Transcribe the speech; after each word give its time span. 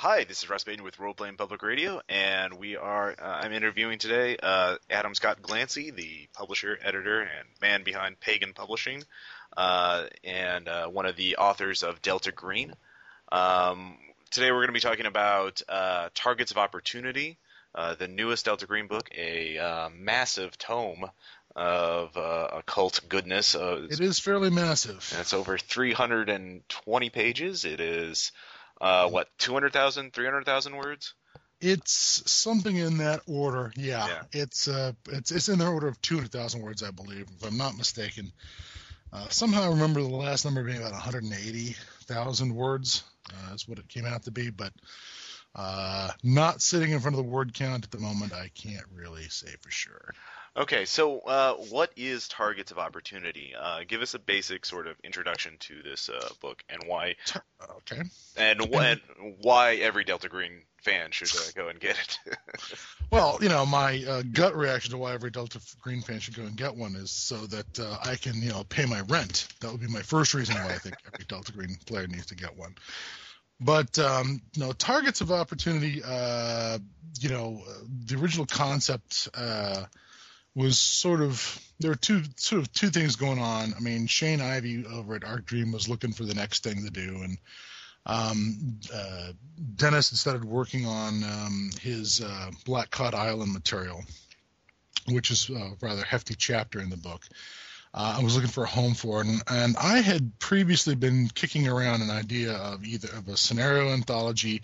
hi, 0.00 0.24
this 0.24 0.42
is 0.42 0.48
Russ 0.48 0.64
Baden 0.64 0.82
with 0.82 0.98
Role 0.98 1.12
Playing 1.12 1.36
Public 1.36 1.62
Radio, 1.62 2.00
and 2.08 2.54
we 2.54 2.74
are. 2.74 3.10
Uh, 3.10 3.40
I'm 3.42 3.52
interviewing 3.52 3.98
today 3.98 4.34
uh, 4.42 4.76
Adam 4.88 5.14
Scott 5.14 5.42
Glancy, 5.42 5.94
the 5.94 6.26
publisher, 6.32 6.78
editor, 6.82 7.20
and 7.20 7.46
man 7.60 7.82
behind 7.82 8.18
Pagan 8.18 8.54
Publishing, 8.54 9.04
uh, 9.58 10.06
and 10.24 10.70
uh, 10.70 10.86
one 10.86 11.04
of 11.04 11.16
the 11.16 11.36
authors 11.36 11.82
of 11.82 12.00
Delta 12.00 12.32
Green. 12.32 12.72
Um, 13.30 13.98
today, 14.30 14.50
we're 14.50 14.60
going 14.60 14.68
to 14.68 14.72
be 14.72 14.80
talking 14.80 15.04
about 15.04 15.60
uh, 15.68 16.08
Targets 16.14 16.50
of 16.50 16.56
Opportunity, 16.56 17.36
uh, 17.74 17.94
the 17.94 18.08
newest 18.08 18.46
Delta 18.46 18.64
Green 18.64 18.86
book, 18.86 19.10
a 19.14 19.90
massive 19.94 20.56
tome 20.56 21.10
of 21.54 22.16
occult 22.16 23.02
goodness. 23.06 23.54
it 23.54 24.00
is 24.00 24.18
fairly 24.18 24.48
massive. 24.48 25.14
It's 25.20 25.34
over 25.34 25.58
320 25.58 27.10
pages. 27.10 27.66
It 27.66 27.80
is 27.80 28.32
uh, 28.80 29.08
what 29.08 29.28
200,000, 29.38 30.12
300,000 30.12 30.76
words? 30.76 31.14
It's 31.60 32.22
something 32.30 32.74
in 32.74 32.98
that 32.98 33.20
order. 33.26 33.70
Yeah, 33.76 34.06
yeah. 34.06 34.22
it's 34.32 34.66
uh, 34.66 34.92
it's 35.10 35.30
it's 35.30 35.50
in 35.50 35.58
the 35.58 35.66
order 35.66 35.88
of 35.88 36.00
200,000 36.00 36.62
words, 36.62 36.82
I 36.82 36.90
believe, 36.90 37.26
if 37.36 37.46
I'm 37.46 37.58
not 37.58 37.76
mistaken. 37.76 38.32
Uh, 39.12 39.28
somehow 39.28 39.64
I 39.64 39.68
remember 39.68 40.00
the 40.00 40.08
last 40.08 40.44
number 40.44 40.62
being 40.64 40.78
about 40.78 40.92
180,000 40.92 42.54
words. 42.54 43.02
Uh, 43.28 43.50
that's 43.50 43.68
what 43.68 43.78
it 43.78 43.88
came 43.88 44.06
out 44.06 44.22
to 44.22 44.30
be, 44.30 44.50
but 44.50 44.72
uh, 45.54 46.10
not 46.22 46.62
sitting 46.62 46.92
in 46.92 47.00
front 47.00 47.18
of 47.18 47.24
the 47.24 47.30
word 47.30 47.52
count 47.52 47.84
at 47.84 47.90
the 47.90 47.98
moment, 47.98 48.32
I 48.32 48.50
can't 48.54 48.86
really 48.94 49.28
say 49.28 49.54
for 49.60 49.70
sure. 49.70 50.14
Okay, 50.60 50.84
so 50.84 51.20
uh, 51.20 51.54
what 51.54 51.90
is 51.96 52.28
Targets 52.28 52.70
of 52.70 52.78
Opportunity? 52.78 53.54
Uh, 53.58 53.80
give 53.88 54.02
us 54.02 54.12
a 54.12 54.18
basic 54.18 54.66
sort 54.66 54.88
of 54.88 54.96
introduction 55.02 55.56
to 55.60 55.82
this 55.82 56.10
uh, 56.10 56.28
book 56.42 56.62
and 56.68 56.82
why. 56.86 57.16
Okay. 57.78 58.02
And, 58.36 58.60
why 59.40 59.76
every 59.76 60.04
Delta 60.04 60.28
Green 60.28 60.60
fan 60.82 61.12
should 61.12 61.34
uh, 61.34 61.50
go 61.56 61.68
and 61.68 61.80
get 61.80 61.96
it. 61.98 62.18
well, 63.10 63.38
you 63.40 63.48
know, 63.48 63.64
my 63.64 64.04
uh, 64.06 64.22
gut 64.34 64.54
reaction 64.54 64.90
to 64.90 64.98
why 64.98 65.14
every 65.14 65.30
Delta 65.30 65.60
Green 65.80 66.02
fan 66.02 66.20
should 66.20 66.36
go 66.36 66.42
and 66.42 66.56
get 66.56 66.76
one 66.76 66.94
is 66.94 67.10
so 67.10 67.36
that 67.46 67.80
uh, 67.80 67.96
I 68.04 68.16
can, 68.16 68.42
you 68.42 68.50
know, 68.50 68.62
pay 68.64 68.84
my 68.84 69.00
rent. 69.00 69.48
That 69.60 69.72
would 69.72 69.80
be 69.80 69.88
my 69.88 70.02
first 70.02 70.34
reason 70.34 70.56
why 70.56 70.74
I 70.74 70.78
think 70.78 70.96
every 71.06 71.24
Delta 71.26 71.52
Green 71.52 71.74
player 71.86 72.06
needs 72.06 72.26
to 72.26 72.34
get 72.34 72.54
one. 72.58 72.74
But 73.60 73.98
um, 73.98 74.42
you 74.54 74.62
know, 74.62 74.72
targets 74.72 75.22
of 75.22 75.32
opportunity. 75.32 76.02
Uh, 76.04 76.78
you 77.18 77.30
know, 77.30 77.62
the 78.06 78.16
original 78.16 78.46
concept 78.46 79.28
uh, 79.34 79.84
was 80.54 80.78
sort 80.78 81.20
of 81.20 81.60
there 81.78 81.90
were 81.90 81.96
two 81.96 82.22
sort 82.36 82.62
of 82.62 82.72
two 82.72 82.90
things 82.90 83.16
going 83.16 83.38
on. 83.38 83.74
I 83.76 83.80
mean, 83.80 84.06
Shane 84.06 84.40
Ivey 84.40 84.84
over 84.86 85.14
at 85.14 85.24
Arc 85.24 85.46
Dream 85.46 85.72
was 85.72 85.88
looking 85.88 86.12
for 86.12 86.24
the 86.24 86.34
next 86.34 86.62
thing 86.62 86.84
to 86.84 86.90
do, 86.90 87.22
and 87.22 87.38
um, 88.06 88.78
uh, 88.92 89.32
Dennis 89.76 90.10
had 90.10 90.18
started 90.18 90.44
working 90.44 90.86
on 90.86 91.22
um, 91.24 91.70
his 91.80 92.20
uh, 92.20 92.50
Black 92.64 92.90
Cod 92.90 93.14
Island 93.14 93.52
material, 93.52 94.02
which 95.08 95.30
is 95.30 95.48
a 95.50 95.72
rather 95.80 96.04
hefty 96.04 96.34
chapter 96.34 96.80
in 96.80 96.90
the 96.90 96.96
book 96.96 97.24
uh, 97.92 98.16
I 98.18 98.22
was 98.22 98.34
looking 98.34 98.50
for 98.50 98.64
a 98.64 98.68
home 98.68 98.94
for 98.94 99.20
it, 99.20 99.26
and, 99.26 99.42
and 99.48 99.76
I 99.76 99.98
had 99.98 100.38
previously 100.38 100.94
been 100.94 101.28
kicking 101.28 101.66
around 101.66 102.02
an 102.02 102.10
idea 102.10 102.52
of 102.52 102.84
either 102.84 103.08
of 103.16 103.28
a 103.28 103.36
scenario 103.36 103.92
anthology 103.92 104.62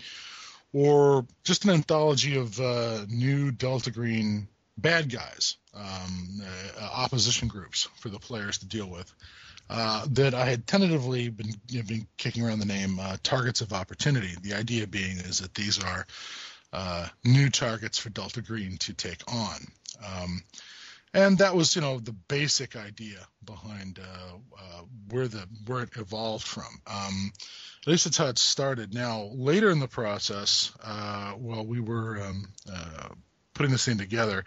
or 0.71 1.25
just 1.43 1.65
an 1.65 1.71
anthology 1.71 2.37
of 2.37 2.59
uh, 2.59 3.05
new 3.09 3.51
Delta 3.51 3.91
Green 3.91 4.47
bad 4.77 5.11
guys, 5.11 5.57
um, 5.73 6.41
uh, 6.79 6.83
opposition 6.83 7.47
groups 7.47 7.87
for 7.99 8.09
the 8.09 8.19
players 8.19 8.59
to 8.59 8.67
deal 8.67 8.89
with. 8.89 9.11
Uh, 9.69 10.05
that 10.11 10.33
I 10.33 10.45
had 10.45 10.65
tentatively 10.65 11.27
been 11.27 11.53
you 11.67 11.79
know, 11.79 11.87
been 11.87 12.07
kicking 12.17 12.45
around 12.45 12.59
the 12.59 12.65
name 12.65 12.99
uh, 13.01 13.17
targets 13.21 13.59
of 13.59 13.73
opportunity. 13.73 14.33
The 14.41 14.53
idea 14.53 14.87
being 14.87 15.17
is 15.17 15.39
that 15.39 15.53
these 15.53 15.83
are 15.83 16.07
uh, 16.71 17.07
new 17.25 17.49
targets 17.49 17.99
for 17.99 18.09
Delta 18.09 18.41
Green 18.41 18.77
to 18.77 18.93
take 18.93 19.21
on. 19.27 19.57
Um, 20.05 20.43
and 21.13 21.37
that 21.39 21.53
was 21.53 21.75
you 21.75 21.81
know 21.81 21.99
the 21.99 22.13
basic 22.13 22.77
idea 22.77 23.19
behind 23.43 23.99
uh, 23.99 24.35
uh, 24.57 24.81
where 25.09 25.27
the 25.27 25.45
where 25.65 25.83
it 25.83 25.89
evolved 25.97 26.45
from. 26.45 26.81
Um, 26.85 27.33
at 27.81 27.91
least 27.91 28.05
that's 28.05 28.17
how 28.17 28.27
it 28.27 28.37
started. 28.37 28.93
Now 28.93 29.31
later 29.33 29.69
in 29.69 29.79
the 29.79 29.87
process, 29.87 30.71
while 30.81 31.65
we 31.65 31.81
were 31.81 32.21
um, 32.21 32.45
putting 33.57 33.71
this 33.71 33.85
thing 33.85 33.97
together, 33.97 34.43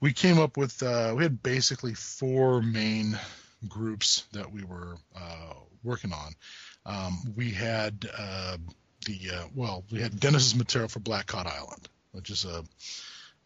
we 0.00 0.12
came 0.12 0.38
up 0.38 0.56
with 0.56 0.82
uh, 0.82 1.12
we 1.16 1.22
had 1.22 1.42
basically 1.42 1.94
four 1.94 2.62
main 2.62 3.18
groups 3.68 4.24
that 4.32 4.50
we 4.50 4.64
were 4.64 4.96
uh, 5.14 5.54
working 5.82 6.12
on. 6.12 6.32
Um, 6.84 7.18
we 7.36 7.50
had 7.50 8.00
the 8.00 9.48
well, 9.54 9.84
we 9.90 10.00
had 10.00 10.18
Dennis's 10.18 10.54
material 10.54 10.88
for 10.88 11.00
Black 11.00 11.26
Cod 11.26 11.46
Island, 11.46 11.88
which 12.12 12.30
is 12.30 12.44
a 12.44 12.64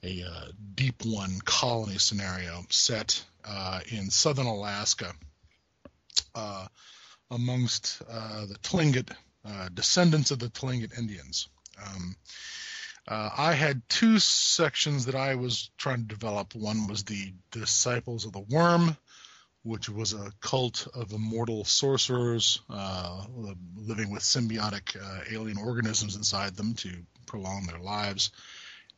a 0.02 0.22
uh, 0.22 0.46
deep 0.74 1.04
one 1.04 1.40
colony 1.44 1.98
scenario 1.98 2.64
set 2.70 3.22
uh, 3.44 3.80
in 3.88 4.10
southern 4.10 4.46
Alaska 4.46 5.12
uh, 6.34 6.66
amongst 7.30 8.02
uh, 8.10 8.46
the 8.46 8.56
Tlingit 8.56 9.10
uh, 9.44 9.68
descendants 9.72 10.30
of 10.30 10.38
the 10.38 10.48
Tlingit 10.48 10.96
Indians. 10.98 11.48
Um, 11.84 12.16
uh, 13.08 13.30
I 13.36 13.52
had 13.52 13.88
two 13.88 14.18
sections 14.18 15.06
that 15.06 15.14
I 15.14 15.34
was 15.34 15.70
trying 15.78 15.98
to 15.98 16.14
develop. 16.14 16.54
One 16.54 16.88
was 16.88 17.04
the 17.04 17.32
Disciples 17.50 18.26
of 18.26 18.32
the 18.32 18.40
Worm, 18.40 18.96
which 19.62 19.88
was 19.88 20.12
a 20.12 20.32
cult 20.40 20.88
of 20.94 21.12
immortal 21.12 21.64
sorcerers 21.64 22.60
living 22.68 24.10
with 24.10 24.22
symbiotic 24.22 24.96
alien 25.30 25.58
organisms 25.58 26.16
inside 26.16 26.56
them 26.56 26.74
to 26.74 26.90
prolong 27.26 27.66
their 27.66 27.80
lives 27.80 28.30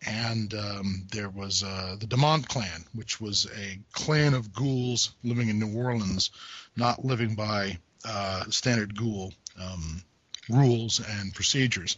and 0.06 0.54
um, 0.54 1.06
there 1.10 1.28
was 1.28 1.62
uh, 1.62 1.96
the 1.98 2.06
Demont 2.06 2.46
clan, 2.46 2.84
which 2.94 3.20
was 3.20 3.46
a 3.56 3.78
clan 3.92 4.34
of 4.34 4.52
ghouls 4.52 5.14
living 5.24 5.48
in 5.48 5.58
New 5.58 5.76
Orleans, 5.76 6.30
not 6.76 7.04
living 7.04 7.34
by 7.34 7.78
uh, 8.04 8.44
standard 8.50 8.96
ghoul 8.96 9.32
um, 9.60 10.02
rules 10.48 11.00
and 11.00 11.34
procedures. 11.34 11.96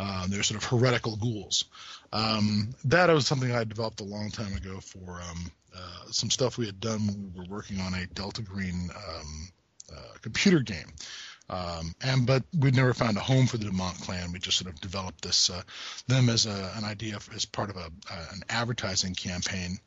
Uh, 0.00 0.26
they're 0.28 0.42
sort 0.42 0.62
of 0.62 0.68
heretical 0.68 1.16
ghouls. 1.16 1.66
Um, 2.10 2.70
that 2.86 3.10
was 3.10 3.26
something 3.26 3.52
I 3.52 3.64
developed 3.64 4.00
a 4.00 4.04
long 4.04 4.30
time 4.30 4.56
ago 4.56 4.80
for 4.80 5.20
um, 5.20 5.52
uh, 5.76 6.04
some 6.10 6.30
stuff 6.30 6.56
we 6.56 6.64
had 6.64 6.80
done 6.80 7.06
when 7.06 7.32
we 7.34 7.38
were 7.38 7.54
working 7.54 7.80
on 7.80 7.92
a 7.92 8.06
Delta 8.06 8.40
Green 8.40 8.88
um, 8.96 9.48
uh, 9.94 10.14
computer 10.22 10.60
game. 10.60 10.86
Um, 11.50 11.94
and 12.00 12.26
but 12.26 12.44
we'd 12.58 12.76
never 12.76 12.94
found 12.94 13.18
a 13.18 13.20
home 13.20 13.46
for 13.46 13.58
the 13.58 13.66
Demont 13.66 14.00
clan. 14.02 14.32
We 14.32 14.38
just 14.38 14.56
sort 14.56 14.72
of 14.72 14.80
developed 14.80 15.22
this 15.22 15.50
uh, 15.50 15.62
them 16.06 16.30
as 16.30 16.46
a, 16.46 16.72
an 16.76 16.84
idea 16.84 17.18
as 17.34 17.44
part 17.44 17.68
of 17.68 17.76
a, 17.76 17.90
uh, 18.10 18.26
an 18.32 18.42
advertising 18.48 19.14
campaign. 19.14 19.78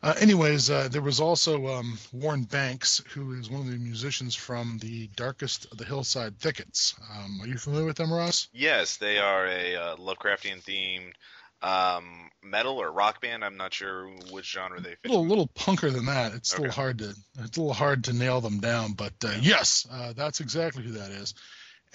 Uh, 0.00 0.14
anyways, 0.20 0.70
uh, 0.70 0.88
there 0.88 1.02
was 1.02 1.18
also 1.18 1.66
um, 1.66 1.98
Warren 2.12 2.44
Banks, 2.44 3.02
who 3.14 3.32
is 3.32 3.50
one 3.50 3.62
of 3.62 3.66
the 3.66 3.78
musicians 3.78 4.36
from 4.36 4.78
the 4.78 5.08
Darkest 5.16 5.66
of 5.72 5.78
the 5.78 5.84
Hillside 5.84 6.38
Thickets. 6.38 6.94
Um, 7.12 7.40
are 7.42 7.48
you 7.48 7.58
familiar 7.58 7.86
with 7.86 7.96
them, 7.96 8.12
Ross? 8.12 8.48
Yes, 8.52 8.98
they 8.98 9.18
are 9.18 9.46
a 9.46 9.74
uh, 9.74 9.96
Lovecraftian 9.96 10.62
themed 10.62 11.14
um, 11.62 12.30
metal 12.42 12.78
or 12.78 12.90
rock 12.90 13.20
band. 13.20 13.44
I'm 13.44 13.56
not 13.56 13.74
sure 13.74 14.08
which 14.30 14.52
genre 14.52 14.80
they 14.80 14.94
fit. 14.94 15.06
A 15.06 15.08
little, 15.08 15.26
little 15.26 15.48
punker 15.48 15.92
than 15.92 16.06
that. 16.06 16.32
It's 16.34 16.54
okay. 16.54 16.62
a 16.62 16.66
little 16.66 16.82
hard 16.82 16.98
to 16.98 17.14
it's 17.40 17.56
a 17.56 17.60
little 17.60 17.74
hard 17.74 18.04
to 18.04 18.12
nail 18.12 18.40
them 18.40 18.60
down, 18.60 18.92
but 18.92 19.14
uh, 19.24 19.34
yes, 19.40 19.86
uh, 19.90 20.12
that's 20.14 20.40
exactly 20.40 20.84
who 20.84 20.92
that 20.92 21.10
is. 21.10 21.34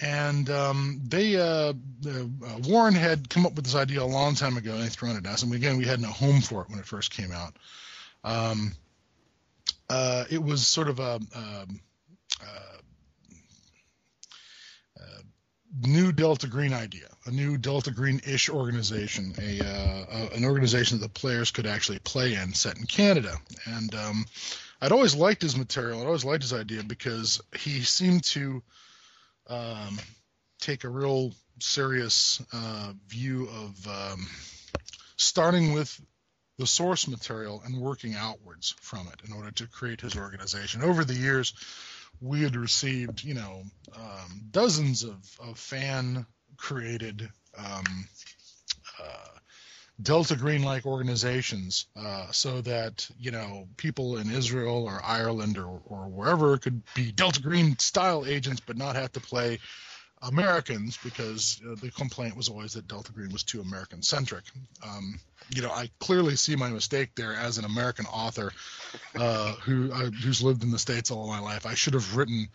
And 0.00 0.50
um, 0.50 1.00
they 1.04 1.36
uh, 1.36 1.72
uh, 2.06 2.24
Warren 2.64 2.94
had 2.94 3.30
come 3.30 3.46
up 3.46 3.54
with 3.54 3.64
this 3.64 3.76
idea 3.76 4.02
a 4.02 4.04
long 4.04 4.34
time 4.34 4.56
ago, 4.56 4.74
and 4.74 4.82
they 4.82 4.88
thrown 4.88 5.16
it 5.16 5.24
at 5.24 5.32
us. 5.32 5.42
And 5.42 5.54
again, 5.54 5.78
we 5.78 5.86
had 5.86 6.00
no 6.00 6.08
home 6.08 6.40
for 6.40 6.62
it 6.62 6.68
when 6.68 6.80
it 6.80 6.86
first 6.86 7.10
came 7.12 7.32
out. 7.32 7.56
Um, 8.24 8.72
uh, 9.88 10.24
it 10.30 10.42
was 10.42 10.66
sort 10.66 10.88
of 10.88 10.98
a 10.98 11.20
um, 11.34 11.80
uh, 12.42 12.78
new 15.82 16.12
Delta 16.12 16.46
Green 16.46 16.72
idea, 16.72 17.08
a 17.26 17.30
new 17.30 17.58
Delta 17.58 17.90
Green-ish 17.90 18.48
organization, 18.48 19.34
a, 19.38 19.60
uh, 19.60 20.04
a, 20.10 20.36
an 20.36 20.44
organization 20.44 20.98
that 20.98 21.04
the 21.04 21.20
players 21.20 21.50
could 21.50 21.66
actually 21.66 21.98
play 21.98 22.34
in, 22.34 22.54
set 22.54 22.78
in 22.78 22.86
Canada. 22.86 23.34
And 23.66 23.94
um, 23.94 24.24
I'd 24.80 24.92
always 24.92 25.14
liked 25.14 25.42
his 25.42 25.56
material. 25.56 26.00
I'd 26.00 26.06
always 26.06 26.24
liked 26.24 26.42
his 26.42 26.52
idea 26.52 26.82
because 26.82 27.40
he 27.56 27.82
seemed 27.82 28.24
to 28.24 28.62
um, 29.48 29.98
take 30.60 30.84
a 30.84 30.88
real 30.88 31.32
serious 31.60 32.42
uh, 32.52 32.92
view 33.08 33.48
of 33.48 33.88
um, 33.88 34.26
starting 35.16 35.72
with 35.72 36.00
the 36.58 36.66
source 36.66 37.08
material 37.08 37.62
and 37.64 37.80
working 37.80 38.14
outwards 38.14 38.74
from 38.80 39.08
it 39.08 39.26
in 39.26 39.32
order 39.32 39.50
to 39.50 39.66
create 39.66 40.00
his 40.00 40.16
organization. 40.16 40.82
Over 40.82 41.04
the 41.04 41.14
years, 41.14 41.52
we 42.20 42.42
had 42.42 42.56
received, 42.56 43.24
you 43.24 43.34
know, 43.34 43.62
um, 43.96 44.42
dozens 44.50 45.02
of, 45.02 45.16
of 45.40 45.58
fan 45.58 46.26
created 46.56 47.28
um, 47.58 48.08
uh, 49.02 49.38
Delta 50.00 50.36
Green 50.36 50.62
like 50.62 50.86
organizations 50.86 51.86
uh, 51.96 52.30
so 52.30 52.60
that, 52.62 53.08
you 53.18 53.30
know, 53.30 53.68
people 53.76 54.16
in 54.16 54.30
Israel 54.30 54.84
or 54.84 55.00
Ireland 55.04 55.58
or, 55.58 55.80
or 55.86 56.08
wherever 56.08 56.56
could 56.58 56.82
be 56.94 57.12
Delta 57.12 57.42
Green 57.42 57.78
style 57.78 58.24
agents 58.26 58.60
but 58.64 58.76
not 58.76 58.96
have 58.96 59.12
to 59.12 59.20
play 59.20 59.58
Americans 60.22 60.98
because 61.02 61.60
uh, 61.68 61.74
the 61.80 61.90
complaint 61.90 62.36
was 62.36 62.48
always 62.48 62.72
that 62.72 62.88
Delta 62.88 63.12
Green 63.12 63.30
was 63.30 63.44
too 63.44 63.60
American 63.60 64.02
centric. 64.02 64.44
Um, 64.82 65.20
you 65.50 65.62
know, 65.62 65.70
I 65.70 65.90
clearly 66.00 66.36
see 66.36 66.56
my 66.56 66.68
mistake 66.68 67.10
there 67.14 67.34
as 67.34 67.58
an 67.58 67.64
American 67.64 68.06
author 68.06 68.52
uh, 69.14 69.52
who 69.54 69.92
uh, 69.92 70.10
who's 70.10 70.42
lived 70.42 70.62
in 70.62 70.70
the 70.70 70.78
states 70.78 71.10
all 71.10 71.26
my 71.26 71.40
life. 71.40 71.66
I 71.66 71.74
should 71.74 71.94
have 71.94 72.16
written 72.16 72.48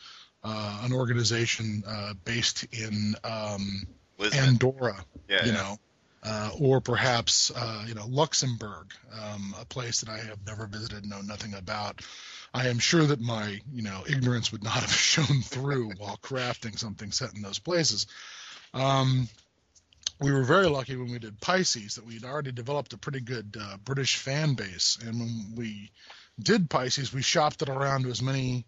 uh, 0.43 0.81
an 0.83 0.93
organization 0.93 1.83
uh, 1.87 2.13
based 2.25 2.65
in 2.71 3.15
um, 3.23 3.87
Andorra. 4.33 5.03
Yeah, 5.27 5.45
you 5.45 5.51
yeah. 5.51 5.57
know. 5.57 5.79
Uh, 6.21 6.51
or 6.59 6.81
perhaps 6.81 7.49
you 7.87 7.93
know 7.93 8.05
Luxembourg, 8.05 8.91
um, 9.13 9.55
a 9.59 9.63
place 9.63 10.01
that 10.01 10.09
I 10.09 10.17
have 10.17 10.45
never 10.45 10.67
visited, 10.67 11.05
know 11.05 11.21
nothing 11.21 11.53
about. 11.53 12.01
I 12.53 12.67
am 12.67 12.79
sure 12.79 13.05
that 13.05 13.21
my, 13.21 13.59
you 13.71 13.83
know, 13.83 14.03
ignorance 14.07 14.51
would 14.51 14.63
not 14.63 14.73
have 14.73 14.91
shown 14.91 15.41
through 15.41 15.91
while 15.97 16.17
crafting 16.17 16.77
something 16.77 17.11
set 17.11 17.35
in 17.35 17.41
those 17.41 17.59
places. 17.59 18.07
Um, 18.73 19.29
we 20.19 20.31
were 20.31 20.43
very 20.43 20.67
lucky 20.67 20.95
when 20.95 21.11
we 21.11 21.19
did 21.19 21.39
Pisces 21.39 21.95
that 21.95 22.05
we'd 22.05 22.25
already 22.25 22.51
developed 22.51 22.93
a 22.93 22.97
pretty 22.97 23.21
good 23.21 23.55
uh, 23.59 23.77
British 23.77 24.17
fan 24.17 24.53
base, 24.53 24.97
and 25.05 25.19
when 25.19 25.53
we 25.55 25.91
did 26.41 26.69
Pisces, 26.69 27.13
we 27.13 27.21
shopped 27.21 27.61
it 27.61 27.69
around 27.69 28.03
to 28.03 28.09
as 28.09 28.21
many 28.21 28.65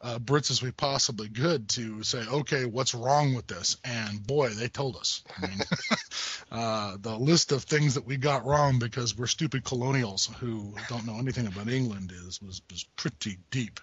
uh, 0.00 0.18
Brits 0.18 0.50
as 0.50 0.62
we 0.62 0.70
possibly 0.70 1.28
could 1.28 1.68
to 1.70 2.02
say, 2.02 2.18
okay, 2.18 2.66
what's 2.66 2.94
wrong 2.94 3.34
with 3.34 3.46
this? 3.46 3.78
And 3.84 4.24
boy, 4.24 4.50
they 4.50 4.68
told 4.68 4.96
us. 4.96 5.22
I 5.36 5.46
mean, 5.46 5.58
uh, 6.52 6.96
the 7.00 7.16
list 7.16 7.52
of 7.52 7.64
things 7.64 7.94
that 7.94 8.04
we 8.04 8.18
got 8.18 8.44
wrong 8.44 8.78
because 8.78 9.16
we're 9.16 9.26
stupid 9.26 9.64
colonials 9.64 10.30
who 10.40 10.74
don't 10.88 11.06
know 11.06 11.18
anything 11.18 11.46
about 11.46 11.68
England 11.68 12.12
is 12.14 12.40
was 12.42 12.60
was 12.70 12.84
pretty 12.96 13.38
deep. 13.50 13.80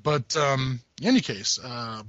But 0.00 0.36
um, 0.36 0.80
in 1.00 1.08
any 1.08 1.20
case, 1.20 1.58
uh, 1.62 2.02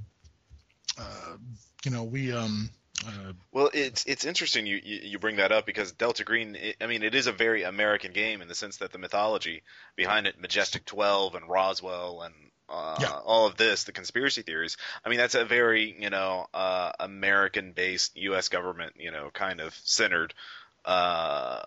uh, 0.98 1.36
you 1.84 1.90
know, 1.90 2.04
we. 2.04 2.32
Um, 2.32 2.70
uh, 3.06 3.32
Well, 3.52 3.70
it's 3.72 4.04
it's 4.06 4.24
interesting 4.24 4.66
you, 4.66 4.80
you 4.82 5.18
bring 5.18 5.36
that 5.36 5.52
up 5.52 5.66
because 5.66 5.92
Delta 5.92 6.24
Green. 6.24 6.54
It, 6.56 6.76
I 6.80 6.86
mean, 6.86 7.02
it 7.02 7.14
is 7.14 7.26
a 7.26 7.32
very 7.32 7.62
American 7.62 8.12
game 8.12 8.42
in 8.42 8.48
the 8.48 8.54
sense 8.54 8.78
that 8.78 8.92
the 8.92 8.98
mythology 8.98 9.62
behind 9.96 10.26
it, 10.26 10.40
Majestic 10.40 10.84
Twelve 10.84 11.34
and 11.34 11.48
Roswell 11.48 12.22
and 12.22 12.34
uh, 12.68 12.98
Yeah. 13.00 13.18
all 13.24 13.46
of 13.46 13.56
this, 13.56 13.84
the 13.84 13.92
conspiracy 13.92 14.42
theories. 14.42 14.76
I 15.04 15.08
mean, 15.08 15.18
that's 15.18 15.34
a 15.34 15.44
very 15.44 15.96
you 16.00 16.10
know 16.10 16.46
uh, 16.54 16.92
American-based 17.00 18.16
U.S. 18.16 18.48
government 18.48 18.94
you 18.98 19.10
know 19.10 19.30
kind 19.32 19.60
of 19.60 19.74
centered 19.84 20.32
uh, 20.84 21.62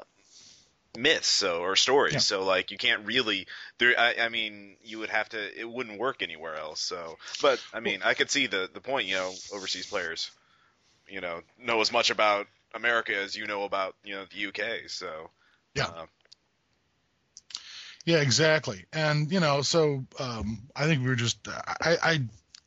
myths 0.97 1.27
so 1.27 1.62
or 1.62 1.75
stories. 1.75 2.13
Yeah. 2.13 2.19
So 2.19 2.44
like 2.44 2.71
you 2.71 2.77
can't 2.77 3.06
really 3.06 3.47
there. 3.79 3.94
I, 4.00 4.15
I 4.21 4.29
mean, 4.29 4.77
you 4.83 5.00
would 5.00 5.09
have 5.09 5.29
to. 5.29 5.59
It 5.59 5.69
wouldn't 5.69 6.00
work 6.00 6.21
anywhere 6.21 6.56
else. 6.56 6.79
So, 6.79 7.18
but 7.41 7.59
I 7.74 7.79
mean, 7.79 8.01
I 8.03 8.13
could 8.13 8.29
see 8.29 8.47
the 8.47 8.69
the 8.74 8.81
point. 8.81 9.07
You 9.07 9.15
know, 9.15 9.33
overseas 9.53 9.88
players, 9.88 10.31
you 11.07 11.21
know, 11.21 11.41
know 11.57 11.81
as 11.81 11.91
much 11.91 12.09
about 12.09 12.47
America 12.73 13.15
as 13.15 13.35
you 13.35 13.47
know 13.47 13.63
about 13.63 13.95
you 14.03 14.15
know 14.15 14.25
the 14.31 14.47
UK. 14.47 14.89
So 14.89 15.29
Yeah. 15.75 15.88
uh, 15.88 16.05
Yeah, 18.05 18.17
exactly. 18.17 18.85
And 18.91 19.31
you 19.31 19.39
know, 19.39 19.61
so 19.61 20.05
um, 20.19 20.63
I 20.75 20.85
think 20.85 21.01
we 21.01 21.07
were 21.07 21.15
just 21.15 21.47
I, 21.47 21.97
I 22.03 22.21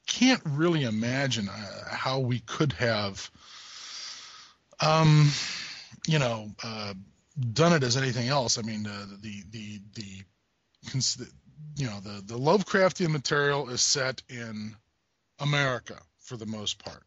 can't 0.06 0.42
really 0.44 0.84
imagine 0.84 1.48
uh, 1.48 1.84
how 1.90 2.20
we 2.20 2.40
could 2.40 2.72
have, 2.74 3.30
um, 4.80 5.30
you 6.06 6.18
know, 6.18 6.50
uh, 6.64 6.94
done 7.52 7.72
it 7.72 7.82
as 7.82 7.96
anything 7.96 8.28
else. 8.28 8.58
I 8.58 8.62
mean, 8.62 8.86
uh, 8.86 9.06
the 9.20 9.42
the 9.50 9.80
the, 9.94 10.22
cons- 10.90 11.30
you 11.76 11.86
know, 11.86 12.00
the 12.00 12.22
the 12.24 12.38
Lovecraftian 12.38 13.10
material 13.10 13.68
is 13.68 13.82
set 13.82 14.22
in 14.30 14.74
America 15.38 15.98
for 16.20 16.36
the 16.36 16.46
most 16.46 16.78
part. 16.78 17.02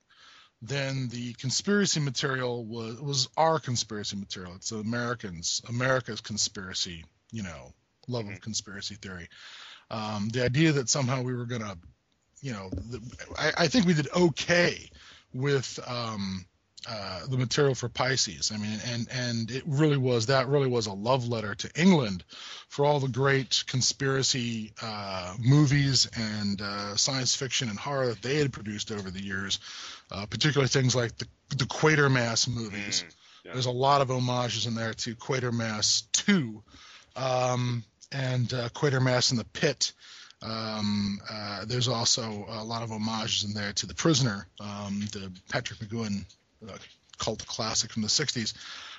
Then 0.61 1.07
the 1.07 1.33
conspiracy 1.33 1.99
material 2.01 2.65
was 2.65 2.99
was 2.99 3.29
our 3.37 3.59
conspiracy 3.59 4.17
material. 4.17 4.55
It's 4.55 4.71
Americans, 4.71 5.61
America's 5.69 6.19
conspiracy, 6.19 7.05
you 7.31 7.43
know, 7.43 7.73
love 8.07 8.27
of 8.27 8.41
conspiracy 8.41 8.95
theory. 8.95 9.29
Um, 9.89 10.29
the 10.29 10.43
idea 10.43 10.73
that 10.73 10.89
somehow 10.89 11.21
we 11.21 11.33
were 11.33 11.45
going 11.45 11.61
to, 11.61 11.77
you 12.41 12.51
know, 12.51 12.69
the, 12.71 13.01
I, 13.37 13.53
I 13.57 13.67
think 13.67 13.85
we 13.85 13.93
did 13.93 14.09
okay 14.13 14.89
with 15.33 15.79
um, 15.87 16.45
uh, 16.87 17.25
the 17.27 17.37
material 17.37 17.75
for 17.75 17.89
Pisces. 17.89 18.51
I 18.53 18.57
mean, 18.57 18.79
and 18.85 19.07
and 19.11 19.51
it 19.51 19.63
really 19.65 19.97
was 19.97 20.27
that 20.27 20.47
really 20.47 20.67
was 20.67 20.87
a 20.87 20.93
love 20.93 21.27
letter 21.27 21.55
to 21.55 21.69
England 21.75 22.23
for 22.69 22.85
all 22.85 22.99
the 22.99 23.09
great 23.09 23.63
conspiracy 23.67 24.71
uh, 24.81 25.35
movies 25.39 26.09
and 26.15 26.61
uh, 26.61 26.95
science 26.95 27.35
fiction 27.35 27.69
and 27.69 27.77
horror 27.77 28.07
that 28.07 28.21
they 28.21 28.37
had 28.37 28.53
produced 28.53 28.91
over 28.91 29.11
the 29.11 29.23
years, 29.23 29.59
uh, 30.11 30.25
particularly 30.25 30.69
things 30.69 30.95
like 30.95 31.17
the 31.17 31.27
the 31.49 31.65
Quatermass 31.65 32.47
movies. 32.47 33.03
mm, 33.03 33.15
yeah. 33.45 33.53
There's 33.53 33.65
a 33.65 33.71
lot 33.71 34.01
of 34.01 34.09
homages 34.09 34.65
in 34.65 34.75
there 34.75 34.93
to 34.93 35.15
Quatermass 35.15 36.03
2 36.13 36.61
um, 37.15 37.83
and 38.11 38.53
uh, 38.53 38.69
Quatermass 38.69 39.31
in 39.31 39.37
the 39.37 39.45
Pit. 39.45 39.93
Um, 40.41 41.19
uh, 41.29 41.65
there's 41.65 41.87
also 41.89 42.45
a 42.47 42.63
lot 42.63 42.83
of 42.83 42.89
homages 42.91 43.43
in 43.43 43.53
there 43.53 43.73
to 43.73 43.85
The 43.85 43.95
Prisoner, 43.95 44.47
um, 44.59 45.01
the 45.11 45.31
Patrick 45.49 45.79
McGoohan 45.79 46.23
cult 47.19 47.45
classic 47.45 47.91
from 47.91 48.01
the 48.01 48.07
60s, 48.07 48.53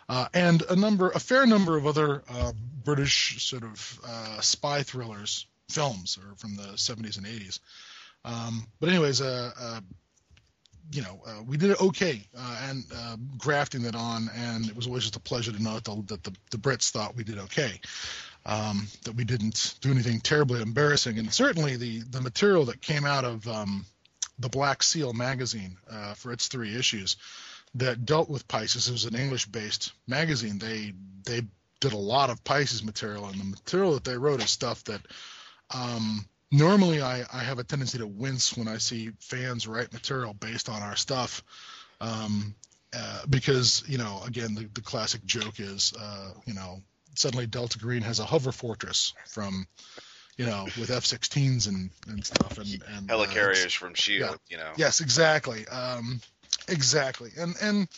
uh, 0.08 0.26
and 0.34 0.62
a 0.62 0.76
number, 0.76 1.10
a 1.10 1.20
fair 1.20 1.46
number 1.46 1.76
of 1.76 1.86
other 1.86 2.22
uh, 2.28 2.52
British 2.84 3.44
sort 3.44 3.62
of 3.62 4.00
uh, 4.04 4.40
spy 4.40 4.82
thrillers 4.82 5.46
films 5.68 6.18
from 6.36 6.56
the 6.56 6.72
70s 6.74 7.16
and 7.16 7.26
80s. 7.26 7.60
Um, 8.24 8.66
but 8.80 8.88
anyways, 8.88 9.20
uh, 9.20 9.52
uh, 9.58 9.80
you 10.92 11.02
know, 11.02 11.20
uh, 11.24 11.42
we 11.46 11.56
did 11.56 11.70
it 11.70 11.80
okay, 11.80 12.26
and 12.34 12.84
grafting 13.38 13.82
that 13.82 13.94
on, 13.94 14.28
and 14.34 14.68
it 14.68 14.74
was 14.74 14.88
always 14.88 15.04
just 15.04 15.14
a 15.14 15.20
pleasure 15.20 15.52
to 15.52 15.62
know 15.62 15.74
that 15.74 15.84
the, 15.84 16.02
that 16.08 16.24
the, 16.24 16.32
the 16.50 16.58
Brits 16.58 16.90
thought 16.90 17.14
we 17.14 17.22
did 17.22 17.38
okay, 17.38 17.80
um, 18.44 18.88
that 19.04 19.14
we 19.14 19.22
didn't 19.22 19.76
do 19.80 19.92
anything 19.92 20.20
terribly 20.20 20.60
embarrassing, 20.60 21.20
and 21.20 21.32
certainly 21.32 21.76
the 21.76 22.00
the 22.10 22.20
material 22.20 22.64
that 22.64 22.82
came 22.82 23.06
out 23.06 23.24
of 23.24 23.46
um, 23.46 23.86
the 24.40 24.48
Black 24.48 24.82
Seal 24.82 25.12
magazine 25.12 25.76
for 26.16 26.32
its 26.32 26.48
three 26.48 26.74
issues 26.74 27.16
that 27.75 28.05
dealt 28.05 28.28
with 28.28 28.49
Pisces. 28.49 28.88
It 28.88 28.93
was 28.93 29.05
an 29.05 29.14
English-based 29.14 29.93
magazine. 30.06 30.58
They 30.58 30.94
they 31.25 31.43
did 31.81 31.93
a 31.93 31.99
lot 31.99 32.31
of 32.31 32.44
Pisces 32.44 32.84
material, 32.84 33.26
and 33.26 33.40
the 33.40 33.44
material 33.44 33.94
that 33.94 34.05
they 34.05 34.19
wrote 34.19 34.43
is 34.43 34.50
stuff 34.50 34.84
that 34.84 35.00
um, 35.75 36.26
normally 36.50 37.00
I, 37.00 37.25
I 37.32 37.38
have 37.38 37.58
a 37.58 37.64
tendency 37.64 37.99
to 37.99 38.06
wince 38.06 38.56
when 38.56 38.69
I 38.69 38.78
see 38.78 39.12
fans 39.20 39.67
write 39.67 39.93
material 39.93 40.34
based 40.34 40.69
on 40.69 40.82
our 40.82 40.96
stuff. 40.96 41.43
Um, 42.00 42.55
uh, 42.93 43.22
because, 43.28 43.84
you 43.87 43.99
know, 43.99 44.20
again, 44.26 44.55
the, 44.55 44.69
the 44.75 44.81
classic 44.81 45.25
joke 45.25 45.61
is, 45.61 45.92
uh, 45.99 46.33
you 46.44 46.54
know, 46.54 46.83
suddenly 47.14 47.47
Delta 47.47 47.78
Green 47.78 48.02
has 48.02 48.18
a 48.18 48.25
hover 48.25 48.52
fortress 48.52 49.14
from, 49.28 49.66
you 50.40 50.47
know, 50.47 50.64
with 50.78 50.90
F-16s 50.90 51.68
and, 51.68 51.90
and 52.09 52.25
stuff. 52.25 52.56
And, 52.56 52.82
and 52.97 53.11
uh, 53.11 53.16
it's- 53.50 53.73
from 53.75 53.92
Shield. 53.92 54.38
yeah. 54.49 54.56
You 54.56 54.56
know. 54.56 54.73
Yes, 54.76 55.00
exactly. 55.02 55.68
Um, 55.68 56.18
exactly. 56.66 57.30
And 57.37 57.54
and 57.61 57.88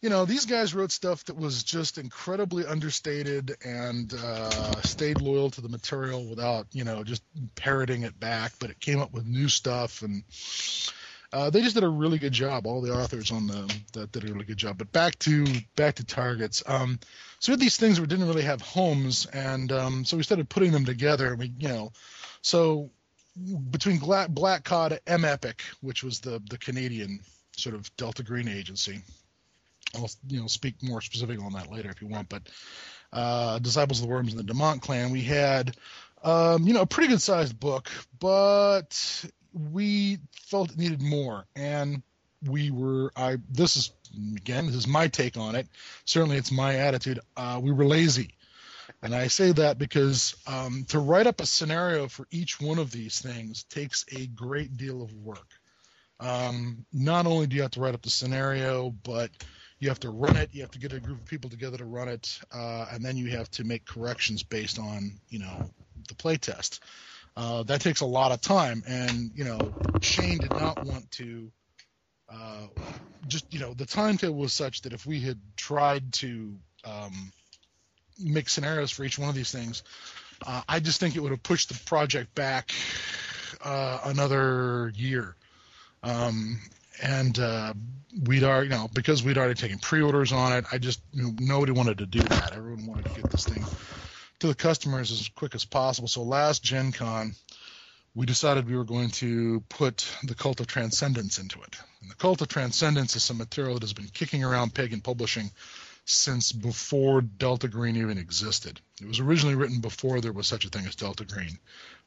you 0.00 0.08
know 0.08 0.24
these 0.24 0.46
guys 0.46 0.74
wrote 0.74 0.90
stuff 0.90 1.22
that 1.26 1.36
was 1.36 1.62
just 1.62 1.98
incredibly 1.98 2.64
understated 2.64 3.54
and 3.62 4.12
uh, 4.14 4.80
stayed 4.80 5.20
loyal 5.20 5.50
to 5.50 5.60
the 5.60 5.68
material 5.68 6.24
without 6.26 6.66
you 6.72 6.84
know 6.84 7.04
just 7.04 7.22
parroting 7.56 8.04
it 8.04 8.18
back, 8.18 8.52
but 8.58 8.70
it 8.70 8.80
came 8.80 8.98
up 8.98 9.12
with 9.12 9.26
new 9.26 9.48
stuff 9.48 10.00
and. 10.00 10.24
Uh, 11.32 11.48
they 11.48 11.62
just 11.62 11.74
did 11.74 11.84
a 11.84 11.88
really 11.88 12.18
good 12.18 12.32
job. 12.32 12.66
All 12.66 12.82
the 12.82 12.92
authors 12.92 13.30
on 13.30 13.46
the 13.46 13.74
that 13.94 14.12
did 14.12 14.28
a 14.28 14.32
really 14.32 14.44
good 14.44 14.58
job. 14.58 14.76
But 14.76 14.92
back 14.92 15.18
to 15.20 15.46
back 15.76 15.94
to 15.96 16.04
targets. 16.04 16.62
Um, 16.66 16.98
so 17.38 17.50
we 17.50 17.54
had 17.54 17.60
these 17.60 17.76
things 17.76 17.98
that 17.98 18.06
didn't 18.06 18.28
really 18.28 18.42
have 18.42 18.60
homes, 18.60 19.26
and 19.26 19.72
um, 19.72 20.04
so 20.04 20.16
we 20.16 20.22
started 20.22 20.48
putting 20.48 20.72
them 20.72 20.84
together. 20.84 21.28
And 21.28 21.38
we, 21.38 21.52
you 21.58 21.68
know, 21.68 21.92
so 22.42 22.90
between 23.70 23.98
Black, 23.98 24.28
Black 24.28 24.64
Cod, 24.64 25.00
M-EPIC, 25.06 25.62
which 25.80 26.04
was 26.04 26.20
the 26.20 26.42
the 26.50 26.58
Canadian 26.58 27.20
sort 27.56 27.74
of 27.74 27.94
Delta 27.96 28.22
Green 28.22 28.48
agency. 28.48 29.00
I'll 29.94 30.10
you 30.28 30.40
know 30.40 30.46
speak 30.46 30.82
more 30.82 31.00
specific 31.00 31.40
on 31.40 31.52
that 31.54 31.70
later 31.70 31.90
if 31.90 32.02
you 32.02 32.08
want, 32.08 32.28
but 32.28 32.42
uh, 33.12 33.58
Disciples 33.58 34.00
of 34.00 34.06
the 34.06 34.12
Worms 34.12 34.34
and 34.34 34.46
the 34.46 34.52
Demont 34.52 34.80
Clan, 34.80 35.10
we 35.10 35.22
had 35.22 35.76
um, 36.22 36.66
you 36.66 36.74
know 36.74 36.82
a 36.82 36.86
pretty 36.86 37.08
good 37.08 37.22
sized 37.22 37.58
book, 37.58 37.90
but 38.18 39.24
we 39.52 40.18
felt 40.48 40.72
it 40.72 40.78
needed 40.78 41.02
more, 41.02 41.46
and 41.56 42.02
we 42.44 42.70
were 42.70 43.12
I 43.16 43.36
this 43.50 43.76
is 43.76 43.92
again 44.36 44.66
this 44.66 44.74
is 44.74 44.86
my 44.86 45.08
take 45.08 45.36
on 45.36 45.54
it. 45.54 45.68
Certainly, 46.04 46.36
it's 46.36 46.52
my 46.52 46.76
attitude. 46.76 47.20
Uh, 47.36 47.60
we 47.62 47.72
were 47.72 47.84
lazy. 47.84 48.34
And 49.00 49.14
I 49.14 49.28
say 49.28 49.52
that 49.52 49.78
because 49.78 50.36
um, 50.46 50.84
to 50.88 50.98
write 50.98 51.26
up 51.26 51.40
a 51.40 51.46
scenario 51.46 52.08
for 52.08 52.26
each 52.30 52.60
one 52.60 52.78
of 52.78 52.90
these 52.90 53.20
things 53.20 53.64
takes 53.64 54.04
a 54.12 54.26
great 54.26 54.76
deal 54.76 55.02
of 55.02 55.12
work. 55.14 55.48
Um, 56.20 56.84
not 56.92 57.26
only 57.26 57.48
do 57.48 57.56
you 57.56 57.62
have 57.62 57.72
to 57.72 57.80
write 57.80 57.94
up 57.94 58.02
the 58.02 58.10
scenario, 58.10 58.90
but 58.90 59.30
you 59.80 59.88
have 59.88 60.00
to 60.00 60.10
run 60.10 60.36
it. 60.36 60.50
You 60.52 60.62
have 60.62 60.70
to 60.72 60.78
get 60.78 60.92
a 60.92 61.00
group 61.00 61.20
of 61.20 61.26
people 61.26 61.50
together 61.50 61.78
to 61.78 61.84
run 61.84 62.08
it, 62.08 62.38
uh, 62.54 62.86
and 62.92 63.04
then 63.04 63.16
you 63.16 63.30
have 63.30 63.50
to 63.52 63.64
make 63.64 63.84
corrections 63.84 64.44
based 64.44 64.78
on 64.78 65.20
you 65.28 65.40
know 65.40 65.70
the 66.08 66.14
play 66.14 66.36
test. 66.36 66.80
Uh, 67.36 67.62
that 67.62 67.80
takes 67.80 68.00
a 68.00 68.06
lot 68.06 68.32
of 68.32 68.40
time, 68.40 68.82
and 68.86 69.30
you 69.34 69.44
know 69.44 69.74
Shane 70.00 70.38
did 70.38 70.54
not 70.54 70.82
want 70.82 71.10
to 71.12 71.50
uh, 72.30 72.66
just 73.26 73.52
you 73.52 73.60
know 73.60 73.74
the 73.74 73.86
timetable 73.86 74.36
was 74.36 74.52
such 74.52 74.82
that 74.82 74.92
if 74.92 75.06
we 75.06 75.20
had 75.20 75.38
tried 75.56 76.12
to 76.14 76.54
um, 76.84 77.32
make 78.18 78.48
scenarios 78.48 78.90
for 78.90 79.04
each 79.04 79.18
one 79.18 79.28
of 79.28 79.34
these 79.34 79.50
things, 79.50 79.82
uh, 80.46 80.62
I 80.68 80.80
just 80.80 81.00
think 81.00 81.16
it 81.16 81.20
would 81.20 81.30
have 81.30 81.42
pushed 81.42 81.68
the 81.68 81.80
project 81.86 82.34
back 82.34 82.72
uh, 83.64 84.00
another 84.04 84.92
year. 84.94 85.34
Um, 86.02 86.58
and 87.02 87.38
uh, 87.38 87.74
we'd 88.26 88.44
already, 88.44 88.68
you 88.68 88.74
know, 88.74 88.88
because 88.92 89.22
we'd 89.22 89.38
already 89.38 89.54
taken 89.54 89.78
pre-orders 89.78 90.32
on 90.32 90.52
it, 90.52 90.64
I 90.70 90.78
just 90.78 91.00
you 91.12 91.22
know, 91.22 91.34
nobody 91.40 91.72
wanted 91.72 91.98
to 91.98 92.06
do 92.06 92.20
that. 92.20 92.52
Everyone 92.52 92.86
wanted 92.86 93.06
to 93.06 93.12
get 93.12 93.30
this 93.30 93.44
thing 93.44 93.66
to 94.42 94.48
the 94.48 94.54
customers 94.56 95.12
as 95.12 95.28
quick 95.28 95.54
as 95.54 95.64
possible. 95.64 96.08
So 96.08 96.24
last 96.24 96.64
Gen 96.64 96.90
Con, 96.90 97.36
we 98.12 98.26
decided 98.26 98.66
we 98.66 98.76
were 98.76 98.82
going 98.82 99.10
to 99.10 99.62
put 99.68 100.04
the 100.24 100.34
Cult 100.34 100.58
of 100.58 100.66
Transcendence 100.66 101.38
into 101.38 101.62
it. 101.62 101.76
And 102.00 102.10
the 102.10 102.16
Cult 102.16 102.42
of 102.42 102.48
Transcendence 102.48 103.14
is 103.14 103.22
some 103.22 103.38
material 103.38 103.74
that 103.74 103.84
has 103.84 103.92
been 103.92 104.08
kicking 104.08 104.42
around 104.42 104.74
Pagan 104.74 105.00
Publishing 105.00 105.48
since 106.06 106.50
before 106.50 107.20
Delta 107.20 107.68
Green 107.68 107.96
even 107.96 108.18
existed. 108.18 108.80
It 109.00 109.06
was 109.06 109.20
originally 109.20 109.54
written 109.54 109.80
before 109.80 110.20
there 110.20 110.32
was 110.32 110.48
such 110.48 110.64
a 110.64 110.70
thing 110.70 110.86
as 110.86 110.96
Delta 110.96 111.24
Green. 111.24 111.56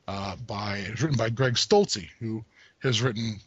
Uh, 0.06 0.36
by 0.36 0.80
it 0.80 0.92
was 0.92 1.02
written 1.04 1.18
by 1.18 1.30
Greg 1.30 1.54
Stolze, 1.54 2.10
who 2.20 2.44
has 2.80 3.02
written 3.02 3.40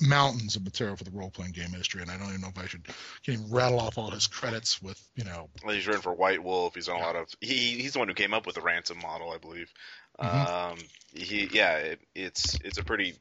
mountains 0.00 0.56
of 0.56 0.64
material 0.64 0.96
for 0.96 1.04
the 1.04 1.10
role 1.10 1.30
playing 1.30 1.52
game 1.52 1.70
industry, 1.72 2.02
and 2.02 2.10
I 2.10 2.16
don't 2.16 2.28
even 2.28 2.40
know 2.40 2.48
if 2.48 2.58
I 2.58 2.66
should 2.66 2.84
can 3.24 3.34
even 3.34 3.50
rattle 3.50 3.80
off 3.80 3.98
all 3.98 4.10
his 4.10 4.26
credits 4.26 4.80
with 4.82 5.02
you 5.16 5.24
know. 5.24 5.48
Well, 5.64 5.74
he's 5.74 5.86
written 5.86 6.02
for 6.02 6.14
White 6.14 6.42
Wolf. 6.42 6.74
He's 6.74 6.86
done 6.86 6.96
a 6.96 7.00
lot 7.00 7.16
of. 7.16 7.28
He 7.40 7.80
he's 7.80 7.94
the 7.94 7.98
one 7.98 8.08
who 8.08 8.14
came 8.14 8.34
up 8.34 8.46
with 8.46 8.54
the 8.54 8.60
ransom 8.60 8.98
model, 8.98 9.30
I 9.30 9.38
believe. 9.38 9.72
Mm-hmm. 10.20 10.72
Um, 10.72 10.78
he 11.12 11.48
yeah, 11.52 11.76
it, 11.76 12.00
it's 12.14 12.58
it's 12.64 12.78
a 12.78 12.84
pretty 12.84 13.14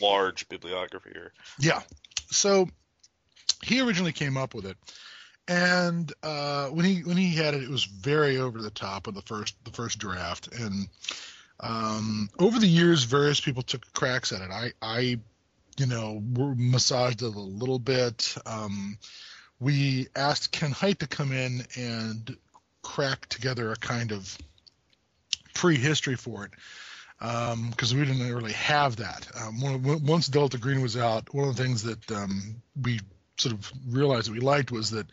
large 0.00 0.48
bibliography 0.48 1.10
here. 1.12 1.32
Yeah, 1.58 1.82
so 2.30 2.68
he 3.62 3.80
originally 3.80 4.12
came 4.12 4.36
up 4.36 4.54
with 4.54 4.66
it, 4.66 4.76
and 5.48 6.12
uh, 6.22 6.68
when 6.68 6.84
he 6.84 7.02
when 7.02 7.16
he 7.16 7.34
had 7.34 7.54
it, 7.54 7.62
it 7.62 7.70
was 7.70 7.84
very 7.84 8.38
over 8.38 8.60
the 8.60 8.70
top 8.70 9.06
of 9.06 9.14
the 9.14 9.22
first 9.22 9.56
the 9.64 9.70
first 9.70 9.98
draft, 9.98 10.48
and 10.52 10.88
um, 11.60 12.30
over 12.38 12.58
the 12.58 12.66
years, 12.66 13.04
various 13.04 13.40
people 13.40 13.62
took 13.62 13.92
cracks 13.92 14.32
at 14.32 14.42
it. 14.42 14.50
I 14.50 14.72
I 14.80 15.18
you 15.78 15.86
know, 15.86 16.20
massaged 16.56 17.22
it 17.22 17.34
a 17.34 17.40
little 17.40 17.78
bit. 17.78 18.34
Um, 18.44 18.98
we 19.60 20.08
asked 20.14 20.52
Ken 20.52 20.72
Hite 20.72 21.00
to 21.00 21.06
come 21.06 21.32
in 21.32 21.62
and 21.76 22.36
crack 22.82 23.26
together 23.26 23.72
a 23.72 23.76
kind 23.76 24.12
of 24.12 24.36
prehistory 25.54 26.16
for 26.16 26.44
it 26.44 26.52
because 27.18 27.92
um, 27.92 27.98
we 27.98 28.04
didn't 28.04 28.32
really 28.32 28.52
have 28.52 28.96
that. 28.96 29.26
Um, 29.40 29.60
when, 29.60 30.04
once 30.04 30.28
Delta 30.28 30.58
Green 30.58 30.80
was 30.80 30.96
out, 30.96 31.32
one 31.34 31.48
of 31.48 31.56
the 31.56 31.62
things 31.62 31.82
that 31.82 32.10
um, 32.12 32.62
we 32.80 33.00
sort 33.36 33.54
of 33.54 33.72
realized 33.88 34.28
that 34.28 34.32
we 34.32 34.40
liked 34.40 34.70
was 34.70 34.90
that 34.90 35.06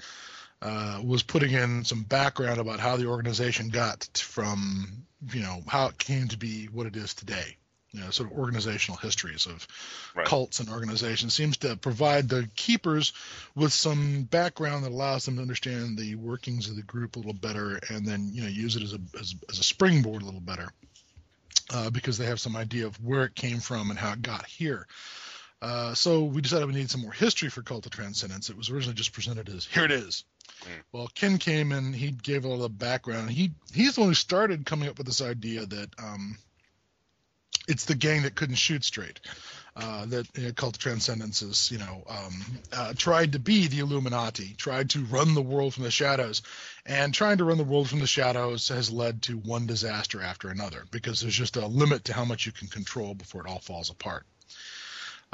uh, 0.62 1.00
was 1.03 1.24
putting 1.24 1.51
in 1.51 1.84
some 1.84 2.03
background 2.03 2.60
about 2.60 2.79
how 2.79 2.98
the 2.98 3.07
organization 3.07 3.69
got 3.69 4.05
from 4.15 5.05
you 5.31 5.41
know 5.41 5.62
how 5.67 5.88
it 5.88 5.98
came 5.98 6.27
to 6.27 6.38
be 6.38 6.65
what 6.65 6.86
it 6.86 6.95
is 6.95 7.13
today 7.13 7.57
you 7.96 8.02
know, 8.02 8.10
sort 8.10 8.32
of 8.32 8.38
organizational 8.38 8.98
histories 8.98 9.46
of 9.46 9.68
right. 10.16 10.25
cults 10.25 10.60
and 10.60 10.70
organizations 10.70 11.34
seems 11.34 11.58
to 11.58 11.75
provide 11.78 12.28
the 12.28 12.50
keepers 12.56 13.14
with 13.56 13.72
some 13.72 14.24
background 14.24 14.84
that 14.84 14.92
allows 14.92 15.25
them 15.25 15.38
to 15.38 15.42
understand 15.42 15.98
the 15.98 16.16
workings 16.16 16.70
of 16.70 16.75
the 16.75 16.84
group 16.84 17.16
a 17.16 17.20
little 17.20 17.34
better 17.34 17.80
and 17.90 18.06
then 18.06 18.30
you 18.34 18.42
know 18.42 18.48
use 18.48 18.75
it 18.75 18.84
as 18.84 18.94
a 18.94 19.00
as, 19.20 19.36
as 19.50 19.60
a 19.60 19.64
springboard 19.64 20.22
a 20.22 20.25
little 20.25 20.42
better 20.42 20.70
uh, 21.74 21.90
because 21.90 22.18
they 22.18 22.25
have 22.25 22.40
some 22.40 22.56
idea 22.56 22.86
of 22.86 22.96
where 23.04 23.24
it 23.25 23.36
came 23.36 23.60
from 23.60 23.90
and 23.90 24.00
how 24.00 24.14
it 24.14 24.22
got 24.22 24.46
here. 24.46 24.88
Uh, 25.62 25.94
so 25.94 26.24
we 26.24 26.42
decided 26.42 26.68
we 26.68 26.74
needed 26.74 26.92
some 26.92 27.02
more 27.02 27.14
history 27.14 27.50
for 27.50 27.64
Cult 27.64 27.86
of 27.86 27.92
Transcendence. 27.92 28.50
It 28.50 28.58
was 28.58 28.70
originally 28.70 28.96
just 28.96 29.14
presented 29.14 29.50
as 29.50 29.66
here 29.66 29.86
it 29.86 29.92
is. 29.92 30.25
Mm. 30.62 30.68
Well, 30.92 31.10
Ken 31.16 31.38
came 31.38 31.72
and 31.72 31.96
he 31.96 32.12
gave 32.12 32.46
a 32.46 32.48
little 32.48 32.70
background. 32.70 33.32
He 33.32 33.52
he's 33.74 33.96
the 33.96 34.02
one 34.02 34.10
who 34.10 34.16
started 34.16 34.66
coming 34.66 34.90
up 34.90 34.98
with 34.98 35.08
this 35.08 35.22
idea 35.22 35.66
that 35.66 35.90
um, 35.98 36.38
it's 37.67 37.86
the 37.86 37.95
gang 37.95 38.24
that 38.24 38.36
couldn't 38.36 38.55
shoot 38.55 38.84
straight. 38.84 39.19
Uh, 39.77 40.05
that 40.05 40.25
you 40.38 40.43
know, 40.43 40.53
Cult 40.53 40.79
Transcendence 40.79 41.41
is, 41.41 41.69
you 41.69 41.77
know, 41.77 42.03
um, 42.07 42.45
uh, 42.72 42.93
tried 42.95 43.34
to 43.34 43.39
be 43.39 43.67
the 43.67 43.79
Illuminati, 43.79 44.55
tried 44.57 44.91
to 44.91 45.03
run 45.03 45.34
the 45.34 45.41
world 45.41 45.74
from 45.74 45.84
the 45.84 45.91
shadows, 45.91 46.43
and 46.86 47.13
trying 47.13 47.39
to 47.39 47.43
run 47.43 47.57
the 47.57 47.65
world 47.65 47.89
from 47.89 48.00
the 48.00 48.07
shadows 48.07 48.69
has 48.69 48.89
led 48.89 49.22
to 49.24 49.38
one 49.38 49.65
disaster 49.67 50.22
after 50.22 50.48
another 50.48 50.86
because 50.91 51.19
there's 51.19 51.36
just 51.36 51.57
a 51.57 51.67
limit 51.67 52.05
to 52.05 52.13
how 52.13 52.24
much 52.24 52.45
you 52.45 52.53
can 52.53 52.69
control 52.69 53.13
before 53.13 53.45
it 53.45 53.50
all 53.50 53.60
falls 53.60 53.89
apart. 53.89 54.25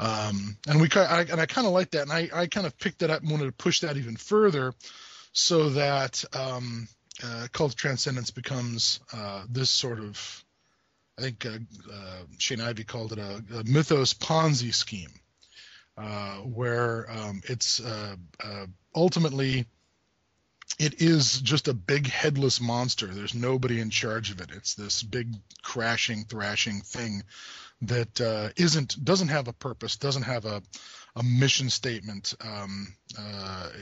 Um, 0.00 0.56
and 0.66 0.80
we 0.80 0.88
I, 0.96 1.20
and 1.30 1.40
I 1.40 1.46
kind 1.46 1.68
of 1.68 1.72
like 1.72 1.92
that, 1.92 2.02
and 2.02 2.12
I, 2.12 2.28
I 2.34 2.46
kind 2.48 2.66
of 2.66 2.76
picked 2.76 2.98
that 2.98 3.10
up 3.10 3.22
and 3.22 3.30
wanted 3.30 3.46
to 3.46 3.52
push 3.52 3.80
that 3.80 3.96
even 3.96 4.16
further, 4.16 4.74
so 5.32 5.70
that 5.70 6.24
um, 6.34 6.88
uh, 7.22 7.46
Cult 7.52 7.76
Transcendence 7.76 8.32
becomes 8.32 8.98
uh, 9.12 9.44
this 9.48 9.70
sort 9.70 10.00
of 10.00 10.44
I 11.18 11.22
think 11.22 11.44
uh, 11.46 11.58
uh, 11.92 12.22
Shane 12.38 12.60
Ivey 12.60 12.84
called 12.84 13.12
it 13.12 13.18
a, 13.18 13.42
a 13.54 13.64
mythos 13.64 14.14
Ponzi 14.14 14.74
scheme, 14.74 15.10
uh, 15.96 16.36
where 16.36 17.10
um, 17.10 17.42
it's 17.44 17.80
uh, 17.80 18.16
uh, 18.42 18.66
ultimately 18.94 19.66
it 20.78 21.02
is 21.02 21.40
just 21.40 21.68
a 21.68 21.74
big 21.74 22.06
headless 22.06 22.60
monster. 22.60 23.06
There's 23.06 23.34
nobody 23.34 23.80
in 23.80 23.90
charge 23.90 24.30
of 24.30 24.40
it. 24.40 24.50
It's 24.54 24.74
this 24.74 25.02
big 25.02 25.34
crashing, 25.62 26.24
thrashing 26.24 26.80
thing 26.80 27.22
that 27.82 28.20
uh, 28.20 28.50
not 28.58 28.96
doesn't 29.04 29.28
have 29.28 29.48
a 29.48 29.52
purpose, 29.52 29.96
doesn't 29.96 30.22
have 30.22 30.46
a 30.46 30.62
a 31.14 31.22
mission 31.22 31.68
statement. 31.68 32.34
Um, 32.40 32.96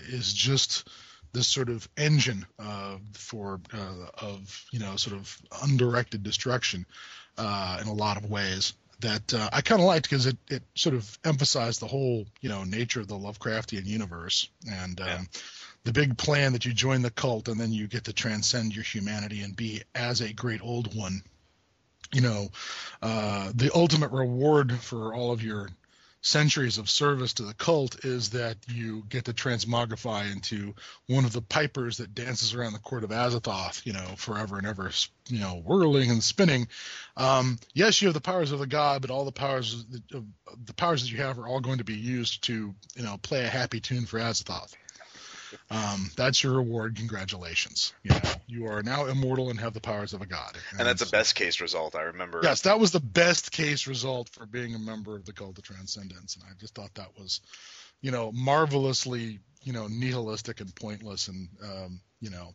is 0.09 0.33
just 0.33 0.89
this 1.33 1.47
sort 1.47 1.69
of 1.69 1.89
engine 1.97 2.47
uh, 2.59 2.97
for 3.13 3.61
uh, 3.73 4.07
of 4.19 4.65
you 4.73 4.79
know 4.79 4.97
sort 4.97 5.17
of 5.17 5.37
undirected 5.63 6.23
destruction 6.23 6.87
uh, 7.39 7.79
in 7.81 7.89
a 7.89 7.93
lot 7.93 8.17
of 8.17 8.31
ways 8.31 8.75
that 9.01 9.33
uh, 9.35 9.49
I 9.53 9.63
kind 9.63 9.81
of 9.81 9.87
liked 9.87 10.09
because 10.09 10.27
it, 10.27 10.37
it 10.49 10.63
sort 10.75 10.95
of 10.95 11.19
emphasized 11.25 11.81
the 11.81 11.87
whole 11.87 12.27
you 12.41 12.49
know 12.49 12.65
nature 12.65 13.01
of 13.01 13.09
the 13.09 13.17
Lovecraftian 13.17 13.87
universe 13.87 14.49
and 14.71 15.01
um, 15.01 15.07
yeah. 15.07 15.21
the 15.85 15.93
big 15.93 16.19
plan 16.19 16.53
that 16.53 16.65
you 16.65 16.73
join 16.73 17.03
the 17.03 17.11
cult 17.11 17.49
and 17.49 17.59
then 17.59 17.73
you 17.73 17.87
get 17.87 18.05
to 18.05 18.13
transcend 18.13 18.75
your 18.75 18.85
humanity 18.85 19.41
and 19.43 19.57
be 19.57 19.83
as 19.95 20.21
a 20.21 20.33
great 20.33 20.63
old 20.63 20.97
one. 20.97 21.23
You 22.13 22.23
know, 22.23 22.49
uh, 23.03 23.53
the 23.55 23.71
ultimate 23.73 24.11
reward 24.11 24.73
for 24.73 25.15
all 25.15 25.33
of 25.33 25.45
your 25.45 25.69
centuries 26.23 26.79
of 26.79 26.91
service 26.91 27.35
to 27.35 27.43
the 27.45 27.55
cult 27.55 28.05
is 28.05 28.31
that 28.31 28.57
you 28.69 29.05
get 29.09 29.25
to 29.25 29.33
transmogrify 29.33 30.31
into 30.31 30.75
one 31.07 31.25
of 31.25 31.33
the 31.33 31.41
pipers 31.41 31.97
that 31.97 32.15
dances 32.15 32.55
around 32.55 32.73
the 32.73 32.79
court 32.79 33.05
of 33.05 33.11
Azathoth, 33.11 33.85
you 33.87 33.93
know, 33.93 34.07
forever 34.17 34.59
and 34.59 34.67
ever, 34.67 34.91
you 35.29 35.41
know, 35.41 35.63
whirling 35.65 36.11
and 36.11 36.23
spinning. 36.23 36.69
Um, 37.17 37.59
yes, 37.73 38.03
you 38.03 38.09
have 38.09 38.15
the 38.15 38.21
powers 38.21 38.53
of 38.53 38.59
the 38.59 38.67
god, 38.67 39.01
but 39.01 39.11
all 39.11 39.25
the 39.25 39.33
powers, 39.33 39.85
the 40.11 40.75
powers 40.75 41.03
that 41.03 41.11
you 41.11 41.19
have 41.19 41.39
are 41.39 41.47
all 41.47 41.61
going 41.61 41.79
to 41.79 41.85
be 41.85 41.97
used 41.97 42.45
to, 42.45 42.75
you 42.95 43.03
know, 43.03 43.17
play 43.23 43.45
a 43.45 43.49
happy 43.49 43.81
tune 43.81 44.07
for 44.07 44.19
Azathoth. 44.19 44.75
Um, 45.71 46.11
that's 46.17 46.43
your 46.43 46.55
reward. 46.55 46.97
Congratulations. 46.97 47.93
You 48.03 48.13
know, 48.13 48.21
you 48.47 48.67
are 48.67 48.83
now 48.83 49.07
immortal 49.07 49.51
and 49.51 49.61
have 49.61 49.75
the 49.75 49.81
powers 49.81 50.13
of 50.13 50.23
a 50.23 50.27
god. 50.27 50.57
And, 50.71 50.81
and 50.81 50.89
that's 50.89 51.03
a 51.03 51.11
best 51.11 51.35
case 51.35 51.61
result. 51.61 51.95
I 51.95 52.03
remember. 52.03 52.41
Yes, 52.43 52.63
that 52.63 52.79
was 52.79 52.91
the 52.91 53.01
best 53.01 53.53
case 53.53 53.87
result 53.87 54.29
for 54.29 54.47
being 54.47 54.75
a 54.75 54.79
member 54.79 55.17
of 55.17 55.25
the 55.25 55.33
cult 55.33 55.59
of 55.59 55.65
transcendence, 55.65 56.37
and 56.37 56.45
I 56.45 56.53
just 56.59 56.75
thought 56.75 56.95
that 56.95 57.19
was, 57.19 57.41
you 58.01 58.11
know, 58.11 58.33
marvelously, 58.33 59.41
you 59.63 59.73
know, 59.73 59.87
nihilistic 59.89 60.61
and 60.61 60.75
pointless, 60.75 61.29
and 61.29 61.49
um, 61.63 62.01
you 62.21 62.31
know. 62.31 62.55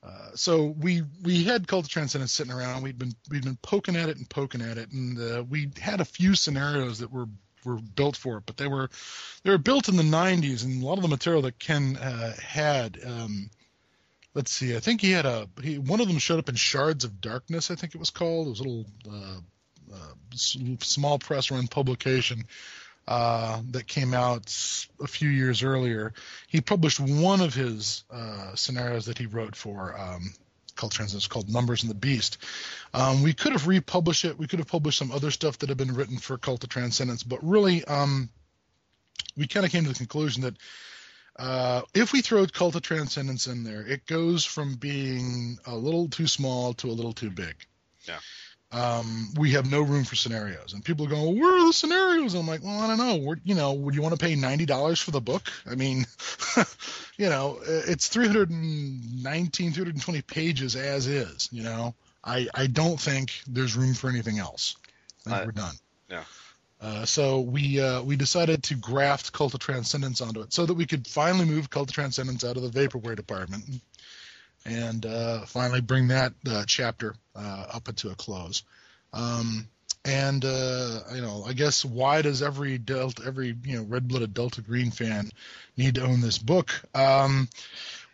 Uh, 0.00 0.30
so 0.34 0.66
we 0.78 1.02
we 1.22 1.42
had 1.42 1.66
cult 1.66 1.86
of 1.86 1.90
transcendence 1.90 2.32
sitting 2.32 2.52
around. 2.52 2.82
We'd 2.82 2.98
been 2.98 3.14
we'd 3.30 3.44
been 3.44 3.58
poking 3.62 3.96
at 3.96 4.08
it 4.08 4.16
and 4.16 4.28
poking 4.28 4.62
at 4.62 4.78
it, 4.78 4.92
and 4.92 5.18
uh, 5.18 5.42
we 5.48 5.70
had 5.80 6.00
a 6.00 6.04
few 6.04 6.34
scenarios 6.34 7.00
that 7.00 7.10
were 7.10 7.26
were 7.64 7.76
built 7.76 8.16
for 8.16 8.38
it, 8.38 8.44
but 8.46 8.56
they 8.56 8.66
were 8.66 8.90
they 9.42 9.50
were 9.50 9.58
built 9.58 9.88
in 9.88 9.96
the 9.96 10.02
90s, 10.02 10.64
and 10.64 10.82
a 10.82 10.86
lot 10.86 10.98
of 10.98 11.02
the 11.02 11.08
material 11.08 11.42
that 11.42 11.58
Ken 11.58 11.96
uh, 11.96 12.34
had. 12.36 12.98
Um, 13.04 13.50
let's 14.34 14.50
see, 14.50 14.76
I 14.76 14.80
think 14.80 15.00
he 15.00 15.12
had 15.12 15.26
a 15.26 15.48
he 15.62 15.78
one 15.78 16.00
of 16.00 16.08
them 16.08 16.18
showed 16.18 16.38
up 16.38 16.48
in 16.48 16.56
Shards 16.56 17.04
of 17.04 17.20
Darkness, 17.20 17.70
I 17.70 17.74
think 17.74 17.94
it 17.94 17.98
was 17.98 18.10
called. 18.10 18.46
It 18.46 18.50
was 18.50 18.60
a 18.60 18.64
little 18.64 18.86
uh, 19.10 19.94
uh, 19.94 20.14
small 20.34 21.18
press 21.18 21.50
run 21.50 21.66
publication. 21.66 22.44
Uh, 23.06 23.62
that 23.70 23.86
came 23.86 24.12
out 24.12 24.54
a 25.00 25.06
few 25.06 25.30
years 25.30 25.62
earlier. 25.62 26.12
He 26.46 26.60
published 26.60 27.00
one 27.00 27.40
of 27.40 27.54
his 27.54 28.04
uh, 28.10 28.54
scenarios 28.54 29.06
that 29.06 29.16
he 29.16 29.24
wrote 29.24 29.56
for 29.56 29.98
um, 29.98 30.34
called 30.78 30.92
Transcendence 30.92 31.26
called 31.26 31.52
Numbers 31.52 31.82
and 31.82 31.90
the 31.90 31.94
Beast. 31.94 32.38
Um, 32.94 33.22
we 33.22 33.34
could 33.34 33.52
have 33.52 33.66
republished 33.66 34.24
it. 34.24 34.38
We 34.38 34.46
could 34.46 34.60
have 34.60 34.68
published 34.68 34.98
some 34.98 35.12
other 35.12 35.30
stuff 35.30 35.58
that 35.58 35.68
had 35.68 35.76
been 35.76 35.94
written 35.94 36.16
for 36.16 36.38
Cult 36.38 36.64
of 36.64 36.70
Transcendence, 36.70 37.22
but 37.22 37.40
really, 37.42 37.84
um, 37.84 38.30
we 39.36 39.46
kind 39.46 39.66
of 39.66 39.72
came 39.72 39.84
to 39.84 39.90
the 39.90 39.94
conclusion 39.94 40.42
that 40.42 40.54
uh, 41.38 41.82
if 41.94 42.12
we 42.12 42.22
throw 42.22 42.46
Cult 42.46 42.74
of 42.74 42.82
Transcendence 42.82 43.46
in 43.46 43.62
there, 43.64 43.86
it 43.86 44.06
goes 44.06 44.44
from 44.44 44.76
being 44.76 45.58
a 45.66 45.76
little 45.76 46.08
too 46.08 46.26
small 46.26 46.74
to 46.74 46.88
a 46.88 46.92
little 46.92 47.12
too 47.12 47.30
big. 47.30 47.54
Yeah. 48.06 48.18
Um, 48.70 49.28
we 49.38 49.52
have 49.52 49.70
no 49.70 49.80
room 49.80 50.04
for 50.04 50.14
scenarios. 50.14 50.74
And 50.74 50.84
people 50.84 51.06
go, 51.06 51.16
well, 51.22 51.34
where 51.34 51.56
are 51.62 51.66
the 51.66 51.72
scenarios? 51.72 52.34
I'm 52.34 52.46
like, 52.46 52.62
well, 52.62 52.80
I 52.80 52.86
don't 52.86 52.98
know. 52.98 53.16
We're, 53.16 53.36
you 53.44 53.54
know, 53.54 53.72
would 53.72 53.94
you 53.94 54.02
want 54.02 54.18
to 54.18 54.22
pay 54.24 54.34
ninety 54.34 54.66
dollars 54.66 55.00
for 55.00 55.10
the 55.10 55.20
book? 55.20 55.50
I 55.70 55.74
mean, 55.74 56.04
you 57.16 57.28
know, 57.30 57.58
it's 57.66 58.08
319, 58.08 59.72
320 59.72 60.22
pages 60.22 60.76
as 60.76 61.06
is. 61.06 61.48
You 61.50 61.62
know, 61.62 61.94
I 62.24 62.46
I 62.54 62.66
don't 62.66 63.00
think 63.00 63.40
there's 63.46 63.76
room 63.76 63.94
for 63.94 64.08
anything 64.10 64.38
else. 64.38 64.76
I- 65.26 65.44
we're 65.44 65.52
done. 65.52 65.74
yeah. 66.10 66.24
Uh, 66.80 67.04
so 67.04 67.40
we 67.40 67.80
uh, 67.80 68.00
we 68.02 68.14
decided 68.14 68.62
to 68.62 68.74
graft 68.76 69.32
Cult 69.32 69.52
of 69.54 69.58
Transcendence 69.60 70.20
onto 70.20 70.42
it 70.42 70.52
so 70.52 70.64
that 70.64 70.74
we 70.74 70.86
could 70.86 71.08
finally 71.08 71.44
move 71.44 71.68
Cult 71.70 71.88
of 71.88 71.94
Transcendence 71.94 72.44
out 72.44 72.56
of 72.56 72.62
the 72.62 72.68
Vaporware 72.70 73.16
department 73.16 73.64
and 74.68 75.06
uh, 75.06 75.40
finally 75.46 75.80
bring 75.80 76.08
that 76.08 76.32
uh, 76.46 76.64
chapter 76.66 77.14
uh, 77.34 77.66
up 77.72 77.88
into 77.88 78.10
a 78.10 78.14
close. 78.14 78.62
Um, 79.12 79.68
and 80.04 80.44
uh, 80.44 81.00
you 81.14 81.22
know, 81.22 81.44
I 81.46 81.52
guess 81.54 81.84
why 81.84 82.22
does 82.22 82.42
every 82.42 82.78
Delta, 82.78 83.22
every 83.26 83.56
you 83.64 83.76
know 83.76 83.82
red-blooded 83.84 84.32
Delta 84.32 84.60
Green 84.60 84.90
fan 84.90 85.30
need 85.76 85.96
to 85.96 86.04
own 86.04 86.20
this 86.20 86.38
book? 86.38 86.70
Um, 86.94 87.48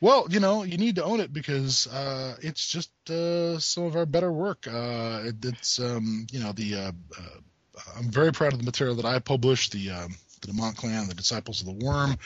well, 0.00 0.26
you 0.30 0.40
know, 0.40 0.64
you 0.64 0.76
need 0.76 0.96
to 0.96 1.04
own 1.04 1.20
it 1.20 1.32
because 1.32 1.86
uh, 1.86 2.36
it's 2.40 2.68
just 2.68 2.90
uh, 3.10 3.58
some 3.58 3.84
of 3.84 3.96
our 3.96 4.06
better 4.06 4.32
work. 4.32 4.66
Uh, 4.66 5.22
it, 5.24 5.44
it's 5.44 5.78
um, 5.78 6.26
you 6.32 6.40
know 6.40 6.52
the 6.52 6.74
uh, 6.74 6.92
I'm 7.96 8.10
very 8.10 8.32
proud 8.32 8.52
of 8.52 8.58
the 8.58 8.64
material 8.64 8.96
that 8.96 9.04
I 9.04 9.18
published, 9.18 9.72
the 9.72 9.90
um, 9.90 10.14
the 10.44 10.52
Demont 10.52 10.76
Clan, 10.76 11.08
the 11.08 11.14
Disciples 11.14 11.60
of 11.60 11.66
the 11.66 11.84
Worm. 11.84 12.16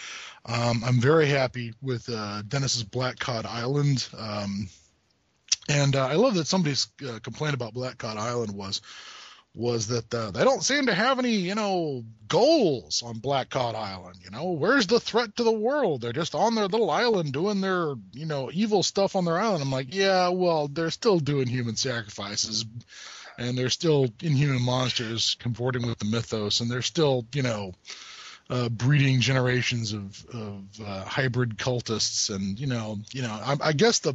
Um, 0.46 0.82
I'm 0.84 1.00
very 1.00 1.26
happy 1.26 1.75
with 1.80 2.08
uh, 2.08 2.42
Dennis's 2.42 2.84
Black 2.84 3.18
Cod 3.18 3.46
Island. 3.46 4.08
Um, 4.16 4.68
and 5.68 5.96
uh, 5.96 6.06
I 6.06 6.14
love 6.14 6.34
that 6.34 6.46
somebody's 6.46 6.88
uh, 7.06 7.18
complaint 7.22 7.54
about 7.54 7.75
Black 7.75 7.98
Cod 7.98 8.16
Island 8.16 8.52
was 8.52 8.80
was 9.54 9.88
that 9.88 10.14
uh, 10.14 10.30
they 10.30 10.44
don't 10.44 10.62
seem 10.62 10.87
to 10.87 10.94
have 10.94 11.18
any, 11.18 11.32
you 11.32 11.54
know, 11.54 12.04
goals 12.28 13.02
on 13.04 13.18
Black 13.18 13.50
Cod 13.50 13.75
Island. 13.75 14.16
You 14.22 14.30
know, 14.30 14.52
where's 14.52 14.87
the 14.87 15.00
threat 15.00 15.34
to 15.37 15.42
the 15.42 15.50
world? 15.50 16.00
They're 16.00 16.12
just 16.12 16.37
on 16.37 16.54
their 16.54 16.68
little 16.68 16.90
island 16.90 17.32
doing 17.32 17.60
their, 17.60 17.94
you 18.12 18.26
know, 18.26 18.50
evil 18.52 18.84
stuff 18.84 19.16
on 19.16 19.25
their 19.25 19.38
island. 19.38 19.62
I'm 19.62 19.72
like, 19.72 19.92
yeah, 19.92 20.28
well, 20.28 20.68
they're 20.68 20.90
still 20.90 21.18
doing 21.18 21.48
human 21.48 21.75
sacrifices, 21.75 22.66
and 23.37 23.58
they're 23.58 23.68
still 23.68 24.08
inhuman 24.22 24.62
monsters 24.62 25.37
comporting 25.40 25.87
with 25.87 25.98
the 25.98 26.04
mythos, 26.04 26.60
and 26.60 26.70
they're 26.70 26.82
still, 26.82 27.26
you 27.34 27.42
know, 27.42 27.72
uh, 28.50 28.68
breeding 28.68 29.20
generations 29.20 29.92
of, 29.92 30.24
of 30.32 30.64
uh, 30.84 31.04
hybrid 31.04 31.58
cultists, 31.58 32.34
and 32.34 32.58
you 32.58 32.66
know, 32.66 32.98
you 33.12 33.22
know, 33.22 33.30
I, 33.30 33.56
I 33.60 33.72
guess 33.72 33.98
the 34.00 34.14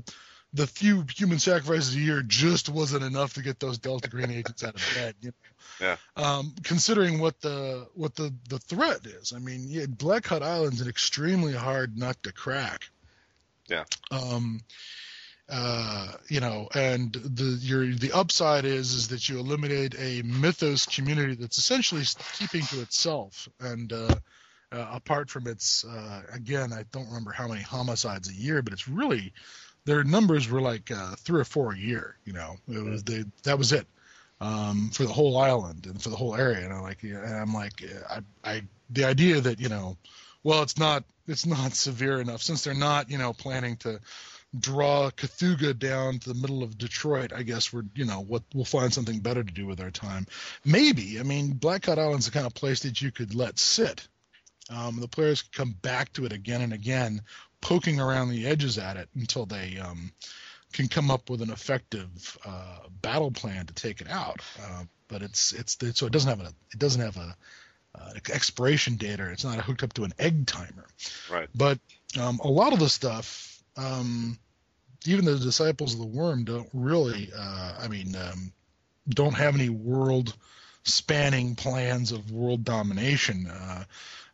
the 0.53 0.67
few 0.67 1.03
human 1.15 1.39
sacrifices 1.39 1.95
a 1.95 1.99
year 1.99 2.21
just 2.21 2.69
wasn't 2.69 3.03
enough 3.03 3.33
to 3.33 3.41
get 3.41 3.59
those 3.59 3.79
Delta 3.79 4.09
Green 4.09 4.29
agents 4.29 4.63
out 4.63 4.75
of 4.75 4.95
bed. 4.95 5.15
You 5.21 5.29
know? 5.29 5.33
Yeah. 5.81 5.95
Um, 6.15 6.53
considering 6.63 7.19
what 7.19 7.41
the 7.41 7.87
what 7.95 8.15
the 8.15 8.33
the 8.49 8.59
threat 8.59 9.05
is, 9.05 9.33
I 9.33 9.39
mean, 9.39 9.65
yeah, 9.67 9.85
Black 9.87 10.23
Cod 10.23 10.43
Island's 10.43 10.81
an 10.81 10.87
extremely 10.87 11.53
hard 11.53 11.97
nut 11.97 12.17
to 12.23 12.31
crack. 12.31 12.89
Yeah. 13.67 13.85
Um, 14.11 14.61
uh, 15.53 16.13
you 16.29 16.39
know, 16.39 16.67
and 16.73 17.13
the 17.13 17.57
your 17.61 17.85
the 17.93 18.11
upside 18.11 18.65
is 18.65 18.93
is 18.93 19.07
that 19.09 19.29
you 19.29 19.39
eliminate 19.39 19.93
a 19.99 20.23
mythos 20.23 20.87
community 20.87 21.35
that's 21.35 21.59
essentially 21.59 22.03
keeping 22.33 22.63
to 22.63 22.81
itself 22.81 23.47
and 23.59 23.93
uh, 23.93 24.17
uh, 24.73 24.87
apart 24.91 25.29
from 25.29 25.47
its 25.47 25.85
uh, 25.85 26.23
again, 26.33 26.73
I 26.73 26.83
don't 26.91 27.05
remember 27.05 27.31
how 27.31 27.47
many 27.47 27.61
homicides 27.61 28.29
a 28.29 28.33
year, 28.33 28.61
but 28.61 28.73
it's 28.73 28.87
really 28.87 29.31
their 29.85 30.03
numbers 30.03 30.49
were 30.49 30.61
like 30.61 30.89
uh, 30.89 31.15
three 31.19 31.41
or 31.41 31.45
four 31.45 31.73
a 31.73 31.77
year. 31.77 32.17
You 32.25 32.33
know, 32.33 32.55
it 32.67 32.83
was 32.83 33.03
they 33.03 33.23
that 33.43 33.57
was 33.57 33.71
it 33.71 33.85
um, 34.41 34.89
for 34.91 35.03
the 35.03 35.13
whole 35.13 35.37
island 35.37 35.85
and 35.85 36.01
for 36.01 36.09
the 36.09 36.15
whole 36.15 36.35
area. 36.35 36.65
And 36.65 36.73
I'm 36.73 36.81
like, 36.81 37.03
and 37.03 37.35
I'm 37.35 37.53
like, 37.53 37.83
I, 38.09 38.21
I 38.43 38.61
the 38.89 39.05
idea 39.05 39.41
that 39.41 39.59
you 39.59 39.69
know, 39.69 39.97
well, 40.43 40.63
it's 40.63 40.79
not 40.79 41.03
it's 41.27 41.45
not 41.45 41.73
severe 41.75 42.19
enough 42.19 42.41
since 42.41 42.63
they're 42.63 42.73
not 42.73 43.11
you 43.11 43.19
know 43.19 43.33
planning 43.33 43.77
to 43.77 43.99
draw 44.57 45.09
Cthulhu 45.11 45.77
down 45.77 46.19
to 46.19 46.29
the 46.29 46.39
middle 46.39 46.63
of 46.63 46.77
Detroit, 46.77 47.33
I 47.33 47.43
guess 47.43 47.73
we're, 47.73 47.85
you 47.95 48.05
know, 48.05 48.21
what 48.21 48.43
we'll 48.53 48.65
find 48.65 48.93
something 48.93 49.19
better 49.19 49.43
to 49.43 49.53
do 49.53 49.65
with 49.65 49.81
our 49.81 49.91
time. 49.91 50.27
Maybe. 50.63 51.19
I 51.19 51.23
mean, 51.23 51.53
Black 51.53 51.83
Cod 51.83 51.99
Island's 51.99 52.25
the 52.25 52.31
kind 52.31 52.45
of 52.45 52.53
place 52.53 52.81
that 52.81 53.01
you 53.01 53.11
could 53.11 53.35
let 53.35 53.59
sit. 53.59 54.07
Um, 54.69 54.99
the 54.99 55.07
players 55.07 55.41
could 55.41 55.53
come 55.53 55.75
back 55.81 56.13
to 56.13 56.25
it 56.25 56.31
again 56.31 56.61
and 56.61 56.73
again, 56.73 57.21
poking 57.61 57.99
around 57.99 58.29
the 58.29 58.45
edges 58.45 58.77
at 58.77 58.97
it 58.97 59.09
until 59.15 59.45
they 59.45 59.77
um, 59.77 60.11
can 60.71 60.87
come 60.87 61.11
up 61.11 61.29
with 61.29 61.41
an 61.41 61.51
effective 61.51 62.37
uh, 62.45 62.79
battle 63.01 63.31
plan 63.31 63.65
to 63.65 63.73
take 63.73 64.01
it 64.01 64.09
out. 64.09 64.41
Uh, 64.61 64.83
but 65.07 65.21
it's 65.21 65.51
it's 65.51 65.77
so 65.93 66.07
it 66.07 66.11
doesn't 66.11 66.29
have 66.29 66.41
a 66.41 66.53
it 66.71 66.79
doesn't 66.79 67.01
have 67.01 67.17
a 67.17 67.35
uh, 67.95 68.13
expiration 68.31 68.95
date 68.95 69.19
or 69.19 69.29
it's 69.29 69.43
not 69.43 69.59
hooked 69.59 69.83
up 69.83 69.93
to 69.93 70.03
an 70.03 70.13
egg 70.17 70.47
timer. 70.47 70.85
Right. 71.31 71.49
But 71.53 71.79
um, 72.19 72.39
a 72.39 72.47
lot 72.47 72.73
of 72.73 72.79
the 72.79 72.89
stuff, 72.89 73.52
um, 73.77 74.37
even 75.05 75.25
the 75.25 75.37
disciples 75.37 75.93
of 75.93 75.99
the 75.99 76.05
worm 76.05 76.43
don't 76.43 76.69
really, 76.73 77.29
uh, 77.37 77.73
I 77.79 77.87
mean, 77.87 78.15
um, 78.15 78.51
don't 79.09 79.33
have 79.33 79.55
any 79.55 79.69
world 79.69 80.33
spanning 80.83 81.55
plans 81.55 82.11
of 82.11 82.31
world 82.31 82.63
domination. 82.63 83.47
Uh, 83.47 83.83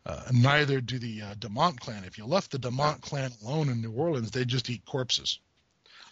uh, 0.05 0.21
neither 0.31 0.81
do 0.81 0.97
the 0.99 1.21
uh, 1.21 1.33
Demont 1.35 1.79
clan. 1.79 2.03
If 2.05 2.17
you 2.17 2.25
left 2.25 2.51
the 2.51 2.57
Demont 2.59 3.01
clan 3.01 3.31
alone 3.43 3.69
in 3.69 3.81
New 3.81 3.91
Orleans, 3.91 4.31
they'd 4.31 4.47
just 4.47 4.69
eat 4.69 4.83
corpses. 4.85 5.39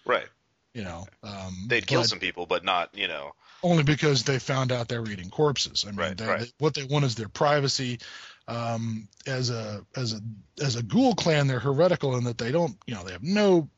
Right. 0.05 0.27
You 0.73 0.83
know, 0.83 1.07
um, 1.23 1.65
They'd 1.67 1.87
kill 1.87 2.03
some 2.03 2.19
people, 2.19 2.45
but 2.45 2.63
not, 2.63 2.89
you 2.93 3.07
know. 3.07 3.33
only 3.63 3.81
because 3.83 4.23
they 4.23 4.37
found 4.37 4.71
out 4.71 4.87
they 4.87 4.99
were 4.99 5.09
eating 5.09 5.29
corpses. 5.31 5.85
I 5.87 5.89
mean, 5.91 5.97
Right, 5.99 6.17
they, 6.17 6.27
right. 6.27 6.39
they- 6.41 6.51
what 6.59 6.75
they 6.75 6.83
want 6.83 7.05
is 7.05 7.15
their 7.15 7.29
privacy. 7.29 7.99
Um, 8.47 9.09
as 9.25 9.49
a 9.49 9.85
as 9.95 10.13
a 10.13 10.21
as 10.63 10.75
a 10.77 10.83
ghoul 10.83 11.15
clan, 11.15 11.47
they're 11.47 11.59
heretical 11.59 12.15
in 12.15 12.23
that 12.25 12.37
they 12.37 12.51
don't, 12.51 12.77
you 12.85 12.95
know, 12.95 13.03
they 13.03 13.11
have 13.11 13.23
no, 13.23 13.69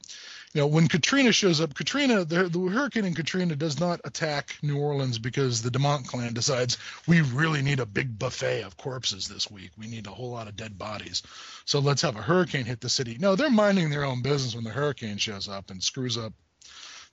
you 0.54 0.62
know, 0.62 0.68
when 0.68 0.88
Katrina 0.88 1.32
shows 1.32 1.62
up, 1.62 1.74
Katrina, 1.74 2.26
the, 2.26 2.50
the 2.50 2.60
hurricane 2.60 3.06
in 3.06 3.14
Katrina 3.14 3.56
does 3.56 3.80
not 3.80 4.02
attack 4.06 4.58
New 4.62 4.78
Orleans 4.78 5.20
because 5.20 5.62
the 5.62 5.70
Demont 5.70 6.08
clan 6.08 6.34
decides 6.34 6.78
we 7.08 7.22
really 7.22 7.62
need 7.62 7.80
a 7.80 7.86
big 7.86 8.18
buffet 8.18 8.64
of 8.64 8.78
corpses 8.78 9.28
this 9.28 9.50
week. 9.50 9.72
We 9.78 9.88
need 9.88 10.08
a 10.08 10.12
whole 10.12 10.32
lot 10.32 10.48
of 10.48 10.56
dead 10.56 10.78
bodies. 10.78 11.24
So 11.66 11.80
let's 11.80 12.02
have 12.04 12.16
a 12.16 12.22
hurricane 12.22 12.66
hit 12.66 12.82
the 12.82 12.90
city. 12.90 13.18
No, 13.20 13.36
they're 13.36 13.50
minding 13.50 13.90
their 13.90 14.06
own 14.06 14.22
business 14.22 14.56
when 14.56 14.64
the 14.64 14.72
hurricane 14.72 15.18
shows 15.18 15.48
up 15.48 15.72
and 15.72 15.84
screws 15.84 16.18
up 16.18 16.34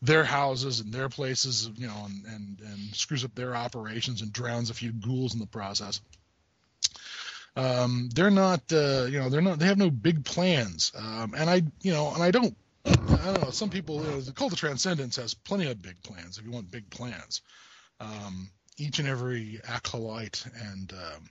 their 0.03 0.25
houses 0.25 0.81
and 0.81 0.92
their 0.92 1.09
places, 1.09 1.71
you 1.77 1.87
know, 1.87 2.07
and, 2.07 2.25
and, 2.27 2.61
and 2.61 2.95
screws 2.95 3.25
up 3.25 3.35
their 3.35 3.57
operations 3.57 4.23
and 4.23 4.33
drowns 4.33 4.71
a 4.71 4.75
few 4.75 4.92
ghouls 4.92 5.35
in 5.35 5.40
the 5.40 5.47
process. 5.47 6.01
Um, 7.57 8.11
they're 8.14 8.31
not, 8.31 8.61
uh, 8.71 9.07
you 9.09 9.19
know, 9.19 9.31
they're 9.31 9.40
not, 9.40 9.59
they 9.59 9.66
have 9.66 9.79
no 9.79 9.90
big 9.90 10.25
plans. 10.25 10.92
Um, 10.95 11.35
and 11.37 11.49
I, 11.49 11.62
you 11.81 11.92
know, 11.92 12.12
and 12.12 12.23
I 12.23 12.31
don't, 12.31 12.55
I 12.85 12.92
don't 13.25 13.42
know, 13.42 13.51
some 13.51 13.71
people, 13.71 14.05
you 14.05 14.11
know, 14.11 14.21
the 14.21 14.33
cult 14.33 14.53
of 14.53 14.59
transcendence 14.59 15.16
has 15.16 15.35
plenty 15.35 15.66
of 15.71 15.81
big 15.81 16.03
plans 16.03 16.38
if 16.38 16.45
you 16.45 16.51
want 16.51 16.71
big 16.71 16.88
plans. 16.90 17.40
Um, 17.99 18.51
each 18.77 18.99
and 18.99 19.09
every 19.09 19.61
acolyte 19.66 20.45
and, 20.71 20.92
um, 20.92 21.31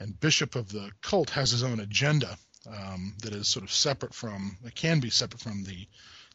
and 0.00 0.18
bishop 0.18 0.56
of 0.56 0.70
the 0.72 0.90
cult 1.02 1.30
has 1.30 1.50
his 1.50 1.62
own 1.62 1.80
agenda 1.80 2.36
um, 2.66 3.14
that 3.22 3.34
is 3.34 3.46
sort 3.46 3.64
of 3.64 3.70
separate 3.70 4.14
from, 4.14 4.56
it 4.64 4.74
can 4.74 5.00
be 5.00 5.10
separate 5.10 5.42
from 5.42 5.64
the, 5.64 5.86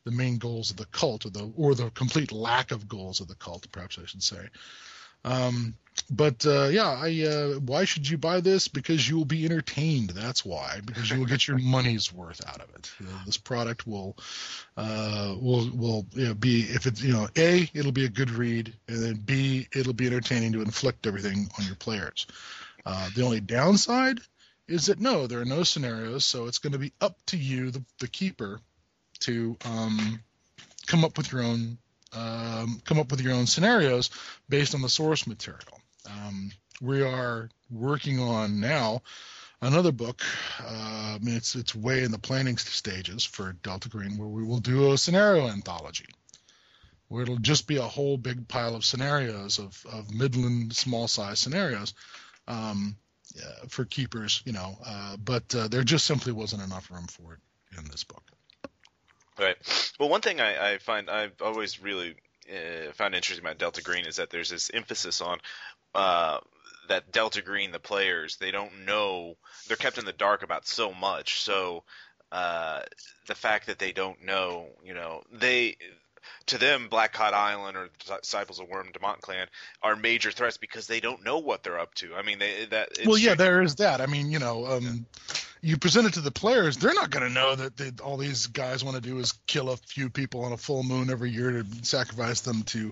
the 0.04 0.12
main 0.12 0.38
goals 0.38 0.72
of 0.72 0.78
the 0.78 0.86
cult 0.86 1.26
or 1.26 1.30
the 1.30 1.52
or 1.56 1.76
the 1.76 1.90
complete 1.92 2.32
lack 2.32 2.72
of 2.72 2.88
goals 2.88 3.20
of 3.20 3.28
the 3.28 3.36
cult 3.36 3.68
perhaps 3.72 4.00
i 4.02 4.06
should 4.06 4.24
say 4.24 4.48
um, 5.24 5.76
but 6.10 6.46
uh, 6.46 6.68
yeah 6.68 6.90
i 6.90 7.24
uh, 7.24 7.60
why 7.60 7.86
should 7.86 8.08
you 8.08 8.18
buy 8.18 8.42
this? 8.42 8.68
Because 8.68 9.08
you 9.08 9.18
will 9.18 9.26
be 9.26 9.46
entertained. 9.46 10.10
That's 10.10 10.44
why. 10.44 10.82
Because 10.86 11.10
you 11.10 11.20
will 11.20 11.26
get 11.26 11.48
your 11.48 11.58
money's 11.62 12.14
worth 12.14 12.42
out 12.48 12.62
of 12.62 12.70
it. 12.76 12.92
You 13.00 13.08
know, 13.08 13.18
this 13.26 13.38
product 13.38 13.88
will 13.88 14.18
uh, 14.78 15.36
will 15.40 15.70
will 15.76 16.06
you 16.14 16.28
know, 16.28 16.34
be 16.34 16.62
if 16.62 16.86
it's 16.86 17.02
you 17.02 17.14
know 17.14 17.28
a 17.38 17.70
it'll 17.74 17.92
be 17.92 18.06
a 18.06 18.10
good 18.10 18.32
read 18.32 18.74
and 18.88 18.98
then 18.98 19.16
b 19.16 19.68
it'll 19.74 19.94
be 19.94 20.08
entertaining 20.08 20.54
to 20.54 20.62
inflict 20.62 21.08
everything 21.08 21.50
on 21.58 21.66
your 21.66 21.76
players. 21.76 22.28
Uh, 22.86 23.10
the 23.16 23.24
only 23.24 23.40
downside 23.40 24.20
is 24.68 24.88
that 24.88 25.00
no 25.00 25.28
there 25.28 25.42
are 25.42 25.46
no 25.46 25.64
scenarios 25.64 26.26
so 26.26 26.48
it's 26.48 26.60
going 26.60 26.74
to 26.74 26.80
be 26.80 26.94
up 27.02 27.16
to 27.26 27.38
you 27.38 27.70
the, 27.72 27.84
the 28.00 28.08
keeper 28.08 28.60
to 29.20 29.56
um, 29.66 30.20
come 30.88 31.04
up 31.06 31.18
with 31.18 31.32
your 31.32 31.44
own 31.44 31.78
um, 32.14 32.82
come 32.86 33.00
up 33.00 33.12
with 33.12 33.22
your 33.22 33.34
own 33.34 33.48
scenarios 33.48 34.10
based 34.50 34.76
on 34.76 34.82
the 34.82 34.90
source 34.90 35.28
material. 35.28 35.80
Um, 36.10 36.52
we 36.82 37.04
are 37.04 37.50
working 37.70 38.20
on 38.20 38.60
now 38.60 39.02
another 39.62 39.92
book. 39.92 40.22
Uh, 40.60 41.20
it's 41.22 41.56
it's 41.56 41.76
way 41.76 42.04
in 42.04 42.12
the 42.12 42.20
planning 42.20 42.58
stages 42.58 43.24
for 43.24 43.54
Delta 43.64 43.90
Green, 43.90 44.18
where 44.18 44.28
we 44.28 44.44
will 44.44 44.60
do 44.60 44.92
a 44.92 44.98
scenario 44.98 45.48
anthology, 45.48 46.08
where 47.08 47.24
it'll 47.24 47.38
just 47.38 47.68
be 47.68 47.78
a 47.78 47.84
whole 47.84 48.18
big 48.18 48.48
pile 48.48 48.76
of 48.76 48.86
scenarios 48.86 49.60
of 49.60 49.86
of 49.92 50.14
Midland 50.14 50.76
small 50.76 51.08
size 51.08 51.40
scenarios. 51.40 51.94
Um, 52.48 52.98
uh, 53.38 53.68
for 53.70 53.86
keepers, 53.86 54.42
you 54.46 54.52
know, 54.52 54.78
uh, 54.86 55.16
but 55.16 55.56
uh, 55.56 55.70
there 55.70 55.86
just 55.86 56.06
simply 56.06 56.34
wasn't 56.34 56.62
enough 56.62 56.92
room 56.92 57.08
for 57.08 57.36
it 57.36 57.40
in 57.78 57.86
this 57.86 58.04
book. 58.04 58.24
Right. 59.40 59.56
Well, 60.00 60.10
one 60.10 60.22
thing 60.22 60.42
I, 60.42 60.74
I 60.74 60.78
find 60.78 61.10
I've 61.10 61.42
always 61.42 61.82
really 61.82 62.16
uh, 62.50 62.92
found 62.94 63.16
interesting 63.16 63.46
about 63.46 63.58
Delta 63.58 63.82
Green 63.82 64.06
is 64.06 64.18
that 64.18 64.30
there's 64.30 64.50
this 64.50 64.70
emphasis 64.74 65.22
on 65.22 65.40
uh, 65.96 66.40
that 66.90 67.12
Delta 67.12 67.42
Green, 67.42 67.72
the 67.72 67.80
players, 67.80 68.38
they 68.38 68.52
don't 68.52 68.86
know. 68.86 69.36
They're 69.68 69.78
kept 69.78 69.98
in 69.98 70.06
the 70.06 70.14
dark 70.14 70.44
about 70.44 70.68
so 70.68 70.94
much. 70.94 71.42
So 71.42 71.84
uh, 72.32 72.82
the 73.28 73.36
fact 73.36 73.68
that 73.68 73.80
they 73.80 73.92
don't 73.92 74.24
know, 74.24 74.68
you 74.84 74.94
know, 74.94 75.24
they 75.32 75.78
to 76.48 76.58
them, 76.58 76.88
Black 76.90 77.14
Cod 77.14 77.34
Island 77.34 77.78
or 77.78 77.90
the 78.08 78.18
Disciples 78.22 78.60
of 78.60 78.70
Worm 78.70 78.92
Demont 78.92 79.22
clan 79.22 79.48
are 79.82 79.96
major 79.96 80.32
threats 80.32 80.58
because 80.58 80.88
they 80.88 81.00
don't 81.00 81.24
know 81.24 81.40
what 81.40 81.64
they're 81.64 81.80
up 81.80 81.94
to. 81.96 82.16
I 82.16 82.22
mean, 82.22 82.40
they 82.40 82.66
that. 82.66 82.90
well, 83.06 83.18
yeah, 83.18 83.36
there 83.36 83.62
is 83.62 83.76
that. 83.76 84.02
I 84.02 84.06
mean, 84.06 84.32
you 84.32 84.40
know, 84.40 84.66
um, 84.66 85.06
you 85.62 85.78
present 85.78 86.08
it 86.08 86.14
to 86.14 86.22
the 86.22 86.32
players, 86.32 86.78
they're 86.78 86.94
not 86.94 87.12
going 87.12 87.28
to 87.28 87.34
know 87.34 87.56
that 87.56 87.78
they, 87.78 87.92
all 88.04 88.18
these 88.18 88.48
guys 88.48 88.84
want 88.84 88.96
to 88.96 89.02
do 89.02 89.20
is 89.20 89.34
kill 89.46 89.70
a 89.70 89.78
few 89.78 90.10
people 90.10 90.44
on 90.44 90.52
a 90.52 90.58
full 90.58 90.84
moon 90.84 91.10
every 91.10 91.32
year 91.32 91.52
to 91.52 91.66
sacrifice 91.84 92.42
them 92.42 92.64
to 92.64 92.92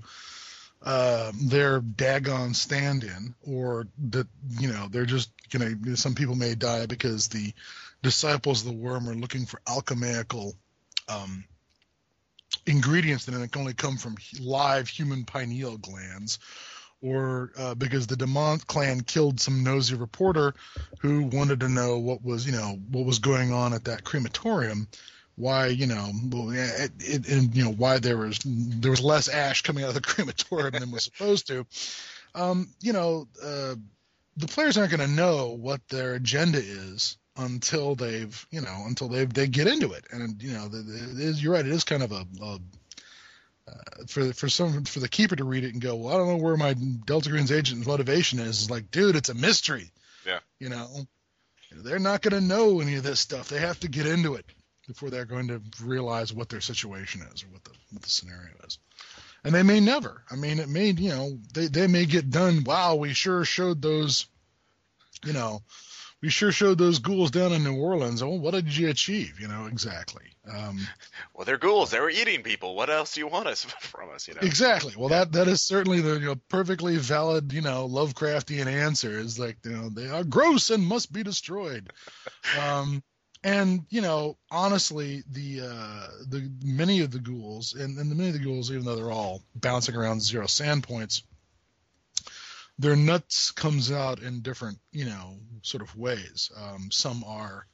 uh, 0.83 1.31
their 1.41 1.81
dagon 1.81 2.53
stand-in, 2.53 3.35
or 3.45 3.87
that 4.09 4.27
you 4.59 4.71
know 4.71 4.87
they're 4.89 5.05
just 5.05 5.29
gonna. 5.49 5.75
Some 5.97 6.15
people 6.15 6.35
may 6.35 6.55
die 6.55 6.85
because 6.85 7.27
the 7.27 7.53
disciples 8.01 8.61
of 8.61 8.67
the 8.71 8.77
worm 8.77 9.09
are 9.09 9.15
looking 9.15 9.45
for 9.45 9.59
alchemical 9.67 10.55
um, 11.09 11.43
ingredients 12.65 13.25
that 13.25 13.51
can 13.51 13.61
only 13.61 13.73
come 13.73 13.97
from 13.97 14.17
live 14.39 14.87
human 14.87 15.25
pineal 15.25 15.77
glands, 15.77 16.39
or 17.01 17.51
uh, 17.57 17.75
because 17.75 18.07
the 18.07 18.15
Demont 18.15 18.65
clan 18.67 19.01
killed 19.01 19.39
some 19.39 19.63
nosy 19.63 19.95
reporter 19.95 20.53
who 20.99 21.23
wanted 21.23 21.59
to 21.61 21.69
know 21.69 21.97
what 21.97 22.23
was 22.23 22.45
you 22.45 22.51
know 22.51 22.79
what 22.91 23.05
was 23.05 23.19
going 23.19 23.51
on 23.51 23.73
at 23.73 23.85
that 23.85 24.03
crematorium 24.03 24.87
why 25.39 25.67
you 25.67 25.87
know 25.87 26.11
it, 26.51 26.91
it, 26.99 27.29
and 27.29 27.55
you 27.55 27.63
know 27.63 27.71
why 27.71 27.97
there 27.97 28.17
was 28.17 28.39
there 28.45 28.91
was 28.91 29.01
less 29.01 29.29
ash 29.29 29.61
coming 29.61 29.83
out 29.83 29.89
of 29.89 29.95
the 29.95 30.01
crematorium 30.13 30.73
than 30.73 30.91
was 30.91 31.05
supposed 31.05 31.47
to. 31.47 31.65
Um, 32.35 32.67
you 32.81 32.93
know 32.93 33.27
uh, 33.43 33.75
the 34.37 34.47
players 34.47 34.77
aren't 34.77 34.91
going 34.91 35.07
to 35.07 35.15
know 35.15 35.49
what 35.49 35.81
their 35.87 36.13
agenda 36.15 36.59
is 36.59 37.17
until 37.39 37.95
they've 37.95 38.47
you 38.51 38.61
know 38.61 38.83
until 38.85 39.07
they 39.07 39.25
they 39.25 39.47
get 39.47 39.67
into 39.67 39.93
it 39.93 40.05
and 40.11 40.41
you 40.41 40.53
know 40.53 40.67
the, 40.67 40.77
the, 40.77 41.23
is, 41.23 41.43
you're 41.43 41.53
right 41.53 41.65
it 41.65 41.71
is 41.71 41.83
kind 41.83 42.03
of 42.03 42.11
a, 42.11 42.25
a 42.41 42.59
uh, 43.67 43.73
for 44.07 44.33
for 44.33 44.49
some 44.49 44.83
for 44.83 44.99
the 44.99 45.09
keeper 45.09 45.35
to 45.35 45.43
read 45.43 45.63
it 45.63 45.73
and 45.73 45.81
go 45.81 45.95
well 45.95 46.13
I 46.13 46.17
don't 46.17 46.27
know 46.27 46.37
where 46.37 46.57
my 46.57 46.73
Delta 46.73 47.29
Green's 47.29 47.51
agent's 47.51 47.87
motivation 47.87 48.39
is 48.39 48.61
is 48.61 48.69
like 48.69 48.91
dude 48.91 49.15
it's 49.15 49.29
a 49.29 49.33
mystery 49.33 49.91
yeah 50.25 50.39
you 50.59 50.69
know 50.69 50.87
they're 51.71 51.99
not 51.99 52.21
going 52.21 52.39
to 52.39 52.47
know 52.47 52.79
any 52.79 52.95
of 52.95 53.03
this 53.03 53.19
stuff 53.19 53.49
they 53.49 53.59
have 53.59 53.79
to 53.81 53.87
get 53.87 54.07
into 54.07 54.35
it 54.35 54.45
before 54.89 55.11
they're 55.11 55.23
going 55.23 55.47
to 55.47 55.61
realize 55.83 56.33
what 56.33 56.49
their 56.49 56.61
situation 56.61 57.21
is 57.31 57.43
or 57.43 57.47
what 57.49 57.63
the 57.63 57.71
what 57.91 58.01
the 58.01 58.09
scenario 58.09 58.55
is. 58.65 58.79
And 59.43 59.53
they 59.53 59.61
may 59.61 59.79
never. 59.79 60.23
I 60.31 60.35
mean, 60.35 60.59
it 60.59 60.67
may 60.67 60.89
you 60.89 61.09
know 61.09 61.37
they 61.53 61.67
they 61.67 61.85
may 61.85 62.05
get 62.05 62.31
done. 62.31 62.63
Wow, 62.65 62.95
we 62.95 63.13
sure 63.13 63.45
showed 63.45 63.81
those, 63.83 64.25
you 65.23 65.31
know, 65.31 65.61
we 66.21 66.29
sure 66.29 66.51
showed 66.51 66.77
those 66.77 66.99
ghouls 66.99 67.31
down 67.31 67.53
in 67.53 67.63
New 67.63 67.75
Orleans. 67.75 68.21
Oh, 68.21 68.29
what 68.29 68.53
did 68.53 68.75
you 68.75 68.89
achieve? 68.89 69.39
You 69.39 69.47
know, 69.47 69.67
exactly. 69.67 70.25
Um, 70.51 70.79
well, 71.33 71.45
they're 71.45 71.57
ghouls. 71.57 71.91
They 71.91 71.99
were 71.99 72.09
eating 72.09 72.43
people. 72.43 72.75
What 72.75 72.89
else 72.89 73.13
do 73.13 73.21
you 73.21 73.27
want 73.27 73.47
us 73.47 73.63
from 73.79 74.09
us? 74.09 74.27
You 74.27 74.33
know. 74.33 74.41
Exactly. 74.41 74.93
Well, 74.97 75.09
that 75.09 75.31
that 75.33 75.47
is 75.47 75.61
certainly 75.61 76.01
the 76.01 76.19
you 76.19 76.25
know, 76.27 76.35
perfectly 76.49 76.97
valid, 76.97 77.53
you 77.53 77.61
know, 77.61 77.87
Lovecraftian 77.87 78.67
answer. 78.67 79.11
Is 79.11 79.39
like, 79.39 79.57
you 79.63 79.71
know, 79.71 79.89
they 79.89 80.09
are 80.09 80.23
gross 80.23 80.69
and 80.69 80.85
must 80.85 81.11
be 81.11 81.23
destroyed. 81.23 81.91
Um, 82.59 83.03
and 83.43 83.85
you 83.89 84.01
know 84.01 84.37
honestly 84.51 85.23
the 85.31 85.61
uh 85.61 86.07
the 86.27 86.51
many 86.63 87.01
of 87.01 87.11
the 87.11 87.19
ghouls 87.19 87.73
and, 87.73 87.97
and 87.97 88.11
the 88.11 88.15
many 88.15 88.29
of 88.29 88.33
the 88.33 88.43
ghouls 88.43 88.71
even 88.71 88.83
though 88.83 88.95
they're 88.95 89.11
all 89.11 89.41
bouncing 89.55 89.95
around 89.95 90.21
zero 90.21 90.45
SAN 90.45 90.81
points 90.81 91.23
their 92.79 92.95
nuts 92.95 93.51
comes 93.51 93.91
out 93.91 94.21
in 94.21 94.39
different 94.39 94.79
you 94.91 95.05
know 95.05 95.37
sort 95.61 95.83
of 95.83 95.95
ways. 95.95 96.49
Um, 96.57 96.89
some 96.91 97.23
are 97.25 97.67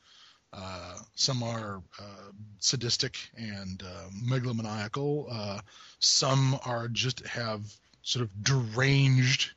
uh, 0.52 0.98
some 1.14 1.44
are 1.44 1.82
uh, 2.00 2.32
sadistic 2.60 3.18
and 3.38 3.82
uh, 3.84 4.10
megalomaniacal. 4.28 5.28
Uh, 5.32 5.60
some 6.00 6.60
are 6.66 6.88
just 6.88 7.26
have 7.28 7.62
sort 8.02 8.24
of 8.24 8.44
deranged 8.44 9.52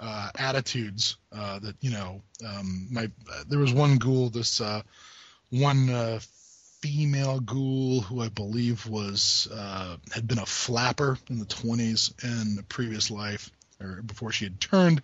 uh, 0.00 0.30
attitudes 0.36 1.16
uh, 1.32 1.58
that 1.58 1.76
you 1.80 1.90
know 1.90 2.22
um, 2.46 2.88
my 2.90 3.10
there 3.46 3.58
was 3.58 3.72
one 3.72 3.98
ghoul 3.98 4.30
this 4.30 4.60
one 5.50 6.20
female 6.80 7.40
ghoul 7.40 8.00
who 8.00 8.22
I 8.22 8.28
believe 8.28 8.86
was 8.86 9.48
had 10.14 10.26
been 10.26 10.38
a 10.38 10.46
flapper 10.46 11.18
in 11.28 11.40
the 11.40 11.44
20s 11.44 12.24
in 12.24 12.58
a 12.58 12.62
previous 12.62 13.10
life 13.10 13.50
or 13.80 14.02
before 14.02 14.32
she 14.32 14.44
had 14.44 14.60
turned, 14.60 15.02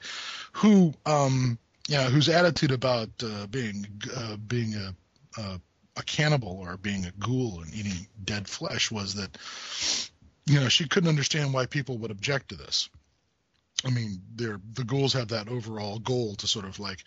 who 0.52 0.92
um, 1.06 1.58
yeah, 1.88 2.08
whose 2.08 2.28
attitude 2.28 2.70
about 2.70 3.10
uh, 3.22 3.46
being 3.46 3.86
uh, 4.16 4.36
being 4.36 4.74
a, 4.74 4.94
a, 5.40 5.60
a 5.96 6.02
cannibal 6.02 6.60
or 6.60 6.76
being 6.76 7.04
a 7.06 7.12
ghoul 7.12 7.60
and 7.60 7.74
eating 7.74 8.06
dead 8.24 8.48
flesh 8.48 8.90
was 8.90 9.14
that 9.14 9.36
you 10.46 10.60
know 10.60 10.68
she 10.68 10.88
couldn't 10.88 11.10
understand 11.10 11.52
why 11.52 11.66
people 11.66 11.98
would 11.98 12.10
object 12.10 12.48
to 12.48 12.56
this. 12.56 12.88
I 13.84 13.90
mean, 13.90 14.22
the 14.36 14.84
ghouls 14.84 15.12
have 15.12 15.28
that 15.28 15.48
overall 15.48 15.98
goal 15.98 16.36
to 16.36 16.46
sort 16.46 16.64
of 16.64 16.80
like 16.80 17.04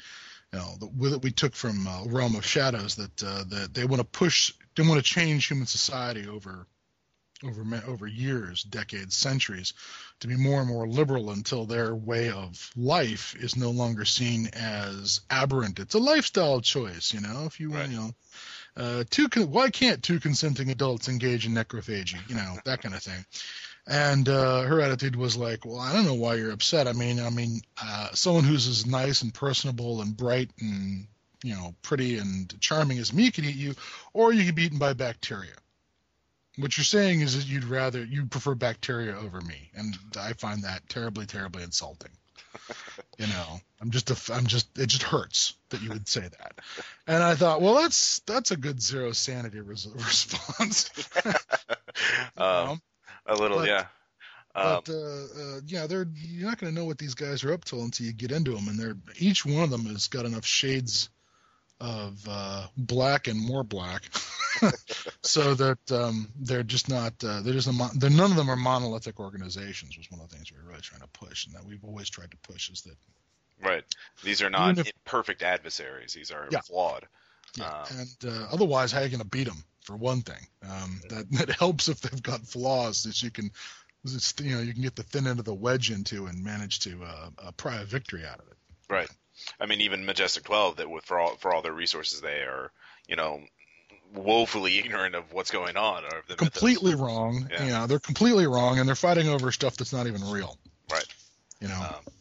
you 0.53 0.59
know, 0.59 0.75
the, 0.79 1.09
that 1.09 1.23
we 1.23 1.31
took 1.31 1.55
from 1.55 1.87
uh, 1.87 2.05
Realm 2.05 2.35
of 2.35 2.45
Shadows 2.45 2.95
that 2.95 3.23
uh, 3.23 3.43
that 3.49 3.73
they 3.73 3.85
want 3.85 3.99
to 3.99 4.05
push, 4.05 4.53
they 4.75 4.87
want 4.87 5.03
to 5.03 5.03
change 5.03 5.47
human 5.47 5.65
society 5.65 6.27
over 6.27 6.67
over 7.43 7.63
over 7.87 8.07
years, 8.07 8.63
decades, 8.63 9.15
centuries, 9.15 9.73
to 10.19 10.27
be 10.27 10.35
more 10.35 10.59
and 10.59 10.69
more 10.69 10.87
liberal 10.87 11.31
until 11.31 11.65
their 11.65 11.93
way 11.93 12.29
of 12.29 12.71
life 12.75 13.35
is 13.35 13.55
no 13.55 13.69
longer 13.69 14.05
seen 14.05 14.47
as 14.53 15.21
aberrant. 15.29 15.79
It's 15.79 15.95
a 15.95 15.99
lifestyle 15.99 16.61
choice, 16.61 17.13
you 17.13 17.21
know. 17.21 17.45
If 17.45 17.59
you 17.59 17.71
right. 17.71 17.89
you 17.89 17.97
know, 17.97 18.11
uh, 18.75 19.03
two 19.09 19.27
why 19.45 19.69
can't 19.69 20.03
two 20.03 20.19
consenting 20.19 20.71
adults 20.71 21.09
engage 21.09 21.45
in 21.45 21.53
necrophagy? 21.53 22.17
You 22.29 22.35
know 22.35 22.57
that 22.65 22.81
kind 22.81 22.95
of 22.95 23.03
thing. 23.03 23.25
And 23.89 24.27
uh, 24.27 24.63
her 24.63 24.81
attitude 24.81 25.15
was 25.15 25.37
like, 25.37 25.65
"Well, 25.65 25.79
I 25.79 25.93
don't 25.93 26.05
know 26.05 26.15
why 26.15 26.35
you're 26.35 26.51
upset. 26.51 26.87
I 26.87 26.93
mean, 26.93 27.19
I 27.19 27.29
mean, 27.29 27.61
uh, 27.81 28.09
someone 28.13 28.43
who's 28.43 28.67
as 28.67 28.85
nice 28.85 29.21
and 29.21 29.33
personable 29.33 30.01
and 30.01 30.17
bright 30.17 30.51
and 30.59 31.07
you 31.43 31.53
know 31.53 31.75
pretty 31.83 32.17
and 32.17 32.59
charming 32.59 32.97
as 32.97 33.13
me 33.13 33.31
could 33.31 33.45
eat 33.45 33.55
you, 33.55 33.75
or 34.13 34.33
you 34.33 34.45
could 34.45 34.55
be 34.55 34.65
eaten 34.65 34.79
by 34.79 34.93
bacteria. 34.93 35.53
What 36.57 36.77
you're 36.77 36.83
saying 36.85 37.21
is 37.21 37.37
that 37.37 37.47
you'd 37.47 37.65
rather 37.65 38.03
you 38.03 38.25
prefer 38.25 38.55
bacteria 38.55 39.15
over 39.15 39.41
me, 39.41 39.69
and 39.75 39.97
I 40.19 40.33
find 40.33 40.63
that 40.63 40.87
terribly, 40.89 41.25
terribly 41.25 41.63
insulting. 41.63 42.11
you 43.17 43.27
know, 43.27 43.59
I'm 43.79 43.91
just 43.91 44.09
a, 44.09 44.33
I'm 44.33 44.47
just 44.47 44.77
it 44.77 44.87
just 44.87 45.03
hurts 45.03 45.53
that 45.69 45.81
you 45.81 45.89
would 45.89 46.07
say 46.07 46.21
that. 46.21 46.53
And 47.05 47.21
I 47.21 47.35
thought, 47.35 47.61
well, 47.61 47.75
that's 47.75 48.19
that's 48.25 48.51
a 48.51 48.57
good 48.57 48.81
zero 48.81 49.11
sanity 49.11 49.59
res- 49.59 49.87
response. 49.93 50.89
um, 52.37 52.81
a 53.25 53.35
little, 53.35 53.59
but, 53.59 53.67
yeah. 53.67 53.85
Um, 54.55 54.81
but 54.83 54.89
uh, 54.89 54.95
uh, 54.95 55.59
yeah, 55.67 55.85
they're 55.85 56.07
you're 56.15 56.49
not 56.49 56.57
going 56.57 56.73
to 56.73 56.79
know 56.79 56.85
what 56.85 56.97
these 56.97 57.13
guys 57.13 57.43
are 57.43 57.53
up 57.53 57.65
to 57.65 57.79
until 57.81 58.07
you 58.07 58.13
get 58.13 58.31
into 58.31 58.55
them, 58.55 58.67
and 58.67 58.79
they're 58.79 58.97
each 59.19 59.45
one 59.45 59.63
of 59.63 59.69
them 59.69 59.85
has 59.85 60.07
got 60.07 60.25
enough 60.25 60.45
shades 60.45 61.09
of 61.79 62.19
uh, 62.27 62.67
black 62.75 63.27
and 63.27 63.39
more 63.39 63.63
black, 63.63 64.03
so 65.21 65.53
that 65.53 65.91
um, 65.91 66.27
they're 66.39 66.63
just 66.63 66.89
not 66.89 67.13
uh, 67.23 67.41
they're 67.41 67.53
just 67.53 67.67
a 67.67 67.89
they're 67.95 68.09
none 68.09 68.31
of 68.31 68.37
them 68.37 68.49
are 68.49 68.55
monolithic 68.55 69.19
organizations. 69.19 69.97
Was 69.97 70.09
one 70.11 70.21
of 70.21 70.29
the 70.29 70.35
things 70.35 70.51
we 70.51 70.57
were 70.57 70.69
really 70.69 70.81
trying 70.81 71.01
to 71.01 71.07
push, 71.07 71.45
and 71.45 71.55
that 71.55 71.65
we've 71.65 71.83
always 71.83 72.09
tried 72.09 72.31
to 72.31 72.37
push 72.37 72.69
is 72.69 72.81
that. 72.81 72.95
Right. 73.59 73.83
These 74.23 74.43
are 74.43 74.51
not 74.51 74.77
if, 74.77 74.91
perfect 75.03 75.41
adversaries. 75.41 76.13
These 76.13 76.29
are 76.29 76.47
yeah. 76.51 76.61
flawed. 76.61 77.07
Yeah. 77.55 77.65
Um, 77.65 77.85
and 77.97 78.31
uh, 78.31 78.47
otherwise, 78.51 78.91
how 78.91 78.99
are 78.99 79.03
you 79.03 79.09
going 79.09 79.19
to 79.19 79.25
beat 79.25 79.47
them? 79.47 79.63
for 79.87 79.95
one 79.95 80.21
thing. 80.21 80.45
Um, 80.63 80.99
that 81.09 81.31
that 81.31 81.49
helps 81.49 81.87
if 81.87 82.01
they've 82.01 82.21
got 82.21 82.41
flaws 82.41 83.03
that 83.03 83.23
you 83.23 83.31
can, 83.31 83.49
you 84.03 84.55
know, 84.55 84.61
you 84.61 84.73
can 84.73 84.83
get 84.83 84.95
the 84.95 85.03
thin 85.03 85.25
end 85.25 85.39
of 85.39 85.45
the 85.45 85.53
wedge 85.53 85.89
into 85.89 86.27
and 86.27 86.43
manage 86.43 86.79
to 86.79 87.03
uh, 87.03 87.29
uh, 87.41 87.51
pry 87.51 87.77
a 87.77 87.85
victory 87.85 88.25
out 88.25 88.39
of 88.39 88.47
it. 88.47 88.57
Right. 88.89 89.09
I 89.59 89.65
mean, 89.65 89.81
even 89.81 90.05
Majestic 90.05 90.43
Twelve, 90.43 90.77
that 90.77 90.89
with 90.89 91.05
for 91.05 91.19
all 91.19 91.35
for 91.35 91.53
all 91.53 91.61
their 91.61 91.73
resources, 91.73 92.21
they 92.21 92.41
are, 92.41 92.71
you 93.07 93.15
know, 93.15 93.41
woefully 94.13 94.77
ignorant 94.83 95.15
of 95.15 95.33
what's 95.33 95.51
going 95.51 95.77
on 95.77 96.03
or 96.05 96.35
completely 96.35 96.91
mythos. 96.91 97.05
wrong. 97.05 97.49
Yeah. 97.51 97.67
Know, 97.69 97.87
they're 97.87 97.99
completely 97.99 98.47
wrong, 98.47 98.79
and 98.79 98.87
they're 98.87 98.95
fighting 98.95 99.29
over 99.29 99.51
stuff 99.51 99.77
that's 99.77 99.93
not 99.93 100.07
even 100.07 100.29
real. 100.29 100.57
Right. 100.91 101.07
You 101.59 101.67
know. 101.67 101.79
Um, 101.79 102.13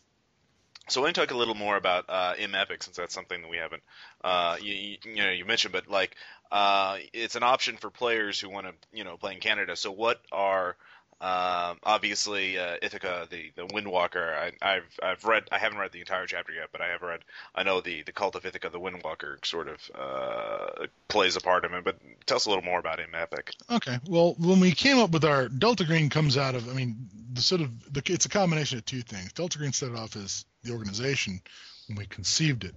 so 0.89 1.01
let 1.01 1.09
me 1.09 1.13
talk 1.15 1.33
a 1.33 1.37
little 1.37 1.57
more 1.57 1.77
about 1.77 2.05
uh, 2.09 2.35
M-EPIC 2.39 2.85
since 2.85 2.97
that's 2.97 3.13
something 3.13 3.43
that 3.43 3.51
we 3.51 3.57
haven't, 3.57 3.83
uh, 4.23 4.57
you, 4.61 4.99
you, 5.05 5.17
know, 5.17 5.31
you 5.31 5.45
mentioned, 5.45 5.73
but 5.73 5.89
like 5.89 6.15
uh, 6.53 6.99
it's 7.13 7.35
an 7.35 7.43
option 7.43 7.77
for 7.77 7.91
players 7.91 8.39
who 8.39 8.49
want 8.49 8.67
to, 8.67 8.73
you 8.97 9.03
know, 9.03 9.17
play 9.17 9.35
in 9.35 9.41
Canada. 9.41 9.75
So 9.75 9.91
what 9.91 10.21
are 10.31 10.77
um, 11.19 11.79
obviously, 11.83 12.59
uh, 12.59 12.77
Ithaca, 12.83 13.27
the 13.31 13.51
the 13.57 13.67
Windwalker. 13.69 14.37
I, 14.37 14.53
I've 14.61 14.99
I've 15.03 15.25
read. 15.25 15.45
I 15.51 15.57
haven't 15.57 15.79
read 15.79 15.93
the 15.93 16.01
entire 16.01 16.27
chapter 16.27 16.53
yet, 16.53 16.69
but 16.73 16.83
I 16.83 16.89
have 16.89 17.01
read. 17.01 17.21
I 17.55 17.63
know 17.63 17.81
the 17.81 18.03
the 18.03 18.13
cult 18.13 18.35
of 18.35 18.45
Ithaca, 18.45 18.69
the 18.69 18.79
Windwalker, 18.79 19.45
sort 19.45 19.69
of 19.69 19.91
uh, 19.95 20.87
plays 21.09 21.37
a 21.37 21.41
part 21.41 21.65
in 21.65 21.73
it. 21.73 21.85
But 21.85 21.97
tell 22.27 22.37
us 22.37 22.45
a 22.45 22.51
little 22.51 22.65
more 22.65 22.79
about 22.79 23.01
him, 23.01 23.11
Epic. 23.15 23.55
Okay. 23.71 23.99
Well, 24.07 24.35
when 24.39 24.61
we 24.61 24.73
came 24.73 24.99
up 24.99 25.11
with 25.11 25.25
our 25.25 25.49
Delta 25.49 25.85
Green 25.85 26.11
comes 26.11 26.37
out 26.37 26.55
of. 26.55 26.69
I 26.69 26.75
mean, 26.75 27.09
the 27.33 27.41
sort 27.41 27.63
of 27.63 27.93
the, 27.93 28.03
it's 28.13 28.27
a 28.27 28.31
combination 28.31 28.77
of 28.77 28.85
two 28.85 29.01
things. 29.01 29.33
Delta 29.33 29.57
Green 29.57 29.73
started 29.73 29.99
off 29.99 30.17
as 30.17 30.45
the 30.65 30.73
organization 30.73 31.41
when 31.89 31.97
we 31.97 32.07
conceived 32.07 32.65
it 32.65 32.75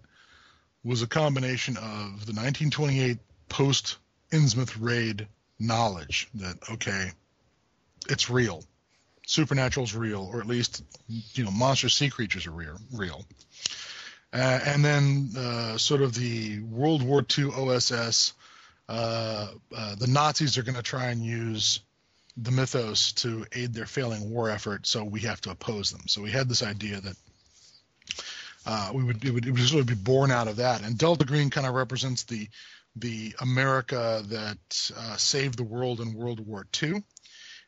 was 0.83 1.01
a 1.01 1.07
combination 1.07 1.75
of 1.75 2.25
the 2.25 2.33
1928 2.33 3.17
post 3.49 3.97
Innsmouth 4.31 4.77
raid 4.79 5.27
knowledge 5.59 6.29
that 6.35 6.55
okay, 6.71 7.11
it's 8.07 8.29
real, 8.29 8.63
supernatural's 9.25 9.95
real, 9.95 10.29
or 10.31 10.39
at 10.39 10.47
least 10.47 10.83
you 11.33 11.43
know 11.43 11.51
monster 11.51 11.89
sea 11.89 12.09
creatures 12.09 12.47
are 12.47 12.51
real, 12.51 12.77
real. 12.93 13.25
Uh, 14.31 14.59
and 14.65 14.85
then 14.85 15.29
uh, 15.37 15.77
sort 15.77 16.01
of 16.01 16.13
the 16.13 16.59
World 16.61 17.01
War 17.01 17.25
II 17.37 17.45
OSS, 17.45 18.33
uh, 18.87 19.47
uh, 19.75 19.95
the 19.95 20.07
Nazis 20.07 20.57
are 20.57 20.63
going 20.63 20.75
to 20.75 20.83
try 20.83 21.07
and 21.07 21.23
use 21.23 21.81
the 22.37 22.51
mythos 22.51 23.11
to 23.13 23.45
aid 23.53 23.73
their 23.73 23.85
failing 23.85 24.29
war 24.29 24.49
effort, 24.49 24.85
so 24.85 25.03
we 25.03 25.21
have 25.21 25.41
to 25.41 25.51
oppose 25.51 25.91
them. 25.91 26.01
So 26.07 26.21
we 26.21 26.31
had 26.31 26.47
this 26.47 26.63
idea 26.63 27.01
that 27.01 27.15
uh, 28.65 28.91
we 28.93 29.03
would 29.03 29.23
it, 29.25 29.31
would 29.31 29.47
it 29.47 29.51
would 29.51 29.61
sort 29.61 29.81
of 29.81 29.87
be 29.87 29.95
born 29.95 30.31
out 30.31 30.47
of 30.47 30.57
that. 30.57 30.83
And 30.83 30.97
Delta 30.97 31.25
Green 31.25 31.49
kind 31.49 31.67
of 31.67 31.73
represents 31.73 32.23
the 32.23 32.47
the 32.95 33.35
America 33.39 34.23
that 34.27 34.91
uh, 34.95 35.15
saved 35.15 35.57
the 35.57 35.63
world 35.63 36.01
in 36.01 36.13
World 36.13 36.39
War 36.45 36.65
II. 36.81 37.03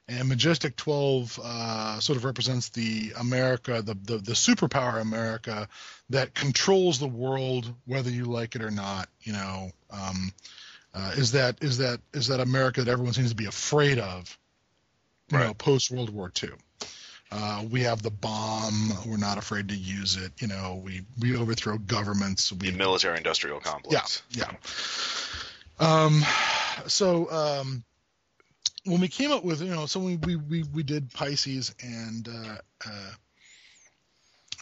And 0.08 0.28
Majestic 0.28 0.76
12 0.76 1.40
uh, 1.42 2.00
sort 2.00 2.18
of 2.18 2.26
represents 2.26 2.70
the 2.70 3.14
America, 3.18 3.82
the, 3.82 3.94
the, 3.94 4.18
the 4.18 4.34
superpower 4.34 5.00
America 5.00 5.68
that 6.10 6.34
controls 6.34 7.00
the 7.00 7.08
world, 7.08 7.74
whether 7.86 8.10
you 8.10 8.26
like 8.26 8.56
it 8.56 8.62
or 8.62 8.72
not. 8.72 9.08
You 9.22 9.34
know, 9.34 9.72
um, 9.90 10.34
uh, 10.94 11.14
is 11.16 11.32
that 11.32 11.64
is 11.64 11.78
that 11.78 12.02
is 12.14 12.28
that 12.28 12.40
America 12.40 12.84
that 12.84 12.92
everyone 12.92 13.14
seems 13.14 13.30
to 13.30 13.36
be 13.36 13.46
afraid 13.46 14.00
of? 14.00 14.38
You 15.32 15.38
right. 15.38 15.48
know, 15.48 15.54
post 15.54 15.92
World 15.92 16.10
War 16.10 16.32
II. 16.44 16.50
Uh, 17.32 17.64
we 17.70 17.82
have 17.84 18.02
the 18.02 18.12
bomb. 18.12 18.92
We're 19.06 19.16
not 19.16 19.38
afraid 19.38 19.70
to 19.70 19.76
use 19.76 20.18
it. 20.18 20.34
You 20.42 20.48
know, 20.48 20.82
we 20.84 21.04
we 21.20 21.38
overthrow 21.38 21.78
governments. 21.78 22.52
We, 22.52 22.72
the 22.72 22.78
military-industrial 22.78 23.62
complex. 23.62 24.24
Yeah, 24.30 24.52
yeah. 24.52 24.58
Um, 25.80 26.24
so 26.88 27.32
um, 27.32 27.84
when 28.86 29.02
we 29.02 29.08
came 29.08 29.32
up 29.32 29.44
with, 29.44 29.62
you 29.62 29.74
know, 29.74 29.86
so 29.86 30.00
we 30.00 30.18
we 30.18 30.36
we, 30.36 30.64
we 30.64 30.84
did 30.84 31.14
Pisces 31.14 31.74
and 31.82 32.28
uh, 32.28 32.56
uh, 32.86 33.12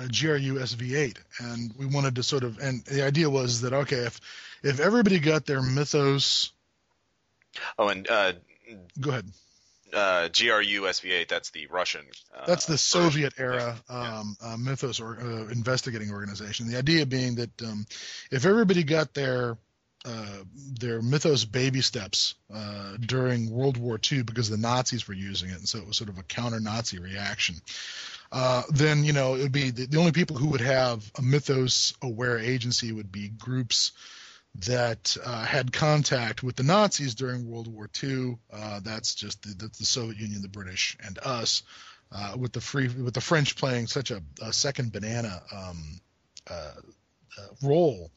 GRU 0.08 0.56
SV8, 0.60 1.18
and 1.40 1.74
we 1.78 1.86
wanted 1.86 2.16
to 2.16 2.24
sort 2.24 2.44
of, 2.44 2.60
and 2.60 2.84
the 2.86 3.04
idea 3.04 3.30
was 3.30 3.62
that 3.62 3.74
okay, 3.74 4.06
if 4.06 4.20
if 4.64 4.80
everybody 4.80 5.20
got 5.20 5.46
their 5.46 5.62
mythos. 5.62 6.52
Oh, 7.78 7.90
and 7.90 8.10
uh, 8.10 8.34
go 9.00 9.12
ahead 9.12 9.26
uh, 9.94 10.30
GRU 10.30 10.82
SV8. 10.82 11.28
That's 11.28 11.50
the 11.52 11.68
Russian. 11.68 12.06
Uh, 12.36 12.46
that's 12.46 12.66
the 12.66 12.78
Soviet 12.78 13.34
era 13.38 13.76
um, 13.90 14.36
uh, 14.42 14.58
mythos 14.58 15.00
or 15.00 15.20
uh, 15.20 15.48
investigating 15.52 16.12
organization. 16.12 16.68
The 16.68 16.78
idea 16.78 17.06
being 17.06 17.36
that 17.36 17.62
um, 17.62 17.86
if 18.32 18.46
everybody 18.46 18.84
got 18.84 19.14
their 19.14 19.58
uh, 20.06 20.44
their 20.80 21.02
mythos 21.02 21.46
baby 21.46 21.82
steps 21.82 22.36
uh, 22.54 22.98
during 23.00 23.50
World 23.50 23.78
War 23.78 24.00
II 24.12 24.24
because 24.24 24.50
the 24.50 24.58
Nazis 24.58 25.08
were 25.08 25.14
using 25.14 25.50
it, 25.50 25.58
and 25.58 25.68
so 25.68 25.80
it 25.80 25.88
was 25.88 25.98
sort 25.98 26.10
of 26.10 26.18
a 26.18 26.24
counter-Nazi 26.24 27.00
reaction. 27.00 27.56
then 28.72 29.04
you 29.04 29.14
know 29.14 29.36
it 29.36 29.44
would 29.44 29.52
be 29.52 29.72
the, 29.72 29.88
the 29.88 29.98
only 29.98 30.12
people 30.12 30.38
who 30.38 30.50
would 30.50 30.62
have 30.62 31.10
a 31.18 31.22
mythos 31.22 31.94
aware 32.02 32.40
agency 32.40 32.92
would 32.92 33.12
be 33.12 33.30
groups 33.30 33.92
that 34.56 35.16
uh, 35.24 35.46
had 35.46 35.72
contact 35.72 36.44
with 36.44 36.56
the 36.56 36.64
Nazis 36.64 37.16
during 37.16 37.48
World 37.48 37.68
War 37.68 37.90
II. 38.02 38.38
Uh, 38.52 38.80
that's 38.84 39.16
just 39.16 39.44
the, 39.44 39.70
the, 39.78 39.86
Soviet 39.86 40.18
Union, 40.18 40.42
the 40.42 40.48
British, 40.48 40.98
and 41.04 41.18
us. 41.20 41.64
Uh, 42.12 42.34
with 42.36 42.52
the 42.54 42.62
free, 42.62 42.88
with 42.88 43.14
the 43.14 43.22
French 43.22 43.56
playing 43.56 43.86
such 43.86 44.10
a, 44.10 44.20
a 44.42 44.52
second 44.52 44.92
banana 44.92 45.44
um, 45.56 46.02
uh, 46.50 46.72
uh, 47.38 47.48
role 47.62 48.10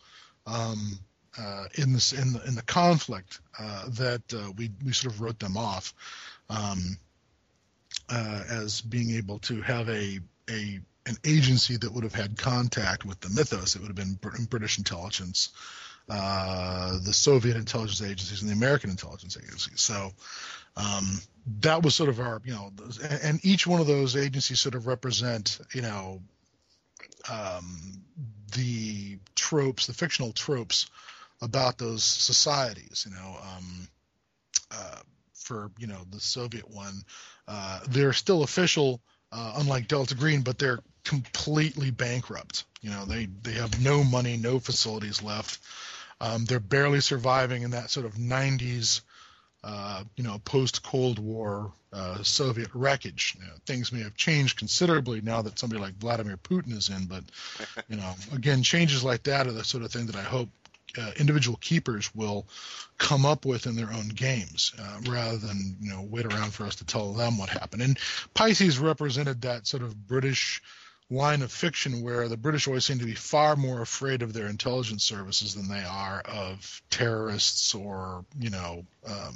um, 0.46 0.98
uh, 1.38 1.64
in 1.74 1.92
this 1.92 2.12
in 2.12 2.32
the 2.32 2.42
in 2.46 2.54
the 2.54 2.62
conflict 2.62 3.40
that 3.58 4.52
we 4.56 4.70
we 4.84 4.92
sort 4.92 5.14
of 5.14 5.20
wrote 5.20 5.38
them 5.38 5.56
off 5.56 5.94
um, 6.50 6.96
as 8.10 8.80
being 8.80 9.16
able 9.16 9.38
to 9.40 9.60
have 9.62 9.88
a 9.88 10.20
a 10.50 10.80
an 11.06 11.16
agency 11.24 11.76
that 11.76 11.92
would 11.92 12.04
have 12.04 12.14
had 12.14 12.38
contact 12.38 13.04
with 13.04 13.18
the 13.20 13.28
mythos. 13.28 13.74
It 13.74 13.82
would 13.82 13.88
have 13.88 13.96
been 13.96 14.46
British 14.46 14.78
intelligence 14.78 15.50
uh, 16.08 16.98
the 17.04 17.12
Soviet 17.12 17.56
intelligence 17.56 18.02
agencies 18.02 18.42
and 18.42 18.50
the 18.50 18.54
American 18.54 18.90
intelligence 18.90 19.36
agencies. 19.36 19.80
So 19.80 20.12
um, 20.76 21.20
that 21.60 21.82
was 21.82 21.94
sort 21.94 22.08
of 22.08 22.20
our, 22.20 22.40
you 22.44 22.52
know, 22.52 22.72
and 23.22 23.44
each 23.44 23.66
one 23.66 23.80
of 23.80 23.86
those 23.86 24.16
agencies 24.16 24.60
sort 24.60 24.74
of 24.74 24.86
represent, 24.86 25.60
you 25.72 25.82
know, 25.82 26.20
um, 27.30 28.02
the 28.54 29.18
tropes, 29.34 29.86
the 29.86 29.94
fictional 29.94 30.32
tropes 30.32 30.90
about 31.42 31.76
those 31.76 32.05
societies. 32.05 33.07
You 33.09 33.14
know, 33.14 33.37
um, 33.42 33.88
uh, 34.70 35.00
for 35.35 35.70
you 35.76 35.88
know 35.88 36.02
the 36.11 36.20
Soviet 36.20 36.70
one, 36.70 37.02
uh, 37.46 37.81
they're 37.88 38.14
still 38.14 38.42
official, 38.42 39.00
uh, 39.33 39.55
unlike 39.57 39.88
Delta 39.88 40.14
Green, 40.14 40.42
but 40.42 40.59
they're 40.59 40.81
completely 41.05 41.90
bankrupt. 41.90 42.64
You 42.81 42.90
know, 42.90 43.05
they 43.05 43.26
they 43.42 43.52
have 43.52 43.83
no 43.83 44.02
money, 44.02 44.37
no 44.37 44.59
facilities 44.59 45.22
left. 45.22 45.59
Um, 46.20 46.44
they're 46.44 46.61
barely 46.61 47.00
surviving 47.00 47.62
in 47.62 47.72
that 47.72 47.90
sort 47.90 48.07
of 48.07 48.14
90s, 48.14 49.00
uh, 49.64 50.05
you 50.14 50.22
know, 50.22 50.38
post 50.44 50.85
Cold 50.85 51.18
War 51.18 51.72
uh, 51.92 52.22
Soviet 52.22 52.70
wreckage. 52.74 53.35
You 53.40 53.46
know, 53.46 53.55
things 53.66 53.90
may 53.90 54.02
have 54.02 54.14
changed 54.14 54.57
considerably 54.57 55.20
now 55.20 55.42
that 55.42 55.59
somebody 55.59 55.83
like 55.83 55.94
Vladimir 55.94 56.37
Putin 56.37 56.76
is 56.76 56.90
in, 56.90 57.07
but 57.07 57.24
you 57.88 57.96
know, 57.96 58.14
again, 58.33 58.62
changes 58.62 59.02
like 59.02 59.24
that 59.24 59.48
are 59.48 59.52
the 59.52 59.64
sort 59.64 59.83
of 59.83 59.90
thing 59.90 60.07
that 60.07 60.16
I 60.16 60.22
hope 60.22 60.48
uh, 60.98 61.12
individual 61.16 61.59
keepers 61.61 62.14
will 62.14 62.46
come 62.98 63.26
up 63.26 63.44
with 63.44 63.66
in 63.66 63.76
their 63.76 63.92
own 63.92 64.09
games 64.09 64.72
uh, 64.78 65.00
rather 65.09 65.37
than 65.37 65.76
you 65.81 65.90
know 65.90 66.02
wait 66.02 66.26
around 66.26 66.52
for 66.52 66.64
us 66.64 66.76
to 66.76 66.85
tell 66.85 67.12
them 67.12 67.38
what 67.38 67.48
happened. 67.48 67.83
And 67.83 67.98
Pisces 68.35 68.78
represented 68.78 69.42
that 69.42 69.66
sort 69.66 69.83
of 69.83 70.07
British 70.07 70.62
line 71.11 71.42
of 71.42 71.52
fiction 71.52 72.02
where 72.02 72.28
the 72.28 72.37
British 72.37 72.66
always 72.66 72.85
seem 72.85 72.98
to 72.98 73.05
be 73.05 73.14
far 73.14 73.55
more 73.55 73.83
afraid 73.83 74.22
of 74.22 74.33
their 74.33 74.46
intelligence 74.46 75.05
services 75.05 75.55
than 75.55 75.68
they 75.68 75.85
are 75.85 76.20
of 76.20 76.83
terrorists 76.90 77.74
or 77.74 78.24
you 78.38 78.50
know 78.50 78.85
um, 79.07 79.35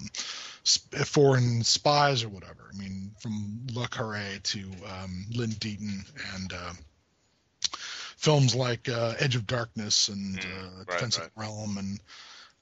foreign 1.05 1.63
spies 1.63 2.25
or 2.25 2.29
whatever. 2.29 2.71
I 2.73 2.77
mean, 2.77 3.13
from 3.21 3.67
Le 3.73 3.87
Carre 3.89 4.39
to 4.43 4.71
um, 4.87 5.27
Len 5.35 5.51
Deighton 5.51 6.05
and 6.35 6.53
uh, 6.53 6.73
films 8.17 8.55
like 8.55 8.89
uh, 8.89 9.15
Edge 9.19 9.37
of 9.37 9.47
Darkness 9.47 10.09
and 10.09 10.41
mm, 10.41 10.81
uh, 10.81 10.85
Defensive 10.85 11.31
right. 11.37 11.47
Realm 11.47 11.79
and 11.79 12.01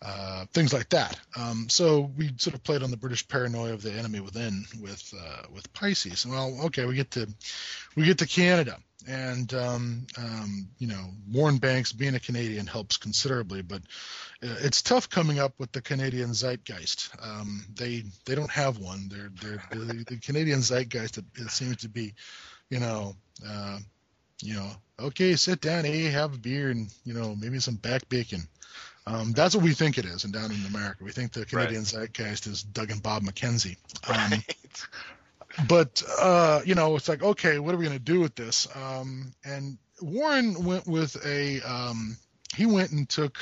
uh, 0.03 0.45
things 0.53 0.73
like 0.73 0.91
that. 0.91 1.19
Um, 1.35 1.69
so 1.71 2.13
we 2.17 2.31
sort 2.37 2.55
of 2.55 2.63
played 2.63 2.83
on 2.83 2.91
the 2.91 2.97
British 2.97 3.27
paranoia 3.27 3.73
of 3.73 3.83
the 3.83 3.93
enemy 3.93 4.21
within 4.21 4.67
with 4.81 5.15
uh, 5.19 5.43
with 5.53 5.73
Pisces. 5.73 6.25
And 6.25 6.35
well, 6.35 6.67
okay, 6.67 6.85
we 6.85 6.95
get 6.95 7.11
to 7.13 7.27
we 7.97 8.05
get 8.05 8.19
to 8.19 8.27
Canada, 8.27 8.77
and 9.09 9.53
um, 9.55 10.07
um, 10.19 10.69
you 10.79 10.89
know 10.89 11.11
Warren 11.33 11.57
Banks 11.57 11.93
being 11.93 12.15
a 12.15 12.21
Canadian 12.21 12.67
helps 12.67 12.99
considerably, 12.99 13.63
but 13.63 13.81
uh, 14.43 14.57
it's 14.61 14.83
tough 14.83 15.09
coming 15.09 15.39
up 15.39 15.55
with 15.59 15.73
the 15.73 15.81
Canadian 15.81 16.35
zeitgeist. 16.35 17.11
Um, 17.23 17.65
they 17.75 18.05
they 18.27 18.35
don't 18.35 18.51
have 18.51 18.79
one. 18.79 19.09
They're, 19.09 19.31
they're, 19.41 19.63
they're 19.71 20.05
the 20.05 20.21
Canadian 20.23 20.61
zeitgeist. 20.61 21.17
It, 21.17 21.25
it, 21.37 21.51
seems 21.51 21.79
to 21.79 21.89
be, 21.89 22.15
you 22.69 22.81
know. 22.81 23.15
Uh, 23.47 23.79
you 24.45 24.55
know, 24.55 24.71
okay, 25.01 25.37
sit 25.37 25.61
down, 25.61 25.85
hey, 25.85 26.03
have 26.05 26.35
a 26.35 26.39
beer, 26.39 26.71
and 26.71 26.93
you 27.05 27.15
know, 27.15 27.35
maybe 27.35 27.59
some 27.61 27.77
back 27.77 28.09
bacon. 28.09 28.47
Um, 29.07 29.33
that's 29.33 29.55
what 29.55 29.65
we 29.65 29.73
think 29.73 29.99
it 29.99 30.05
is, 30.05 30.25
and 30.25 30.33
down 30.33 30.51
in 30.51 30.65
America, 30.67 31.05
we 31.05 31.13
think 31.13 31.33
the 31.33 31.45
Canadian 31.45 31.83
right. 31.83 31.87
zeitgeist 31.87 32.47
is 32.47 32.63
Doug 32.63 32.91
and 32.91 33.03
Bob 33.03 33.23
McKenzie. 33.23 33.77
Um, 34.07 34.33
right. 34.33 34.57
But 35.69 36.03
uh, 36.21 36.61
you 36.65 36.75
know, 36.75 36.97
it's 36.97 37.09
like, 37.09 37.23
okay, 37.23 37.59
what 37.59 37.75
are 37.75 37.79
we 37.79 37.87
going 37.87 37.97
to 37.97 38.05
do 38.05 38.21
with 38.21 38.35
this? 38.35 38.67
Um, 38.75 39.33
and 39.45 39.79
Warren 40.01 40.65
went 40.65 40.87
with 40.87 41.17
a. 41.25 41.61
Um, 41.63 42.17
he 42.55 42.67
went 42.67 42.91
and 42.91 43.09
took 43.09 43.39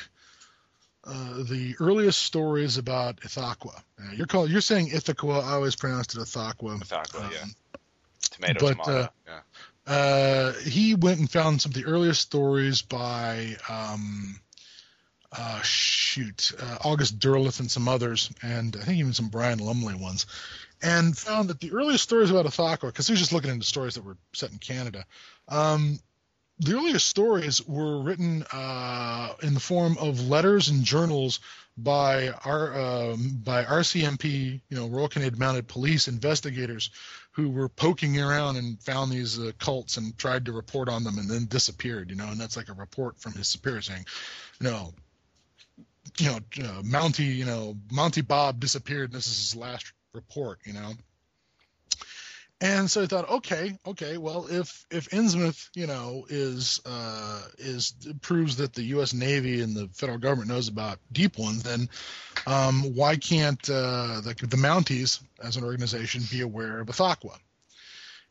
uh, 1.05 1.43
the 1.43 1.75
earliest 1.81 2.21
stories 2.21 2.79
about 2.79 3.17
Ithaqua. 3.21 3.77
Uh, 3.77 4.13
you're 4.15 4.27
calling, 4.27 4.53
you're 4.53 4.61
saying 4.61 4.89
Ithaca. 4.89 5.27
I 5.27 5.55
always 5.55 5.75
pronounced 5.75 6.15
it 6.15 6.21
Ithaqua. 6.21 6.81
Ithaqua, 6.81 7.25
um, 7.25 7.31
yeah. 7.33 7.45
Tomato, 8.31 8.61
but, 8.61 8.71
tomato. 8.73 9.01
Uh, 9.01 9.09
yeah. 9.27 9.41
Uh, 9.87 10.53
he 10.65 10.95
went 10.95 11.19
and 11.19 11.31
found 11.31 11.61
some 11.61 11.71
of 11.71 11.75
the 11.75 11.85
earliest 11.85 12.21
stories 12.21 12.83
by 12.83 13.57
um, 13.69 14.39
uh, 15.37 15.61
shoot, 15.63 16.53
uh, 16.61 16.79
August 16.85 17.19
Derleth 17.19 17.61
and 17.61 17.71
some 17.71 17.89
others, 17.89 18.31
and 18.43 18.77
I 18.77 18.85
think 18.85 18.99
even 18.99 19.13
some 19.13 19.29
Brian 19.29 19.59
Lumley 19.59 19.95
ones, 19.95 20.27
and 20.83 21.17
found 21.17 21.49
that 21.49 21.61
the 21.61 21.73
earliest 21.73 22.05
stories 22.05 22.31
about 22.31 22.47
Ithaqua, 22.47 22.89
because 22.89 23.07
he 23.07 23.13
was 23.13 23.21
just 23.21 23.33
looking 23.33 23.51
into 23.51 23.67
stories 23.67 23.95
that 23.95 24.05
were 24.05 24.17
set 24.35 24.53
in 24.53 24.59
Canada, 24.59 25.05
um, 25.49 25.99
the 26.59 26.75
earliest 26.75 27.09
stories 27.09 27.67
were 27.67 28.03
written 28.03 28.45
uh, 28.53 29.33
in 29.43 29.55
the 29.55 29.61
form 29.61 29.97
of 29.99 30.29
letters 30.29 30.69
and 30.69 30.85
journals 30.85 31.41
by 31.77 32.29
our 32.29 32.79
um, 32.79 33.41
by 33.43 33.65
RCMP, 33.65 34.61
you 34.69 34.77
know, 34.77 34.87
Royal 34.87 35.09
Canadian 35.09 35.39
Mounted 35.39 35.67
Police 35.67 36.07
investigators 36.07 36.91
who 37.33 37.51
were 37.51 37.69
poking 37.69 38.21
around 38.21 38.57
and 38.57 38.81
found 38.81 39.11
these 39.11 39.39
uh, 39.39 39.53
cults 39.59 39.97
and 39.97 40.17
tried 40.19 40.47
to 40.47 40.53
report 40.53 40.89
on 40.89 41.03
them 41.03 41.19
and 41.19 41.29
then 41.29 41.47
disappeared. 41.47 42.11
You 42.11 42.17
know, 42.17 42.29
and 42.29 42.41
that's 42.41 42.57
like 42.57 42.69
a 42.69 42.75
report 42.75 43.19
from 43.19 43.33
his 43.33 43.49
superior 43.49 43.83
saying, 43.83 44.07
you 44.61 44.71
know, 44.71 44.93
you 46.19 46.27
know, 46.27 46.37
uh, 46.37 46.83
Mountie, 46.83 47.35
you 47.35 47.47
know, 47.47 47.77
Monty 47.91 48.21
Bob 48.21 48.61
disappeared. 48.61 49.11
And 49.11 49.15
this 49.15 49.27
is 49.27 49.51
his 49.51 49.57
last 49.57 49.93
report. 50.13 50.59
You 50.65 50.75
know. 50.75 50.93
And 52.63 52.89
so 52.89 53.03
I 53.03 53.07
thought, 53.07 53.29
okay, 53.29 53.77
okay, 53.85 54.19
well, 54.19 54.47
if 54.49 54.87
if 54.89 55.11
Innsmouth, 55.11 55.69
you 55.75 55.89
know, 55.89 56.27
is 56.29 56.81
uh, 56.87 57.43
is 57.59 57.93
proves 58.21 58.59
that 58.59 58.73
the 58.73 58.85
U.S. 58.85 59.13
Navy 59.13 59.63
and 59.63 59.75
the 59.75 59.89
federal 59.89 60.19
government 60.19 60.49
knows 60.49 60.69
about 60.69 61.01
deep 61.11 61.39
ones, 61.39 61.65
then 61.65 61.89
um, 62.47 62.95
why 62.95 63.17
can't 63.17 63.69
uh, 63.69 64.21
the, 64.21 64.35
the 64.39 64.57
Mounties 64.57 65.21
as 65.43 65.57
an 65.57 65.65
organization 65.65 66.23
be 66.31 66.41
aware 66.41 66.81
of 66.81 66.89
Ithaqua? 66.89 67.39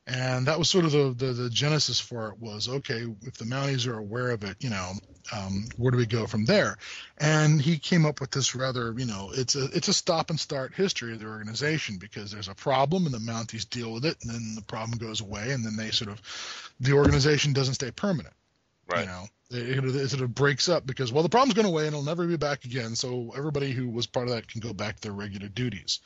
and 0.08 0.48
that 0.48 0.58
was 0.58 0.70
sort 0.70 0.86
of 0.86 0.92
the, 0.92 1.14
the, 1.18 1.34
the 1.34 1.50
genesis 1.50 2.00
for 2.00 2.30
it 2.30 2.40
was 2.40 2.68
okay 2.68 3.06
if 3.22 3.36
the 3.36 3.46
mounties 3.46 3.88
are 3.88 3.98
aware 3.98 4.32
of 4.32 4.44
it 4.44 4.58
you 4.60 4.70
know 4.70 4.94
um, 5.36 5.66
where 5.78 5.92
do 5.92 5.98
we 5.98 6.06
go 6.06 6.26
from 6.26 6.46
there 6.46 6.78
and 7.20 7.62
he 7.62 7.78
came 7.78 8.06
up 8.06 8.20
with 8.20 8.32
this 8.32 8.56
rather 8.56 8.94
you 8.98 9.06
know 9.06 9.32
it's 9.34 9.56
a 9.56 9.66
it's 9.74 9.88
a 9.88 9.94
stop 9.94 10.30
and 10.30 10.40
start 10.40 10.74
history 10.74 11.14
of 11.14 11.20
the 11.20 11.28
organization 11.28 11.98
because 11.98 12.32
there's 12.32 12.48
a 12.48 12.56
problem 12.56 13.06
and 13.06 13.14
the 13.14 13.20
mounties 13.20 13.70
deal 13.70 13.94
with 13.94 14.06
it 14.06 14.18
and 14.24 14.32
then 14.32 14.56
the 14.56 14.64
problem 14.64 14.98
goes 14.98 15.22
away 15.22 15.52
and 15.52 15.64
then 15.64 15.76
they 15.76 15.92
sort 15.92 16.10
of 16.10 16.22
the 16.80 16.94
organization 16.94 17.54
doesn't 17.54 17.76
stay 17.76 17.92
permanent 17.92 18.34
right. 18.92 19.02
you 19.02 19.06
know 19.08 19.26
it, 19.52 19.96
it, 19.96 20.22
of 20.22 20.34
breaks 20.34 20.70
up 20.70 20.86
because 20.86 21.12
well 21.12 21.24
the 21.24 21.30
problem's 21.30 21.54
going 21.54 21.68
away 21.68 21.86
and 21.86 21.94
it'll 21.94 22.06
never 22.06 22.26
be 22.26 22.38
back 22.38 22.66
again 22.66 22.96
so 22.96 23.34
everybody 23.36 23.72
who 23.72 23.90
was 23.90 24.08
part 24.08 24.28
of 24.28 24.34
that 24.34 24.48
can 24.48 24.62
go 24.62 24.74
back 24.74 24.96
to 24.96 25.02
their 25.02 25.12
regular 25.12 25.48
duties. 25.48 26.00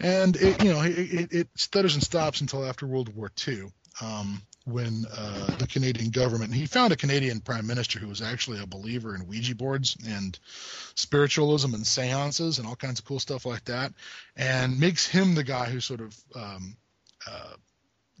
And 0.00 0.34
it, 0.36 0.62
you 0.64 0.72
know 0.72 0.82
it, 0.82 1.32
it, 1.32 1.48
stutters 1.54 1.94
and 1.94 2.02
stops 2.02 2.40
until 2.40 2.64
after 2.64 2.84
World 2.84 3.14
War 3.14 3.30
II, 3.46 3.66
um, 4.00 4.42
when 4.64 5.04
uh, 5.16 5.56
the 5.56 5.68
Canadian 5.68 6.10
government 6.10 6.52
he 6.52 6.66
found 6.66 6.92
a 6.92 6.96
Canadian 6.96 7.40
prime 7.40 7.66
minister 7.66 8.00
who 8.00 8.08
was 8.08 8.20
actually 8.20 8.60
a 8.60 8.66
believer 8.66 9.14
in 9.14 9.28
Ouija 9.28 9.54
boards 9.54 9.96
and 10.04 10.36
spiritualism 10.96 11.74
and 11.74 11.86
seances 11.86 12.58
and 12.58 12.66
all 12.66 12.74
kinds 12.74 12.98
of 12.98 13.04
cool 13.04 13.20
stuff 13.20 13.46
like 13.46 13.64
that, 13.66 13.92
and 14.36 14.80
makes 14.80 15.06
him 15.06 15.36
the 15.36 15.44
guy 15.44 15.66
who 15.66 15.78
sort 15.78 16.00
of 16.00 16.16
um, 16.34 16.76
uh, 17.30 17.54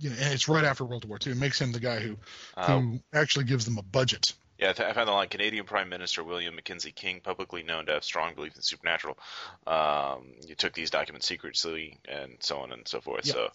know, 0.00 0.16
and 0.20 0.32
it's 0.32 0.48
right 0.48 0.64
after 0.64 0.84
World 0.84 1.04
War 1.04 1.18
II. 1.24 1.32
It 1.32 1.38
makes 1.38 1.60
him 1.60 1.72
the 1.72 1.80
guy 1.80 2.00
who 2.00 2.16
who 2.56 2.72
um, 2.72 3.02
actually 3.12 3.44
gives 3.44 3.64
them 3.64 3.78
a 3.78 3.82
budget 3.82 4.32
yeah, 4.58 4.70
I 4.70 4.92
found 4.92 5.08
the 5.08 5.12
line. 5.12 5.28
Canadian 5.28 5.64
Prime 5.64 5.88
Minister 5.88 6.22
William 6.22 6.54
Mackenzie 6.54 6.92
King, 6.92 7.20
publicly 7.20 7.62
known 7.62 7.86
to 7.86 7.92
have 7.92 8.04
strong 8.04 8.34
belief 8.34 8.54
in 8.54 8.62
supernatural, 8.62 9.18
um, 9.66 10.32
you 10.46 10.54
took 10.54 10.72
these 10.72 10.90
documents 10.90 11.26
secretly 11.26 11.98
and 12.08 12.36
so 12.40 12.58
on 12.58 12.72
and 12.72 12.86
so 12.86 13.00
forth. 13.00 13.24
So 13.26 13.48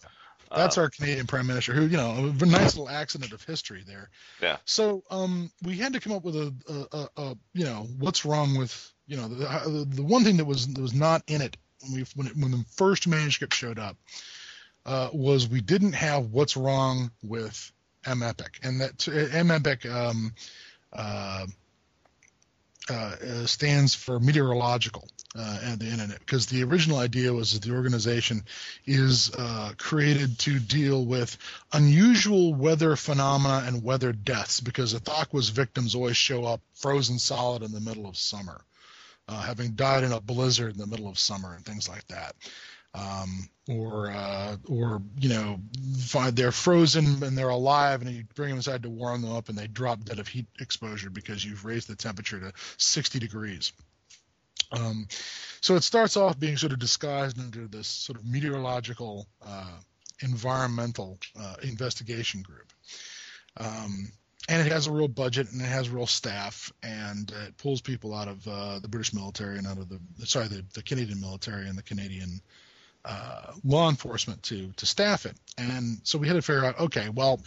that's 0.54 0.76
um, 0.76 0.84
our 0.84 0.90
Canadian 0.90 1.26
Prime 1.26 1.46
Minister, 1.46 1.72
who 1.72 1.86
you 1.86 1.96
know, 1.96 2.34
a 2.40 2.46
nice 2.46 2.76
little 2.76 2.88
accident 2.88 3.32
of 3.32 3.42
history 3.42 3.82
there. 3.86 4.10
Yeah. 4.42 4.58
So 4.66 5.02
um, 5.10 5.50
we 5.62 5.78
had 5.78 5.94
to 5.94 6.00
come 6.00 6.12
up 6.12 6.22
with 6.22 6.36
a, 6.36 6.54
a, 6.68 6.96
a, 6.96 7.08
a 7.16 7.36
you 7.54 7.64
know, 7.64 7.86
what's 7.98 8.26
wrong 8.26 8.58
with 8.58 8.92
you 9.06 9.16
know 9.16 9.26
the, 9.28 9.44
the, 9.44 9.86
the 9.96 10.02
one 10.04 10.22
thing 10.22 10.36
that 10.36 10.44
was 10.44 10.66
that 10.68 10.80
was 10.80 10.94
not 10.94 11.22
in 11.26 11.40
it 11.40 11.56
when 11.80 11.94
we 11.94 12.04
when, 12.14 12.26
it, 12.26 12.36
when 12.36 12.50
the 12.50 12.64
first 12.76 13.08
manuscript 13.08 13.54
showed 13.54 13.78
up 13.78 13.96
uh, 14.90 15.08
was 15.12 15.48
we 15.48 15.60
didn't 15.60 15.92
have 15.92 16.32
what's 16.32 16.56
wrong 16.56 17.12
with 17.22 17.72
M-EPIC. 18.04 18.58
And 18.64 18.80
that 18.80 19.08
M-EPIC. 19.08 19.86
Um, 19.86 20.34
uh, 20.92 21.46
uh, 22.88 23.46
stands 23.46 23.94
for 23.94 24.18
meteorological 24.18 25.06
uh, 25.38 25.58
and 25.62 25.78
the 25.78 25.86
internet 25.86 26.18
because 26.18 26.46
the 26.46 26.64
original 26.64 26.98
idea 26.98 27.32
was 27.32 27.52
that 27.52 27.62
the 27.62 27.72
organization 27.72 28.42
is 28.84 29.32
uh, 29.38 29.70
created 29.78 30.36
to 30.40 30.58
deal 30.58 31.04
with 31.04 31.36
unusual 31.72 32.52
weather 32.52 32.96
phenomena 32.96 33.62
and 33.64 33.84
weather 33.84 34.12
deaths 34.12 34.58
because 34.60 34.92
Ithaqua 34.92 35.48
victims 35.52 35.94
always 35.94 36.16
show 36.16 36.44
up 36.44 36.60
frozen 36.74 37.20
solid 37.20 37.62
in 37.62 37.70
the 37.70 37.80
middle 37.80 38.08
of 38.08 38.16
summer, 38.16 38.60
having 39.28 39.72
died 39.72 40.02
in 40.02 40.10
a 40.10 40.20
blizzard 40.20 40.72
in 40.72 40.78
the 40.78 40.86
middle 40.86 41.06
of 41.06 41.16
summer 41.16 41.54
and 41.54 41.64
things 41.64 41.88
like 41.88 42.04
that 42.08 42.34
um, 42.94 43.48
or 43.68 44.10
uh, 44.10 44.56
or 44.68 45.02
you 45.18 45.28
know 45.28 45.60
find 45.98 46.36
they're 46.36 46.52
frozen 46.52 47.22
and 47.22 47.36
they're 47.36 47.48
alive 47.48 48.02
and 48.02 48.10
you 48.10 48.24
bring 48.34 48.48
them 48.48 48.58
inside 48.58 48.82
to 48.82 48.90
warm 48.90 49.22
them 49.22 49.32
up 49.32 49.48
and 49.48 49.56
they 49.56 49.66
drop 49.66 50.04
dead 50.04 50.18
of 50.18 50.28
heat 50.28 50.46
exposure 50.60 51.10
because 51.10 51.44
you've 51.44 51.64
raised 51.64 51.88
the 51.88 51.96
temperature 51.96 52.40
to 52.40 52.52
60 52.78 53.18
degrees. 53.18 53.72
Um, 54.72 55.08
so 55.60 55.74
it 55.74 55.82
starts 55.82 56.16
off 56.16 56.38
being 56.38 56.56
sort 56.56 56.72
of 56.72 56.78
disguised 56.78 57.38
under 57.38 57.66
this 57.66 57.88
sort 57.88 58.18
of 58.18 58.24
meteorological 58.24 59.26
uh, 59.44 59.78
environmental 60.22 61.18
uh, 61.38 61.56
investigation 61.62 62.42
group. 62.42 62.72
Um, 63.56 64.12
and 64.48 64.66
it 64.66 64.72
has 64.72 64.86
a 64.86 64.92
real 64.92 65.08
budget 65.08 65.52
and 65.52 65.60
it 65.60 65.66
has 65.66 65.88
real 65.88 66.06
staff 66.06 66.72
and 66.82 67.32
it 67.46 67.56
pulls 67.56 67.80
people 67.80 68.14
out 68.14 68.28
of 68.28 68.46
uh, 68.48 68.78
the 68.80 68.88
British 68.88 69.12
military 69.12 69.58
and 69.58 69.66
out 69.66 69.78
of 69.78 69.88
the 69.88 70.00
sorry 70.26 70.48
the, 70.48 70.64
the 70.74 70.82
Canadian 70.82 71.20
military 71.20 71.68
and 71.68 71.78
the 71.78 71.82
Canadian 71.82 72.40
uh, 73.04 73.52
law 73.64 73.88
enforcement 73.88 74.42
to 74.44 74.72
to 74.76 74.86
staff 74.86 75.26
it. 75.26 75.36
And 75.58 75.98
so 76.02 76.18
we 76.18 76.26
had 76.26 76.34
to 76.34 76.42
figure 76.42 76.64
out, 76.64 76.80
okay, 76.80 77.08
well, 77.08 77.40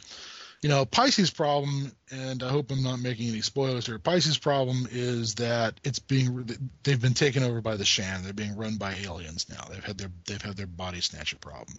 you 0.61 0.69
know, 0.69 0.85
Pisces' 0.85 1.29
problem, 1.29 1.91
and 2.13 2.43
I 2.43 2.49
hope 2.49 2.71
I'm 2.71 2.83
not 2.83 2.99
making 2.99 3.29
any 3.29 3.41
spoilers 3.41 3.85
here. 3.85 3.97
Pisces' 3.97 4.37
problem 4.37 4.87
is 4.91 5.35
that 5.35 5.79
it's 5.83 5.99
being 5.99 6.47
they've 6.83 7.01
been 7.01 7.13
taken 7.13 7.43
over 7.43 7.61
by 7.61 7.75
the 7.75 7.85
Shan. 7.85 8.23
They're 8.23 8.33
being 8.33 8.55
run 8.55 8.77
by 8.77 8.95
aliens 9.03 9.47
now. 9.49 9.65
They've 9.69 9.83
had 9.83 9.97
their 9.97 10.11
they've 10.25 10.41
had 10.41 10.55
their 10.55 10.67
body 10.67 11.01
snatcher 11.01 11.37
problem. 11.37 11.77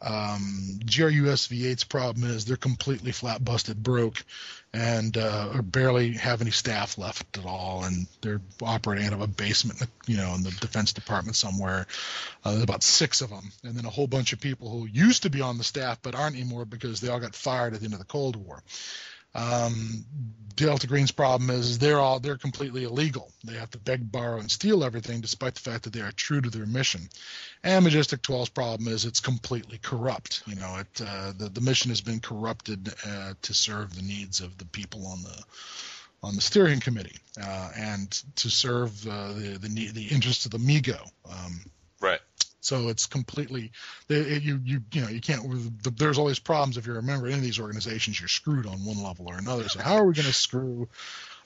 Um, 0.00 0.78
GRU 0.84 1.24
SV-8's 1.24 1.84
problem 1.84 2.28
is 2.30 2.44
they're 2.44 2.56
completely 2.56 3.12
flat 3.12 3.44
busted 3.44 3.82
broke, 3.82 4.24
and 4.72 5.16
uh, 5.16 5.62
barely 5.62 6.12
have 6.12 6.40
any 6.40 6.50
staff 6.50 6.98
left 6.98 7.38
at 7.38 7.44
all, 7.44 7.84
and 7.84 8.06
they're 8.20 8.40
operating 8.62 9.06
out 9.06 9.12
of 9.12 9.22
a 9.22 9.26
basement, 9.26 9.82
you 10.06 10.16
know, 10.16 10.34
in 10.34 10.42
the 10.42 10.50
Defense 10.50 10.92
Department 10.92 11.36
somewhere. 11.36 11.86
Uh, 12.44 12.52
there's 12.52 12.62
about 12.62 12.82
six 12.82 13.20
of 13.20 13.30
them, 13.30 13.50
and 13.64 13.76
then 13.76 13.86
a 13.86 13.90
whole 13.90 14.06
bunch 14.06 14.32
of 14.32 14.40
people 14.40 14.70
who 14.70 14.86
used 14.86 15.22
to 15.24 15.30
be 15.30 15.40
on 15.40 15.58
the 15.58 15.64
staff 15.64 15.98
but 16.02 16.14
aren't 16.14 16.36
anymore 16.36 16.64
because 16.64 17.00
they 17.00 17.08
all 17.08 17.20
got 17.20 17.34
fired 17.34 17.74
at 17.74 17.80
the 17.80 17.84
end 17.84 17.94
of 17.94 18.00
the 18.00 18.06
Cold 18.06 18.36
War. 18.36 18.62
Um, 19.38 20.04
Delta 20.56 20.88
Green's 20.88 21.12
problem 21.12 21.50
is 21.50 21.78
they're 21.78 22.00
all 22.00 22.18
they're 22.18 22.36
completely 22.36 22.82
illegal. 22.82 23.30
They 23.44 23.54
have 23.54 23.70
to 23.70 23.78
beg, 23.78 24.10
borrow, 24.10 24.40
and 24.40 24.50
steal 24.50 24.82
everything, 24.82 25.20
despite 25.20 25.54
the 25.54 25.60
fact 25.60 25.84
that 25.84 25.92
they 25.92 26.00
are 26.00 26.10
true 26.10 26.40
to 26.40 26.50
their 26.50 26.66
mission. 26.66 27.08
And 27.62 27.84
Majestic 27.84 28.22
12's 28.22 28.48
problem 28.48 28.88
is 28.88 29.04
it's 29.04 29.20
completely 29.20 29.78
corrupt. 29.78 30.42
You 30.46 30.56
know, 30.56 30.78
it 30.78 31.00
uh, 31.00 31.32
the 31.38 31.48
the 31.48 31.60
mission 31.60 31.90
has 31.90 32.00
been 32.00 32.18
corrupted 32.18 32.92
uh, 33.06 33.34
to 33.40 33.54
serve 33.54 33.94
the 33.94 34.02
needs 34.02 34.40
of 34.40 34.58
the 34.58 34.64
people 34.64 35.06
on 35.06 35.22
the 35.22 35.44
on 36.24 36.34
the 36.34 36.40
steering 36.40 36.80
committee 36.80 37.18
uh, 37.40 37.70
and 37.76 38.10
to 38.34 38.50
serve 38.50 39.06
uh, 39.06 39.34
the 39.34 39.58
the 39.60 39.90
the 39.92 40.06
interests 40.08 40.44
of 40.44 40.50
the 40.50 40.58
Mi-Go. 40.58 40.98
Um. 41.30 41.60
So 42.68 42.88
it's 42.88 43.06
completely 43.06 43.72
you 44.10 44.60
you 44.62 44.82
you 44.92 45.00
know 45.00 45.08
you 45.08 45.22
can't. 45.22 45.42
There's 45.96 46.18
always 46.18 46.38
problems 46.38 46.76
if 46.76 46.86
you're 46.86 46.98
a 46.98 47.02
member 47.02 47.26
of 47.26 47.32
any 47.32 47.38
of 47.38 47.44
these 47.44 47.58
organizations. 47.58 48.20
You're 48.20 48.28
screwed 48.28 48.66
on 48.66 48.84
one 48.84 49.02
level 49.02 49.26
or 49.26 49.38
another. 49.38 49.70
So 49.70 49.80
how 49.80 49.94
are 49.94 50.04
we 50.04 50.12
going 50.12 50.26
to 50.26 50.34
screw 50.34 50.86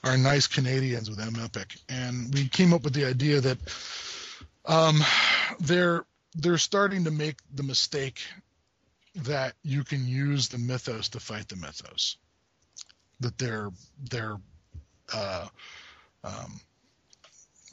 our 0.03 0.17
nice 0.17 0.47
Canadians 0.47 1.09
with 1.09 1.21
M-EPIC? 1.21 1.77
And 1.87 2.33
we 2.33 2.49
came 2.49 2.73
up 2.73 2.83
with 2.83 2.93
the 2.93 3.05
idea 3.05 3.39
that 3.39 3.57
um, 4.65 4.99
they're 5.61 6.03
they're 6.35 6.57
starting 6.57 7.05
to 7.05 7.11
make 7.11 7.37
the 7.53 7.63
mistake 7.63 8.19
that 9.23 9.53
you 9.63 9.85
can 9.85 10.05
use 10.05 10.49
the 10.49 10.57
mythos 10.57 11.07
to 11.09 11.21
fight 11.21 11.47
the 11.47 11.55
mythos. 11.55 12.17
That 13.21 13.37
they're 13.37 13.69
they're 14.09 14.35
uh, 15.13 15.47
um, 16.25 16.59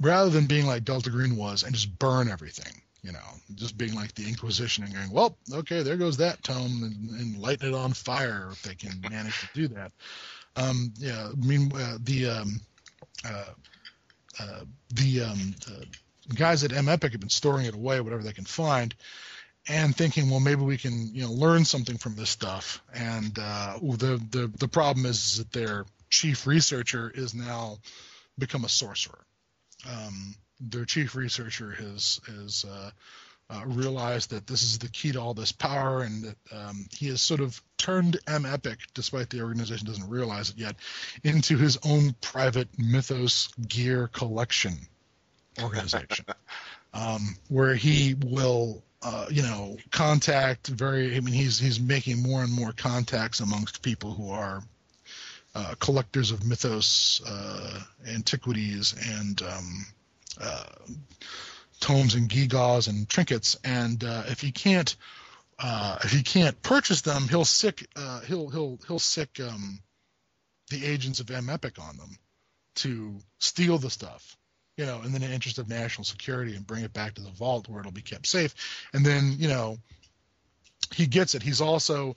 rather 0.01 0.31
than 0.31 0.47
being 0.47 0.67
like 0.67 0.85
Delta 0.85 1.11
Green 1.11 1.37
was 1.37 1.65
and 1.65 1.75
just 1.75 1.99
burn 1.99 2.29
everything 2.31 2.81
you 3.03 3.13
know, 3.13 3.19
just 3.55 3.79
being 3.79 3.95
like 3.95 4.15
the 4.15 4.29
Inquisition 4.29 4.85
and 4.85 4.95
going, 4.95 5.11
well, 5.11 5.37
okay, 5.53 5.83
there 5.83 5.97
goes 5.97 6.19
that 6.19 6.43
tome, 6.43 6.83
and, 6.83 7.21
and 7.21 7.39
lighting 7.39 7.69
it 7.69 7.75
on 7.75 7.93
fire 7.93 8.49
if 8.53 8.63
they 8.63 8.75
can 8.75 9.01
manage 9.11 9.41
to 9.41 9.49
do 9.55 9.69
that. 9.69 9.93
Um, 10.57 10.93
yeah, 10.99 11.29
I 11.31 11.47
mean, 11.47 11.73
uh, 11.75 11.99
the 12.03 12.29
um, 12.29 12.61
uh, 13.25 13.45
uh, 14.39 14.61
the, 14.95 15.23
um, 15.23 15.55
the 15.67 16.35
guys 16.35 16.65
at 16.65 16.73
M-EPIC 16.73 17.13
have 17.13 17.21
been 17.21 17.29
storing 17.29 17.67
it 17.67 17.75
away, 17.75 18.01
whatever 18.01 18.23
they 18.23 18.33
can 18.33 18.45
find, 18.45 18.95
and 19.69 19.95
thinking, 19.95 20.31
well, 20.31 20.41
maybe 20.41 20.63
we 20.63 20.79
can, 20.79 21.15
you 21.15 21.23
know, 21.23 21.33
learn 21.33 21.65
something 21.65 21.99
from 21.99 22.15
this 22.17 22.31
stuff. 22.31 22.83
And 22.95 23.39
uh, 23.39 23.79
the 23.81 24.21
the 24.31 24.51
the 24.59 24.69
problem 24.69 25.07
is 25.07 25.39
that 25.39 25.53
their 25.53 25.85
chief 26.09 26.47
researcher 26.47 27.11
is 27.15 27.35
now 27.35 27.79
become 28.39 28.65
a 28.65 28.69
sorcerer. 28.69 29.25
Um, 29.89 30.35
their 30.61 30.85
chief 30.85 31.15
researcher 31.15 31.71
has 31.73 32.21
has 32.27 32.65
uh, 32.65 32.91
uh, 33.51 33.63
realized 33.67 34.31
that 34.31 34.47
this 34.47 34.63
is 34.63 34.79
the 34.79 34.89
key 34.89 35.13
to 35.13 35.21
all 35.21 35.35
this 35.35 35.53
power, 35.53 36.03
and 36.03 36.25
that 36.25 36.37
um, 36.53 36.87
he 36.93 37.09
has 37.09 37.21
sort 37.21 37.41
of 37.41 37.61
turned 37.77 38.19
M-EPIC, 38.29 38.79
despite 38.95 39.31
the 39.31 39.43
organization 39.43 39.87
doesn't 39.87 40.09
realize 40.09 40.51
it 40.51 40.59
yet, 40.59 40.77
into 41.25 41.57
his 41.57 41.79
own 41.85 42.15
private 42.21 42.69
mythos 42.79 43.49
gear 43.67 44.09
collection. 44.09 44.75
organization, 45.61 46.27
um, 46.95 47.37
where 47.49 47.75
he 47.75 48.15
will, 48.15 48.85
uh, 49.03 49.27
you 49.31 49.43
know, 49.43 49.77
contact 49.91 50.69
very. 50.69 51.17
I 51.17 51.21
mean, 51.21 51.35
he's 51.35 51.59
he's 51.59 51.81
making 51.81 52.23
more 52.23 52.43
and 52.43 52.53
more 52.53 52.73
contacts 52.73 53.41
amongst 53.41 53.83
people 53.83 54.13
who 54.13 54.31
are 54.31 54.63
uh, 55.55 55.75
collectors 55.81 56.31
of 56.31 56.47
mythos, 56.47 57.21
uh, 57.27 57.81
antiquities, 58.07 58.95
and 59.19 59.43
um, 59.43 59.87
uh, 60.41 60.65
tomes 61.81 62.15
and 62.15 62.29
gewgaws 62.29 62.89
and 62.89 63.09
trinkets. 63.09 63.59
And 63.65 64.03
uh, 64.05 64.25
if 64.29 64.41
he 64.41 64.53
can't, 64.53 64.95
uh, 65.59 65.99
if 66.05 66.13
he 66.13 66.23
can't 66.23 66.61
purchase 66.63 67.03
them, 67.03 67.29
he'll 67.29 67.45
sick, 67.45 67.87
uh, 67.97 68.21
he'll 68.21 68.49
he'll 68.49 68.79
he'll 68.87 68.99
sick 68.99 69.41
um, 69.41 69.81
the 70.71 70.85
agents 70.85 71.21
of 71.21 71.31
M-EPIC 71.31 71.79
on 71.79 71.97
them 71.97 72.17
to 72.77 73.17
steal 73.39 73.79
the 73.79 73.91
stuff. 73.91 74.37
You 74.77 74.87
know, 74.87 75.03
in 75.03 75.13
the 75.13 75.23
interest 75.31 75.59
of 75.59 75.69
national 75.69 76.05
security, 76.05 76.57
and 76.57 76.67
bring 76.67 76.85
it 76.85 76.93
back 76.93 77.15
to 77.15 77.23
the 77.23 77.31
vault 77.31 77.69
where 77.69 77.81
it'll 77.81 77.93
be 77.93 78.01
kept 78.01 78.27
safe. 78.27 78.55
And 78.95 79.05
then, 79.05 79.35
you 79.39 79.49
know, 79.49 79.77
he 80.95 81.07
gets 81.07 81.35
it. 81.35 81.43
He's 81.43 81.61
also 81.61 82.17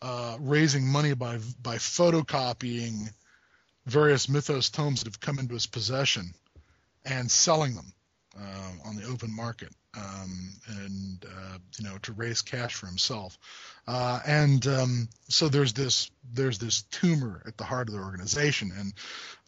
uh, 0.00 0.36
raising 0.38 0.86
money 0.86 1.14
by 1.14 1.38
by 1.60 1.76
photocopying 1.76 3.10
various 3.86 4.28
mythos 4.28 4.70
tomes 4.70 5.02
that 5.02 5.12
have 5.12 5.20
come 5.20 5.40
into 5.40 5.54
his 5.54 5.66
possession 5.66 6.34
and 7.04 7.30
selling 7.30 7.74
them 7.74 7.92
uh, 8.38 8.88
on 8.88 8.96
the 8.96 9.04
open 9.04 9.34
market, 9.34 9.70
um, 9.96 10.52
and 10.68 11.24
uh, 11.24 11.58
you 11.78 11.84
know 11.84 11.96
to 11.98 12.12
raise 12.12 12.42
cash 12.42 12.74
for 12.74 12.86
himself. 12.86 13.38
Uh, 13.86 14.18
and 14.26 14.66
um, 14.66 15.08
so 15.28 15.48
there's 15.48 15.72
this 15.72 16.10
there's 16.32 16.58
this 16.58 16.82
tumor 16.82 17.42
at 17.46 17.56
the 17.56 17.64
heart 17.64 17.88
of 17.88 17.94
the 17.94 18.00
organization, 18.00 18.72
and 18.76 18.94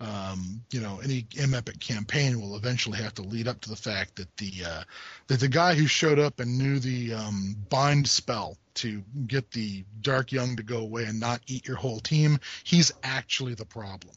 um, 0.01 0.63
you 0.71 0.81
know 0.81 1.01
any 1.03 1.27
M-EPIC 1.39 1.81
campaign 1.81 2.41
will 2.41 2.57
eventually 2.57 2.99
have 2.99 3.15
to 3.15 3.23
lead 3.23 3.49
up 3.49 3.61
to 3.63 3.71
the 3.71 3.77
fact 3.77 4.17
that 4.17 4.37
the 4.37 4.53
uh, 4.65 4.83
that 5.27 5.41
the 5.41 5.49
guy 5.49 5.75
who 5.75 5.87
showed 5.87 6.19
up 6.19 6.39
and 6.41 6.59
knew 6.59 6.79
the 6.79 7.15
um, 7.15 7.57
bind 7.69 8.07
spell 8.09 8.57
to 8.75 9.03
get 9.27 9.51
the 9.51 9.85
dark 10.03 10.33
young 10.33 10.57
to 10.57 10.63
go 10.63 10.79
away 10.79 11.05
and 11.05 11.19
not 11.19 11.41
eat 11.47 11.67
your 11.67 11.79
whole 11.79 11.99
team, 11.99 12.39
he's 12.63 12.93
actually 13.03 13.55
the 13.55 13.65
problem. 13.65 14.15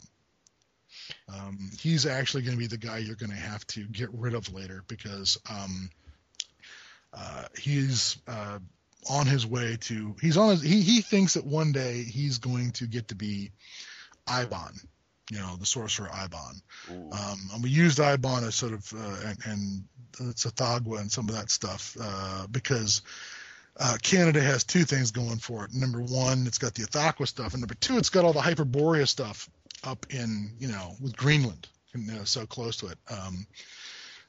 Um, 1.33 1.71
he's 1.79 2.05
actually 2.05 2.43
going 2.43 2.55
to 2.55 2.59
be 2.59 2.67
the 2.67 2.77
guy 2.77 2.99
you're 2.99 3.15
going 3.15 3.31
to 3.31 3.35
have 3.35 3.65
to 3.67 3.83
get 3.83 4.09
rid 4.13 4.33
of 4.33 4.53
later 4.53 4.83
because 4.87 5.37
um, 5.49 5.89
uh, 7.13 7.45
he's 7.57 8.17
uh, 8.27 8.59
on 9.09 9.27
his 9.27 9.45
way 9.45 9.77
to. 9.81 10.15
He's 10.21 10.37
on. 10.37 10.51
His, 10.51 10.61
he 10.61 10.81
he 10.81 11.01
thinks 11.01 11.35
that 11.35 11.45
one 11.45 11.71
day 11.71 12.03
he's 12.03 12.39
going 12.39 12.71
to 12.73 12.87
get 12.87 13.09
to 13.09 13.15
be 13.15 13.51
Eibon, 14.27 14.83
you 15.29 15.39
know, 15.39 15.55
the 15.57 15.65
sorcerer 15.65 16.07
Eibon. 16.07 16.61
Um, 17.11 17.39
and 17.53 17.63
we 17.63 17.69
used 17.69 17.99
Eibon 17.99 18.47
as 18.47 18.55
sort 18.55 18.73
of 18.73 18.93
uh, 18.93 19.29
and, 19.45 19.83
and 20.17 20.35
Tsathoggua 20.35 20.99
and 20.99 21.11
some 21.11 21.29
of 21.29 21.35
that 21.35 21.51
stuff 21.51 21.95
uh, 22.01 22.47
because. 22.47 23.01
Uh, 23.81 23.95
Canada 24.01 24.41
has 24.41 24.65
two 24.65 24.83
things 24.83 25.11
going 25.11 25.37
for 25.37 25.63
it. 25.63 25.73
Number 25.73 26.01
one, 26.01 26.45
it's 26.47 26.57
got 26.57 26.73
the 26.73 26.83
Ithaqua 26.83 27.25
stuff, 27.25 27.53
and 27.53 27.61
number 27.61 27.75
two, 27.75 27.97
it's 27.97 28.09
got 28.09 28.25
all 28.25 28.33
the 28.33 28.41
Hyperborea 28.41 29.07
stuff 29.07 29.49
up 29.83 30.05
in 30.09 30.51
you 30.59 30.67
know 30.67 30.95
with 31.01 31.15
Greenland, 31.15 31.67
you 31.93 32.11
know, 32.11 32.23
so 32.23 32.45
close 32.45 32.77
to 32.77 32.87
it. 32.87 32.97
Um, 33.09 33.45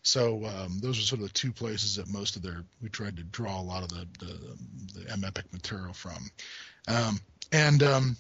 so 0.03 0.45
um, 0.47 0.79
those 0.81 0.99
are 0.99 1.03
sort 1.03 1.21
of 1.21 1.29
the 1.29 1.35
two 1.35 1.53
places 1.53 1.97
that 1.97 2.09
most 2.09 2.37
of 2.37 2.43
their 2.43 2.65
we 2.83 2.89
tried 2.89 3.17
to 3.17 3.23
draw 3.25 3.61
a 3.61 3.63
lot 3.63 3.83
of 3.83 3.91
the 3.91 4.07
the, 4.19 5.01
the 5.01 5.13
M-EPIC 5.13 5.53
material 5.53 5.93
from, 5.93 6.31
um, 6.89 7.21
and 7.53 7.83
um, 7.83 8.17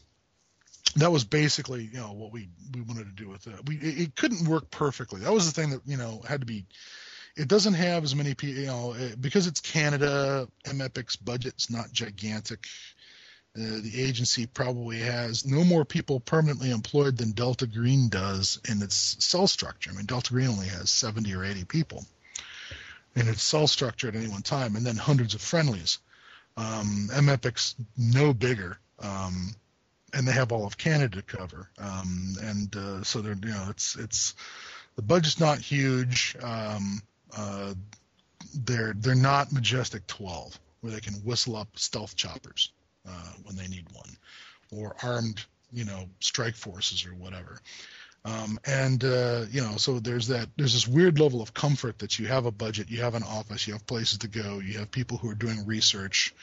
that 0.96 1.10
was 1.10 1.24
basically 1.24 1.88
you 1.92 1.98
know 1.98 2.12
what 2.12 2.32
we 2.32 2.48
we 2.74 2.82
wanted 2.82 3.04
to 3.04 3.22
do 3.22 3.28
with 3.28 3.46
it. 3.46 3.54
We 3.66 3.76
it, 3.76 4.00
it 4.00 4.16
couldn't 4.16 4.46
work 4.46 4.70
perfectly. 4.70 5.20
That 5.20 5.32
was 5.32 5.50
the 5.50 5.60
thing 5.60 5.70
that 5.70 5.80
you 5.86 5.96
know 5.96 6.22
had 6.26 6.40
to 6.40 6.46
be. 6.46 6.66
It 7.36 7.48
doesn't 7.48 7.74
have 7.74 8.02
as 8.02 8.14
many 8.14 8.34
you 8.42 8.66
know, 8.66 8.94
because 9.20 9.46
it's 9.46 9.60
Canada. 9.60 10.48
M-EPIC's 10.66 11.16
budget's 11.16 11.70
not 11.70 11.92
gigantic. 11.92 12.66
The 13.54 13.92
agency 14.00 14.46
probably 14.46 15.00
has 15.00 15.44
no 15.44 15.64
more 15.64 15.84
people 15.84 16.20
permanently 16.20 16.70
employed 16.70 17.16
than 17.16 17.32
Delta 17.32 17.66
Green 17.66 18.08
does 18.08 18.60
in 18.68 18.80
its 18.80 19.16
cell 19.24 19.48
structure. 19.48 19.90
I 19.90 19.94
mean, 19.94 20.06
Delta 20.06 20.32
Green 20.32 20.48
only 20.48 20.68
has 20.68 20.90
70 20.90 21.34
or 21.34 21.44
80 21.44 21.64
people 21.64 22.06
in 23.16 23.26
its 23.26 23.42
cell 23.42 23.66
structure 23.66 24.06
at 24.06 24.14
any 24.14 24.28
one 24.28 24.42
time, 24.42 24.76
and 24.76 24.86
then 24.86 24.96
hundreds 24.96 25.34
of 25.34 25.40
friendlies. 25.40 25.98
Um, 26.56 27.10
M-EPIC's 27.12 27.74
no 27.96 28.32
bigger, 28.32 28.78
um, 29.00 29.54
and 30.12 30.28
they 30.28 30.32
have 30.32 30.52
all 30.52 30.64
of 30.64 30.78
Canada 30.78 31.16
to 31.16 31.22
cover. 31.22 31.68
Um, 31.78 32.36
and 32.42 32.76
uh, 32.76 33.02
so 33.02 33.20
they're, 33.20 33.34
you 33.34 33.50
know, 33.50 33.66
it's 33.68 33.96
it's 33.96 34.34
the 34.94 35.02
budget's 35.02 35.40
not 35.40 35.58
huge. 35.58 36.36
Um, 36.40 37.02
uh, 37.36 37.74
they're 38.54 38.94
they're 38.96 39.14
not 39.16 39.52
Majestic 39.52 40.06
12 40.06 40.58
where 40.82 40.92
they 40.92 41.00
can 41.00 41.14
whistle 41.14 41.56
up 41.56 41.68
stealth 41.76 42.14
choppers 42.14 42.70
uh, 43.08 43.32
when 43.44 43.56
they 43.56 43.68
need 43.68 43.86
one, 43.92 44.16
or 44.70 44.96
armed, 45.02 45.44
you 45.72 45.84
know, 45.84 46.04
strike 46.20 46.54
forces 46.54 47.06
or 47.06 47.10
whatever. 47.10 47.60
Um, 48.24 48.58
and 48.66 49.02
uh, 49.02 49.46
you 49.50 49.62
know, 49.62 49.76
so 49.76 49.98
there's 49.98 50.28
that. 50.28 50.48
There's 50.56 50.74
this 50.74 50.86
weird 50.86 51.18
level 51.18 51.40
of 51.40 51.54
comfort 51.54 51.98
that 52.00 52.18
you 52.18 52.26
have 52.26 52.46
a 52.46 52.50
budget, 52.50 52.90
you 52.90 53.00
have 53.00 53.14
an 53.14 53.22
office, 53.22 53.66
you 53.66 53.72
have 53.72 53.86
places 53.86 54.18
to 54.18 54.28
go, 54.28 54.58
you 54.58 54.78
have 54.78 54.90
people 54.90 55.16
who 55.16 55.30
are 55.30 55.34
doing 55.34 55.64
research, 55.64 56.34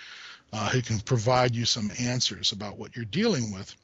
uh, 0.52 0.70
who 0.70 0.82
can 0.82 1.00
provide 1.00 1.56
you 1.56 1.66
some 1.66 1.92
answers 2.00 2.52
about 2.52 2.78
what 2.78 2.96
you're 2.96 3.06
dealing 3.06 3.54
with. 3.54 3.76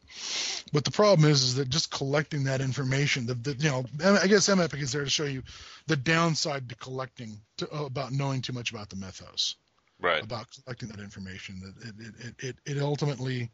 But 0.72 0.86
the 0.86 0.92
problem 0.92 1.30
is, 1.30 1.44
is 1.44 1.56
that 1.56 1.70
just 1.70 1.92
collecting 1.92 2.46
that 2.46 2.62
information, 2.62 3.28
the, 3.28 3.36
the 3.36 3.54
you 3.54 3.70
know, 3.70 3.86
I 4.04 4.28
guess 4.28 4.50
M-EPIC 4.50 4.82
is 4.82 4.92
there 4.92 5.04
to 5.04 5.10
show 5.10 5.26
you 5.26 5.44
the 5.88 5.96
downside 5.96 6.70
to 6.70 6.76
collecting 6.76 7.40
to, 7.58 7.72
uh, 7.72 7.86
about 7.86 8.12
knowing 8.12 8.42
too 8.42 8.54
much 8.54 8.72
about 8.72 8.90
the 8.90 8.96
mythos 8.96 9.56
right. 10.04 10.24
about 10.24 10.48
collecting 10.64 10.90
that 10.90 11.00
information. 11.00 11.62
That 11.62 11.88
it, 11.88 12.16
it, 12.20 12.36
it, 12.66 12.76
it 12.78 12.82
ultimately 12.82 13.50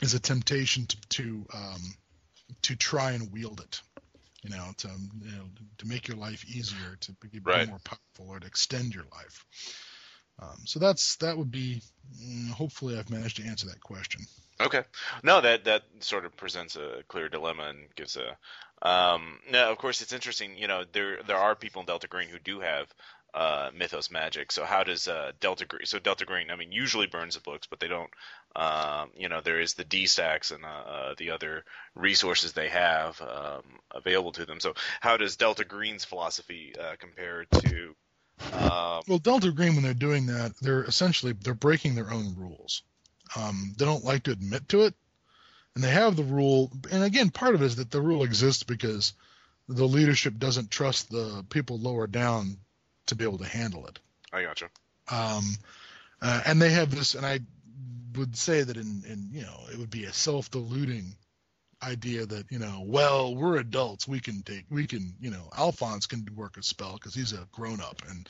is 0.00 0.14
a 0.14 0.20
temptation 0.20 0.86
to 0.86 0.96
to 1.10 1.46
um, 1.52 1.80
to 2.62 2.76
try 2.76 3.12
and 3.12 3.30
wield 3.32 3.60
it. 3.60 3.80
You 4.42 4.50
know, 4.50 4.70
to 4.78 4.88
you 5.22 5.32
know, 5.32 5.44
to 5.78 5.86
make 5.86 6.08
your 6.08 6.16
life 6.16 6.44
easier, 6.48 6.96
to 7.00 7.12
be 7.30 7.40
right. 7.40 7.68
more 7.68 7.80
powerful, 7.84 8.32
or 8.32 8.38
to 8.38 8.46
extend 8.46 8.94
your 8.94 9.04
life. 9.12 9.44
Um, 10.40 10.58
so 10.64 10.78
that's 10.78 11.16
that 11.16 11.36
would 11.36 11.50
be. 11.50 11.82
Mm, 12.22 12.50
hopefully, 12.50 12.96
I've 12.96 13.10
managed 13.10 13.38
to 13.38 13.44
answer 13.44 13.66
that 13.66 13.80
question. 13.80 14.22
Okay. 14.60 14.82
No, 15.22 15.40
that 15.40 15.64
that 15.64 15.82
sort 16.00 16.24
of 16.24 16.36
presents 16.36 16.76
a 16.76 17.02
clear 17.08 17.28
dilemma 17.28 17.64
and 17.64 17.94
gives 17.94 18.16
a. 18.16 18.36
Um, 18.86 19.38
now, 19.50 19.70
of 19.70 19.78
course, 19.78 20.02
it's 20.02 20.12
interesting. 20.12 20.56
You 20.56 20.68
know, 20.68 20.84
there 20.92 21.22
there 21.22 21.36
are 21.36 21.54
people 21.54 21.80
in 21.80 21.86
Delta 21.86 22.06
Green 22.06 22.28
who 22.28 22.38
do 22.38 22.60
have 22.60 22.92
uh, 23.36 23.70
Mythos 23.76 24.10
Magic. 24.10 24.50
So 24.50 24.64
how 24.64 24.82
does 24.82 25.06
uh, 25.06 25.32
Delta 25.40 25.66
Green? 25.66 25.84
So 25.84 25.98
Delta 25.98 26.24
Green, 26.24 26.50
I 26.50 26.56
mean, 26.56 26.72
usually 26.72 27.06
burns 27.06 27.34
the 27.34 27.42
books, 27.42 27.66
but 27.68 27.80
they 27.80 27.88
don't. 27.88 28.10
Um, 28.56 29.10
you 29.14 29.28
know, 29.28 29.42
there 29.42 29.60
is 29.60 29.74
the 29.74 29.84
D 29.84 30.06
stacks 30.06 30.50
and 30.50 30.64
uh, 30.64 30.68
uh, 30.68 31.14
the 31.18 31.30
other 31.32 31.64
resources 31.94 32.54
they 32.54 32.70
have 32.70 33.20
um, 33.20 33.62
available 33.94 34.32
to 34.32 34.46
them. 34.46 34.58
So 34.58 34.72
how 35.00 35.18
does 35.18 35.36
Delta 35.36 35.66
Green's 35.66 36.06
philosophy 36.06 36.74
uh, 36.80 36.96
compare 36.98 37.44
to? 37.44 37.94
Um... 38.54 39.02
Well, 39.06 39.18
Delta 39.18 39.52
Green, 39.52 39.74
when 39.74 39.84
they're 39.84 39.92
doing 39.92 40.26
that, 40.26 40.52
they're 40.62 40.84
essentially 40.84 41.32
they're 41.32 41.54
breaking 41.54 41.94
their 41.94 42.10
own 42.10 42.34
rules. 42.36 42.82
Um, 43.36 43.74
they 43.76 43.84
don't 43.84 44.04
like 44.04 44.22
to 44.24 44.32
admit 44.32 44.66
to 44.70 44.82
it, 44.82 44.94
and 45.74 45.84
they 45.84 45.90
have 45.90 46.16
the 46.16 46.24
rule. 46.24 46.72
And 46.90 47.04
again, 47.04 47.28
part 47.28 47.54
of 47.54 47.60
it 47.60 47.66
is 47.66 47.76
that 47.76 47.90
the 47.90 48.00
rule 48.00 48.22
exists 48.22 48.62
because 48.62 49.12
the 49.68 49.86
leadership 49.86 50.38
doesn't 50.38 50.70
trust 50.70 51.10
the 51.10 51.44
people 51.50 51.78
lower 51.78 52.06
down 52.06 52.56
to 53.06 53.14
be 53.14 53.24
able 53.24 53.38
to 53.38 53.46
handle 53.46 53.86
it. 53.86 53.98
I 54.32 54.42
gotcha. 54.42 54.66
Um, 55.10 55.44
uh, 56.20 56.42
and 56.46 56.60
they 56.60 56.70
have 56.70 56.90
this, 56.90 57.14
and 57.14 57.24
I 57.24 57.40
would 58.16 58.36
say 58.36 58.62
that 58.62 58.76
in, 58.76 59.02
in 59.08 59.28
you 59.32 59.42
know 59.42 59.60
it 59.72 59.78
would 59.78 59.90
be 59.90 60.04
a 60.04 60.12
self-deluding 60.12 61.14
idea 61.82 62.24
that 62.24 62.50
you 62.50 62.58
know 62.58 62.82
well 62.86 63.34
we're 63.34 63.58
adults 63.58 64.08
we 64.08 64.18
can 64.18 64.42
take 64.42 64.64
we 64.70 64.86
can 64.86 65.14
you 65.20 65.30
know 65.30 65.50
Alphonse 65.56 66.06
can 66.06 66.26
work 66.34 66.56
a 66.56 66.62
spell 66.62 66.94
because 66.94 67.14
he's 67.14 67.34
a 67.34 67.46
grown 67.52 67.82
up 67.82 68.00
and 68.08 68.26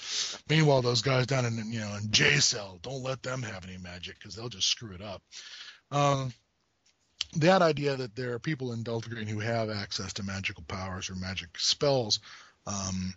meanwhile 0.48 0.82
those 0.82 1.02
guys 1.02 1.26
down 1.26 1.44
in 1.44 1.72
you 1.72 1.78
know 1.78 1.94
in 1.94 2.10
J 2.10 2.36
cell 2.38 2.80
don't 2.82 3.04
let 3.04 3.22
them 3.22 3.42
have 3.42 3.64
any 3.64 3.78
magic 3.78 4.18
because 4.18 4.34
they'll 4.34 4.48
just 4.48 4.68
screw 4.68 4.92
it 4.92 5.02
up. 5.02 5.22
Um, 5.92 6.32
that 7.36 7.62
idea 7.62 7.96
that 7.96 8.16
there 8.16 8.32
are 8.32 8.38
people 8.38 8.72
in 8.72 8.82
Delta 8.82 9.08
Green 9.08 9.26
who 9.26 9.40
have 9.40 9.70
access 9.70 10.12
to 10.14 10.22
magical 10.22 10.64
powers 10.66 11.10
or 11.10 11.14
magic 11.14 11.50
spells 11.58 12.20
um, 12.66 13.14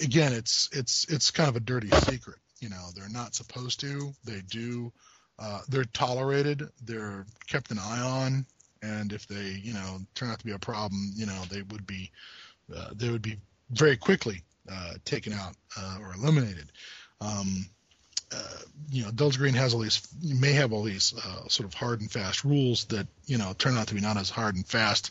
again, 0.00 0.32
it's 0.32 0.68
it's 0.72 1.06
it's 1.08 1.30
kind 1.30 1.48
of 1.48 1.56
a 1.56 1.60
dirty 1.60 1.90
secret. 1.90 2.38
You 2.60 2.68
know, 2.68 2.88
they're 2.94 3.08
not 3.08 3.34
supposed 3.34 3.80
to. 3.80 4.12
They 4.24 4.40
do. 4.48 4.92
Uh, 5.38 5.60
they're 5.68 5.84
tolerated. 5.84 6.68
They're 6.84 7.26
kept 7.46 7.70
an 7.70 7.78
eye 7.78 8.00
on, 8.00 8.46
and 8.82 9.12
if 9.12 9.26
they, 9.26 9.60
you 9.62 9.72
know, 9.72 9.98
turn 10.14 10.30
out 10.30 10.38
to 10.38 10.44
be 10.44 10.52
a 10.52 10.58
problem, 10.58 11.10
you 11.14 11.26
know, 11.26 11.42
they 11.50 11.62
would 11.62 11.86
be 11.86 12.10
uh, 12.74 12.90
they 12.94 13.10
would 13.10 13.22
be 13.22 13.38
very 13.70 13.96
quickly 13.96 14.42
uh, 14.70 14.94
taken 15.04 15.32
out 15.32 15.54
uh, 15.76 15.98
or 16.00 16.14
eliminated. 16.14 16.70
Um, 17.20 17.66
uh, 18.34 18.58
you 18.90 19.02
know, 19.02 19.10
Delta 19.10 19.38
Green 19.38 19.54
has 19.54 19.74
all 19.74 19.80
these, 19.80 20.06
may 20.22 20.52
have 20.52 20.72
all 20.72 20.82
these 20.82 21.14
uh, 21.14 21.48
sort 21.48 21.68
of 21.68 21.74
hard 21.74 22.00
and 22.00 22.10
fast 22.10 22.44
rules 22.44 22.84
that 22.86 23.06
you 23.26 23.38
know 23.38 23.52
turn 23.58 23.76
out 23.76 23.88
to 23.88 23.94
be 23.94 24.00
not 24.00 24.16
as 24.16 24.30
hard 24.30 24.54
and 24.54 24.66
fast 24.66 25.10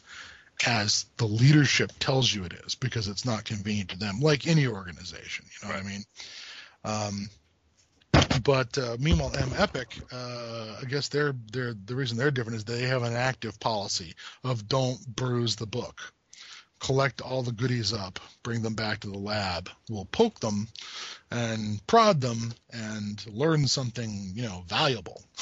as 0.68 1.05
the 1.18 1.26
leadership 1.26 1.91
tells 1.99 2.34
you 2.34 2.43
it 2.43 2.53
is 2.66 2.76
because 2.76 3.07
it's 3.07 3.26
not 3.26 3.45
convenient 3.45 3.89
to 3.89 3.99
them, 3.99 4.20
like 4.20 4.47
any 4.47 4.68
organization. 4.68 5.45
You 5.62 5.68
know 5.68 5.76
what 5.76 5.84
I 5.84 5.88
mean? 5.88 6.03
Um, 6.84 7.30
but 8.43 8.78
uh, 8.78 8.97
meanwhile, 8.99 9.32
M-EPIC, 9.36 10.01
uh, 10.12 10.76
I 10.82 10.86
guess 10.86 11.09
they're, 11.09 11.36
they're 11.51 11.74
the 11.74 11.95
reason 11.95 12.18
they're 12.18 12.32
different 12.32 12.57
is 12.57 12.66
they 12.66 12.84
have 12.84 13.03
an 13.03 13.14
active 13.14 13.59
policy 13.59 14.16
of 14.43 14.68
don't 14.68 14.99
bruise 15.16 15.55
the 15.55 15.68
book. 15.68 16.01
Collect 16.80 17.22
all 17.22 17.43
the 17.43 17.51
goodies 17.51 17.93
up, 17.93 18.20
bring 18.41 18.64
them 18.64 18.74
back 18.74 19.01
to 19.01 19.07
the 19.07 19.18
lab. 19.18 19.70
We'll 19.89 20.05
poke 20.05 20.39
them 20.39 20.68
and 21.30 21.86
prod 21.86 22.22
them 22.22 22.53
and 22.72 23.24
learn 23.28 23.68
something, 23.68 24.32
you 24.34 24.43
know, 24.43 24.64
valuable 24.68 25.24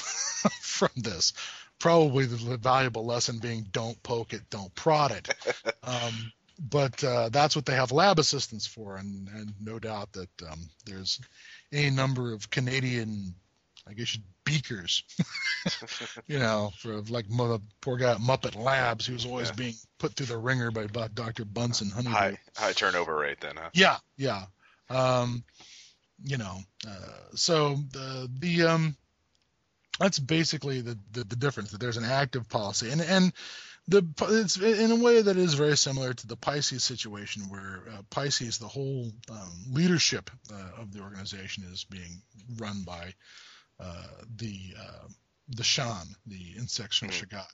from 0.61 0.89
this. 0.97 1.32
Probably 1.80 2.25
the 2.25 2.57
valuable 2.57 3.05
lesson 3.05 3.39
being 3.39 3.65
don't 3.71 4.01
poke 4.03 4.34
it, 4.34 4.41
don't 4.49 4.73
prod 4.75 5.11
it. 5.11 5.34
Um, 5.82 6.32
but 6.59 7.03
uh, 7.03 7.30
that's 7.30 7.55
what 7.55 7.65
they 7.65 7.73
have 7.73 7.91
lab 7.91 8.19
assistants 8.19 8.67
for, 8.67 8.97
and, 8.97 9.27
and 9.30 9.53
no 9.61 9.80
doubt 9.80 10.11
that 10.13 10.30
um, 10.51 10.69
there's 10.86 11.19
a 11.71 11.89
number 11.89 12.34
of 12.34 12.49
Canadian, 12.49 13.34
I 13.88 13.93
guess, 13.93 14.17
beakers, 14.43 15.03
you 16.27 16.39
know, 16.39 16.71
for 16.80 17.01
like 17.03 17.27
the 17.30 17.61
poor 17.82 17.97
guy 17.97 18.11
at 18.11 18.17
Muppet 18.17 18.55
Labs 18.55 19.05
who 19.05 19.13
was 19.13 19.25
always 19.25 19.49
yeah. 19.49 19.55
being 19.55 19.73
put 19.99 20.13
through 20.13 20.25
the 20.27 20.38
ringer 20.38 20.71
by, 20.71 20.88
by 20.88 21.07
Dr. 21.07 21.45
Bunsen 21.45 21.89
Honeydew. 21.89 22.11
High, 22.11 22.38
high 22.55 22.73
turnover 22.73 23.15
rate 23.15 23.39
then, 23.39 23.55
huh? 23.55 23.69
Yeah, 23.73 23.97
yeah. 24.17 24.45
Um, 24.89 25.43
you 26.23 26.38
know, 26.38 26.57
uh, 26.88 27.36
so 27.36 27.75
the 27.93 28.30
the 28.39 28.63
um, 28.63 28.97
that's 30.00 30.20
basically 30.20 30.82
the, 30.82 30.97
the 31.12 31.24
the 31.24 31.36
difference 31.36 31.72
that 31.72 31.80
there's 31.80 31.97
an 31.97 32.06
active 32.06 32.50
policy 32.50 32.89
and 32.89 33.02
and 33.02 33.34
the 33.89 34.06
it's 34.30 34.58
in 34.58 34.91
a 34.91 34.95
way 34.95 35.22
that 35.22 35.36
is 35.36 35.56
very 35.56 35.76
similar 35.76 36.14
to 36.14 36.28
the 36.28 36.36
Pisces 36.36 36.84
situation, 36.84 37.50
where 37.50 37.82
uh, 37.91 38.02
Pisces, 38.12 38.60
the 38.60 38.68
whole 38.68 39.12
um, 39.32 39.52
leadership 39.72 40.30
uh, 40.54 40.82
of 40.82 40.93
the 40.93 41.02
organization 41.02 41.64
is 41.72 41.86
being 41.86 42.22
run 42.58 42.84
by 42.84 43.14
uh, 43.80 44.04
the 44.38 44.76
uh, 44.80 45.08
the 45.50 45.64
Shan, 45.64 46.06
the 46.28 46.54
insexual 46.58 47.10
mm-hmm. 47.10 47.36
Shaggai, 47.36 47.45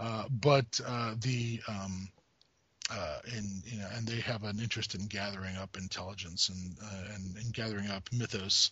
uh, 0.00 0.24
but 0.30 0.80
uh, 0.86 1.14
the 1.18 1.60
um, 1.66 2.08
in 3.34 3.62
you 3.64 3.78
know, 3.78 3.88
and 3.94 4.06
they 4.06 4.20
have 4.20 4.44
an 4.44 4.60
interest 4.60 4.94
in 4.94 5.06
gathering 5.06 5.56
up 5.56 5.78
intelligence 5.78 6.50
and 6.50 6.76
and, 7.14 7.36
and 7.36 7.54
gathering 7.54 7.88
up 7.88 8.06
mythos 8.12 8.70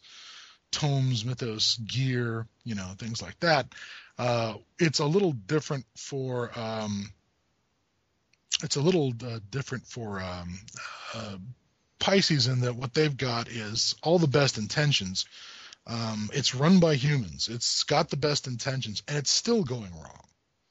tomes, 0.72 1.24
mythos, 1.24 1.76
gear, 1.76 2.46
you 2.64 2.74
know, 2.74 2.90
things 2.98 3.22
like 3.22 3.38
that. 3.40 3.66
Uh, 4.18 4.54
it's 4.78 4.98
a 4.98 5.06
little 5.06 5.32
different 5.32 5.84
for 5.96 6.50
um, 6.58 7.08
it's 8.62 8.76
a 8.76 8.80
little 8.80 9.12
uh, 9.24 9.38
different 9.50 9.86
for 9.86 10.20
um, 10.20 10.58
uh, 11.14 11.36
Pisces 11.98 12.48
in 12.48 12.60
that 12.60 12.74
what 12.74 12.94
they've 12.94 13.16
got 13.16 13.48
is 13.48 13.94
all 14.02 14.18
the 14.18 14.26
best 14.26 14.58
intentions. 14.58 15.24
Um, 15.86 16.30
it's 16.32 16.54
run 16.54 16.80
by 16.80 16.94
humans. 16.94 17.48
It's 17.48 17.84
got 17.84 18.10
the 18.10 18.16
best 18.16 18.46
intentions, 18.46 19.02
and 19.08 19.16
it's 19.16 19.30
still 19.30 19.64
going 19.64 19.92
wrong. 19.94 20.24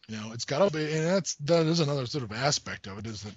You 0.08 0.18
know, 0.18 0.32
it's 0.34 0.46
got 0.46 0.68
to 0.70 0.78
be, 0.78 0.84
and 0.84 1.06
that's 1.06 1.36
that 1.36 1.66
is 1.66 1.80
another 1.80 2.06
sort 2.06 2.24
of 2.24 2.32
aspect 2.32 2.88
of 2.88 2.98
it 2.98 3.08
is 3.08 3.24
that, 3.24 3.34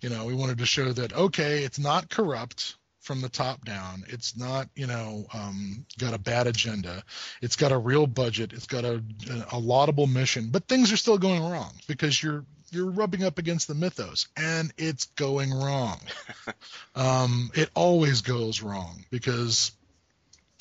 you 0.00 0.10
know, 0.10 0.26
we 0.26 0.34
wanted 0.34 0.58
to 0.58 0.66
show 0.66 0.92
that 0.92 1.12
okay, 1.12 1.62
it's 1.62 1.78
not 1.78 2.08
corrupt 2.08 2.76
from 3.00 3.20
the 3.20 3.28
top 3.28 3.64
down. 3.64 4.04
It's 4.08 4.36
not, 4.36 4.68
you 4.74 4.86
know, 4.86 5.26
um, 5.32 5.86
got 5.98 6.14
a 6.14 6.18
bad 6.18 6.46
agenda. 6.46 7.02
It's 7.40 7.56
got 7.56 7.72
a 7.72 7.78
real 7.78 8.06
budget. 8.06 8.52
It's 8.52 8.66
got 8.66 8.84
a, 8.84 9.02
a 9.52 9.58
laudable 9.58 10.06
mission, 10.06 10.48
but 10.50 10.68
things 10.68 10.92
are 10.92 10.96
still 10.96 11.18
going 11.18 11.42
wrong 11.42 11.72
because 11.86 12.22
you're 12.22 12.44
you're 12.70 12.90
rubbing 12.90 13.24
up 13.24 13.38
against 13.38 13.66
the 13.66 13.74
mythos, 13.74 14.28
and 14.36 14.72
it's 14.76 15.06
going 15.06 15.50
wrong. 15.50 15.98
um, 16.94 17.50
it 17.54 17.70
always 17.74 18.20
goes 18.20 18.62
wrong 18.62 19.06
because 19.10 19.72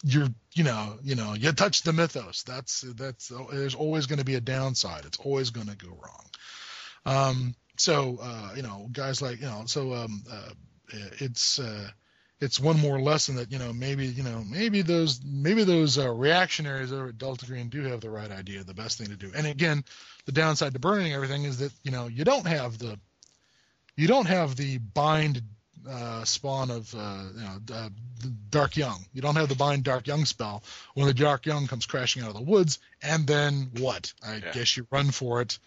you're, 0.05 0.29
you 0.53 0.63
know, 0.63 0.97
you 1.03 1.15
know, 1.15 1.33
you 1.33 1.51
touch 1.51 1.81
the 1.83 1.91
mythos. 1.91 2.43
That's 2.43 2.81
that's 2.81 3.31
there's 3.51 3.75
always 3.75 4.05
going 4.05 4.19
to 4.19 4.25
be 4.25 4.35
a 4.35 4.41
downside. 4.41 5.05
It's 5.05 5.19
always 5.19 5.49
going 5.49 5.67
to 5.67 5.75
go 5.75 5.89
wrong. 5.89 6.25
Um, 7.05 7.55
so 7.77 8.19
uh, 8.21 8.53
you 8.55 8.61
know, 8.61 8.87
guys 8.91 9.21
like 9.21 9.39
you 9.39 9.47
know, 9.47 9.63
so 9.65 9.93
um, 9.93 10.23
uh, 10.31 10.49
it's 11.19 11.59
uh, 11.59 11.89
it's 12.39 12.59
one 12.59 12.79
more 12.79 12.99
lesson 12.99 13.35
that 13.35 13.51
you 13.51 13.57
know 13.57 13.73
maybe 13.73 14.05
you 14.05 14.23
know 14.23 14.43
maybe 14.49 14.81
those 14.81 15.19
maybe 15.23 15.63
those 15.63 15.97
uh, 15.97 16.11
reactionaries 16.11 16.91
over 16.91 17.07
at 17.07 17.17
Delta 17.17 17.45
Green 17.45 17.69
do 17.69 17.81
have 17.83 18.01
the 18.01 18.09
right 18.09 18.31
idea, 18.31 18.63
the 18.63 18.73
best 18.73 18.97
thing 18.97 19.07
to 19.07 19.15
do. 19.15 19.31
And 19.35 19.47
again, 19.47 19.83
the 20.25 20.31
downside 20.31 20.73
to 20.73 20.79
burning 20.79 21.13
everything 21.13 21.43
is 21.43 21.59
that 21.59 21.71
you 21.83 21.91
know 21.91 22.07
you 22.07 22.23
don't 22.23 22.45
have 22.47 22.77
the 22.77 22.99
you 23.95 24.07
don't 24.07 24.27
have 24.27 24.55
the 24.55 24.77
bind 24.77 25.41
uh, 25.89 26.23
spawn 26.25 26.69
of 26.69 26.93
uh, 26.95 27.23
you 27.35 27.41
know 27.41 27.75
uh, 27.75 27.89
Dark 28.49 28.77
Young. 28.77 29.03
You 29.13 29.21
don't 29.21 29.35
have 29.35 29.49
the 29.49 29.55
bind 29.55 29.83
Dark 29.83 30.05
Young 30.05 30.25
spell 30.25 30.63
when 30.93 31.07
the 31.07 31.13
Dark 31.13 31.45
Young 31.45 31.67
comes 31.67 31.85
crashing 31.85 32.23
out 32.23 32.29
of 32.29 32.35
the 32.35 32.41
woods, 32.41 32.79
and 33.01 33.25
then 33.25 33.71
what? 33.79 34.13
I 34.25 34.35
yeah. 34.35 34.51
guess 34.51 34.77
you 34.77 34.85
run 34.91 35.09
for 35.09 35.41
it 35.41 35.57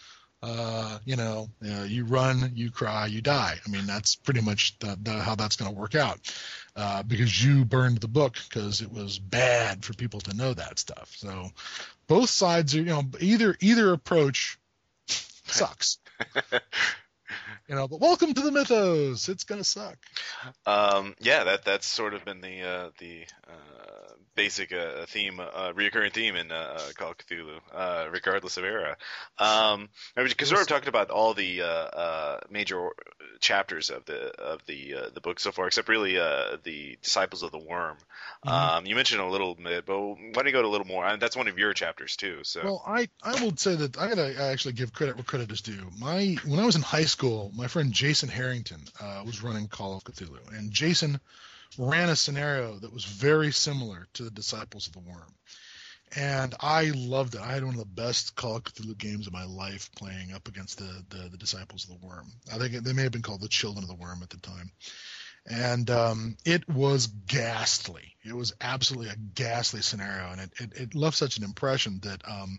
uh, 0.43 0.99
you 1.05 1.17
know, 1.17 1.49
uh, 1.65 1.83
you 1.83 2.05
run, 2.05 2.53
you 2.55 2.71
cry, 2.71 3.07
you 3.07 3.21
die. 3.21 3.59
I 3.65 3.71
mean, 3.71 3.87
that's 3.87 4.17
pretty 4.17 4.41
much 4.41 4.79
the, 4.79 4.99
the, 5.03 5.13
how 5.13 5.35
that's 5.35 5.57
going 5.57 5.71
to 5.71 5.79
work 5.79 5.95
out 5.95 6.19
uh, 6.77 7.03
because 7.03 7.45
you 7.45 7.65
burned 7.65 7.99
the 7.99 8.09
book 8.09 8.37
because 8.49 8.81
it 8.81 8.93
was 8.93 9.19
bad 9.19 9.85
for 9.85 9.95
people 9.95 10.21
to 10.21 10.37
know 10.37 10.55
that 10.55 10.79
stuff. 10.79 11.13
So 11.17 11.51
both 12.07 12.31
sides 12.31 12.75
are, 12.75 12.79
you 12.79 12.85
know, 12.85 13.05
either 13.21 13.57
either 13.61 13.93
approach 13.93 14.59
sucks. 15.07 15.99
you 17.69 17.75
know, 17.75 17.89
but 17.89 18.01
welcome 18.01 18.35
to 18.35 18.41
the 18.41 18.53
mythos. 18.53 19.29
It's 19.29 19.45
gonna 19.45 19.65
suck. 19.65 19.99
Um, 20.67 21.15
yeah, 21.21 21.45
that 21.45 21.65
that's 21.65 21.87
sort 21.87 22.15
of 22.15 22.25
been 22.25 22.41
the 22.41 22.63
uh, 22.63 22.91
the 22.99 23.25
uh, 23.49 23.91
basic 24.35 24.73
uh, 24.73 25.05
theme, 25.07 25.41
uh, 25.41 25.73
reoccurring 25.73 26.13
theme 26.13 26.37
in 26.37 26.51
uh, 26.51 26.81
Call 26.97 27.11
of 27.11 27.19
Cthulhu, 27.19 27.59
uh, 27.75 28.07
regardless 28.11 28.57
of 28.57 28.65
era. 28.65 28.97
Um, 29.39 29.89
because 30.17 30.51
of 30.51 30.67
talked 30.67 30.89
about 30.89 31.11
all 31.11 31.35
the 31.35 31.63
uh, 31.63 31.67
uh, 31.67 32.41
major 32.51 32.91
chapters 33.41 33.91
of 33.91 34.05
the 34.05 34.31
of 34.39 34.65
the 34.67 34.95
uh, 34.95 35.09
the 35.15 35.21
book 35.21 35.41
so 35.41 35.51
far, 35.51 35.67
except 35.67 35.89
really 35.89 36.19
uh, 36.19 36.59
the 36.63 36.99
Disciples 37.03 37.43
of 37.43 37.51
the 37.51 37.59
Worm. 37.59 37.97
Mm-hmm. 38.47 38.49
Um, 38.49 38.87
you 38.87 38.95
mentioned 38.95 39.21
a 39.21 39.27
little 39.27 39.55
bit, 39.55 39.87
but 39.87 39.99
why 39.99 40.17
don't 40.33 40.47
you 40.47 40.53
go 40.53 40.63
to 40.63 40.69
a 40.69 40.71
little 40.71 40.87
more? 40.87 41.05
I 41.05 41.17
that's 41.17 41.37
one 41.37 41.49
of 41.49 41.59
your 41.59 41.73
chapters 41.73 42.17
too. 42.17 42.41
So 42.43 42.61
well, 42.63 42.83
I 42.87 43.09
I 43.23 43.43
will 43.43 43.57
say 43.57 43.75
that 43.75 43.99
I 43.99 44.09
gotta 44.09 44.41
actually 44.41 44.75
give 44.75 44.93
credit 44.93 45.17
where 45.17 45.25
credit 45.25 45.51
is 45.51 45.63
due. 45.63 45.91
My 45.99 46.37
when 46.47 46.61
I 46.61 46.67
was 46.67 46.77
in 46.77 46.83
high 46.83 47.05
school, 47.05 47.51
my 47.55 47.67
friend 47.67 47.93
Jason 47.93 48.29
Harrington 48.29 48.83
uh, 49.01 49.23
was 49.25 49.43
running 49.43 49.69
Call 49.69 49.97
of 49.97 50.05
Cthulhu, 50.05 50.57
and 50.57 50.71
Jason 50.71 51.21
ran 51.79 52.09
a 52.09 52.17
scenario 52.17 52.77
that 52.79 52.93
was 52.93 53.05
very 53.05 53.53
similar 53.53 54.07
to 54.15 54.25
the 54.25 54.31
Disciples 54.31 54.87
of 54.87 54.93
the 54.93 55.01
Worm. 55.01 55.35
And 56.17 56.55
I 56.61 56.91
loved 56.95 57.37
it. 57.37 57.41
I 57.41 57.53
had 57.53 57.65
one 57.65 57.75
of 57.75 57.81
the 57.81 57.85
best 57.85 58.35
Call 58.35 58.57
of 58.57 58.65
Cthulhu 58.65 58.99
games 58.99 59.27
of 59.27 59.33
my 59.33 59.45
life 59.45 59.91
playing 59.95 60.33
up 60.33 60.49
against 60.49 60.79
the, 60.79 61.05
the, 61.09 61.29
the 61.29 61.37
Disciples 61.37 61.85
of 61.85 61.91
the 61.91 62.07
Worm. 62.07 62.27
I 62.53 62.59
think 62.59 62.73
they 62.73 62.93
may 62.93 63.03
have 63.03 63.13
been 63.13 63.23
called 63.23 63.41
the 63.41 63.49
Children 63.49 63.85
of 63.85 63.89
the 63.89 63.95
Worm 63.95 64.21
at 64.23 64.31
the 64.31 64.39
time. 64.39 64.73
And 65.49 65.89
um, 65.89 66.37
it 66.45 66.69
was 66.69 67.07
ghastly. 67.07 68.17
It 68.25 68.35
was 68.35 68.53
absolutely 68.61 69.11
a 69.11 69.17
ghastly 69.35 69.83
scenario. 69.83 70.33
And 70.33 70.41
it, 70.41 70.53
it, 70.59 70.73
it 70.75 70.95
left 70.95 71.17
such 71.17 71.39
an 71.39 71.45
impression 71.45 72.01
that 72.03 72.21
um, 72.29 72.59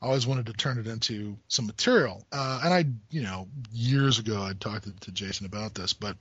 I 0.00 0.06
always 0.06 0.26
wanted 0.26 0.46
to 0.46 0.52
turn 0.52 0.78
it 0.78 0.86
into 0.86 1.36
some 1.48 1.66
material. 1.66 2.24
Uh, 2.32 2.60
and 2.64 2.72
I, 2.72 2.84
you 3.10 3.22
know, 3.22 3.48
years 3.72 4.18
ago, 4.18 4.42
I 4.42 4.52
talked 4.52 4.84
to, 4.84 4.92
to 4.92 5.12
Jason 5.12 5.46
about 5.46 5.74
this, 5.74 5.92
but 5.92 6.16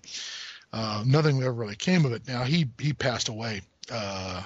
uh, 0.74 1.04
nothing 1.06 1.42
ever 1.44 1.54
really 1.54 1.76
came 1.76 2.06
of 2.06 2.12
it. 2.12 2.28
Now 2.28 2.44
he 2.44 2.70
he 2.80 2.94
passed 2.94 3.30
away 3.30 3.62
uh, 3.92 4.44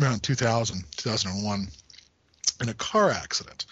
around 0.00 0.22
2000, 0.22 0.84
2001 0.96 1.68
in 2.60 2.68
a 2.68 2.74
car 2.74 3.10
accident. 3.10 3.66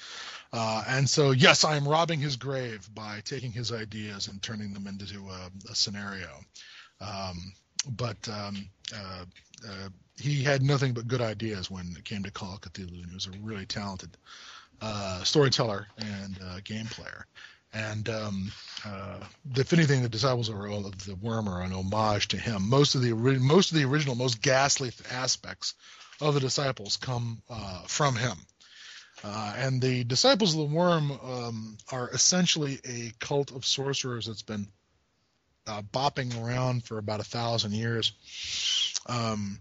Uh, 0.53 0.85
and 0.87 1.09
so, 1.09 1.33
yes, 1.33 1.65
I 1.65 1.77
am 1.77 1.89
robbing 1.89 2.21
his 2.21 2.37
grave 2.37 2.89
by 2.95 3.21
taking 3.25 3.51
his 3.51 3.73
ideas 3.73 4.29
and 4.29 4.41
turning 4.41 4.73
them 4.73 4.87
into 4.87 5.29
a, 5.29 5.51
a 5.71 5.75
scenario. 5.75 6.31
Um, 7.01 7.53
but 7.91 8.29
um, 8.29 8.69
uh, 8.95 9.25
uh, 9.69 9.89
he 10.17 10.45
had 10.45 10.63
nothing 10.63 10.93
but 10.93 11.09
good 11.09 11.21
ideas 11.21 11.71
when 11.71 11.95
it 11.99 12.05
came 12.05 12.23
to 12.23 12.31
Call 12.31 12.55
of 12.55 12.61
Cthulhu, 12.61 13.03
and 13.03 13.09
he 13.09 13.15
was 13.15 13.27
a 13.27 13.31
really 13.43 13.67
talented 13.67 14.17
uh, 14.81 15.25
storyteller 15.25 15.89
and 15.99 16.39
game 16.65 16.87
player. 16.87 17.27
And 17.75 18.09
um, 18.09 18.53
uh, 18.87 19.19
if 19.57 19.73
anything, 19.73 20.03
the 20.03 20.09
disciples 20.09 20.49
of 20.49 20.57
the 21.05 21.17
worm 21.21 21.49
are 21.49 21.63
an 21.63 21.73
homage 21.73 22.29
to 22.29 22.37
him. 22.37 22.69
Most 22.69 22.95
of 22.95 23.03
the 23.03 23.13
most 23.13 23.73
of 23.73 23.77
the 23.77 23.85
original, 23.85 24.15
most 24.15 24.41
ghastly 24.41 24.93
aspects 25.11 25.75
of 26.21 26.35
the 26.35 26.41
disciples 26.41 26.97
come 26.97 27.43
uh, 27.49 27.83
from 27.87 28.17
him. 28.17 28.37
Uh, 29.23 29.55
and 29.57 29.81
the 29.81 30.05
disciples 30.05 30.55
of 30.55 30.61
the 30.61 30.75
worm 30.75 31.11
um, 31.11 31.79
are 31.91 32.11
essentially 32.11 32.79
a 32.85 33.11
cult 33.21 33.53
of 33.53 33.65
sorcerers 33.65 34.27
that's 34.27 34.43
been 34.43 34.67
uh, 35.67 35.81
bopping 35.81 36.43
around 36.43 36.85
for 36.85 36.99
about 36.99 37.21
a 37.21 37.25
thousand 37.25 37.73
years. 37.73 38.13
Um, 39.07 39.61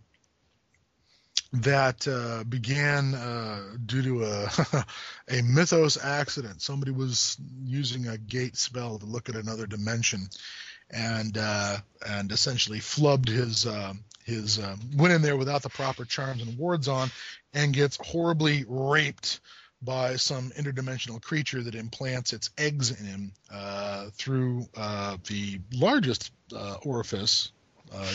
that 1.54 2.08
uh, 2.08 2.44
began 2.44 3.14
uh, 3.14 3.62
due 3.86 4.02
to 4.02 4.24
a 4.24 4.86
a 5.30 5.42
mythos 5.44 6.04
accident. 6.04 6.62
Somebody 6.62 6.92
was 6.92 7.38
using 7.64 8.08
a 8.08 8.18
gate 8.18 8.58
spell 8.58 8.98
to 8.98 9.06
look 9.06 9.30
at 9.30 9.36
another 9.36 9.68
dimension, 9.68 10.30
and 10.90 11.38
uh, 11.38 11.78
and 12.08 12.32
essentially 12.32 12.80
flubbed 12.80 13.30
his 13.30 13.68
uh, 13.68 13.94
his 14.26 14.60
uh, 14.60 14.76
went 14.96 15.14
in 15.14 15.22
there 15.22 15.38
without 15.38 15.62
the 15.62 15.70
proper 15.70 16.06
charms 16.06 16.42
and 16.42 16.58
wards 16.58 16.88
on, 16.88 17.10
and 17.54 17.74
gets 17.74 17.98
horribly 17.98 18.66
raped 18.68 19.40
by 19.82 20.16
some 20.16 20.50
interdimensional 20.52 21.22
creature 21.22 21.62
that 21.62 21.76
implants 21.76 22.32
its 22.32 22.50
eggs 22.58 22.92
in 22.92 23.06
him 23.06 23.32
uh, 23.52 24.08
through 24.14 24.66
the 24.74 25.60
largest 25.74 26.32
orifice 26.84 27.52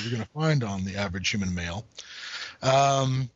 you're 0.02 0.10
going 0.10 0.22
to 0.22 0.28
find 0.30 0.64
on 0.64 0.84
the 0.84 0.96
average 0.96 1.28
human 1.28 1.54
male. 1.54 1.84
Um, 2.62 3.30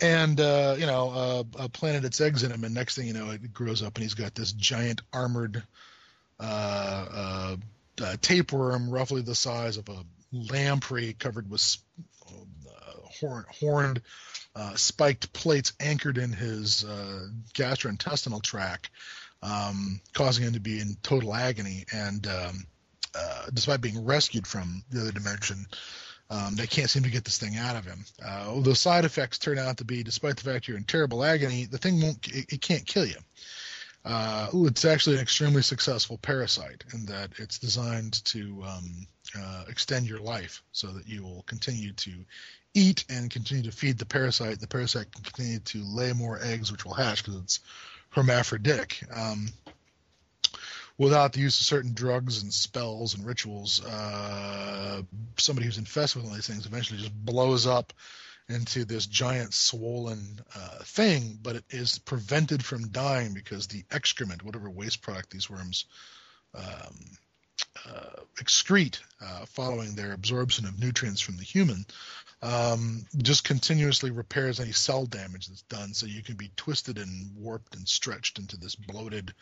and 0.00 0.40
uh, 0.40 0.76
you 0.78 0.86
know, 0.86 1.10
uh, 1.10 1.62
uh, 1.62 1.68
planted 1.68 2.04
its 2.04 2.20
eggs 2.20 2.42
in 2.42 2.50
him, 2.50 2.64
and 2.64 2.74
next 2.74 2.96
thing 2.96 3.06
you 3.06 3.12
know, 3.12 3.30
it 3.30 3.52
grows 3.52 3.82
up, 3.82 3.96
and 3.96 4.02
he's 4.02 4.14
got 4.14 4.34
this 4.34 4.52
giant 4.52 5.02
armored 5.12 5.62
uh, 6.38 7.06
uh, 7.12 7.56
uh 8.02 8.16
tapeworm, 8.22 8.90
roughly 8.90 9.20
the 9.22 9.34
size 9.34 9.76
of 9.76 9.88
a 9.88 10.04
lamprey, 10.32 11.12
covered 11.12 11.50
with 11.50 11.76
horn, 13.20 13.44
horned, 13.60 14.02
spiked 14.76 15.32
plates 15.32 15.72
anchored 15.80 16.18
in 16.18 16.32
his 16.32 16.84
gastrointestinal 17.54 18.42
tract, 18.42 18.90
um, 19.42 20.00
causing 20.12 20.44
him 20.44 20.52
to 20.52 20.60
be 20.60 20.80
in 20.80 20.96
total 21.02 21.34
agony. 21.34 21.84
And 21.92 22.26
um, 22.26 22.66
despite 23.52 23.80
being 23.80 24.04
rescued 24.04 24.46
from 24.46 24.82
the 24.90 25.00
other 25.00 25.12
dimension, 25.12 25.66
um, 26.30 26.54
they 26.54 26.66
can't 26.68 26.88
seem 26.88 27.02
to 27.02 27.10
get 27.10 27.24
this 27.24 27.38
thing 27.38 27.56
out 27.56 27.74
of 27.74 27.84
him. 27.84 28.04
Uh, 28.24 28.60
the 28.60 28.74
side 28.74 29.04
effects 29.04 29.38
turn 29.38 29.58
out 29.58 29.78
to 29.78 29.84
be, 29.84 30.04
despite 30.04 30.36
the 30.36 30.48
fact 30.48 30.68
you're 30.68 30.76
in 30.76 30.84
terrible 30.84 31.24
agony, 31.24 31.64
the 31.64 31.78
thing 31.78 32.00
won't, 32.00 32.24
it, 32.28 32.52
it 32.52 32.60
can't 32.60 32.86
kill 32.86 33.04
you. 33.04 33.16
Uh, 34.04 34.48
it's 34.54 34.84
actually 34.84 35.16
an 35.16 35.22
extremely 35.22 35.62
successful 35.62 36.18
parasite 36.18 36.84
in 36.94 37.04
that 37.06 37.30
it's 37.36 37.58
designed 37.58 38.24
to 38.24 38.62
um, 38.66 39.06
uh, 39.38 39.64
extend 39.68 40.06
your 40.06 40.20
life 40.20 40.62
so 40.72 40.86
that 40.88 41.06
you 41.06 41.22
will 41.22 41.42
continue 41.46 41.92
to 41.92 42.12
eat 42.72 43.04
and 43.10 43.30
continue 43.30 43.62
to 43.62 43.72
feed 43.72 43.98
the 43.98 44.06
parasite. 44.06 44.58
The 44.58 44.66
parasite 44.66 45.12
can 45.12 45.22
continue 45.22 45.58
to 45.58 45.82
lay 45.84 46.12
more 46.12 46.38
eggs, 46.42 46.72
which 46.72 46.84
will 46.84 46.94
hatch 46.94 47.24
because 47.24 47.40
it's 47.40 47.60
hermaphroditic. 48.10 49.02
Um, 49.14 49.48
without 50.96 51.32
the 51.32 51.40
use 51.40 51.60
of 51.60 51.66
certain 51.66 51.92
drugs 51.92 52.42
and 52.42 52.52
spells 52.52 53.14
and 53.14 53.26
rituals, 53.26 53.84
uh, 53.84 55.02
somebody 55.36 55.66
who's 55.66 55.78
infested 55.78 56.22
with 56.22 56.30
one 56.30 56.38
of 56.38 56.38
these 56.38 56.46
things 56.46 56.66
eventually 56.66 57.00
just 57.00 57.24
blows 57.24 57.66
up 57.66 57.92
into 58.50 58.84
this 58.84 59.06
giant 59.06 59.54
swollen 59.54 60.40
uh, 60.54 60.78
thing, 60.84 61.38
but 61.42 61.56
it 61.56 61.64
is 61.70 61.98
prevented 61.98 62.64
from 62.64 62.88
dying 62.88 63.34
because 63.34 63.66
the 63.66 63.84
excrement, 63.90 64.42
whatever 64.42 64.68
waste 64.68 65.02
product 65.02 65.30
these 65.30 65.48
worms 65.48 65.86
um, 66.54 66.94
uh, 67.88 68.22
excrete 68.36 68.98
uh, 69.20 69.44
following 69.46 69.94
their 69.94 70.12
absorption 70.12 70.66
of 70.66 70.78
nutrients 70.78 71.20
from 71.20 71.36
the 71.36 71.44
human, 71.44 71.84
um, 72.42 73.04
just 73.18 73.44
continuously 73.44 74.10
repairs 74.10 74.60
any 74.60 74.72
cell 74.72 75.06
damage 75.06 75.46
that's 75.46 75.62
done. 75.62 75.92
So 75.92 76.06
you 76.06 76.22
can 76.22 76.36
be 76.36 76.50
twisted 76.56 76.98
and 76.98 77.36
warped 77.36 77.74
and 77.74 77.86
stretched 77.86 78.38
into 78.38 78.56
this 78.56 78.74
bloated, 78.74 79.34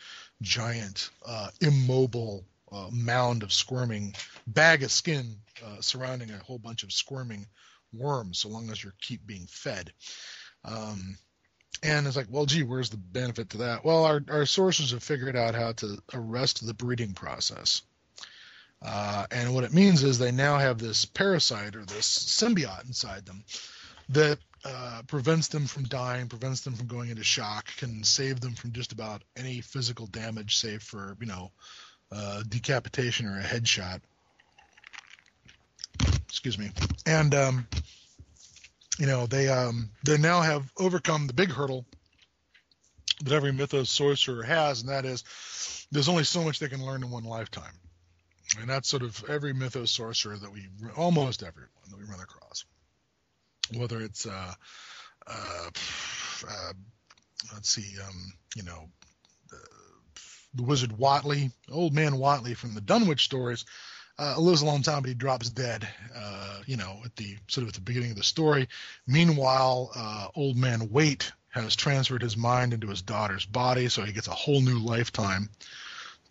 giant, 0.42 1.10
uh, 1.24 1.50
immobile 1.60 2.44
uh, 2.70 2.88
mound 2.92 3.42
of 3.42 3.52
squirming 3.52 4.14
bag 4.46 4.82
of 4.82 4.90
skin 4.90 5.36
uh, 5.64 5.80
surrounding 5.80 6.30
a 6.30 6.38
whole 6.38 6.58
bunch 6.58 6.82
of 6.82 6.92
squirming 6.92 7.46
worms, 7.92 8.38
so 8.38 8.48
long 8.48 8.70
as 8.70 8.82
you 8.82 8.92
keep 9.00 9.26
being 9.26 9.46
fed. 9.46 9.92
Um, 10.64 11.16
and 11.82 12.06
it's 12.06 12.16
like, 12.16 12.26
well, 12.28 12.46
gee, 12.46 12.64
where's 12.64 12.90
the 12.90 12.96
benefit 12.96 13.50
to 13.50 13.58
that? 13.58 13.84
Well, 13.84 14.04
our, 14.04 14.20
our 14.28 14.46
sources 14.46 14.90
have 14.90 15.02
figured 15.02 15.36
out 15.36 15.54
how 15.54 15.72
to 15.72 15.98
arrest 16.12 16.66
the 16.66 16.74
breeding 16.74 17.12
process. 17.12 17.82
Uh, 18.80 19.26
and 19.30 19.54
what 19.54 19.64
it 19.64 19.72
means 19.72 20.02
is 20.02 20.18
they 20.18 20.32
now 20.32 20.58
have 20.58 20.78
this 20.78 21.04
parasite 21.04 21.74
or 21.76 21.84
this 21.84 22.06
symbiote 22.06 22.86
inside 22.86 23.26
them 23.26 23.44
that 24.10 24.38
uh, 24.64 25.02
prevents 25.06 25.48
them 25.48 25.66
from 25.66 25.84
dying, 25.84 26.28
prevents 26.28 26.62
them 26.62 26.74
from 26.74 26.86
going 26.86 27.10
into 27.10 27.24
shock, 27.24 27.66
can 27.76 28.02
save 28.04 28.40
them 28.40 28.54
from 28.54 28.72
just 28.72 28.92
about 28.92 29.22
any 29.36 29.60
physical 29.60 30.06
damage, 30.06 30.56
save 30.56 30.82
for 30.82 31.16
you 31.20 31.26
know 31.26 31.50
uh, 32.12 32.42
decapitation 32.48 33.26
or 33.26 33.38
a 33.38 33.42
headshot. 33.42 34.00
Excuse 36.28 36.58
me. 36.58 36.70
And 37.06 37.34
um, 37.34 37.68
you 38.98 39.06
know 39.06 39.26
they 39.26 39.48
um, 39.48 39.90
they 40.04 40.18
now 40.18 40.40
have 40.40 40.70
overcome 40.78 41.26
the 41.26 41.34
big 41.34 41.50
hurdle 41.50 41.86
that 43.24 43.32
every 43.32 43.52
mythos 43.52 43.90
sorcerer 43.90 44.42
has, 44.42 44.80
and 44.80 44.90
that 44.90 45.04
is 45.04 45.86
there's 45.90 46.08
only 46.08 46.24
so 46.24 46.42
much 46.42 46.58
they 46.58 46.68
can 46.68 46.84
learn 46.84 47.02
in 47.02 47.10
one 47.10 47.24
lifetime 47.24 47.72
and 48.60 48.68
that's 48.68 48.88
sort 48.88 49.02
of 49.02 49.22
every 49.28 49.52
mythos 49.52 49.90
sorcerer 49.90 50.36
that 50.36 50.50
we 50.50 50.66
almost 50.96 51.42
everyone 51.42 51.70
that 51.90 51.98
we 51.98 52.04
run 52.04 52.20
across 52.20 52.64
whether 53.76 54.00
it's 54.00 54.26
uh, 54.26 54.54
uh, 55.26 55.70
uh 56.48 56.72
let's 57.52 57.68
see 57.68 58.00
um, 58.00 58.32
you 58.56 58.62
know 58.62 58.88
the 60.54 60.62
wizard 60.62 60.98
Whateley, 60.98 61.50
old 61.70 61.94
man 61.94 62.18
Whateley 62.18 62.54
from 62.54 62.74
the 62.74 62.80
Dunwich 62.80 63.24
stories, 63.24 63.64
uh, 64.18 64.34
lives 64.38 64.62
a 64.62 64.66
long 64.66 64.82
time, 64.82 65.02
but 65.02 65.08
he 65.08 65.14
drops 65.14 65.50
dead. 65.50 65.86
Uh, 66.14 66.58
you 66.66 66.76
know, 66.76 67.00
at 67.04 67.16
the 67.16 67.36
sort 67.48 67.62
of 67.62 67.68
at 67.68 67.74
the 67.74 67.80
beginning 67.80 68.10
of 68.10 68.16
the 68.16 68.22
story. 68.22 68.68
Meanwhile, 69.06 69.90
uh, 69.96 70.28
old 70.34 70.56
man 70.56 70.90
Waite 70.90 71.32
has 71.48 71.74
transferred 71.74 72.22
his 72.22 72.36
mind 72.36 72.74
into 72.74 72.88
his 72.88 73.00
daughter's 73.00 73.46
body, 73.46 73.88
so 73.88 74.02
he 74.02 74.12
gets 74.12 74.28
a 74.28 74.32
whole 74.32 74.60
new 74.60 74.78
lifetime 74.78 75.48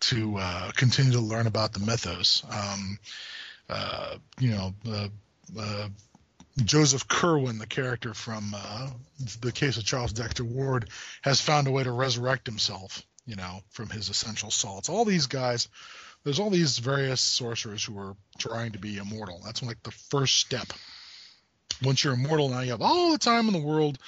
to 0.00 0.36
uh, 0.38 0.70
continue 0.72 1.12
to 1.12 1.20
learn 1.20 1.48
about 1.48 1.72
the 1.72 1.80
mythos. 1.80 2.44
Um, 2.48 2.98
uh, 3.68 4.16
you 4.38 4.50
know, 4.50 4.74
uh, 5.58 5.88
Joseph 6.64 7.08
Curwen, 7.08 7.58
the 7.58 7.66
character 7.66 8.14
from 8.14 8.54
uh, 8.56 8.90
the 9.40 9.52
case 9.52 9.76
of 9.76 9.84
Charles 9.84 10.12
Dexter 10.12 10.44
Ward, 10.44 10.90
has 11.22 11.40
found 11.40 11.66
a 11.66 11.70
way 11.72 11.82
to 11.82 11.90
resurrect 11.90 12.46
himself. 12.46 13.02
You 13.26 13.36
know, 13.36 13.60
from 13.72 13.90
his 13.90 14.08
essential 14.08 14.50
salts. 14.50 14.88
All 14.88 15.04
these 15.04 15.26
guys, 15.26 15.68
there's 16.24 16.40
all 16.40 16.50
these 16.50 16.78
various 16.78 17.20
sorcerers 17.20 17.84
who 17.84 17.98
are 17.98 18.16
trying 18.38 18.72
to 18.72 18.78
be 18.78 18.98
immortal. 18.98 19.40
That's 19.44 19.62
like 19.62 19.82
the 19.82 19.90
first 19.90 20.36
step. 20.38 20.66
Once 21.82 22.02
you're 22.02 22.14
immortal, 22.14 22.48
now 22.48 22.60
you 22.60 22.72
have 22.72 22.82
all 22.82 23.12
the 23.12 23.18
time 23.18 23.46
in 23.46 23.52
the 23.52 23.60
world 23.60 23.98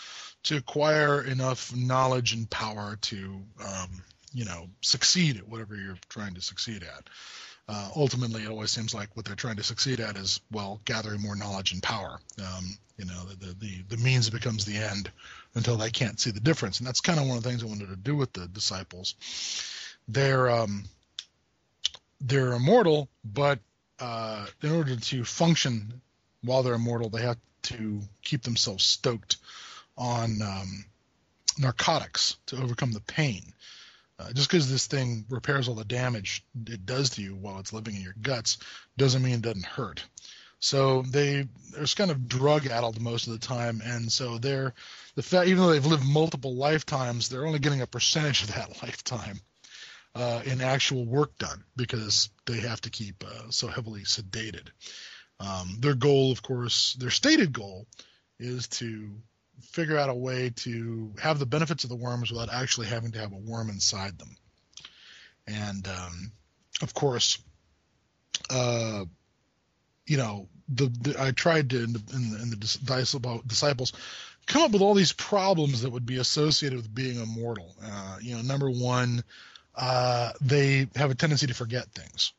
to 0.44 0.56
acquire 0.56 1.22
enough 1.22 1.74
knowledge 1.74 2.32
and 2.32 2.48
power 2.50 2.96
to 3.00 3.40
um, 3.64 4.02
you 4.32 4.44
know 4.44 4.68
succeed 4.80 5.36
at 5.36 5.48
whatever 5.48 5.76
you're 5.76 5.98
trying 6.08 6.34
to 6.34 6.40
succeed 6.40 6.82
at. 6.82 7.08
Uh, 7.68 7.88
ultimately, 7.94 8.42
it 8.42 8.50
always 8.50 8.70
seems 8.70 8.92
like 8.94 9.16
what 9.16 9.24
they're 9.24 9.36
trying 9.36 9.56
to 9.56 9.62
succeed 9.62 10.00
at 10.00 10.16
is 10.16 10.40
well 10.50 10.80
gathering 10.84 11.20
more 11.20 11.36
knowledge 11.36 11.72
and 11.72 11.82
power. 11.82 12.18
Um, 12.38 12.76
you 12.96 13.04
know, 13.04 13.24
the, 13.38 13.54
the 13.54 13.82
the 13.88 13.96
means 13.96 14.28
becomes 14.28 14.64
the 14.64 14.76
end 14.76 15.10
until 15.54 15.76
they 15.76 15.90
can't 15.90 16.18
see 16.18 16.30
the 16.30 16.40
difference, 16.40 16.78
and 16.78 16.86
that's 16.86 17.00
kind 17.00 17.20
of 17.20 17.26
one 17.26 17.36
of 17.36 17.42
the 17.42 17.48
things 17.48 17.62
I 17.62 17.66
wanted 17.66 17.88
to 17.88 17.96
do 17.96 18.16
with 18.16 18.32
the 18.32 18.48
disciples. 18.48 19.14
They're 20.08 20.50
um, 20.50 20.84
they're 22.20 22.52
immortal, 22.52 23.08
but 23.24 23.58
uh, 23.98 24.46
in 24.62 24.72
order 24.72 24.96
to 24.96 25.24
function 25.24 26.00
while 26.42 26.62
they're 26.62 26.74
immortal, 26.74 27.08
they 27.08 27.22
have 27.22 27.38
to 27.62 28.00
keep 28.22 28.42
themselves 28.42 28.84
stoked 28.84 29.36
on 29.96 30.40
um, 30.42 30.84
narcotics 31.58 32.36
to 32.46 32.56
overcome 32.56 32.92
the 32.92 33.00
pain. 33.00 33.42
Uh, 34.18 34.32
just 34.32 34.50
because 34.50 34.70
this 34.70 34.86
thing 34.86 35.24
repairs 35.30 35.66
all 35.66 35.74
the 35.74 35.84
damage 35.84 36.44
it 36.66 36.84
does 36.84 37.10
to 37.10 37.22
you 37.22 37.34
while 37.34 37.58
it's 37.58 37.72
living 37.72 37.96
in 37.96 38.02
your 38.02 38.14
guts 38.20 38.58
doesn't 38.98 39.22
mean 39.22 39.34
it 39.34 39.42
doesn't 39.42 39.64
hurt. 39.64 40.04
So 40.58 41.02
they 41.02 41.48
they're 41.72 41.86
kind 41.86 42.10
of 42.10 42.28
drug 42.28 42.66
addled 42.66 43.00
most 43.00 43.26
of 43.26 43.32
the 43.32 43.38
time, 43.38 43.80
and 43.82 44.12
so 44.12 44.36
they're 44.36 44.74
the 45.14 45.22
fact 45.22 45.48
even 45.48 45.62
though 45.62 45.70
they've 45.70 45.86
lived 45.86 46.04
multiple 46.04 46.54
lifetimes, 46.54 47.30
they're 47.30 47.46
only 47.46 47.60
getting 47.60 47.80
a 47.80 47.86
percentage 47.86 48.42
of 48.42 48.54
that 48.54 48.82
lifetime 48.82 49.40
uh, 50.14 50.42
in 50.44 50.60
actual 50.60 51.04
work 51.04 51.36
done 51.38 51.64
because 51.76 52.30
they 52.46 52.60
have 52.60 52.80
to 52.80 52.90
keep 52.90 53.24
uh, 53.24 53.50
so 53.50 53.68
heavily 53.68 54.02
sedated. 54.02 54.68
Um, 55.38 55.76
their 55.80 55.94
goal, 55.94 56.32
of 56.32 56.42
course, 56.42 56.94
their 56.94 57.10
stated 57.10 57.52
goal 57.52 57.86
is 58.38 58.68
to 58.68 59.10
figure 59.60 59.96
out 59.96 60.10
a 60.10 60.14
way 60.14 60.50
to 60.56 61.12
have 61.20 61.38
the 61.38 61.46
benefits 61.46 61.84
of 61.84 61.90
the 61.90 61.96
worms 61.96 62.30
without 62.30 62.52
actually 62.52 62.86
having 62.88 63.12
to 63.12 63.18
have 63.18 63.32
a 63.32 63.36
worm 63.36 63.70
inside 63.70 64.18
them. 64.18 64.36
And 65.46 65.86
um, 65.88 66.32
of 66.82 66.94
course, 66.94 67.38
uh, 68.50 69.04
you 70.06 70.16
know, 70.16 70.48
the, 70.68 70.86
the, 70.86 71.16
I 71.20 71.30
tried 71.32 71.70
to 71.70 71.82
in 71.82 71.92
the, 71.92 72.02
in 72.14 72.30
the, 72.30 72.42
in 72.42 72.50
the 72.50 73.42
disciples 73.46 73.92
come 74.46 74.62
up 74.62 74.72
with 74.72 74.82
all 74.82 74.94
these 74.94 75.12
problems 75.12 75.82
that 75.82 75.90
would 75.90 76.06
be 76.06 76.18
associated 76.18 76.76
with 76.76 76.94
being 76.94 77.20
immortal. 77.20 77.74
Uh, 77.82 78.18
you 78.20 78.34
know, 78.34 78.42
number 78.42 78.70
one, 78.70 79.22
uh, 79.80 80.32
they 80.42 80.86
have 80.94 81.10
a 81.10 81.14
tendency 81.14 81.46
to 81.46 81.54
forget 81.54 81.86
things. 81.92 82.32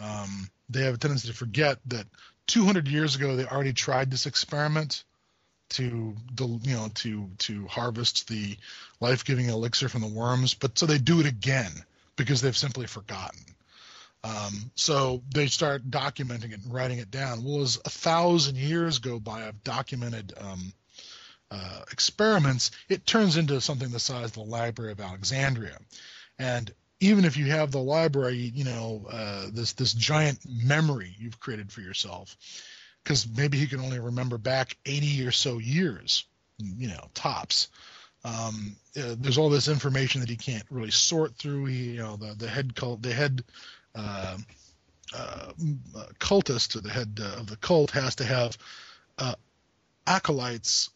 Um, 0.00 0.48
they 0.70 0.84
have 0.84 0.94
a 0.94 0.98
tendency 0.98 1.28
to 1.28 1.34
forget 1.34 1.78
that 1.86 2.06
200 2.46 2.88
years 2.88 3.14
ago 3.14 3.36
they 3.36 3.44
already 3.44 3.74
tried 3.74 4.10
this 4.10 4.26
experiment 4.26 5.04
to 5.70 6.16
you 6.38 6.74
know 6.74 6.88
to 6.94 7.28
to 7.36 7.66
harvest 7.66 8.26
the 8.28 8.56
life-giving 9.00 9.50
elixir 9.50 9.90
from 9.90 10.00
the 10.00 10.08
worms, 10.08 10.54
but 10.54 10.78
so 10.78 10.86
they 10.86 10.96
do 10.96 11.20
it 11.20 11.26
again 11.26 11.70
because 12.16 12.40
they've 12.40 12.56
simply 12.56 12.86
forgotten. 12.86 13.40
Um, 14.24 14.70
so 14.74 15.22
they 15.32 15.46
start 15.46 15.90
documenting 15.90 16.52
it 16.52 16.64
and 16.64 16.72
writing 16.72 16.98
it 16.98 17.10
down. 17.10 17.44
Well, 17.44 17.62
as 17.62 17.78
a 17.84 17.90
thousand 17.90 18.56
years 18.56 18.98
go 18.98 19.20
by 19.20 19.42
of 19.42 19.62
documented 19.62 20.32
um, 20.40 20.72
uh, 21.50 21.82
experiments, 21.92 22.70
it 22.88 23.04
turns 23.06 23.36
into 23.36 23.60
something 23.60 23.90
the 23.90 24.00
size 24.00 24.26
of 24.26 24.32
the 24.32 24.40
Library 24.40 24.92
of 24.92 25.00
Alexandria. 25.00 25.76
And 26.38 26.72
even 27.00 27.24
if 27.24 27.36
you 27.36 27.46
have 27.46 27.70
the 27.70 27.80
library, 27.80 28.52
you 28.54 28.64
know, 28.64 29.06
uh, 29.10 29.46
this 29.52 29.72
this 29.72 29.92
giant 29.92 30.40
memory 30.48 31.14
you've 31.18 31.40
created 31.40 31.70
for 31.72 31.80
yourself, 31.80 32.36
because 33.02 33.28
maybe 33.28 33.58
he 33.58 33.66
can 33.66 33.80
only 33.80 33.98
remember 33.98 34.38
back 34.38 34.76
80 34.84 35.26
or 35.26 35.32
so 35.32 35.58
years, 35.58 36.24
you 36.58 36.88
know, 36.88 37.08
tops. 37.14 37.68
Um, 38.24 38.76
uh, 38.96 39.14
there's 39.18 39.38
all 39.38 39.48
this 39.48 39.68
information 39.68 40.20
that 40.20 40.30
he 40.30 40.36
can't 40.36 40.64
really 40.70 40.90
sort 40.90 41.36
through. 41.36 41.66
He, 41.66 41.90
you 41.92 41.98
know, 41.98 42.16
the 42.16 42.34
the 42.34 42.48
head 42.48 42.74
cult, 42.74 43.02
the 43.02 43.12
head 43.12 43.44
uh, 43.94 44.36
uh, 45.14 45.52
cultist 46.18 46.76
or 46.76 46.80
the 46.80 46.90
head 46.90 47.18
uh, 47.20 47.40
of 47.40 47.46
the 47.46 47.56
cult 47.56 47.90
has 47.92 48.16
to 48.16 48.24
have 48.24 48.58
uh, 49.18 49.34
acolytes 50.06 50.90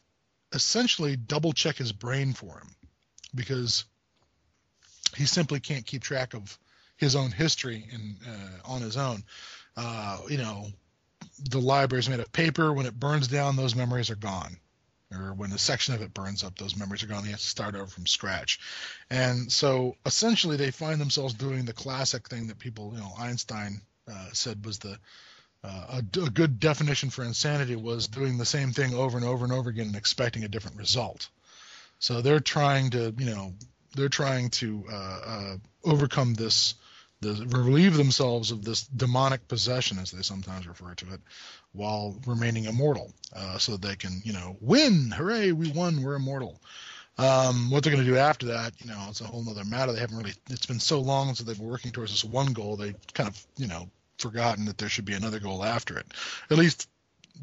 essentially 0.52 1.16
double 1.16 1.52
check 1.52 1.76
his 1.76 1.92
brain 1.92 2.32
for 2.32 2.58
him 2.58 2.68
because 3.34 3.84
he 5.16 5.26
simply 5.26 5.60
can't 5.60 5.86
keep 5.86 6.02
track 6.02 6.34
of 6.34 6.58
his 6.96 7.16
own 7.16 7.30
history 7.30 7.86
and 7.92 8.16
uh, 8.26 8.72
on 8.72 8.80
his 8.80 8.96
own. 8.96 9.24
Uh, 9.76 10.18
you 10.28 10.38
know, 10.38 10.66
the 11.50 11.60
library 11.60 12.00
is 12.00 12.08
made 12.08 12.20
of 12.20 12.32
paper. 12.32 12.72
When 12.72 12.86
it 12.86 12.98
burns 12.98 13.28
down, 13.28 13.56
those 13.56 13.74
memories 13.74 14.10
are 14.10 14.16
gone. 14.16 14.56
Or 15.12 15.34
when 15.34 15.52
a 15.52 15.58
section 15.58 15.94
of 15.94 16.00
it 16.00 16.14
burns 16.14 16.42
up, 16.42 16.56
those 16.56 16.76
memories 16.76 17.02
are 17.02 17.06
gone. 17.06 17.24
He 17.24 17.32
has 17.32 17.42
to 17.42 17.48
start 17.48 17.74
over 17.74 17.86
from 17.86 18.06
scratch. 18.06 18.60
And 19.10 19.52
so 19.52 19.96
essentially, 20.06 20.56
they 20.56 20.70
find 20.70 21.00
themselves 21.00 21.34
doing 21.34 21.64
the 21.64 21.74
classic 21.74 22.28
thing 22.28 22.46
that 22.46 22.58
people, 22.58 22.92
you 22.94 23.00
know, 23.00 23.12
Einstein 23.18 23.82
uh, 24.10 24.28
said 24.32 24.64
was 24.64 24.78
the 24.78 24.98
uh, 25.64 26.00
a, 26.14 26.20
a, 26.20 26.30
good 26.30 26.58
definition 26.58 27.08
for 27.08 27.22
insanity 27.22 27.76
was 27.76 28.08
doing 28.08 28.36
the 28.36 28.44
same 28.44 28.72
thing 28.72 28.94
over 28.94 29.16
and 29.16 29.24
over 29.24 29.44
and 29.44 29.52
over 29.52 29.70
again 29.70 29.86
and 29.86 29.96
expecting 29.96 30.42
a 30.42 30.48
different 30.48 30.76
result. 30.76 31.28
So 32.00 32.20
they're 32.20 32.40
trying 32.40 32.90
to, 32.90 33.14
you 33.16 33.26
know, 33.26 33.54
they're 33.94 34.08
trying 34.08 34.50
to 34.50 34.84
uh, 34.90 35.20
uh, 35.26 35.56
overcome 35.84 36.34
this, 36.34 36.74
this, 37.20 37.38
relieve 37.40 37.96
themselves 37.96 38.50
of 38.50 38.64
this 38.64 38.82
demonic 38.86 39.46
possession, 39.48 39.98
as 39.98 40.10
they 40.10 40.22
sometimes 40.22 40.66
refer 40.66 40.94
to 40.94 41.14
it, 41.14 41.20
while 41.72 42.16
remaining 42.26 42.64
immortal, 42.64 43.12
uh, 43.34 43.58
so 43.58 43.76
they 43.76 43.96
can, 43.96 44.20
you 44.24 44.32
know, 44.32 44.56
win. 44.60 45.10
Hooray, 45.10 45.52
we 45.52 45.70
won. 45.70 46.02
We're 46.02 46.16
immortal. 46.16 46.60
Um, 47.18 47.70
what 47.70 47.84
they're 47.84 47.92
going 47.92 48.04
to 48.04 48.10
do 48.10 48.16
after 48.16 48.46
that, 48.46 48.72
you 48.78 48.86
know, 48.90 49.06
it's 49.10 49.20
a 49.20 49.24
whole 49.24 49.46
other 49.48 49.64
matter. 49.64 49.92
They 49.92 50.00
haven't 50.00 50.16
really. 50.16 50.32
It's 50.50 50.66
been 50.66 50.80
so 50.80 51.00
long 51.00 51.26
since 51.26 51.40
they've 51.40 51.58
been 51.58 51.68
working 51.68 51.92
towards 51.92 52.10
this 52.10 52.24
one 52.24 52.52
goal. 52.52 52.76
They 52.76 52.94
kind 53.12 53.28
of, 53.28 53.46
you 53.56 53.66
know, 53.66 53.90
forgotten 54.18 54.64
that 54.66 54.78
there 54.78 54.88
should 54.88 55.04
be 55.04 55.14
another 55.14 55.38
goal 55.38 55.64
after 55.64 55.98
it. 55.98 56.06
At 56.50 56.58
least 56.58 56.88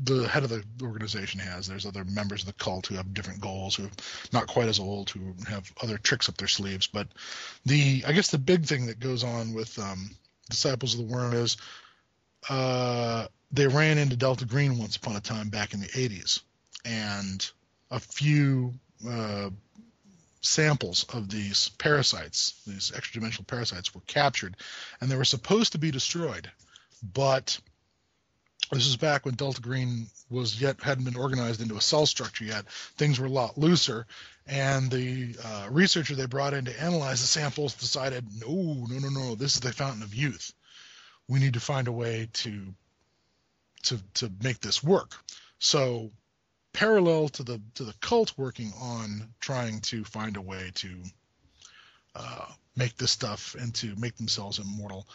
the 0.04 0.28
head 0.28 0.44
of 0.44 0.50
the 0.50 0.64
organization 0.82 1.40
has. 1.40 1.68
There's 1.68 1.86
other 1.86 2.06
members 2.06 2.42
of 2.42 2.48
the 2.48 2.64
cult 2.64 2.88
who 2.88 2.96
have 2.96 3.14
different 3.14 3.42
goals, 3.42 3.76
who 3.76 3.86
are 3.86 3.92
not 4.32 4.48
quite 4.48 4.68
as 4.68 4.80
old, 4.80 5.10
who 5.10 5.34
have 5.48 5.72
other 5.82 5.98
tricks 5.98 6.30
up 6.30 6.38
their 6.38 6.48
sleeves. 6.48 6.88
But 6.88 7.08
the 7.66 8.04
I 8.08 8.14
guess 8.14 8.32
the 8.32 8.38
big 8.38 8.66
thing 8.66 8.88
that 8.88 9.00
goes 9.00 9.24
on 9.24 9.54
with 9.54 9.78
um, 9.80 10.12
Disciples 10.50 10.94
of 10.94 11.00
the 11.00 11.14
Worm 11.14 11.34
is 11.34 11.58
uh, 12.50 13.28
they 13.52 13.68
ran 13.68 13.98
into 13.98 14.16
Delta 14.16 14.46
Green 14.46 14.78
once 14.78 14.96
upon 14.96 15.16
a 15.16 15.22
time 15.22 15.50
back 15.50 15.74
in 15.74 15.80
the 15.80 15.88
80s, 15.88 16.42
and 16.86 17.50
a 17.92 18.00
few 18.00 18.74
uh, 19.08 19.50
samples 20.42 21.06
of 21.14 21.30
these 21.30 21.70
parasites, 21.78 22.62
these 22.66 22.92
extra-dimensional 22.96 23.46
parasites, 23.46 23.94
were 23.94 24.02
captured, 24.02 24.56
and 25.02 25.10
they 25.10 25.16
were 25.16 25.26
supposed 25.26 25.74
to 25.74 25.78
be 25.78 25.92
destroyed, 25.92 26.50
but 27.02 27.60
this 28.72 28.88
is 28.88 28.98
back 28.98 29.26
when 29.26 29.36
Delta 29.36 29.62
Green 29.62 30.08
was 30.30 30.62
yet 30.62 30.82
hadn't 30.82 31.06
been 31.06 31.16
organized 31.16 31.62
into 31.62 31.76
a 31.76 31.82
cell 31.82 32.06
structure 32.06 32.46
yet. 32.46 32.70
Things 32.98 33.20
were 33.20 33.26
a 33.26 33.32
lot 33.32 33.58
looser, 33.58 34.06
and 34.46 34.92
the 34.92 35.36
uh, 35.44 35.68
researcher 35.72 36.16
they 36.16 36.28
brought 36.28 36.54
in 36.54 36.66
to 36.66 36.82
analyze 36.82 37.22
the 37.22 37.28
samples 37.28 37.74
decided, 37.74 38.26
no, 38.40 38.86
no, 38.90 39.00
no, 39.00 39.10
no, 39.10 39.36
this 39.36 39.56
is 39.56 39.62
the 39.62 39.74
fountain 39.74 40.04
of 40.04 40.14
youth. 40.14 40.54
We 41.28 41.40
need 41.40 41.54
to 41.54 41.60
find 41.60 41.88
a 41.88 41.92
way 41.92 42.30
to 42.34 42.74
to 43.84 44.00
to 44.16 44.32
make 44.44 44.60
this 44.60 44.84
work. 44.84 45.16
So, 45.58 46.12
parallel 46.74 47.30
to 47.30 47.44
the 47.44 47.62
to 47.76 47.84
the 47.84 47.94
cult 48.02 48.34
working 48.38 48.72
on 48.80 49.30
trying 49.40 49.82
to 49.82 50.04
find 50.04 50.38
a 50.38 50.42
way 50.42 50.72
to 50.76 50.90
uh, 52.16 52.46
make 52.76 52.98
this 52.98 53.12
stuff 53.12 53.56
and 53.60 53.74
to 53.76 53.96
make 53.96 54.16
themselves 54.18 54.60
immortal 54.60 55.08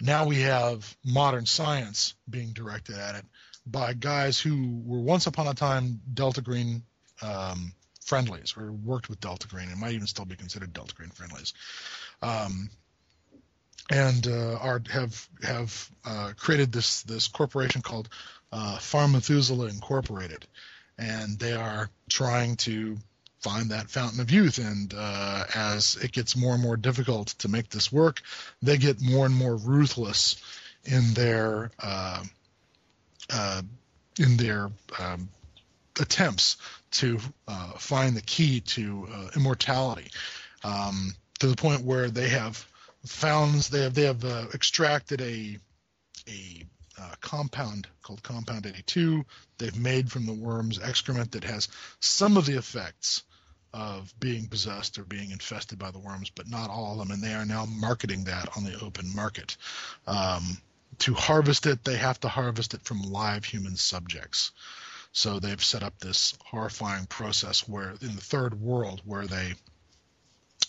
now 0.00 0.26
we 0.26 0.40
have 0.40 0.96
modern 1.04 1.46
science 1.46 2.14
being 2.28 2.52
directed 2.52 2.96
at 2.96 3.16
it 3.16 3.24
by 3.66 3.92
guys 3.92 4.40
who 4.40 4.80
were 4.84 5.00
once 5.00 5.26
upon 5.26 5.46
a 5.46 5.54
time 5.54 6.00
Delta 6.12 6.40
Green 6.40 6.82
um, 7.22 7.72
friendlies 8.04 8.54
or 8.56 8.72
worked 8.72 9.08
with 9.08 9.20
Delta 9.20 9.46
Green 9.48 9.68
and 9.68 9.80
might 9.80 9.92
even 9.92 10.06
still 10.06 10.24
be 10.24 10.36
considered 10.36 10.72
Delta 10.72 10.94
Green 10.94 11.10
friendlies. 11.10 11.54
Um, 12.20 12.70
and 13.90 14.26
uh, 14.26 14.56
are 14.60 14.82
have 14.90 15.28
have 15.42 15.90
uh, 16.04 16.32
created 16.36 16.72
this 16.72 17.02
this 17.02 17.28
corporation 17.28 17.82
called 17.82 18.08
uh, 18.52 18.78
Pharmathuselah 18.78 19.70
Incorporated, 19.70 20.46
and 20.98 21.38
they 21.38 21.52
are 21.52 21.90
trying 22.08 22.56
to 22.56 22.96
find 23.42 23.70
that 23.70 23.90
fountain 23.90 24.20
of 24.20 24.30
youth. 24.30 24.58
And 24.58 24.94
uh, 24.96 25.44
as 25.54 25.96
it 25.96 26.12
gets 26.12 26.36
more 26.36 26.54
and 26.54 26.62
more 26.62 26.76
difficult 26.76 27.28
to 27.38 27.48
make 27.48 27.68
this 27.68 27.92
work, 27.92 28.22
they 28.62 28.78
get 28.78 29.02
more 29.02 29.26
and 29.26 29.34
more 29.34 29.56
ruthless 29.56 30.36
in 30.84 31.14
their 31.14 31.70
uh, 31.78 32.24
uh, 33.30 33.62
in 34.18 34.36
their 34.36 34.70
um, 34.98 35.28
attempts 36.00 36.56
to 36.90 37.18
uh, 37.48 37.72
find 37.72 38.16
the 38.16 38.22
key 38.22 38.60
to 38.60 39.08
uh, 39.12 39.28
immortality, 39.36 40.10
um, 40.64 41.14
to 41.38 41.46
the 41.46 41.56
point 41.56 41.82
where 41.82 42.10
they 42.10 42.28
have 42.28 42.66
found 43.06 43.54
they 43.62 43.82
have 43.82 43.94
they 43.94 44.04
have 44.04 44.24
uh, 44.24 44.46
extracted 44.54 45.20
a 45.20 45.58
a 46.28 46.64
uh, 47.00 47.14
compound 47.20 47.88
called 48.02 48.22
compound 48.22 48.66
82 48.66 49.24
they've 49.58 49.78
made 49.78 50.12
from 50.12 50.26
the 50.26 50.32
worm's 50.32 50.78
excrement 50.78 51.32
that 51.32 51.42
has 51.42 51.68
some 52.00 52.36
of 52.36 52.46
the 52.46 52.56
effects 52.56 53.22
of 53.74 54.12
being 54.20 54.46
possessed 54.46 54.98
or 54.98 55.04
being 55.04 55.30
infested 55.30 55.78
by 55.78 55.90
the 55.90 55.98
worms, 55.98 56.30
but 56.30 56.48
not 56.48 56.70
all 56.70 56.92
of 56.92 56.98
them. 56.98 57.10
And 57.10 57.22
they 57.22 57.34
are 57.34 57.46
now 57.46 57.66
marketing 57.66 58.24
that 58.24 58.48
on 58.56 58.64
the 58.64 58.78
open 58.80 59.14
market. 59.14 59.56
Um, 60.06 60.58
to 60.98 61.14
harvest 61.14 61.66
it, 61.66 61.84
they 61.84 61.96
have 61.96 62.20
to 62.20 62.28
harvest 62.28 62.74
it 62.74 62.82
from 62.82 63.02
live 63.02 63.44
human 63.44 63.76
subjects. 63.76 64.52
So 65.12 65.38
they've 65.38 65.62
set 65.62 65.82
up 65.82 65.98
this 65.98 66.34
horrifying 66.44 67.06
process 67.06 67.66
where 67.68 67.94
in 68.00 68.14
the 68.14 68.22
third 68.22 68.60
world, 68.60 69.02
where 69.04 69.26
they 69.26 69.54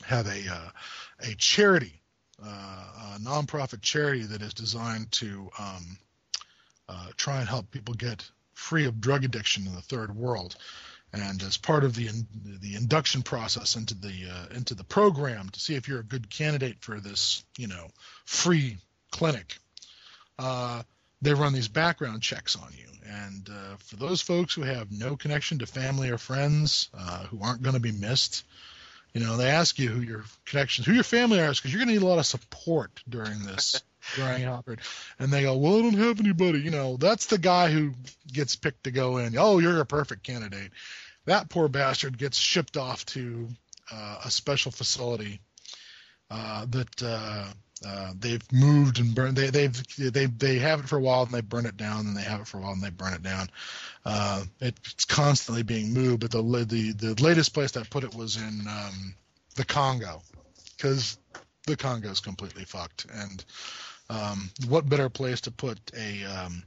have 0.06 0.28
a 0.28 0.52
uh, 0.52 0.70
a 1.22 1.36
charity, 1.36 2.02
uh, 2.44 3.16
a 3.16 3.20
nonprofit 3.20 3.82
charity 3.82 4.24
that 4.24 4.42
is 4.42 4.54
designed 4.54 5.12
to 5.14 5.50
um, 5.58 5.98
uh, 6.90 7.08
try 7.16 7.40
and 7.40 7.48
help 7.48 7.72
people 7.72 7.94
get 7.94 8.30
free 8.54 8.86
of 8.86 9.00
drug 9.00 9.24
addiction 9.24 9.66
in 9.66 9.76
the 9.76 9.82
third 9.82 10.16
world 10.16 10.56
and 11.14 11.42
as 11.44 11.58
part 11.58 11.84
of 11.84 11.96
the 11.96 12.10
the 12.62 12.76
induction 12.76 13.22
process 13.22 13.76
into 13.76 13.94
the 13.94 14.26
uh, 14.30 14.56
into 14.56 14.74
the 14.74 14.84
program 14.84 15.50
to 15.50 15.60
see 15.60 15.76
if 15.76 15.88
you're 15.88 16.00
a 16.00 16.04
good 16.04 16.30
candidate 16.30 16.78
for 16.82 17.00
this 17.00 17.44
you 17.58 17.68
know 17.68 17.88
free 18.26 18.78
clinic 19.12 19.58
uh, 20.40 20.82
they 21.22 21.34
run 21.34 21.54
these 21.54 21.68
background 21.68 22.22
checks 22.22 22.56
on 22.56 22.70
you 22.76 22.88
and 23.06 23.50
uh, 23.50 23.76
for 23.78 23.96
those 23.98 24.22
folks 24.22 24.54
who 24.54 24.64
have 24.64 24.92
no 24.92 25.16
connection 25.16 25.60
to 25.60 25.66
family 25.66 26.10
or 26.10 26.18
friends 26.18 26.90
uh, 26.98 27.24
who 27.26 27.40
aren't 27.42 27.62
going 27.62 27.76
to 27.76 27.82
be 27.82 27.92
missed 27.92 28.44
you 29.14 29.22
know 29.22 29.38
they 29.38 29.50
ask 29.50 29.78
you 29.78 29.90
who 29.90 30.02
your 30.02 30.24
connections 30.46 30.88
who 30.88 30.94
your 30.94 31.04
family 31.04 31.40
are 31.40 31.52
because 31.52 31.72
you're 31.72 31.80
going 31.80 31.90
to 31.90 31.94
need 31.94 32.06
a 32.06 32.08
lot 32.08 32.20
of 32.20 32.26
support 32.26 32.92
during 33.08 33.40
this 33.44 33.82
during 34.16 34.44
Hopper. 34.44 34.76
And 35.18 35.32
they 35.32 35.44
go, 35.44 35.56
Well, 35.56 35.78
I 35.78 35.82
don't 35.82 35.94
have 35.94 36.20
anybody. 36.20 36.60
You 36.60 36.72
know, 36.72 36.98
that's 36.98 37.28
the 37.28 37.38
guy 37.38 37.72
who 37.72 37.94
gets 38.32 38.58
picked 38.58 38.84
to 38.84 38.92
go 38.92 39.18
in. 39.18 39.38
Oh, 39.38 39.60
you're 39.60 39.80
a 39.80 39.86
perfect 39.86 40.24
candidate 40.24 40.72
that 41.26 41.50
poor 41.50 41.68
bastard 41.68 42.18
gets 42.18 42.38
shipped 42.38 42.78
off 42.78 43.06
to 43.08 43.48
uh, 43.92 44.22
a 44.26 44.32
special 44.32 44.72
facility 44.72 45.40
uh, 46.30 46.66
that 46.70 47.04
uh, 47.04 47.46
uh, 47.86 48.14
they've 48.18 48.52
moved 48.52 49.00
and 49.00 49.14
burned. 49.14 49.36
They 49.36 49.50
they've 49.50 49.96
they 49.98 50.26
they 50.26 50.60
have 50.60 50.80
it 50.80 50.90
for 50.90 50.98
a 50.98 51.02
while 51.02 51.24
and 51.24 51.32
they 51.32 51.42
burn 51.42 51.66
it 51.66 51.78
down, 51.78 52.08
and 52.08 52.16
they 52.16 52.22
have 52.22 52.42
it 52.42 52.48
for 52.48 52.58
a 52.58 52.62
while 52.62 52.74
and 52.74 52.82
they 52.82 52.90
burn 52.90 53.14
it 53.14 53.24
down. 53.24 53.50
Uh, 54.06 54.44
it's 54.60 55.06
constantly 55.06 55.64
being 55.64 55.94
moved, 55.94 56.22
but 56.22 56.32
the 56.32 56.42
the 56.42 56.92
the 56.94 57.24
latest 57.24 57.54
place 57.54 57.72
that 57.72 57.90
put 57.90 58.04
it 58.04 58.16
was 58.16 58.38
in 58.38 58.68
um, 58.68 59.16
the 59.56 59.66
Congo, 59.66 60.22
because 60.76 61.18
the 61.68 61.76
Congo 61.76 62.10
is 62.10 62.20
completely 62.20 62.66
fucked. 62.66 63.06
And 63.14 63.46
um, 64.10 64.50
what 64.68 64.88
better 64.88 65.10
place 65.10 65.42
to 65.42 65.52
put 65.52 65.80
a 65.98 66.24
um, 66.26 66.64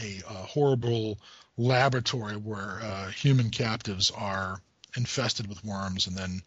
a, 0.00 0.22
a 0.28 0.34
horrible 0.34 1.18
laboratory 1.58 2.36
where 2.36 2.80
uh, 2.82 3.10
human 3.10 3.50
captives 3.50 4.10
are 4.16 4.62
infested 4.96 5.46
with 5.48 5.64
worms 5.64 6.06
and 6.06 6.16
then 6.16 6.40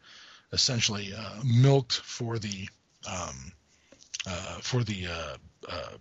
essentially 0.53 1.13
uh, 1.15 1.41
milked 1.43 1.93
for 1.93 2.39
the 2.39 2.67
um, 3.09 3.51
uh, 4.27 4.57
for 4.61 4.83
the 4.83 5.07
uh, 5.07 5.37
uh, 5.69 5.97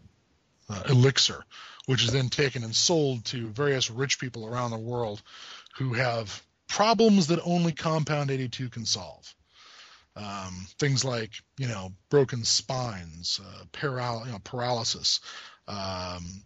uh, 0.68 0.82
elixir, 0.90 1.42
which 1.86 2.04
is 2.04 2.12
then 2.12 2.28
taken 2.28 2.62
and 2.64 2.74
sold 2.74 3.24
to 3.24 3.48
various 3.48 3.90
rich 3.90 4.18
people 4.20 4.46
around 4.46 4.70
the 4.70 4.78
world 4.78 5.22
who 5.76 5.94
have 5.94 6.42
problems 6.68 7.28
that 7.28 7.40
only 7.44 7.72
Compound 7.72 8.30
82 8.30 8.68
can 8.68 8.84
solve. 8.84 9.34
Um, 10.16 10.66
things 10.78 11.04
like 11.04 11.30
you 11.56 11.68
know 11.68 11.92
broken 12.10 12.44
spines, 12.44 13.40
paral- 13.72 14.26
you 14.26 14.32
know, 14.32 14.40
paralysis, 14.44 15.20
um, 15.66 16.42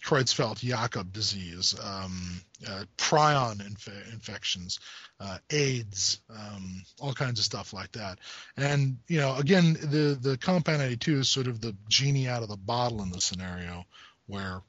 Creutzfeldt-Jakob 0.00 1.12
disease, 1.12 1.74
um, 1.82 2.40
uh, 2.66 2.84
prion 2.96 3.64
inf- 3.64 4.12
infections, 4.12 4.80
uh, 5.20 5.38
AIDS, 5.50 6.20
um, 6.30 6.82
all 7.00 7.12
kinds 7.12 7.38
of 7.38 7.44
stuff 7.44 7.72
like 7.72 7.92
that. 7.92 8.18
And 8.56 8.98
you 9.08 9.18
know, 9.18 9.36
again, 9.36 9.74
the 9.74 10.18
the 10.20 10.38
compound 10.38 10.82
82 10.82 11.18
is 11.20 11.28
sort 11.28 11.46
of 11.46 11.60
the 11.60 11.76
genie 11.88 12.28
out 12.28 12.42
of 12.42 12.48
the 12.48 12.56
bottle 12.56 13.02
in 13.02 13.10
the 13.10 13.20
scenario, 13.20 13.84
where 14.26 14.62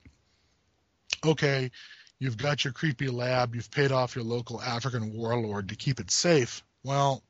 okay, 1.26 1.72
you've 2.20 2.38
got 2.38 2.64
your 2.64 2.74
creepy 2.74 3.10
lab, 3.10 3.56
you've 3.56 3.72
paid 3.72 3.92
off 3.92 4.16
your 4.16 4.26
local 4.26 4.62
African 4.62 5.14
warlord 5.14 5.70
to 5.70 5.76
keep 5.76 6.00
it 6.00 6.12
safe. 6.12 6.64
Well, 6.84 7.24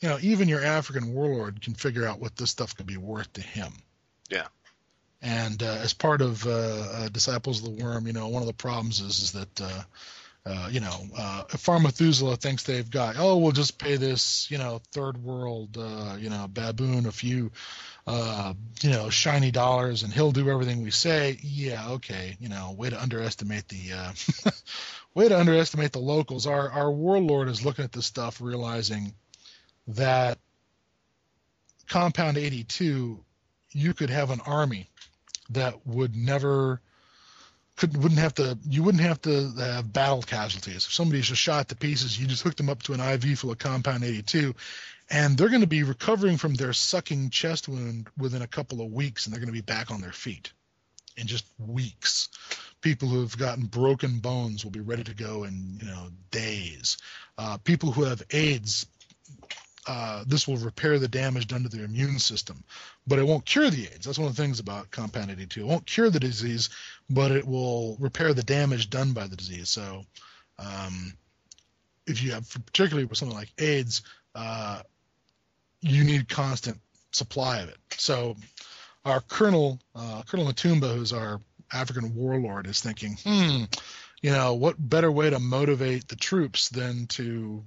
you 0.00 0.08
know, 0.08 0.18
even 0.20 0.48
your 0.48 0.64
African 0.64 1.14
warlord 1.14 1.62
can 1.62 1.74
figure 1.74 2.06
out 2.06 2.20
what 2.20 2.36
this 2.36 2.50
stuff 2.50 2.76
could 2.76 2.86
be 2.86 2.96
worth 2.96 3.32
to 3.34 3.40
him. 3.40 3.72
Yeah. 4.28 4.48
And 5.22 5.62
uh, 5.62 5.78
as 5.80 5.94
part 5.94 6.20
of 6.20 6.44
uh, 6.46 6.50
uh, 6.50 7.08
Disciples 7.08 7.60
of 7.62 7.76
the 7.76 7.84
Worm, 7.84 8.08
you 8.08 8.12
know, 8.12 8.28
one 8.28 8.42
of 8.42 8.48
the 8.48 8.52
problems 8.52 9.00
is, 9.00 9.20
is 9.20 9.32
that, 9.32 9.60
uh, 9.60 9.82
uh, 10.44 10.68
you 10.68 10.80
know, 10.80 11.06
uh, 11.16 11.44
Pharmathuselah 11.44 12.40
thinks 12.40 12.64
they've 12.64 12.90
got, 12.90 13.14
oh, 13.16 13.38
we'll 13.38 13.52
just 13.52 13.78
pay 13.78 13.96
this, 13.96 14.50
you 14.50 14.58
know, 14.58 14.82
third 14.90 15.22
world, 15.22 15.76
you 16.18 16.28
know, 16.28 16.48
baboon 16.48 17.06
a 17.06 17.12
few, 17.12 17.52
you 18.08 18.90
know, 18.90 19.10
shiny 19.10 19.52
dollars 19.52 20.02
and 20.02 20.12
he'll 20.12 20.32
do 20.32 20.50
everything 20.50 20.82
we 20.82 20.90
say. 20.90 21.38
Yeah, 21.40 21.90
okay, 21.90 22.36
you 22.40 22.48
know, 22.48 22.74
way 22.76 22.90
to 22.90 23.00
underestimate 23.00 23.68
the, 23.68 24.52
way 25.14 25.28
to 25.28 25.38
underestimate 25.38 25.92
the 25.92 26.00
locals. 26.00 26.48
Our 26.48 26.68
our 26.68 26.90
warlord 26.90 27.48
is 27.48 27.64
looking 27.64 27.84
at 27.84 27.92
this 27.92 28.06
stuff, 28.06 28.40
realizing 28.40 29.14
that 29.86 30.38
Compound 31.88 32.38
82, 32.38 33.22
you 33.70 33.94
could 33.94 34.10
have 34.10 34.30
an 34.30 34.40
army 34.40 34.88
that 35.54 35.86
would 35.86 36.16
never 36.16 36.80
couldn't, 37.76 38.00
wouldn't 38.00 38.20
have 38.20 38.34
to 38.34 38.58
you 38.68 38.82
wouldn't 38.82 39.02
have 39.02 39.20
to 39.22 39.50
have 39.58 39.92
battle 39.92 40.22
casualties. 40.22 40.86
If 40.86 40.92
somebody's 40.92 41.28
just 41.28 41.40
shot 41.40 41.68
to 41.68 41.76
pieces, 41.76 42.18
you 42.18 42.26
just 42.26 42.42
hook 42.42 42.56
them 42.56 42.68
up 42.68 42.82
to 42.84 42.92
an 42.92 43.00
IV 43.00 43.38
full 43.38 43.50
of 43.50 43.58
compound 43.58 44.04
82, 44.04 44.54
and 45.10 45.36
they're 45.36 45.48
going 45.48 45.62
to 45.62 45.66
be 45.66 45.82
recovering 45.82 46.36
from 46.36 46.54
their 46.54 46.72
sucking 46.72 47.30
chest 47.30 47.68
wound 47.68 48.08
within 48.16 48.42
a 48.42 48.46
couple 48.46 48.80
of 48.80 48.92
weeks, 48.92 49.26
and 49.26 49.32
they're 49.32 49.40
going 49.40 49.52
to 49.52 49.52
be 49.52 49.60
back 49.60 49.90
on 49.90 50.00
their 50.00 50.12
feet 50.12 50.52
in 51.16 51.26
just 51.26 51.44
weeks. 51.58 52.28
People 52.80 53.08
who 53.08 53.20
have 53.20 53.38
gotten 53.38 53.66
broken 53.66 54.18
bones 54.18 54.64
will 54.64 54.72
be 54.72 54.80
ready 54.80 55.04
to 55.04 55.14
go 55.14 55.44
in 55.44 55.78
you 55.80 55.86
know 55.86 56.08
days. 56.30 56.98
Uh, 57.38 57.56
people 57.58 57.92
who 57.92 58.04
have 58.04 58.22
AIDS 58.30 58.86
uh, 59.86 60.22
this 60.26 60.46
will 60.46 60.56
repair 60.58 60.98
the 60.98 61.08
damage 61.08 61.48
done 61.48 61.62
to 61.64 61.68
their 61.68 61.84
immune 61.84 62.18
system, 62.18 62.62
but 63.06 63.18
it 63.18 63.26
won't 63.26 63.44
cure 63.44 63.68
the 63.68 63.86
AIDS. 63.86 64.06
That's 64.06 64.18
one 64.18 64.28
of 64.28 64.36
the 64.36 64.42
things 64.42 64.60
about 64.60 64.90
compound 64.90 65.30
82. 65.30 65.60
It 65.60 65.66
won't 65.66 65.86
cure 65.86 66.08
the 66.08 66.20
disease, 66.20 66.70
but 67.10 67.32
it 67.32 67.46
will 67.46 67.96
repair 67.98 68.32
the 68.32 68.44
damage 68.44 68.90
done 68.90 69.12
by 69.12 69.26
the 69.26 69.36
disease. 69.36 69.68
So, 69.68 70.04
um, 70.58 71.14
if 72.06 72.22
you 72.22 72.32
have, 72.32 72.48
particularly 72.66 73.06
with 73.06 73.18
something 73.18 73.36
like 73.36 73.52
AIDS, 73.58 74.02
uh, 74.34 74.82
you 75.80 76.04
need 76.04 76.28
constant 76.28 76.78
supply 77.10 77.58
of 77.60 77.68
it. 77.68 77.78
So, 77.96 78.36
our 79.04 79.20
Colonel 79.20 79.80
uh, 79.96 80.22
Colonel 80.28 80.46
Matumba, 80.46 80.94
who's 80.94 81.12
our 81.12 81.40
African 81.72 82.14
warlord, 82.14 82.68
is 82.68 82.80
thinking, 82.80 83.16
hmm, 83.24 83.64
you 84.20 84.30
know, 84.30 84.54
what 84.54 84.76
better 84.78 85.10
way 85.10 85.30
to 85.30 85.40
motivate 85.40 86.06
the 86.06 86.14
troops 86.14 86.68
than 86.68 87.08
to 87.08 87.64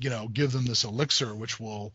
you 0.00 0.10
know, 0.10 0.28
give 0.28 0.52
them 0.52 0.64
this 0.64 0.84
elixir 0.84 1.34
which 1.34 1.58
will 1.58 1.92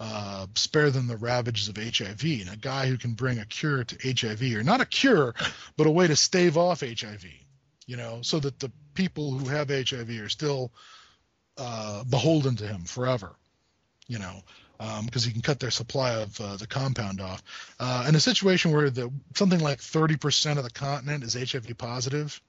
uh, 0.00 0.46
spare 0.54 0.90
them 0.90 1.06
the 1.06 1.16
ravages 1.16 1.68
of 1.68 1.76
HIV. 1.76 2.22
And 2.22 2.50
a 2.52 2.56
guy 2.56 2.86
who 2.86 2.98
can 2.98 3.14
bring 3.14 3.38
a 3.38 3.44
cure 3.44 3.84
to 3.84 4.12
HIV, 4.12 4.42
or 4.54 4.62
not 4.62 4.80
a 4.80 4.86
cure, 4.86 5.34
but 5.76 5.86
a 5.86 5.90
way 5.90 6.06
to 6.06 6.16
stave 6.16 6.56
off 6.56 6.80
HIV, 6.80 7.24
you 7.86 7.96
know, 7.96 8.20
so 8.22 8.40
that 8.40 8.58
the 8.58 8.72
people 8.94 9.32
who 9.32 9.48
have 9.48 9.68
HIV 9.68 10.10
are 10.10 10.28
still 10.28 10.72
uh, 11.56 12.04
beholden 12.04 12.56
to 12.56 12.66
him 12.66 12.82
forever, 12.82 13.36
you 14.08 14.18
know, 14.18 14.42
because 14.78 15.24
um, 15.24 15.28
he 15.28 15.32
can 15.32 15.42
cut 15.42 15.60
their 15.60 15.70
supply 15.70 16.14
of 16.14 16.40
uh, 16.40 16.56
the 16.56 16.66
compound 16.66 17.20
off. 17.20 17.42
Uh, 17.78 18.06
in 18.08 18.14
a 18.14 18.20
situation 18.20 18.72
where 18.72 18.90
the 18.90 19.10
something 19.34 19.60
like 19.60 19.78
30% 19.78 20.58
of 20.58 20.64
the 20.64 20.70
continent 20.70 21.22
is 21.22 21.34
HIV 21.34 21.78
positive, 21.78 22.40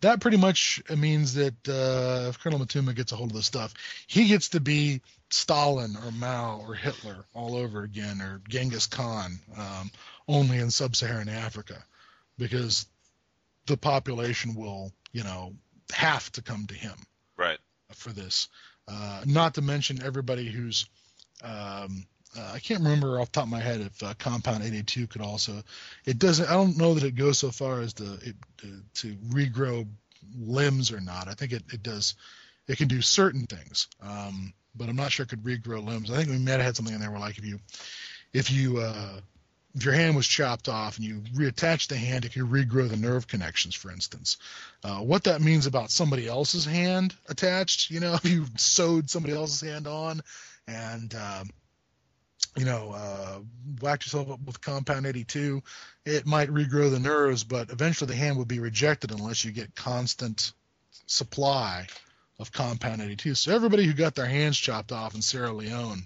that 0.00 0.20
pretty 0.20 0.36
much 0.36 0.82
means 0.96 1.34
that 1.34 1.54
uh, 1.68 2.28
if 2.28 2.38
Colonel 2.38 2.58
Matuma 2.58 2.94
gets 2.94 3.12
a 3.12 3.16
hold 3.16 3.30
of 3.30 3.36
this 3.36 3.46
stuff, 3.46 3.74
he 4.06 4.28
gets 4.28 4.50
to 4.50 4.60
be 4.60 5.00
Stalin 5.30 5.96
or 5.96 6.10
Mao 6.12 6.62
or 6.66 6.74
Hitler 6.74 7.24
all 7.34 7.56
over 7.56 7.82
again, 7.82 8.20
or 8.20 8.40
Genghis 8.48 8.86
Khan, 8.86 9.38
um, 9.56 9.90
only 10.28 10.58
in 10.58 10.70
sub-Saharan 10.70 11.28
Africa, 11.28 11.82
because 12.38 12.86
the 13.66 13.76
population 13.76 14.54
will, 14.54 14.92
you 15.12 15.24
know, 15.24 15.54
have 15.92 16.30
to 16.32 16.42
come 16.42 16.66
to 16.66 16.74
him, 16.74 16.96
right, 17.36 17.58
for 17.94 18.10
this. 18.10 18.48
Uh, 18.86 19.22
not 19.26 19.54
to 19.54 19.62
mention 19.62 20.02
everybody 20.02 20.50
who's 20.50 20.86
um, 21.42 22.06
uh, 22.36 22.52
I 22.54 22.58
can't 22.58 22.82
remember 22.82 23.20
off 23.20 23.32
the 23.32 23.40
top 23.40 23.44
of 23.44 23.50
my 23.50 23.60
head 23.60 23.80
if 23.80 24.02
uh, 24.02 24.14
Compound 24.18 24.64
82 24.64 25.06
could 25.06 25.20
also. 25.20 25.62
It 26.04 26.18
doesn't. 26.18 26.48
I 26.48 26.54
don't 26.54 26.76
know 26.76 26.94
that 26.94 27.04
it 27.04 27.14
goes 27.14 27.38
so 27.38 27.50
far 27.50 27.80
as 27.80 27.94
to 27.94 28.14
it, 28.22 28.36
to, 28.58 28.82
to 28.94 29.14
regrow 29.28 29.86
limbs 30.38 30.92
or 30.92 31.00
not. 31.00 31.28
I 31.28 31.34
think 31.34 31.52
it, 31.52 31.62
it 31.72 31.82
does. 31.82 32.14
It 32.66 32.78
can 32.78 32.88
do 32.88 33.02
certain 33.02 33.46
things, 33.46 33.88
um, 34.02 34.52
but 34.74 34.88
I'm 34.88 34.96
not 34.96 35.12
sure 35.12 35.24
it 35.24 35.28
could 35.28 35.44
regrow 35.44 35.84
limbs. 35.84 36.10
I 36.10 36.16
think 36.16 36.30
we 36.30 36.38
might 36.38 36.52
have 36.52 36.62
had 36.62 36.76
something 36.76 36.94
in 36.94 37.00
there 37.00 37.10
where 37.10 37.20
like 37.20 37.38
if 37.38 37.44
you 37.44 37.60
if 38.32 38.50
you 38.50 38.78
uh, 38.78 39.20
if 39.74 39.84
your 39.84 39.94
hand 39.94 40.16
was 40.16 40.26
chopped 40.26 40.68
off 40.68 40.96
and 40.96 41.06
you 41.06 41.20
reattach 41.34 41.88
the 41.88 41.96
hand, 41.96 42.24
it 42.24 42.32
could 42.32 42.42
regrow 42.42 42.88
the 42.88 42.96
nerve 42.96 43.26
connections, 43.26 43.74
for 43.74 43.90
instance. 43.90 44.36
Uh, 44.82 44.98
what 44.98 45.24
that 45.24 45.40
means 45.40 45.66
about 45.66 45.90
somebody 45.90 46.28
else's 46.28 46.64
hand 46.64 47.14
attached, 47.28 47.90
you 47.90 48.00
know, 48.00 48.14
if 48.22 48.24
you 48.24 48.46
sewed 48.56 49.10
somebody 49.10 49.34
else's 49.34 49.68
hand 49.68 49.86
on 49.86 50.20
and 50.66 51.14
um, 51.14 51.50
you 52.56 52.64
know, 52.64 52.92
uh, 52.92 53.40
whack 53.80 54.04
yourself 54.04 54.30
up 54.30 54.40
with 54.44 54.60
compound 54.60 55.06
82, 55.06 55.62
it 56.04 56.26
might 56.26 56.50
regrow 56.50 56.90
the 56.90 57.00
nerves, 57.00 57.44
but 57.44 57.70
eventually 57.70 58.08
the 58.08 58.16
hand 58.16 58.38
would 58.38 58.48
be 58.48 58.60
rejected 58.60 59.10
unless 59.10 59.44
you 59.44 59.52
get 59.52 59.74
constant 59.74 60.52
supply 61.06 61.86
of 62.38 62.52
compound 62.52 63.00
82. 63.00 63.34
So 63.34 63.54
everybody 63.54 63.86
who 63.86 63.92
got 63.92 64.14
their 64.14 64.26
hands 64.26 64.58
chopped 64.58 64.92
off 64.92 65.14
in 65.14 65.22
Sierra 65.22 65.52
Leone, 65.52 66.04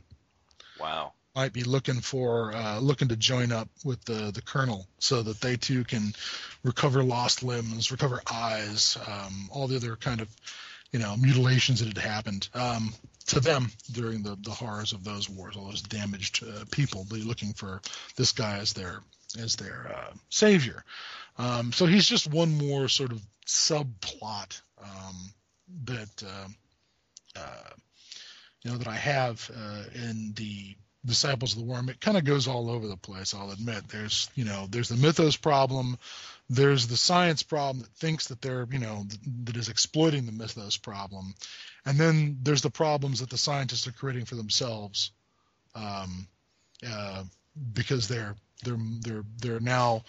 wow, 0.80 1.12
might 1.34 1.52
be 1.52 1.64
looking 1.64 2.00
for 2.00 2.52
uh, 2.52 2.80
looking 2.80 3.08
to 3.08 3.16
join 3.16 3.52
up 3.52 3.68
with 3.84 4.04
the 4.04 4.30
the 4.32 4.42
colonel 4.42 4.86
so 4.98 5.22
that 5.22 5.40
they 5.40 5.56
too 5.56 5.84
can 5.84 6.12
recover 6.64 7.02
lost 7.02 7.42
limbs, 7.42 7.92
recover 7.92 8.20
eyes, 8.30 8.98
um, 9.06 9.48
all 9.52 9.68
the 9.68 9.76
other 9.76 9.96
kind 9.96 10.20
of 10.20 10.28
you 10.92 10.98
know 10.98 11.16
mutilations 11.16 11.80
that 11.80 11.88
had 11.88 11.98
happened. 11.98 12.48
Um, 12.54 12.92
to 13.28 13.40
them 13.40 13.70
during 13.92 14.22
the, 14.22 14.36
the 14.40 14.50
horrors 14.50 14.92
of 14.92 15.04
those 15.04 15.28
wars, 15.28 15.56
all 15.56 15.66
those 15.66 15.82
damaged 15.82 16.42
uh, 16.44 16.64
people. 16.70 17.04
They're 17.04 17.20
looking 17.20 17.52
for 17.52 17.80
this 18.16 18.32
guy 18.32 18.58
as 18.58 18.72
their 18.72 19.00
as 19.38 19.56
their 19.56 19.94
uh, 19.94 20.14
savior. 20.30 20.82
Um, 21.36 21.72
so 21.72 21.86
he's 21.86 22.06
just 22.06 22.30
one 22.30 22.56
more 22.56 22.88
sort 22.88 23.12
of 23.12 23.22
subplot 23.46 24.60
um, 24.82 25.32
that 25.84 26.22
uh, 26.24 26.48
uh 27.38 27.70
you 28.62 28.72
know 28.72 28.78
that 28.78 28.88
I 28.88 28.96
have 28.96 29.50
uh, 29.54 29.84
in 29.94 30.32
the 30.34 30.74
Disciples 31.04 31.52
of 31.52 31.60
the 31.60 31.64
Worm. 31.64 31.88
It 31.88 32.00
kind 32.00 32.16
of 32.16 32.24
goes 32.24 32.48
all 32.48 32.68
over 32.68 32.88
the 32.88 32.96
place. 32.96 33.32
I'll 33.32 33.52
admit. 33.52 33.88
There's 33.88 34.30
you 34.34 34.44
know 34.44 34.66
there's 34.68 34.88
the 34.88 34.96
mythos 34.96 35.36
problem. 35.36 35.98
There's 36.50 36.86
the 36.86 36.96
science 36.96 37.42
problem 37.42 37.82
that 37.82 37.90
thinks 37.90 38.28
that 38.28 38.40
they're 38.40 38.66
you 38.70 38.78
know 38.78 39.04
that 39.44 39.56
is 39.56 39.68
exploiting 39.68 40.26
the 40.26 40.32
mythos 40.32 40.76
problem 40.76 41.34
and 41.88 41.98
then 41.98 42.38
there's 42.42 42.60
the 42.60 42.70
problems 42.70 43.20
that 43.20 43.30
the 43.30 43.38
scientists 43.38 43.86
are 43.86 43.92
creating 43.92 44.26
for 44.26 44.34
themselves, 44.34 45.12
um, 45.74 46.28
uh, 46.86 47.24
because 47.72 48.08
they're 48.08 48.34
they're 48.62 48.78
they're 49.00 49.24
they're 49.38 49.60
now 49.60 50.04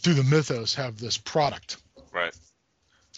through 0.00 0.14
the 0.14 0.22
mythos 0.22 0.76
have 0.76 0.96
this 0.96 1.18
product, 1.18 1.78
right? 2.12 2.32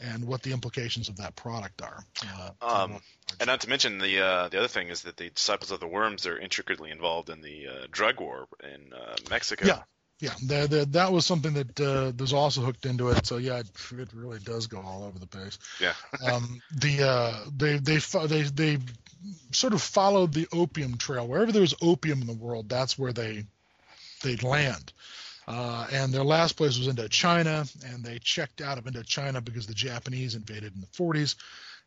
And 0.03 0.25
what 0.25 0.43
the 0.43 0.53
implications 0.53 1.11
of 1.11 1.19
that 1.19 1.37
product 1.37 1.83
are. 1.83 2.03
Uh, 2.27 2.51
um, 2.63 3.01
and 3.39 3.49
not 3.49 3.61
to 3.61 3.69
mention 3.69 3.99
the 3.99 4.21
uh, 4.25 4.49
the 4.49 4.57
other 4.57 4.69
thing 4.69 4.89
is 4.89 5.03
that 5.03 5.19
the 5.19 5.29
disciples 5.29 5.71
of 5.73 5.81
the 5.81 5.87
worms 5.87 6.27
are 6.27 6.39
intricately 6.39 6.91
involved 6.91 7.29
in 7.29 7.43
the 7.43 7.67
uh, 7.69 7.87
drug 7.91 8.19
war 8.19 8.47
in 8.63 8.95
uh, 8.95 9.17
Mexico. 9.29 9.67
Yeah, 9.67 9.83
yeah, 10.21 10.35
that, 10.67 11.13
was 11.13 11.25
something 11.25 11.55
that 11.55 11.81
uh, 11.81 12.13
was 12.19 12.33
also 12.33 12.61
hooked 12.61 12.85
into 12.85 13.09
it. 13.09 13.27
So 13.27 13.39
yeah, 13.39 13.59
it, 13.59 13.71
it 13.93 14.09
really 14.15 14.39
does 14.39 14.67
go 14.67 14.81
all 14.81 15.05
over 15.05 15.19
the 15.19 15.27
place. 15.27 15.59
Yeah. 15.81 15.95
um, 16.33 16.61
the 16.77 17.03
uh, 17.03 17.45
they 17.57 17.79
they 17.79 17.97
they 18.27 18.43
they 18.43 18.79
sort 19.53 19.73
of 19.73 19.81
followed 19.81 20.35
the 20.35 20.47
opium 20.53 20.97
trail. 20.99 21.27
Wherever 21.27 21.53
there 21.53 21.63
was 21.63 21.75
opium 21.81 22.21
in 22.21 22.27
the 22.27 22.35
world, 22.35 22.69
that's 22.69 22.99
where 22.99 23.13
they 23.13 23.45
they 24.23 24.37
land. 24.37 24.93
Uh, 25.49 25.87
and 25.93 26.13
their 26.13 26.23
last 26.23 26.53
place 26.53 26.79
was 26.79 26.87
Indochina, 26.87 27.69
and 27.93 28.05
they 28.05 28.19
checked 28.21 28.61
out 28.61 28.79
of 28.79 28.85
Indochina 28.85 29.43
because 29.45 29.67
the 29.67 29.75
Japanese 29.75 30.35
invaded 30.37 30.75
in 30.75 30.81
the 30.81 30.87
40s, 30.87 31.35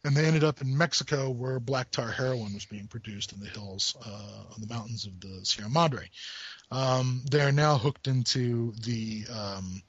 and 0.04 0.16
they 0.16 0.26
ended 0.26 0.44
up 0.44 0.62
in 0.62 0.78
Mexico 0.78 1.30
where 1.30 1.60
black 1.60 1.90
tar 1.92 2.12
heroin 2.12 2.54
was 2.54 2.66
being 2.66 2.88
produced 2.88 3.32
in 3.32 3.40
the 3.40 3.48
hills 3.48 3.96
uh, 4.06 4.54
on 4.54 4.60
the 4.60 4.68
mountains 4.68 5.06
of 5.06 5.20
the 5.20 5.46
Sierra 5.46 5.70
Madre. 5.70 6.10
Um, 6.72 7.22
they 7.30 7.42
are 7.42 7.52
now 7.52 7.78
hooked 7.78 8.08
into 8.08 8.74
the 8.84 9.26
um, 9.32 9.82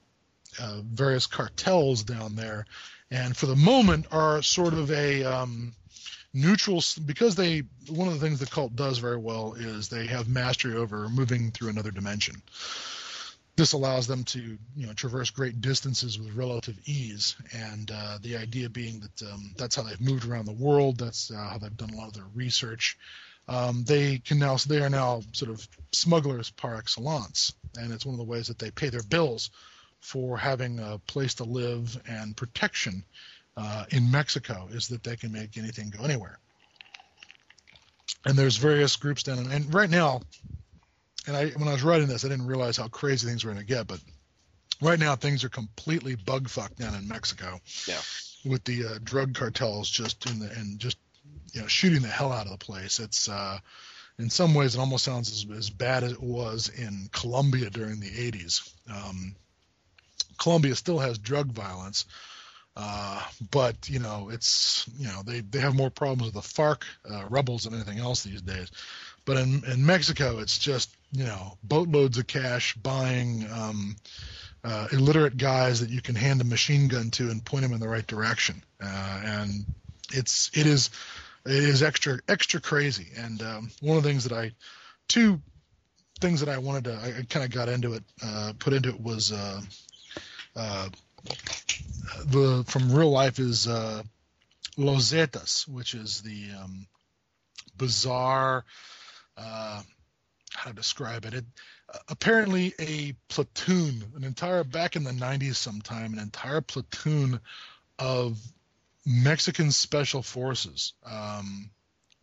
uh, 0.60 0.80
various 0.84 1.26
cartels 1.26 2.04
down 2.04 2.36
there, 2.36 2.66
and 3.10 3.36
for 3.36 3.46
the 3.46 3.56
moment 3.56 4.06
are 4.12 4.42
sort 4.42 4.74
of 4.74 4.90
a 4.90 5.24
um, 5.24 5.72
neutral 6.32 6.82
because 7.06 7.34
they 7.34 7.62
one 7.88 8.08
of 8.08 8.14
the 8.14 8.20
things 8.20 8.40
the 8.40 8.46
cult 8.46 8.74
does 8.76 8.98
very 8.98 9.16
well 9.16 9.54
is 9.54 9.88
they 9.88 10.06
have 10.06 10.28
mastery 10.28 10.74
over 10.74 11.08
moving 11.08 11.50
through 11.50 11.70
another 11.70 11.90
dimension 11.90 12.42
this 13.57 13.72
allows 13.72 14.07
them 14.07 14.24
to 14.24 14.59
you 14.76 14.86
know 14.86 14.92
traverse 14.92 15.30
great 15.30 15.61
distances 15.61 16.18
with 16.18 16.34
relative 16.34 16.78
ease. 16.86 17.36
And 17.52 17.90
uh, 17.92 18.18
the 18.20 18.36
idea 18.36 18.68
being 18.68 19.00
that 19.00 19.30
um, 19.30 19.55
that's 19.57 19.76
how 19.76 19.82
they've 19.82 20.00
moved 20.00 20.26
around 20.26 20.46
the 20.46 20.52
world. 20.52 20.98
That's 20.98 21.30
uh, 21.30 21.36
how 21.36 21.59
they've 21.59 21.76
done 21.76 21.90
a 21.90 21.96
lot 21.96 22.09
of 22.09 22.14
their 22.14 22.24
research. 22.34 22.98
Um, 23.46 23.84
they 23.84 24.18
can 24.18 24.38
now 24.38 24.57
they 24.57 24.80
are 24.80 24.90
now 24.90 25.22
sort 25.32 25.50
of 25.50 25.66
smugglers 25.92 26.50
par 26.50 26.76
excellence. 26.76 27.52
And 27.76 27.92
it's 27.92 28.07
one 28.07 28.14
of 28.14 28.18
the 28.18 28.24
ways 28.24 28.48
that 28.48 28.59
they 28.59 28.70
pay 28.70 28.88
their 28.88 29.02
bills 29.02 29.50
for 30.00 30.36
having 30.36 30.78
a 30.78 30.98
place 31.07 31.34
to 31.34 31.44
live 31.44 32.00
and 32.07 32.36
protection 32.36 33.05
uh, 33.57 33.84
in 33.90 34.11
Mexico 34.11 34.68
is 34.70 34.88
that 34.88 35.02
they 35.02 35.16
can 35.16 35.32
make 35.32 35.57
anything 35.57 35.90
go 35.90 36.05
anywhere. 36.05 36.38
And 38.26 38.36
there's 38.36 38.57
various 38.57 38.96
groups 38.96 39.22
down, 39.22 39.38
and, 39.38 39.52
and 39.52 39.74
right 39.74 39.90
now, 39.90 40.22
and 41.26 41.36
I 41.36 41.50
when 41.50 41.68
I 41.68 41.72
was 41.72 41.82
writing 41.82 42.08
this, 42.08 42.24
I 42.24 42.28
didn't 42.28 42.46
realize 42.46 42.76
how 42.76 42.88
crazy 42.88 43.26
things 43.26 43.44
were 43.44 43.52
going 43.52 43.64
to 43.64 43.66
get, 43.66 43.86
but 43.86 44.00
right 44.80 44.98
now 44.98 45.16
things 45.16 45.44
are 45.44 45.48
completely 45.48 46.14
bug 46.14 46.48
fucked 46.48 46.78
down 46.78 46.94
in 46.94 47.08
Mexico. 47.08 47.60
Yeah. 47.86 48.00
With 48.44 48.64
the 48.64 48.86
uh, 48.86 48.98
drug 49.02 49.34
cartels 49.34 49.88
just 49.88 50.26
in 50.30 50.38
the 50.38 50.50
and 50.50 50.78
just 50.78 50.98
you 51.52 51.62
know 51.62 51.66
shooting 51.66 52.02
the 52.02 52.08
hell 52.08 52.32
out 52.32 52.46
of 52.46 52.52
the 52.52 52.64
place. 52.64 53.00
It's 53.00 53.28
uh, 53.28 53.58
in 54.18 54.30
some 54.30 54.54
ways 54.54 54.74
it 54.74 54.80
almost 54.80 55.04
sounds 55.04 55.30
as, 55.30 55.56
as 55.56 55.70
bad 55.70 56.04
as 56.04 56.12
it 56.12 56.22
was 56.22 56.68
in 56.68 57.08
Colombia 57.12 57.70
during 57.70 58.00
the 58.00 58.10
80s. 58.10 58.70
Um, 58.90 59.34
Colombia 60.38 60.74
still 60.74 60.98
has 60.98 61.18
drug 61.18 61.52
violence, 61.52 62.06
uh, 62.76 63.22
but 63.50 63.88
you 63.88 64.00
know, 64.00 64.30
it's 64.30 64.88
you 64.98 65.06
know 65.06 65.22
they, 65.24 65.40
they 65.40 65.60
have 65.60 65.74
more 65.74 65.90
problems 65.90 66.32
with 66.32 66.34
the 66.34 66.62
FARC 66.62 66.82
uh, 67.10 67.24
rebels 67.28 67.64
than 67.64 67.74
anything 67.74 67.98
else 67.98 68.22
these 68.22 68.42
days. 68.42 68.70
But 69.24 69.38
in, 69.38 69.64
in 69.64 69.86
Mexico, 69.86 70.38
it's 70.38 70.58
just 70.58 70.93
you 71.14 71.24
know 71.24 71.56
boatloads 71.62 72.18
of 72.18 72.26
cash 72.26 72.74
buying 72.74 73.46
um, 73.50 73.96
uh, 74.64 74.88
illiterate 74.92 75.36
guys 75.36 75.80
that 75.80 75.90
you 75.90 76.02
can 76.02 76.14
hand 76.14 76.40
a 76.40 76.44
machine 76.44 76.88
gun 76.88 77.10
to 77.10 77.30
and 77.30 77.44
point 77.44 77.62
them 77.62 77.72
in 77.72 77.80
the 77.80 77.88
right 77.88 78.06
direction. 78.06 78.62
Uh, 78.82 79.22
and 79.24 79.64
it's 80.12 80.50
it 80.54 80.66
is 80.66 80.90
it 81.46 81.52
is 81.52 81.82
extra 81.82 82.18
extra 82.28 82.60
crazy. 82.60 83.08
And 83.16 83.42
um, 83.42 83.70
one 83.80 83.96
of 83.96 84.02
the 84.02 84.08
things 84.08 84.24
that 84.24 84.32
I 84.32 84.52
two 85.06 85.40
things 86.20 86.40
that 86.40 86.48
I 86.48 86.58
wanted 86.58 86.84
to 86.84 86.94
I, 86.96 87.24
kind 87.28 87.44
of 87.44 87.52
got 87.52 87.68
into 87.68 87.94
it 87.94 88.04
uh, 88.24 88.52
put 88.58 88.72
into 88.72 88.88
it 88.88 89.00
was 89.00 89.32
uh, 89.32 89.60
uh, 90.56 90.88
the 92.26 92.64
from 92.66 92.92
real 92.92 93.10
life 93.10 93.38
is 93.38 93.68
uh, 93.68 94.02
Los 94.76 95.12
Zetas, 95.12 95.68
which 95.68 95.94
is 95.94 96.22
the 96.22 96.48
um, 96.60 96.86
bizarre. 97.76 98.64
How 100.55 100.70
to 100.70 100.76
describe 100.76 101.24
it? 101.24 101.34
it 101.34 101.44
uh, 101.92 101.98
apparently, 102.09 102.72
a 102.78 103.14
platoon, 103.28 104.05
an 104.16 104.24
entire 104.24 104.64
back 104.64 104.96
in 104.96 105.05
the 105.05 105.11
'90s, 105.11 105.57
sometime, 105.57 106.12
an 106.12 106.18
entire 106.18 106.61
platoon 106.61 107.40
of 107.98 108.38
Mexican 109.07 109.70
special 109.70 110.22
forces 110.22 110.94
um, 111.05 111.70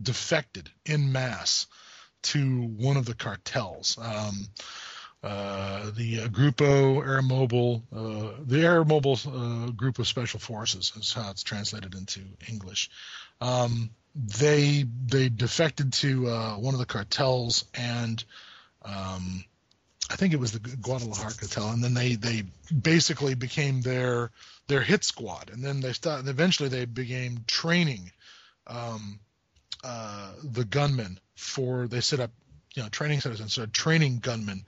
defected 0.01 0.69
in 0.85 1.11
mass 1.11 1.67
to 2.23 2.61
one 2.61 2.97
of 2.97 3.05
the 3.05 3.13
cartels. 3.13 3.97
Um, 4.01 4.47
uh, 5.23 5.91
the 5.95 6.21
uh, 6.21 6.27
Grupo 6.29 7.03
Aeromobile, 7.03 7.83
uh, 7.93 8.41
the 8.43 8.63
Aeromobile 8.63 9.67
uh, 9.67 9.71
Group 9.71 9.99
of 9.99 10.07
Special 10.07 10.39
Forces 10.39 10.93
is 10.95 11.13
how 11.13 11.29
it's 11.29 11.43
translated 11.43 11.93
into 11.93 12.21
English. 12.49 12.89
Um, 13.39 13.91
they 14.15 14.85
they 15.07 15.29
defected 15.29 15.93
to 15.93 16.27
uh, 16.27 16.55
one 16.55 16.73
of 16.73 16.79
the 16.79 16.85
cartels, 16.85 17.65
and 17.73 18.23
um, 18.83 19.43
I 20.09 20.15
think 20.15 20.33
it 20.33 20.39
was 20.39 20.51
the 20.51 20.59
Guadalajara 20.59 21.33
cartel, 21.33 21.69
and 21.69 21.83
then 21.83 21.93
they 21.93 22.15
they 22.15 22.43
basically 22.71 23.35
became 23.35 23.81
their 23.81 24.31
their 24.67 24.81
hit 24.81 25.03
squad, 25.03 25.49
and 25.51 25.63
then 25.63 25.79
they 25.79 25.93
started. 25.93 26.27
Eventually, 26.27 26.69
they 26.69 26.85
became 26.85 27.43
training 27.47 28.11
um, 28.67 29.19
uh, 29.83 30.33
the 30.43 30.65
gunmen 30.65 31.19
for. 31.35 31.87
They 31.87 32.01
set 32.01 32.19
up 32.19 32.31
you 32.73 32.83
know 32.83 32.89
training 32.89 33.21
centers 33.21 33.39
and 33.39 33.49
started 33.49 33.73
training 33.73 34.19
gunmen 34.19 34.65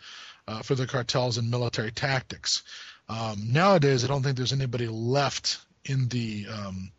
uh, 0.47 0.61
for 0.61 0.75
the 0.75 0.87
cartels 0.87 1.37
and 1.37 1.51
military 1.51 1.91
tactics. 1.91 2.63
Um, 3.09 3.51
nowadays, 3.51 4.05
I 4.05 4.07
don't 4.07 4.23
think 4.23 4.37
there's 4.37 4.53
anybody 4.53 4.87
left 4.87 5.59
in 5.83 6.07
the. 6.07 6.47
Um, 6.49 6.91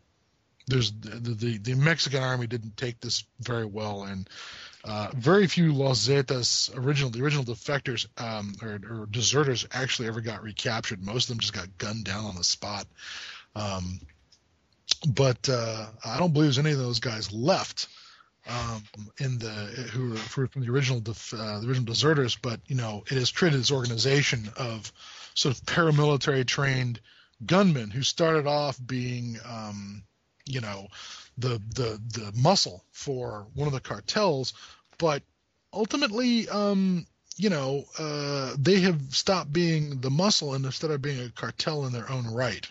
there's 0.67 0.91
the, 0.91 1.19
the, 1.19 1.57
the 1.57 1.75
Mexican 1.75 2.23
army 2.23 2.47
didn't 2.47 2.77
take 2.77 2.99
this 2.99 3.23
very 3.39 3.65
well, 3.65 4.03
and 4.03 4.29
uh, 4.83 5.09
very 5.15 5.47
few 5.47 5.73
Los 5.73 6.07
Zetas 6.07 6.75
original 6.77 7.09
the 7.09 7.23
original 7.23 7.43
defectors 7.43 8.07
um, 8.21 8.55
or, 8.61 8.79
or, 8.89 9.05
deserters 9.07 9.67
actually 9.71 10.07
ever 10.07 10.21
got 10.21 10.43
recaptured. 10.43 11.03
Most 11.03 11.25
of 11.25 11.29
them 11.29 11.39
just 11.39 11.53
got 11.53 11.77
gunned 11.77 12.05
down 12.05 12.25
on 12.25 12.35
the 12.35 12.43
spot. 12.43 12.85
Um, 13.55 13.99
but 15.07 15.49
uh, 15.49 15.87
I 16.03 16.19
don't 16.19 16.33
believe 16.33 16.47
there's 16.47 16.59
any 16.59 16.71
of 16.71 16.77
those 16.77 16.99
guys 16.99 17.31
left 17.31 17.87
um, 18.47 18.83
in 19.19 19.39
the 19.39 19.49
who 19.91 20.11
were 20.11 20.47
from 20.47 20.61
the 20.61 20.71
original 20.71 20.99
def, 20.99 21.33
uh, 21.33 21.59
the 21.59 21.67
original 21.67 21.85
deserters, 21.85 22.35
but 22.35 22.59
you 22.67 22.75
know 22.75 23.03
it 23.09 23.17
has 23.17 23.31
created 23.31 23.59
this 23.59 23.71
organization 23.71 24.51
of 24.57 24.91
sort 25.33 25.55
of 25.55 25.63
paramilitary 25.65 26.45
trained 26.45 26.99
gunmen 27.45 27.89
who 27.89 28.03
started 28.03 28.47
off 28.47 28.79
being 28.83 29.37
um, 29.45 30.03
you 30.45 30.61
know 30.61 30.87
the 31.37 31.61
the 31.73 31.99
the 32.13 32.31
muscle 32.35 32.83
for 32.91 33.47
one 33.53 33.67
of 33.67 33.73
the 33.73 33.79
cartels, 33.79 34.53
but 34.97 35.23
ultimately 35.73 36.47
um, 36.49 37.05
you 37.35 37.49
know 37.49 37.83
uh, 37.99 38.53
they 38.57 38.79
have 38.79 39.01
stopped 39.09 39.51
being 39.51 39.99
the 40.01 40.09
muscle 40.09 40.53
and 40.53 40.65
instead 40.65 40.91
of 40.91 41.01
being 41.01 41.19
a 41.19 41.29
cartel 41.29 41.85
in 41.85 41.93
their 41.93 42.09
own 42.09 42.27
right. 42.27 42.67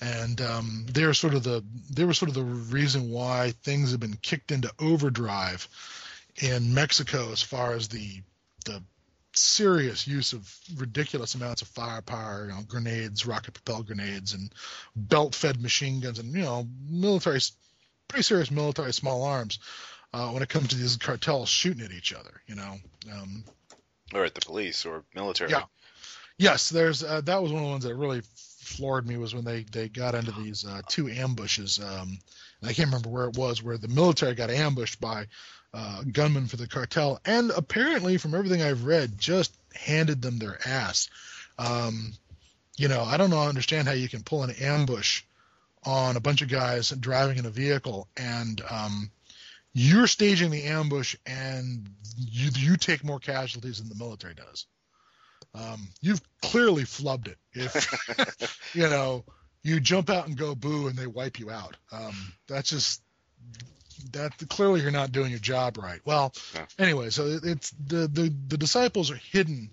And 0.00 0.40
um, 0.40 0.86
they're 0.92 1.14
sort 1.14 1.34
of 1.34 1.42
the 1.42 1.64
they 1.90 2.04
were 2.04 2.14
sort 2.14 2.28
of 2.28 2.34
the 2.34 2.44
reason 2.44 3.10
why 3.10 3.52
things 3.64 3.90
have 3.90 4.00
been 4.00 4.18
kicked 4.22 4.52
into 4.52 4.70
overdrive 4.78 5.66
in 6.36 6.72
Mexico 6.72 7.32
as 7.32 7.42
far 7.42 7.72
as 7.72 7.88
the 7.88 8.22
the 8.64 8.82
serious 9.38 10.06
use 10.06 10.32
of 10.32 10.54
ridiculous 10.76 11.34
amounts 11.34 11.62
of 11.62 11.68
firepower, 11.68 12.46
you 12.48 12.54
know, 12.54 12.62
grenades, 12.66 13.26
rocket 13.26 13.52
propelled 13.52 13.86
grenades, 13.86 14.34
and 14.34 14.52
belt 14.96 15.34
fed 15.34 15.60
machine 15.60 16.00
guns, 16.00 16.18
and 16.18 16.32
you 16.32 16.42
know, 16.42 16.66
military, 16.88 17.40
pretty 18.08 18.22
serious 18.22 18.50
military 18.50 18.92
small 18.92 19.22
arms. 19.22 19.58
Uh, 20.14 20.30
when 20.30 20.42
it 20.42 20.48
comes 20.48 20.68
to 20.68 20.76
these 20.76 20.96
cartels 20.96 21.50
shooting 21.50 21.84
at 21.84 21.92
each 21.92 22.14
other, 22.14 22.40
you 22.46 22.54
know, 22.54 22.76
um, 23.12 23.44
or 24.14 24.24
at 24.24 24.34
the 24.34 24.40
police 24.40 24.86
or 24.86 25.04
military. 25.14 25.50
Yeah. 25.50 25.64
Yes, 26.38 26.70
there's 26.70 27.04
uh, 27.04 27.20
that 27.22 27.42
was 27.42 27.52
one 27.52 27.62
of 27.62 27.66
the 27.66 27.72
ones 27.72 27.84
that 27.84 27.94
really 27.94 28.22
floored 28.68 29.06
me 29.06 29.16
was 29.16 29.34
when 29.34 29.44
they 29.44 29.64
they 29.64 29.88
got 29.88 30.14
into 30.14 30.32
these 30.32 30.64
uh, 30.64 30.82
two 30.88 31.08
ambushes. 31.08 31.78
Um, 31.78 32.18
I 32.62 32.72
can't 32.72 32.88
remember 32.88 33.08
where 33.08 33.28
it 33.28 33.36
was, 33.36 33.62
where 33.62 33.78
the 33.78 33.88
military 33.88 34.34
got 34.34 34.50
ambushed 34.50 35.00
by 35.00 35.26
uh, 35.74 36.02
gunmen 36.10 36.46
for 36.46 36.56
the 36.56 36.68
cartel, 36.68 37.20
and 37.24 37.50
apparently, 37.50 38.16
from 38.16 38.34
everything 38.34 38.62
I've 38.62 38.84
read, 38.84 39.18
just 39.18 39.54
handed 39.74 40.22
them 40.22 40.38
their 40.38 40.58
ass. 40.66 41.08
Um, 41.58 42.12
you 42.76 42.88
know, 42.88 43.02
I 43.02 43.16
don't 43.16 43.30
know, 43.30 43.42
understand 43.42 43.88
how 43.88 43.94
you 43.94 44.08
can 44.08 44.22
pull 44.22 44.44
an 44.44 44.54
ambush 44.60 45.22
on 45.84 46.16
a 46.16 46.20
bunch 46.20 46.42
of 46.42 46.48
guys 46.48 46.90
driving 46.90 47.38
in 47.38 47.46
a 47.46 47.50
vehicle, 47.50 48.08
and 48.16 48.60
um, 48.70 49.10
you're 49.72 50.06
staging 50.06 50.50
the 50.50 50.64
ambush, 50.64 51.16
and 51.26 51.88
you 52.16 52.50
you 52.54 52.76
take 52.76 53.04
more 53.04 53.20
casualties 53.20 53.78
than 53.78 53.88
the 53.88 54.02
military 54.02 54.34
does 54.34 54.66
um, 55.54 55.88
you've 56.00 56.22
clearly 56.42 56.84
flubbed 56.84 57.28
it. 57.28 57.38
If 57.52 58.70
you 58.74 58.88
know 58.88 59.24
you 59.62 59.80
jump 59.80 60.10
out 60.10 60.26
and 60.26 60.36
go 60.36 60.54
boo 60.54 60.88
and 60.88 60.96
they 60.96 61.06
wipe 61.06 61.38
you 61.38 61.50
out, 61.50 61.76
um, 61.92 62.14
that's 62.46 62.70
just 62.70 63.02
that 64.12 64.32
clearly 64.48 64.80
you're 64.80 64.90
not 64.90 65.12
doing 65.12 65.30
your 65.30 65.40
job 65.40 65.78
right. 65.78 66.00
Well, 66.04 66.32
yeah. 66.54 66.66
anyway, 66.78 67.10
so 67.10 67.38
it's 67.42 67.70
the, 67.70 68.08
the 68.08 68.32
the 68.48 68.58
disciples 68.58 69.10
are 69.10 69.16
hidden 69.16 69.70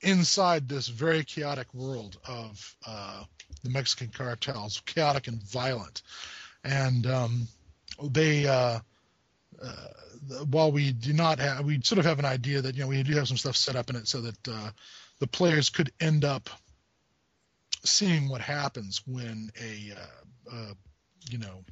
inside 0.00 0.68
this 0.68 0.88
very 0.88 1.24
chaotic 1.24 1.72
world 1.74 2.18
of 2.26 2.76
uh, 2.86 3.24
the 3.62 3.70
Mexican 3.70 4.08
cartels, 4.08 4.82
chaotic 4.86 5.28
and 5.28 5.42
violent. 5.42 6.02
And 6.64 7.06
um, 7.06 7.48
they, 8.02 8.46
uh, 8.46 8.78
uh, 9.62 9.86
while 10.50 10.72
we 10.72 10.92
do 10.92 11.12
not 11.12 11.38
have, 11.38 11.64
we 11.64 11.80
sort 11.82 11.98
of 11.98 12.04
have 12.04 12.18
an 12.18 12.24
idea 12.24 12.62
that 12.62 12.74
you 12.74 12.82
know 12.82 12.88
we 12.88 13.02
do 13.02 13.14
have 13.16 13.28
some 13.28 13.36
stuff 13.36 13.56
set 13.56 13.76
up 13.76 13.90
in 13.90 13.96
it 13.96 14.08
so 14.08 14.20
that 14.20 14.48
uh, 14.48 14.70
the 15.18 15.26
players 15.26 15.70
could 15.70 15.92
end 16.00 16.24
up 16.24 16.48
seeing 17.84 18.28
what 18.28 18.40
happens 18.40 19.02
when 19.06 19.50
a, 19.60 19.92
uh, 19.96 20.54
uh, 20.54 20.74
you 21.30 21.38
know, 21.38 21.64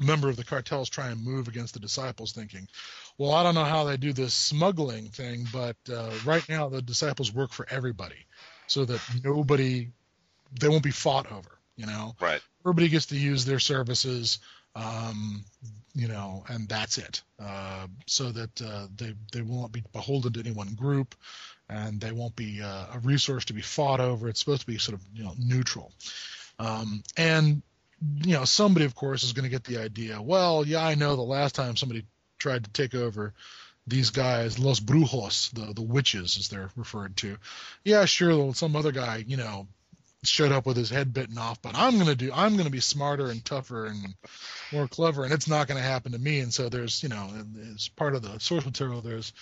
member 0.00 0.28
of 0.28 0.36
the 0.36 0.44
cartels 0.44 0.88
try 0.88 1.08
and 1.08 1.22
move 1.24 1.48
against 1.48 1.74
the 1.74 1.80
disciples, 1.80 2.32
thinking, 2.32 2.68
well, 3.18 3.32
I 3.32 3.42
don't 3.42 3.54
know 3.54 3.64
how 3.64 3.84
they 3.84 3.96
do 3.96 4.12
this 4.12 4.34
smuggling 4.34 5.06
thing, 5.08 5.46
but 5.52 5.76
uh, 5.92 6.10
right 6.24 6.46
now 6.48 6.68
the 6.68 6.82
disciples 6.82 7.32
work 7.32 7.52
for 7.52 7.66
everybody, 7.70 8.26
so 8.66 8.84
that 8.84 9.00
nobody, 9.22 9.90
they 10.60 10.68
won't 10.68 10.82
be 10.82 10.90
fought 10.90 11.30
over. 11.30 11.58
You 11.76 11.86
know, 11.86 12.14
Right. 12.20 12.40
everybody 12.64 12.88
gets 12.88 13.06
to 13.06 13.16
use 13.16 13.44
their 13.44 13.58
services, 13.58 14.38
um, 14.76 15.44
you 15.94 16.08
know, 16.08 16.44
and 16.48 16.68
that's 16.68 16.98
it. 16.98 17.22
Uh, 17.40 17.86
so 18.06 18.30
that 18.32 18.62
uh, 18.62 18.86
they 18.96 19.14
they 19.32 19.42
won't 19.42 19.72
be 19.72 19.82
beholden 19.92 20.32
to 20.32 20.40
any 20.40 20.52
one 20.52 20.74
group, 20.74 21.14
and 21.68 22.00
they 22.00 22.12
won't 22.12 22.36
be 22.36 22.62
uh, 22.62 22.86
a 22.94 22.98
resource 23.00 23.44
to 23.46 23.52
be 23.52 23.60
fought 23.62 24.00
over. 24.00 24.28
It's 24.28 24.40
supposed 24.40 24.60
to 24.62 24.66
be 24.66 24.78
sort 24.78 24.98
of 24.98 25.04
you 25.14 25.24
know 25.24 25.34
neutral. 25.38 25.92
Um, 26.58 27.02
and 27.16 27.62
you 28.22 28.34
know, 28.34 28.44
somebody 28.44 28.84
of 28.84 28.94
course 28.94 29.24
is 29.24 29.32
going 29.32 29.44
to 29.44 29.50
get 29.50 29.64
the 29.64 29.78
idea. 29.78 30.20
Well, 30.20 30.66
yeah, 30.66 30.84
I 30.84 30.94
know 30.94 31.16
the 31.16 31.22
last 31.22 31.54
time 31.54 31.76
somebody 31.76 32.04
tried 32.38 32.64
to 32.64 32.70
take 32.70 32.94
over 32.94 33.34
these 33.86 34.10
guys, 34.10 34.58
Los 34.58 34.80
Brujos, 34.80 35.50
the 35.52 35.72
the 35.74 35.82
witches 35.82 36.38
as 36.38 36.48
they're 36.48 36.70
referred 36.76 37.16
to. 37.18 37.36
Yeah, 37.84 38.04
sure, 38.06 38.54
some 38.54 38.76
other 38.76 38.92
guy, 38.92 39.24
you 39.26 39.36
know, 39.36 39.68
showed 40.22 40.52
up 40.52 40.66
with 40.66 40.76
his 40.76 40.90
head 40.90 41.12
bitten 41.12 41.38
off, 41.38 41.60
but 41.60 41.76
I'm 41.76 41.98
gonna 41.98 42.14
do 42.14 42.30
I'm 42.32 42.56
gonna 42.56 42.70
be 42.70 42.80
smarter 42.80 43.30
and 43.30 43.44
tougher 43.44 43.86
and 43.86 44.14
more 44.72 44.88
clever, 44.88 45.24
and 45.24 45.32
it's 45.32 45.48
not 45.48 45.68
gonna 45.68 45.80
happen 45.80 46.12
to 46.12 46.18
me. 46.18 46.40
And 46.40 46.52
so 46.52 46.68
there's 46.68 47.02
you 47.02 47.08
know, 47.08 47.30
as 47.74 47.88
part 47.88 48.14
of 48.14 48.22
the 48.22 48.38
source 48.38 48.64
material, 48.64 49.00
there's 49.00 49.32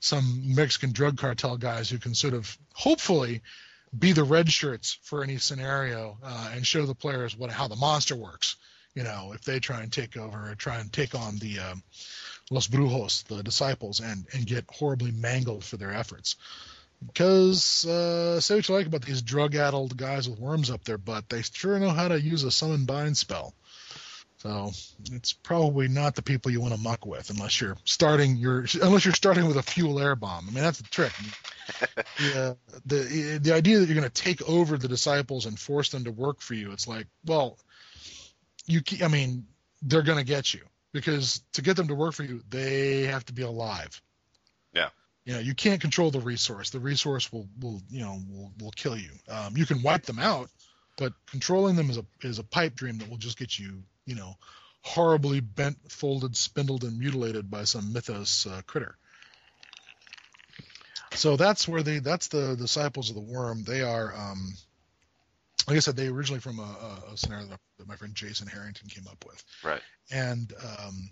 some 0.00 0.54
Mexican 0.54 0.92
drug 0.92 1.18
cartel 1.18 1.56
guys 1.56 1.88
who 1.88 1.98
can 1.98 2.14
sort 2.14 2.34
of 2.34 2.56
hopefully 2.74 3.42
be 3.96 4.12
the 4.12 4.24
red 4.24 4.50
shirts 4.50 4.98
for 5.02 5.22
any 5.22 5.38
scenario 5.38 6.18
uh, 6.22 6.50
and 6.54 6.66
show 6.66 6.86
the 6.86 6.94
players 6.94 7.36
what 7.36 7.50
how 7.50 7.68
the 7.68 7.76
monster 7.76 8.16
works. 8.16 8.56
You 8.94 9.04
know, 9.04 9.32
if 9.34 9.42
they 9.42 9.58
try 9.58 9.82
and 9.82 9.92
take 9.92 10.16
over 10.16 10.50
or 10.50 10.54
try 10.54 10.78
and 10.78 10.92
take 10.92 11.14
on 11.14 11.38
the 11.38 11.60
um, 11.60 11.82
Los 12.50 12.68
Brujos, 12.68 13.24
the 13.24 13.42
disciples, 13.42 14.00
and 14.00 14.26
and 14.32 14.46
get 14.46 14.64
horribly 14.70 15.12
mangled 15.12 15.64
for 15.64 15.76
their 15.76 15.92
efforts. 15.92 16.36
Because 17.04 17.84
uh, 17.84 18.40
say 18.40 18.56
what 18.56 18.68
you 18.68 18.74
like 18.74 18.86
about 18.86 19.02
these 19.02 19.22
drug-addled 19.22 19.96
guys 19.96 20.28
with 20.28 20.38
worms 20.38 20.70
up 20.70 20.84
their 20.84 20.98
butt, 20.98 21.28
they 21.28 21.42
sure 21.42 21.78
know 21.80 21.90
how 21.90 22.08
to 22.08 22.20
use 22.20 22.44
a 22.44 22.50
summon 22.50 22.84
bind 22.84 23.16
spell. 23.16 23.54
So 24.38 24.72
it's 25.12 25.32
probably 25.32 25.86
not 25.86 26.16
the 26.16 26.22
people 26.22 26.50
you 26.50 26.60
want 26.60 26.74
to 26.74 26.80
muck 26.80 27.06
with, 27.06 27.30
unless 27.30 27.60
you're 27.60 27.76
starting 27.84 28.36
your 28.36 28.66
unless 28.82 29.04
you're 29.04 29.14
starting 29.14 29.46
with 29.46 29.56
a 29.56 29.62
fuel 29.62 30.00
air 30.00 30.16
bomb. 30.16 30.48
I 30.48 30.52
mean 30.52 30.64
that's 30.64 30.78
the 30.78 30.88
trick. 30.88 31.12
The, 32.18 32.56
the 32.86 33.38
the 33.42 33.52
idea 33.54 33.78
that 33.78 33.86
you're 33.86 33.98
going 33.98 34.10
to 34.10 34.22
take 34.22 34.42
over 34.48 34.76
the 34.76 34.88
disciples 34.88 35.46
and 35.46 35.58
force 35.58 35.90
them 35.90 36.04
to 36.04 36.12
work 36.12 36.40
for 36.40 36.54
you, 36.54 36.72
it's 36.72 36.88
like, 36.88 37.06
well, 37.24 37.58
you 38.66 38.82
I 39.02 39.08
mean 39.08 39.46
they're 39.82 40.02
going 40.02 40.18
to 40.18 40.24
get 40.24 40.54
you 40.54 40.60
because 40.92 41.42
to 41.52 41.62
get 41.62 41.76
them 41.76 41.88
to 41.88 41.94
work 41.94 42.14
for 42.14 42.22
you, 42.22 42.42
they 42.48 43.02
have 43.02 43.24
to 43.26 43.32
be 43.32 43.42
alive. 43.42 44.00
Yeah. 44.72 44.88
You 45.24 45.34
know, 45.34 45.40
you 45.40 45.54
can't 45.54 45.80
control 45.80 46.10
the 46.10 46.20
resource. 46.20 46.70
The 46.70 46.80
resource 46.80 47.32
will, 47.32 47.48
will 47.60 47.80
you 47.90 48.00
know, 48.00 48.18
will, 48.28 48.52
will 48.60 48.70
kill 48.72 48.96
you. 48.96 49.10
Um, 49.28 49.56
you 49.56 49.66
can 49.66 49.82
wipe 49.82 50.02
them 50.02 50.18
out, 50.18 50.50
but 50.96 51.12
controlling 51.26 51.76
them 51.76 51.90
is 51.90 51.98
a 51.98 52.04
is 52.22 52.38
a 52.38 52.44
pipe 52.44 52.74
dream 52.74 52.98
that 52.98 53.08
will 53.08 53.18
just 53.18 53.38
get 53.38 53.58
you, 53.58 53.82
you 54.04 54.16
know, 54.16 54.36
horribly 54.82 55.40
bent, 55.40 55.78
folded, 55.88 56.36
spindled, 56.36 56.82
and 56.84 56.98
mutilated 56.98 57.50
by 57.50 57.64
some 57.64 57.92
mythos 57.92 58.46
uh, 58.46 58.62
critter. 58.66 58.96
So 61.14 61.36
that's 61.36 61.68
where 61.68 61.82
they 61.82 61.98
that's 61.98 62.28
the 62.28 62.56
disciples 62.56 63.10
of 63.10 63.16
the 63.16 63.22
worm. 63.22 63.64
They 63.64 63.82
are, 63.82 64.14
um, 64.14 64.54
like 65.68 65.76
I 65.76 65.80
said, 65.80 65.96
they 65.96 66.08
originally 66.08 66.40
from 66.40 66.58
a, 66.58 66.62
a, 66.62 67.12
a 67.12 67.16
scenario 67.16 67.46
that, 67.46 67.60
that 67.78 67.88
my 67.88 67.96
friend 67.96 68.14
Jason 68.14 68.48
Harrington 68.48 68.88
came 68.88 69.06
up 69.08 69.24
with 69.26 69.42
Right. 69.62 69.80
and 70.10 70.52
um, 70.62 71.10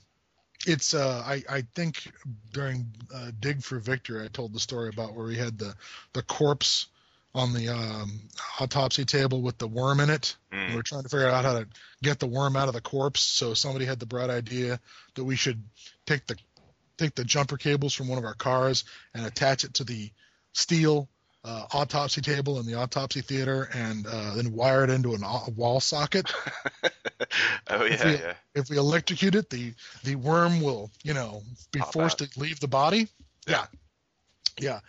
it's 0.67 0.95
uh, 0.95 1.23
I, 1.27 1.43
I 1.49 1.63
think 1.75 2.11
during 2.53 2.87
uh, 3.15 3.31
Dig 3.39 3.63
for 3.63 3.79
Victory 3.79 4.25
I 4.25 4.29
told 4.29 4.53
the 4.53 4.61
story 4.61 4.89
about 4.89 5.15
where 5.15 5.27
we 5.27 5.37
had 5.37 5.59
the 5.59 5.75
the 6.13 6.23
corpse 6.23 6.87
on 7.35 7.53
the 7.53 7.69
um, 7.69 8.21
autopsy 8.59 9.05
table 9.05 9.41
with 9.41 9.57
the 9.59 9.69
worm 9.69 10.01
in 10.01 10.11
it. 10.11 10.37
Mm. 10.53 10.71
We 10.71 10.77
were 10.77 10.83
trying 10.83 11.05
to 11.05 11.09
figure 11.09 11.29
out 11.29 11.45
how 11.45 11.53
to 11.61 11.69
get 12.03 12.19
the 12.19 12.27
worm 12.27 12.57
out 12.57 12.69
of 12.69 12.75
the 12.75 12.81
corpse. 12.81 13.21
So 13.21 13.55
somebody 13.55 13.85
had 13.85 14.01
the 14.01 14.07
bright 14.07 14.31
idea 14.31 14.81
that 15.15 15.25
we 15.25 15.37
should 15.37 15.63
take 16.07 16.27
the 16.27 16.37
take 17.01 17.15
the 17.15 17.25
jumper 17.25 17.57
cables 17.57 17.95
from 17.95 18.09
one 18.09 18.19
of 18.19 18.25
our 18.25 18.35
cars 18.35 18.85
and 19.15 19.27
attach 19.27 19.65
it 19.65 19.75
to 19.75 19.85
the 19.85 20.11
steel 20.53 21.09
uh, 21.45 21.65
autopsy 21.73 22.21
table 22.21 22.61
in 22.61 22.67
the 22.67 22.75
autopsy 22.75 23.23
theater 23.23 23.69
and 23.73 24.07
uh, 24.07 24.35
then 24.35 24.53
wire 24.53 24.85
it 24.85 24.91
into 24.91 25.15
an, 25.15 25.23
a 25.25 25.51
wall 25.51 25.81
socket 25.81 26.31
oh 27.71 27.85
If 27.85 28.01
yeah, 28.01 28.07
we- 28.07 28.13
yeah. 28.19 28.35
if 28.55 28.69
we 28.71 28.77
electrocute 28.77 29.35
it, 29.35 29.49
the 29.51 29.73
the 30.05 30.17
worm 30.17 30.61
will, 30.61 30.91
you 31.03 31.15
know, 31.15 31.43
be 31.73 31.79
Pop 31.81 31.93
forced 31.93 32.19
to 32.19 32.29
leave 32.41 32.61
the 32.61 32.69
body. 32.69 33.09
Yeah. 33.47 33.65
Yeah, 33.65 33.67
yeah. 34.61 34.81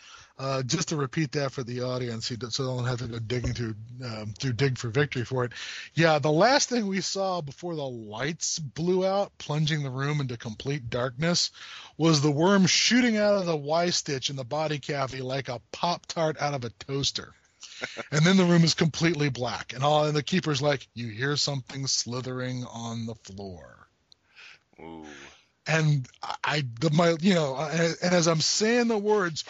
Uh, 0.41 0.63
just 0.63 0.89
to 0.89 0.95
repeat 0.95 1.33
that 1.33 1.51
for 1.51 1.61
the 1.61 1.81
audience, 1.81 2.25
so 2.25 2.35
they 2.35 2.47
don't 2.63 2.87
have 2.87 2.97
to 2.97 3.05
go 3.05 3.19
digging 3.19 3.53
through 3.53 3.75
um, 4.03 4.33
through 4.39 4.53
dig 4.53 4.75
for 4.75 4.89
victory 4.89 5.23
for 5.23 5.45
it. 5.45 5.51
Yeah, 5.93 6.17
the 6.17 6.31
last 6.31 6.67
thing 6.67 6.87
we 6.87 7.01
saw 7.01 7.41
before 7.41 7.75
the 7.75 7.87
lights 7.87 8.57
blew 8.57 9.05
out, 9.05 9.37
plunging 9.37 9.83
the 9.83 9.91
room 9.91 10.19
into 10.19 10.37
complete 10.37 10.89
darkness, 10.89 11.51
was 11.95 12.21
the 12.21 12.31
worm 12.31 12.65
shooting 12.65 13.17
out 13.17 13.35
of 13.35 13.45
the 13.45 13.55
Y 13.55 13.91
stitch 13.91 14.31
in 14.31 14.35
the 14.35 14.43
body 14.43 14.79
cavity 14.79 15.21
like 15.21 15.47
a 15.47 15.61
pop 15.71 16.07
tart 16.07 16.41
out 16.41 16.55
of 16.55 16.65
a 16.65 16.71
toaster. 16.71 17.35
and 18.11 18.25
then 18.25 18.35
the 18.35 18.45
room 18.45 18.63
is 18.63 18.73
completely 18.73 19.29
black, 19.29 19.73
and 19.73 19.83
all 19.83 20.05
and 20.05 20.15
the 20.15 20.23
keeper's 20.23 20.61
like, 20.61 20.87
"You 20.95 21.09
hear 21.09 21.37
something 21.37 21.85
slithering 21.85 22.65
on 22.65 23.05
the 23.05 23.15
floor." 23.15 23.87
Ooh. 24.79 25.05
and 25.67 26.07
I, 26.43 26.63
the, 26.79 26.89
my, 26.89 27.15
you 27.19 27.35
know, 27.35 27.55
and, 27.55 27.95
and 28.01 28.15
as 28.15 28.27
I'm 28.27 28.41
saying 28.41 28.87
the 28.87 28.97
words, 28.97 29.43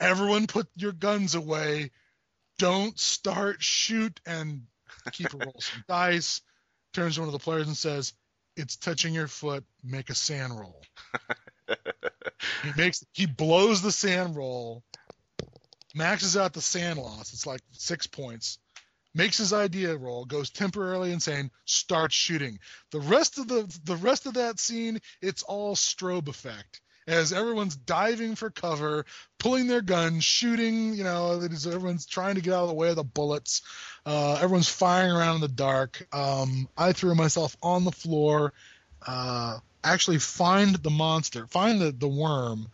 everyone 0.00 0.46
put 0.46 0.68
your 0.76 0.92
guns 0.92 1.34
away, 1.34 1.90
don't 2.58 2.98
start, 2.98 3.62
shoot, 3.62 4.20
and 4.26 4.62
keeper 5.12 5.38
rolls 5.38 5.66
some 5.66 5.84
dice, 5.88 6.42
turns 6.94 7.14
to 7.14 7.20
one 7.20 7.28
of 7.28 7.32
the 7.32 7.38
players 7.38 7.66
and 7.66 7.76
says, 7.76 8.12
"It's 8.56 8.76
touching 8.76 9.14
your 9.14 9.28
foot. 9.28 9.64
Make 9.82 10.10
a 10.10 10.14
SAN 10.14 10.52
roll." 10.52 10.82
he 12.62 12.72
makes, 12.76 13.04
he 13.12 13.26
blows 13.26 13.82
the 13.82 13.92
SAN 13.92 14.34
roll, 14.34 14.82
maxes 15.94 16.36
out 16.36 16.52
the 16.52 16.62
SAN 16.62 16.96
loss. 16.96 17.32
It's 17.32 17.46
like 17.46 17.60
six 17.72 18.06
points. 18.06 18.58
Makes 19.14 19.38
his 19.38 19.54
idea 19.54 19.96
roll, 19.96 20.26
goes 20.26 20.50
temporarily 20.50 21.10
insane, 21.10 21.50
starts 21.64 22.14
shooting. 22.14 22.58
The 22.90 23.00
rest 23.00 23.38
of 23.38 23.48
the 23.48 23.62
the 23.84 23.96
rest 23.96 24.26
of 24.26 24.34
that 24.34 24.60
scene, 24.60 25.00
it's 25.22 25.42
all 25.42 25.74
strobe 25.74 26.28
effect 26.28 26.82
as 27.06 27.32
everyone's 27.32 27.76
diving 27.76 28.34
for 28.34 28.50
cover, 28.50 29.06
pulling 29.38 29.66
their 29.66 29.80
guns, 29.80 30.24
shooting. 30.24 30.94
You 30.94 31.04
know, 31.04 31.40
everyone's 31.40 32.06
trying 32.06 32.34
to 32.34 32.40
get 32.40 32.52
out 32.52 32.62
of 32.62 32.68
the 32.68 32.74
way 32.74 32.90
of 32.90 32.96
the 32.96 33.04
bullets. 33.04 33.62
Uh, 34.04 34.38
everyone's 34.40 34.68
firing 34.68 35.12
around 35.12 35.36
in 35.36 35.40
the 35.42 35.48
dark. 35.48 36.06
Um, 36.12 36.68
I 36.76 36.92
threw 36.92 37.14
myself 37.14 37.56
on 37.62 37.84
the 37.84 37.92
floor. 37.92 38.52
Uh, 39.06 39.58
actually, 39.84 40.18
find 40.18 40.74
the 40.76 40.90
monster, 40.90 41.46
find 41.46 41.80
the 41.80 41.92
the 41.92 42.08
worm. 42.08 42.68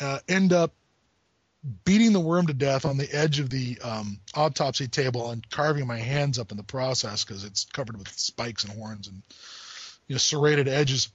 Uh, 0.00 0.18
end 0.28 0.52
up 0.52 0.72
beating 1.84 2.12
the 2.12 2.20
worm 2.20 2.46
to 2.46 2.54
death 2.54 2.84
on 2.84 2.98
the 2.98 3.08
edge 3.14 3.38
of 3.38 3.48
the 3.48 3.78
um, 3.82 4.18
autopsy 4.34 4.86
table 4.86 5.30
and 5.30 5.48
carving 5.50 5.86
my 5.86 5.98
hands 5.98 6.38
up 6.38 6.50
in 6.50 6.56
the 6.56 6.62
process 6.62 7.24
because 7.24 7.44
it's 7.44 7.64
covered 7.64 7.96
with 7.96 8.08
spikes 8.08 8.64
and 8.64 8.72
horns 8.74 9.08
and 9.08 9.22
you 10.06 10.14
know 10.14 10.18
serrated 10.18 10.68
edges. 10.68 11.10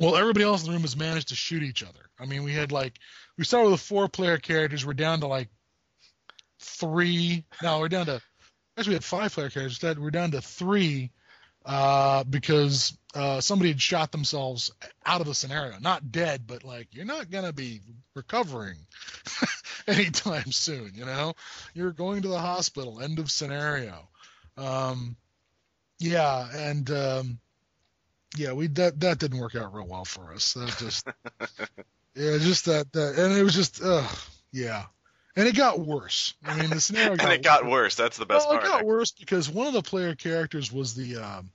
Well, 0.00 0.16
everybody 0.16 0.44
else 0.44 0.62
in 0.62 0.66
the 0.66 0.72
room 0.72 0.82
has 0.82 0.96
managed 0.96 1.28
to 1.28 1.34
shoot 1.34 1.62
each 1.62 1.82
other. 1.82 2.00
I 2.18 2.26
mean, 2.26 2.42
we 2.44 2.52
had 2.52 2.72
like 2.72 2.98
we 3.36 3.44
started 3.44 3.70
with 3.70 3.80
four 3.80 4.08
player 4.08 4.38
characters. 4.38 4.84
We're 4.84 4.94
down 4.94 5.20
to 5.20 5.26
like 5.26 5.48
three. 6.60 7.44
No, 7.62 7.80
we're 7.80 7.88
down 7.88 8.06
to 8.06 8.20
actually 8.76 8.92
we 8.92 8.94
had 8.94 9.04
five 9.04 9.32
player 9.32 9.50
characters. 9.50 9.72
Instead, 9.72 9.98
we're 9.98 10.10
down 10.10 10.30
to 10.32 10.40
three 10.40 11.10
uh, 11.64 12.24
because 12.24 12.96
uh, 13.14 13.40
somebody 13.40 13.70
had 13.70 13.80
shot 13.80 14.12
themselves 14.12 14.72
out 15.04 15.20
of 15.20 15.26
the 15.26 15.34
scenario. 15.34 15.78
Not 15.78 16.10
dead, 16.10 16.46
but 16.46 16.64
like 16.64 16.88
you're 16.92 17.04
not 17.04 17.30
gonna 17.30 17.52
be 17.52 17.80
recovering 18.14 18.78
anytime 19.86 20.50
soon. 20.52 20.92
You 20.94 21.04
know, 21.04 21.34
you're 21.74 21.92
going 21.92 22.22
to 22.22 22.28
the 22.28 22.38
hospital. 22.38 23.00
End 23.00 23.18
of 23.18 23.30
scenario. 23.30 24.08
Um, 24.56 25.16
yeah, 25.98 26.48
and 26.52 26.90
um, 26.90 27.38
yeah, 28.36 28.52
we 28.52 28.66
that 28.68 29.00
that 29.00 29.18
didn't 29.18 29.38
work 29.38 29.54
out 29.54 29.74
real 29.74 29.86
well 29.86 30.04
for 30.04 30.32
us. 30.32 30.54
That 30.54 30.76
just 30.78 31.06
yeah, 32.14 32.38
just 32.38 32.66
that 32.66 32.92
that, 32.92 33.18
and 33.18 33.36
it 33.36 33.42
was 33.42 33.54
just 33.54 33.82
uh, 33.82 34.06
yeah. 34.52 34.84
and 35.36 35.46
it 35.46 35.56
got 35.56 35.80
worse. 35.80 36.34
I 36.44 36.60
mean, 36.60 36.70
the 36.70 36.80
scenario 36.80 37.16
got 37.16 37.24
and 37.24 37.32
it 37.32 37.42
got 37.42 37.66
worse. 37.66 37.94
That's 37.94 38.16
the 38.16 38.26
best 38.26 38.48
well, 38.48 38.58
part. 38.58 38.66
it 38.66 38.70
got 38.70 38.84
worse 38.84 39.12
because 39.12 39.50
one 39.50 39.66
of 39.66 39.72
the 39.72 39.82
player 39.82 40.14
characters 40.14 40.72
was 40.72 40.94
the, 40.94 41.16
um, 41.16 41.50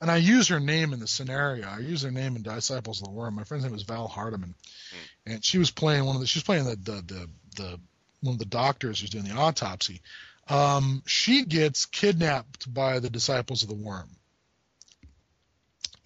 and 0.00 0.10
I 0.10 0.16
use 0.16 0.48
her 0.48 0.60
name 0.60 0.92
in 0.92 1.00
the 1.00 1.06
scenario. 1.06 1.66
I 1.66 1.78
use 1.78 2.02
her 2.02 2.10
name 2.10 2.36
in 2.36 2.42
Disciples 2.42 3.00
of 3.00 3.06
the 3.06 3.12
Worm. 3.12 3.34
My 3.34 3.44
friend's 3.44 3.64
name 3.64 3.72
was 3.72 3.82
Val 3.82 4.08
Hardiman, 4.08 4.54
Hmm. 4.90 5.32
and 5.32 5.44
she 5.44 5.58
was 5.58 5.70
playing 5.70 6.04
one 6.04 6.16
of 6.16 6.20
the. 6.20 6.26
She 6.26 6.38
was 6.38 6.44
playing 6.44 6.64
the 6.64 6.76
the 6.76 7.02
the, 7.02 7.28
the 7.56 7.80
one 8.20 8.34
of 8.34 8.38
the 8.38 8.44
doctors 8.46 9.00
who's 9.00 9.10
doing 9.10 9.24
the 9.24 9.34
autopsy. 9.34 10.00
Um, 10.48 11.02
she 11.06 11.44
gets 11.44 11.86
kidnapped 11.86 12.72
by 12.72 13.00
the 13.00 13.10
Disciples 13.10 13.62
of 13.62 13.68
the 13.68 13.74
Worm, 13.74 14.08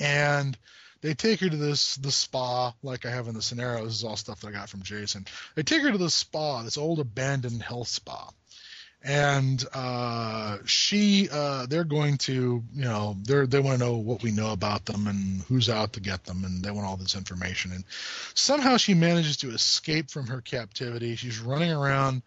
and 0.01 0.57
they 1.03 1.15
take 1.15 1.41
her 1.41 1.49
to 1.49 1.57
this 1.57 1.97
the 1.97 2.11
spa 2.11 2.75
like 2.83 3.07
I 3.07 3.11
have 3.11 3.29
in 3.29 3.35
the 3.35 3.43
scenario. 3.43 3.85
This 3.85 3.95
is 3.95 4.05
all 4.05 4.17
stuff 4.17 4.41
that 4.41 4.49
I 4.49 4.53
got 4.53 4.69
from 4.69 4.83
Jason. 4.83 5.27
They 5.55 5.63
take 5.63 5.83
her 5.83 5.93
to 5.93 5.99
the 5.99 6.11
spa, 6.11 6.63
this 6.63 6.79
old 6.79 6.99
abandoned 6.99 7.63
health 7.63 7.89
spa, 7.89 8.31
and 9.03 9.65
uh, 9.73 10.59
she 10.65 11.29
uh, 11.31 11.67
they're 11.67 11.85
going 11.85 12.19
to 12.19 12.63
you 12.73 12.85
know 12.85 13.17
they're 13.23 13.47
they 13.47 13.61
want 13.61 13.79
to 13.79 13.85
know 13.85 13.97
what 13.97 14.23
we 14.23 14.31
know 14.31 14.53
about 14.53 14.85
them 14.85 15.07
and 15.07 15.43
who's 15.43 15.69
out 15.71 15.95
to 15.95 16.01
get 16.01 16.25
them 16.25 16.45
and 16.45 16.63
they 16.63 16.71
want 16.71 16.87
all 16.87 16.97
this 16.97 17.15
information 17.15 17.73
and 17.73 17.85
somehow 18.35 18.77
she 18.77 18.95
manages 18.95 19.39
to 19.39 19.51
escape 19.51 20.11
from 20.11 20.27
her 20.27 20.41
captivity. 20.41 21.17
She's 21.17 21.39
running 21.39 21.73
around 21.73 22.23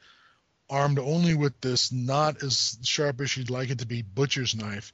armed 0.70 0.98
only 0.98 1.36
with 1.36 1.60
this 1.62 1.92
not 1.92 2.42
as 2.42 2.78
sharp 2.84 3.22
as 3.22 3.30
she'd 3.30 3.52
like 3.52 3.70
it 3.70 3.80
to 3.80 3.86
be 3.86 4.02
butcher's 4.02 4.56
knife. 4.56 4.92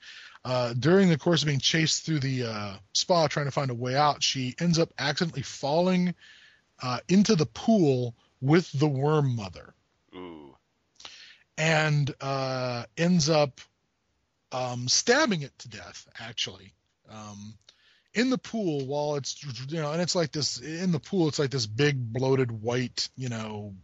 Uh, 0.50 0.74
during 0.74 1.10
the 1.10 1.18
course 1.18 1.44
of 1.44 1.46
being 1.46 1.60
chased 1.60 2.04
through 2.04 2.20
the 2.20 2.44
uh, 2.44 2.74
spa 2.94 3.28
trying 3.28 3.46
to 3.46 3.52
find 3.52 3.70
a 3.70 3.76
way 3.76 3.96
out, 3.96 4.24
she 4.24 4.56
ends 4.60 4.80
up 4.80 4.92
accidentally 4.98 5.44
falling 5.44 6.16
uh, 6.82 7.00
into 7.08 7.36
the 7.36 7.46
pool 7.46 8.16
with 8.42 8.68
the 8.72 8.88
worm 8.88 9.36
mother 9.36 9.76
Ooh. 10.16 10.56
and 11.56 12.12
uh, 12.20 12.84
ends 12.98 13.30
up 13.30 13.62
um, 14.52 14.88
stabbing 14.88 15.44
it 15.44 15.56
to 15.60 15.70
death, 15.70 16.08
actually. 16.20 16.74
Um, 17.12 17.54
in 18.16 18.32
the 18.32 18.40
pool 18.40 18.88
while 18.88 19.18
it's, 19.18 19.44
you 19.72 19.80
know, 19.80 19.92
and 19.92 20.02
it's 20.02 20.16
like 20.16 20.32
this, 20.32 20.60
in 20.60 20.92
the 20.92 21.00
pool, 21.00 21.28
it's 21.28 21.38
like 21.38 21.52
this 21.52 21.68
big 21.68 22.12
bloated 22.12 22.52
white, 22.52 23.08
you 23.16 23.30
know, 23.30 23.76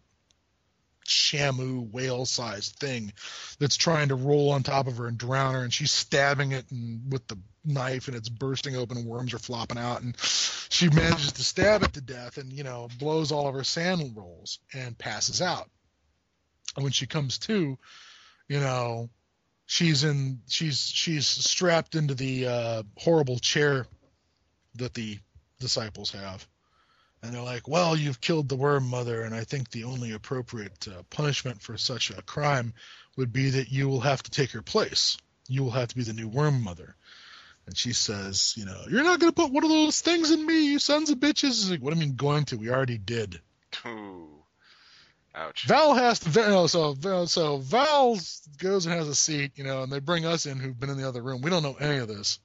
shamu 1.06 1.90
whale 1.92 2.26
sized 2.26 2.76
thing 2.76 3.14
that's 3.60 3.78
trying 3.78 4.10
to 4.10 4.16
roll 4.16 4.52
on 4.52 4.64
top 4.64 4.88
of 4.88 4.98
her 4.98 5.08
and 5.08 5.18
drown 5.18 5.54
her 5.54 5.64
and 5.64 5.74
she's 5.74 5.92
stabbing 5.92 6.52
it 6.52 6.66
and 6.72 7.12
with 7.12 7.28
the 7.28 7.38
knife 7.64 8.08
and 8.08 8.16
it's 8.16 8.30
bursting 8.30 8.76
open 8.76 8.98
and 8.98 9.06
worms 9.06 9.34
are 9.34 9.40
flopping 9.40 9.78
out 9.78 10.02
and 10.02 10.16
she 10.70 10.90
manages 10.90 11.32
to 11.32 11.44
stab 11.44 11.84
it 11.84 11.94
to 11.94 12.02
death 12.02 12.38
and 12.38 12.52
you 12.52 12.64
know 12.64 12.90
blows 13.00 13.32
all 13.32 13.48
of 13.48 13.54
her 13.56 13.64
SAN 13.64 14.14
rolls 14.16 14.60
and 14.74 14.98
passes 14.98 15.42
out. 15.42 15.70
And 16.76 16.84
when 16.84 16.92
she 16.92 17.08
comes 17.08 17.38
to 17.40 17.78
you 18.48 18.60
know 18.60 19.10
she's 19.66 20.04
in 20.04 20.42
she's 20.48 20.80
she's 20.80 21.28
strapped 21.28 21.96
into 21.96 22.14
the 22.14 22.48
uh, 22.48 22.84
horrible 22.98 23.40
chair 23.40 23.88
that 24.76 24.94
the 24.94 25.18
disciples 25.60 26.12
have 26.12 26.46
and 27.26 27.34
they're 27.34 27.42
like, 27.42 27.68
"Well, 27.68 27.98
you've 27.98 28.22
killed 28.22 28.48
the 28.48 28.56
worm 28.56 28.88
mother, 28.88 29.24
and 29.24 29.34
I 29.34 29.44
think 29.44 29.70
the 29.70 29.86
only 29.86 30.12
appropriate 30.12 30.88
uh, 30.88 31.04
punishment 31.10 31.62
for 31.62 31.78
such 31.78 32.12
a 32.12 32.22
crime 32.22 32.74
would 33.16 33.34
be 33.34 33.50
that 33.52 33.72
you 33.72 33.88
will 33.90 34.02
have 34.02 34.22
to 34.24 34.32
take 34.32 34.52
her 34.52 34.62
place. 34.62 35.18
You 35.48 35.64
will 35.64 35.72
have 35.72 35.90
to 35.90 35.96
be 35.96 36.04
the 36.04 36.14
new 36.14 36.28
worm 36.28 36.62
mother." 36.62 36.96
And 37.66 37.76
she 37.76 37.94
says, 37.94 38.54
"You 38.56 38.66
know, 38.66 38.86
you're 38.90 39.04
not 39.04 39.20
going 39.20 39.32
to 39.32 39.42
put 39.42 39.52
one 39.52 39.64
of 39.64 39.70
those 39.70 40.02
things 40.02 40.32
in 40.32 40.46
me, 40.46 40.68
you 40.68 40.80
sons 40.80 41.10
of 41.10 41.18
bitches." 41.18 41.70
Like, 41.70 41.82
"What 41.82 41.94
do 41.94 42.00
you 42.00 42.06
mean 42.06 42.16
going 42.16 42.46
to? 42.46 42.58
We 42.58 42.70
already 42.70 42.98
did." 42.98 43.42
Ooh. 43.86 44.30
Ouch. 45.34 45.66
Val 45.66 45.94
has 45.94 46.20
to, 46.20 46.30
you 46.30 46.48
know, 46.48 46.68
so 46.68 46.96
so 47.26 47.58
Val 47.58 48.18
goes 48.58 48.86
and 48.86 48.96
has 48.96 49.08
a 49.08 49.16
seat, 49.16 49.52
you 49.56 49.66
know, 49.66 49.84
and 49.84 49.92
they 49.92 50.00
bring 50.00 50.26
us 50.26 50.46
in 50.46 50.60
who've 50.60 50.80
been 50.80 50.90
in 50.90 50.98
the 50.98 51.08
other 51.08 51.22
room. 51.22 51.42
We 51.42 51.50
don't 51.50 51.64
know 51.64 51.76
any 51.78 51.98
of 51.98 52.08
this, 52.08 52.40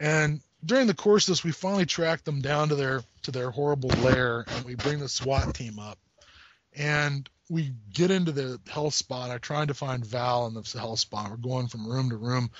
and 0.00 0.40
during 0.64 0.86
the 0.86 0.94
course 0.94 1.28
of 1.28 1.32
this, 1.32 1.44
we 1.44 1.52
finally 1.52 1.86
track 1.86 2.24
them 2.24 2.40
down 2.40 2.68
to 2.68 2.74
their 2.74 3.02
to 3.22 3.30
their 3.30 3.50
horrible 3.50 3.90
lair, 3.90 4.44
and 4.48 4.64
we 4.64 4.74
bring 4.74 4.98
the 4.98 5.08
SWAT 5.08 5.54
team 5.54 5.78
up, 5.78 5.98
and 6.74 7.28
we 7.48 7.72
get 7.92 8.10
into 8.10 8.32
the 8.32 8.60
health 8.68 8.94
spot. 8.94 9.30
I'm 9.30 9.40
trying 9.40 9.68
to 9.68 9.74
find 9.74 10.04
Val 10.04 10.46
in 10.46 10.54
the 10.54 10.78
health 10.78 11.00
spot. 11.00 11.30
We're 11.30 11.36
going 11.36 11.68
from 11.68 11.86
room 11.86 12.10
to 12.10 12.16
room, 12.16 12.50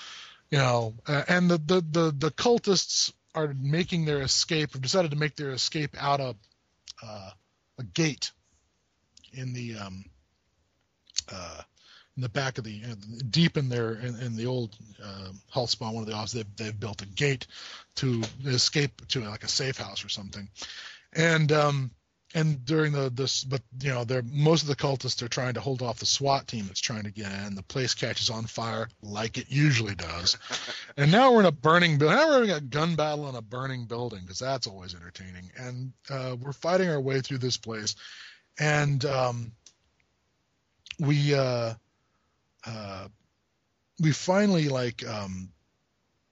you 0.49 0.57
know, 0.57 0.95
uh, 1.07 1.23
and 1.27 1.49
the, 1.49 1.57
the 1.57 1.81
the 1.81 2.11
the 2.17 2.31
cultists 2.31 3.13
are 3.33 3.53
making 3.59 4.05
their 4.05 4.21
escape. 4.21 4.73
Have 4.73 4.81
decided 4.81 5.11
to 5.11 5.17
make 5.17 5.35
their 5.35 5.51
escape 5.51 5.95
out 5.99 6.19
of 6.19 6.35
uh, 7.03 7.31
a 7.79 7.83
gate 7.83 8.31
in 9.33 9.53
the 9.53 9.77
um, 9.77 10.05
uh, 11.31 11.61
in 12.17 12.21
the 12.21 12.29
back 12.29 12.57
of 12.57 12.63
the 12.63 12.81
deep 13.29 13.57
in 13.57 13.69
there 13.69 13.93
in, 13.93 14.19
in 14.19 14.35
the 14.35 14.45
old 14.45 14.75
uh, 15.03 15.29
health 15.51 15.69
spa, 15.69 15.89
one 15.89 16.03
of 16.03 16.09
the 16.09 16.15
offices, 16.15 16.43
they've, 16.43 16.55
they've 16.57 16.79
built 16.79 17.01
a 17.01 17.05
gate 17.05 17.47
to 17.95 18.21
escape 18.45 19.07
to 19.07 19.21
like 19.21 19.43
a 19.43 19.47
safe 19.47 19.77
house 19.77 20.03
or 20.03 20.09
something, 20.09 20.49
and 21.13 21.51
um, 21.51 21.91
and 22.33 22.63
during 22.65 22.91
the 22.91 23.09
this, 23.09 23.43
but 23.43 23.61
you 23.81 23.89
know, 23.89 24.03
they're 24.03 24.23
most 24.23 24.61
of 24.61 24.67
the 24.67 24.75
cultists 24.75 25.21
are 25.21 25.27
trying 25.27 25.53
to 25.53 25.61
hold 25.61 25.81
off 25.81 25.99
the 25.99 26.05
SWAT 26.05 26.47
team 26.47 26.65
that's 26.67 26.79
trying 26.79 27.03
to 27.03 27.11
get 27.11 27.31
in. 27.31 27.55
The 27.55 27.63
place 27.63 27.93
catches 27.93 28.29
on 28.29 28.45
fire 28.45 28.87
like 29.01 29.37
it 29.37 29.47
usually 29.49 29.95
does, 29.95 30.37
and 30.97 31.11
now 31.11 31.31
we're 31.31 31.41
in 31.41 31.45
a 31.45 31.51
burning 31.51 31.97
building. 31.97 32.17
Now 32.17 32.27
we're 32.27 32.33
having 32.33 32.51
a 32.51 32.61
gun 32.61 32.95
battle 32.95 33.29
in 33.29 33.35
a 33.35 33.41
burning 33.41 33.85
building 33.85 34.21
because 34.21 34.39
that's 34.39 34.67
always 34.67 34.95
entertaining, 34.95 35.51
and 35.57 35.93
uh, 36.09 36.35
we're 36.39 36.53
fighting 36.53 36.89
our 36.89 37.01
way 37.01 37.21
through 37.21 37.39
this 37.39 37.57
place, 37.57 37.95
and 38.59 39.03
um, 39.05 39.51
we. 40.99 41.33
Uh, 41.33 41.73
uh, 42.65 43.07
we 43.99 44.11
finally 44.11 44.69
like 44.69 45.07
um, 45.07 45.49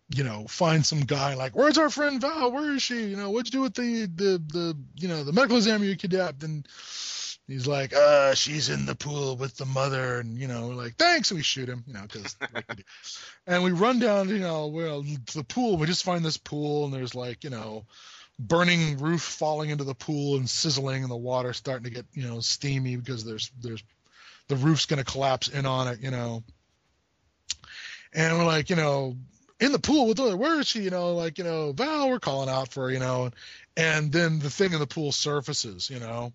you 0.10 0.24
know 0.24 0.46
find 0.48 0.86
some 0.86 1.02
guy 1.02 1.36
like 1.36 1.56
where's 1.56 1.78
our 1.78 1.90
friend 1.90 2.20
Val? 2.22 2.52
Where 2.52 2.74
is 2.74 2.82
she? 2.82 3.06
You 3.06 3.16
know 3.16 3.30
what'd 3.30 3.54
you 3.54 3.60
do 3.60 3.64
with 3.64 3.76
the 3.76 4.06
the 4.08 4.44
the 4.52 4.78
you 4.96 5.08
know 5.08 5.24
the 5.24 5.34
medical 5.34 5.58
examiner 5.58 5.90
you 5.90 5.96
kidnapped? 5.96 6.44
And 6.44 6.68
he's 7.48 7.68
like 7.68 7.94
uh 7.94 8.34
she's 8.34 8.70
in 8.70 8.86
the 8.86 8.96
pool 8.96 9.36
with 9.38 9.56
the 9.58 9.66
mother. 9.66 10.20
And 10.20 10.38
you 10.38 10.48
know 10.48 10.70
like 10.70 10.96
thanks. 10.96 11.32
We 11.32 11.44
shoot 11.44 11.70
him 11.70 11.84
you 11.88 11.94
know 11.94 12.02
because 12.02 12.36
like 12.54 12.86
and 13.48 13.64
we 13.64 13.72
run 13.72 14.00
down 14.00 14.30
you 14.30 14.40
know 14.40 14.68
well 14.68 15.04
the 15.34 15.44
pool. 15.44 15.78
We 15.78 15.88
just 15.88 16.04
find 16.04 16.26
this 16.26 16.38
pool 16.38 16.86
and 16.86 16.94
there's 16.94 17.16
like 17.16 17.44
you 17.44 17.52
know 17.52 17.86
burning 18.40 18.98
roof 18.98 19.22
falling 19.22 19.70
into 19.70 19.84
the 19.84 19.94
pool 19.94 20.38
and 20.38 20.50
sizzling 20.50 21.04
and 21.04 21.12
the 21.12 21.18
water 21.18 21.54
starting 21.54 21.84
to 21.84 21.90
get 21.90 22.06
you 22.14 22.24
know 22.26 22.40
steamy 22.40 22.96
because 22.96 23.26
there's 23.26 23.52
there's 23.62 23.84
the 24.50 24.58
roof's 24.58 24.86
going 24.86 25.04
to 25.04 25.10
collapse 25.10 25.48
in 25.48 25.66
on 25.66 25.88
it, 25.88 26.02
you 26.02 26.12
know. 26.12 26.44
And 28.14 28.38
we're 28.38 28.46
like, 28.46 28.70
you 28.70 28.76
know, 28.76 29.16
in 29.60 29.72
the 29.72 29.80
pool 29.80 30.08
with 30.08 30.18
her, 30.18 30.36
where 30.36 30.60
is 30.60 30.68
she? 30.68 30.82
You 30.82 30.90
know, 30.90 31.14
like, 31.14 31.38
you 31.38 31.44
know, 31.44 31.72
Val, 31.72 32.10
we're 32.10 32.20
calling 32.20 32.50
out 32.50 32.70
for 32.70 32.84
her, 32.84 32.92
you 32.92 33.00
know. 33.00 33.32
And 33.78 34.12
then 34.12 34.40
the 34.40 34.50
thing 34.50 34.74
in 34.74 34.80
the 34.80 34.88
pool 34.88 35.12
surfaces, 35.12 35.90
you 35.90 36.00
know. 36.00 36.34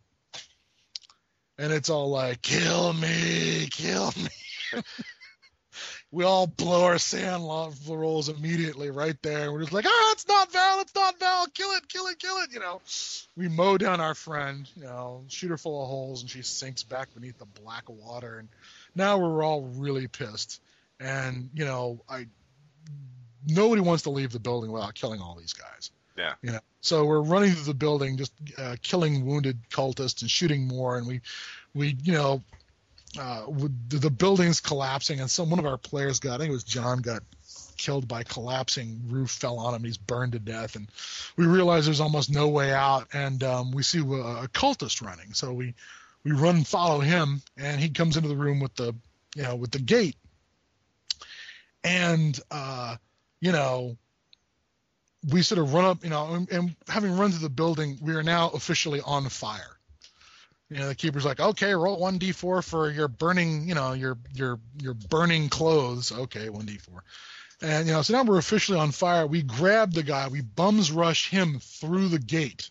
And 1.59 1.73
it's 1.73 1.91
all 1.91 2.11
like, 2.11 2.41
kill 2.41 2.93
me, 2.93 3.69
kill 3.71 4.13
me. 4.17 4.83
we 6.15 6.23
all 6.23 6.47
blow 6.47 6.85
our 6.85 6.99
SAN 6.99 7.43
rolls 7.89 8.29
immediately 8.29 8.91
right 8.91 9.21
there. 9.23 9.53
We're 9.53 9.63
just 9.63 9.73
like, 9.73 9.85
ah, 9.85 10.13
it's 10.13 10.29
not 10.29 10.53
Val, 10.53 10.81
it's 10.81 10.95
not 10.95 11.19
Val, 11.19 11.47
kill 11.49 11.73
it, 11.73 11.89
kill 11.89 12.07
it, 12.07 12.21
kill 12.21 12.37
it. 12.37 12.53
You 12.53 12.61
know, 12.61 12.81
we 13.37 13.49
mow 13.49 13.77
down 13.77 14.01
our 14.01 14.15
friend, 14.15 14.71
you 14.77 14.85
know, 14.85 15.25
shoot 15.27 15.51
her 15.51 15.59
full 15.59 15.83
of 15.83 15.89
holes, 15.89 16.21
and 16.23 16.31
she 16.31 16.43
sinks 16.43 16.85
back 16.85 17.13
beneath 17.15 17.39
the 17.39 17.47
black 17.61 17.89
water. 17.89 18.39
And 18.39 18.49
now 18.95 19.19
we're 19.19 19.43
all 19.43 19.63
really 19.63 20.07
pissed. 20.07 20.63
And 21.01 21.51
you 21.53 21.65
know, 21.65 22.01
I 22.09 22.29
nobody 23.49 23.81
wants 23.81 24.05
to 24.05 24.11
leave 24.11 24.31
the 24.31 24.39
building 24.39 24.71
without 24.71 24.95
killing 24.95 25.21
all 25.21 25.35
these 25.35 25.53
guys. 25.53 25.91
Yeah. 26.17 26.35
You 26.43 26.53
know, 26.53 26.61
so 26.81 27.05
we're 27.05 27.23
running 27.23 27.51
through 27.51 27.65
the 27.65 27.75
building, 27.75 28.19
just 28.19 28.33
uh, 28.57 28.77
killing 28.83 29.27
wounded 29.27 29.59
cultists 29.69 30.23
and 30.23 30.31
shooting 30.31 30.69
more, 30.69 30.97
and 30.97 31.09
we, 31.09 31.23
we, 31.75 31.97
you 32.05 32.13
know, 32.13 32.41
uh, 33.19 33.47
the 33.89 34.11
building's 34.11 34.61
collapsing, 34.61 35.21
and 35.21 35.31
some 35.31 35.51
one 35.51 35.59
of 35.59 35.67
our 35.67 35.79
players 35.79 36.21
got, 36.21 36.35
I 36.35 36.39
think 36.39 36.51
it 36.51 36.55
was 36.55 36.65
John, 36.65 36.99
got 36.99 37.23
killed 37.77 38.07
by 38.07 38.23
collapsing 38.23 39.03
roof, 39.09 39.31
fell 39.31 39.59
on 39.59 39.75
him, 39.75 39.85
he's 39.85 39.97
burned 39.97 40.33
to 40.33 40.39
death, 40.39 40.77
and 40.77 40.89
we 41.37 41.47
realize 41.47 41.85
there's 41.85 42.01
almost 42.01 42.31
no 42.31 42.49
way 42.49 42.73
out, 42.73 43.09
and 43.13 43.43
um, 43.43 43.73
we 43.73 43.83
see 43.83 44.01
a, 44.01 44.03
a 44.03 44.49
cultist 44.49 45.03
running, 45.03 45.33
so 45.33 45.53
we 45.53 45.75
we 46.25 46.33
run 46.33 46.57
and 46.57 46.67
follow 46.67 47.01
him, 47.01 47.43
and 47.57 47.81
he 47.81 47.91
comes 47.91 48.17
into 48.17 48.29
the 48.29 48.37
room 48.37 48.61
with 48.61 48.75
the 48.77 48.95
you 49.35 49.43
know 49.43 49.57
with 49.57 49.71
the 49.71 49.79
gate, 49.79 50.17
and 51.83 52.39
uh, 52.51 52.97
you 53.41 53.53
know 53.53 53.97
we 55.33 55.43
sort 55.43 55.59
of 55.59 55.73
run 55.73 55.85
up, 55.87 56.05
you 56.05 56.11
know, 56.11 56.35
and, 56.35 56.51
and 56.53 56.77
having 56.87 57.17
run 57.17 57.31
through 57.31 57.41
the 57.41 57.49
building, 57.49 57.99
we 58.03 58.15
are 58.15 58.23
now 58.23 58.51
officially 58.51 59.01
on 59.01 59.27
fire 59.31 59.74
you 60.75 60.81
know 60.81 60.89
the 60.89 60.95
keeper's 60.95 61.25
like 61.25 61.41
okay 61.41 61.73
roll 61.75 62.01
1d4 62.01 62.65
for 62.65 62.91
your 62.91 63.09
burning 63.09 63.69
you 63.69 63.75
know 63.75 63.93
your 63.93 64.19
your 64.35 64.59
your 64.83 64.95
burning 64.95 65.49
clothes 65.49 66.11
okay 66.11 66.49
1d4 66.49 66.89
and 67.63 67.87
you 67.87 67.93
know 67.93 68.03
so 68.03 68.13
now 68.13 68.25
we're 68.25 68.39
officially 68.39 68.79
on 68.79 68.91
fire 68.91 69.27
we 69.27 69.43
grab 69.43 69.93
the 69.93 70.03
guy 70.03 70.29
we 70.29 70.41
bums 70.41 70.91
rush 70.91 71.31
him 71.31 71.61
through 71.61 72.09
the 72.09 72.19
gate 72.19 72.71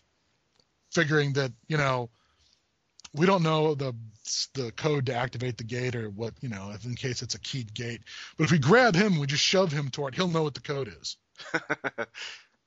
figuring 0.90 1.32
that 1.32 1.50
you 1.66 1.78
know 1.78 2.10
we 3.14 3.26
don't 3.26 3.42
know 3.42 3.74
the 3.74 3.94
the 4.54 4.72
code 4.72 5.06
to 5.06 5.14
activate 5.14 5.58
the 5.58 5.64
gate 5.64 5.94
or 5.94 6.08
what 6.08 6.34
you 6.40 6.48
know 6.48 6.72
in 6.84 6.94
case 6.94 7.22
it's 7.22 7.34
a 7.34 7.40
keyed 7.40 7.72
gate. 7.74 8.00
But 8.36 8.44
if 8.44 8.50
we 8.50 8.58
grab 8.58 8.94
him, 8.94 9.18
we 9.18 9.26
just 9.26 9.42
shove 9.42 9.72
him 9.72 9.90
toward. 9.90 10.14
He'll 10.14 10.28
know 10.28 10.42
what 10.42 10.54
the 10.54 10.60
code 10.60 10.88
is. 11.00 11.16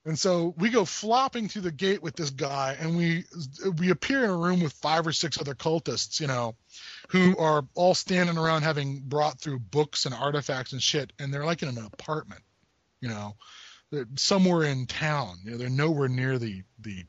And 0.08 0.18
so 0.18 0.54
we 0.58 0.70
go 0.70 0.86
flopping 0.86 1.50
through 1.50 1.64
the 1.64 1.72
gate 1.72 2.02
with 2.02 2.16
this 2.16 2.30
guy, 2.30 2.78
and 2.80 2.96
we 2.96 3.26
we 3.78 3.90
appear 3.90 4.24
in 4.24 4.30
a 4.30 4.38
room 4.38 4.62
with 4.62 4.72
five 4.72 5.06
or 5.06 5.12
six 5.12 5.38
other 5.38 5.54
cultists, 5.54 6.22
you 6.22 6.28
know, 6.28 6.56
who 7.10 7.38
are 7.38 7.66
all 7.76 7.94
standing 7.94 8.38
around 8.38 8.62
having 8.62 9.02
brought 9.02 9.38
through 9.38 9.60
books 9.60 10.06
and 10.06 10.16
artifacts 10.16 10.72
and 10.72 10.82
shit, 10.82 11.12
and 11.20 11.34
they're 11.34 11.44
like 11.44 11.62
in 11.62 11.68
an 11.68 11.84
apartment, 11.84 12.42
you 13.02 13.10
know, 13.10 13.36
they're 13.92 14.08
somewhere 14.16 14.64
in 14.64 14.86
town. 14.86 15.40
You 15.44 15.52
know, 15.52 15.58
they're 15.58 15.70
nowhere 15.70 16.08
near 16.08 16.40
the 16.40 16.64
the 16.80 17.04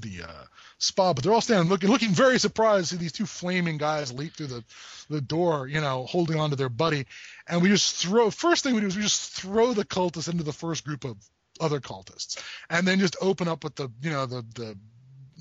the 0.00 0.22
uh, 0.26 0.44
spa, 0.78 1.12
but 1.12 1.22
they're 1.22 1.32
all 1.34 1.42
standing 1.42 1.68
looking 1.68 1.90
looking 1.90 2.12
very 2.12 2.38
surprised 2.38 2.88
to 2.88 2.94
see 2.94 3.02
these 3.02 3.12
two 3.12 3.26
flaming 3.26 3.76
guys 3.76 4.14
leap 4.14 4.34
through 4.34 4.46
the 4.46 4.64
the 5.10 5.20
door, 5.20 5.68
you 5.68 5.82
know, 5.82 6.06
holding 6.06 6.40
on 6.40 6.48
to 6.48 6.56
their 6.56 6.70
buddy, 6.70 7.04
and 7.46 7.60
we 7.60 7.68
just 7.68 7.96
throw. 7.96 8.30
First 8.30 8.64
thing 8.64 8.74
we 8.74 8.80
do 8.80 8.86
is 8.86 8.96
we 8.96 9.02
just 9.02 9.32
throw 9.32 9.74
the 9.74 9.84
cultists 9.84 10.30
into 10.30 10.42
the 10.42 10.54
first 10.54 10.86
group 10.86 11.04
of 11.04 11.18
other 11.60 11.80
cultists, 11.80 12.42
and 12.70 12.86
then 12.86 12.98
just 12.98 13.16
open 13.20 13.48
up 13.48 13.64
with 13.64 13.74
the 13.76 13.88
you 14.02 14.10
know 14.10 14.26
the 14.26 14.44
the 14.54 14.76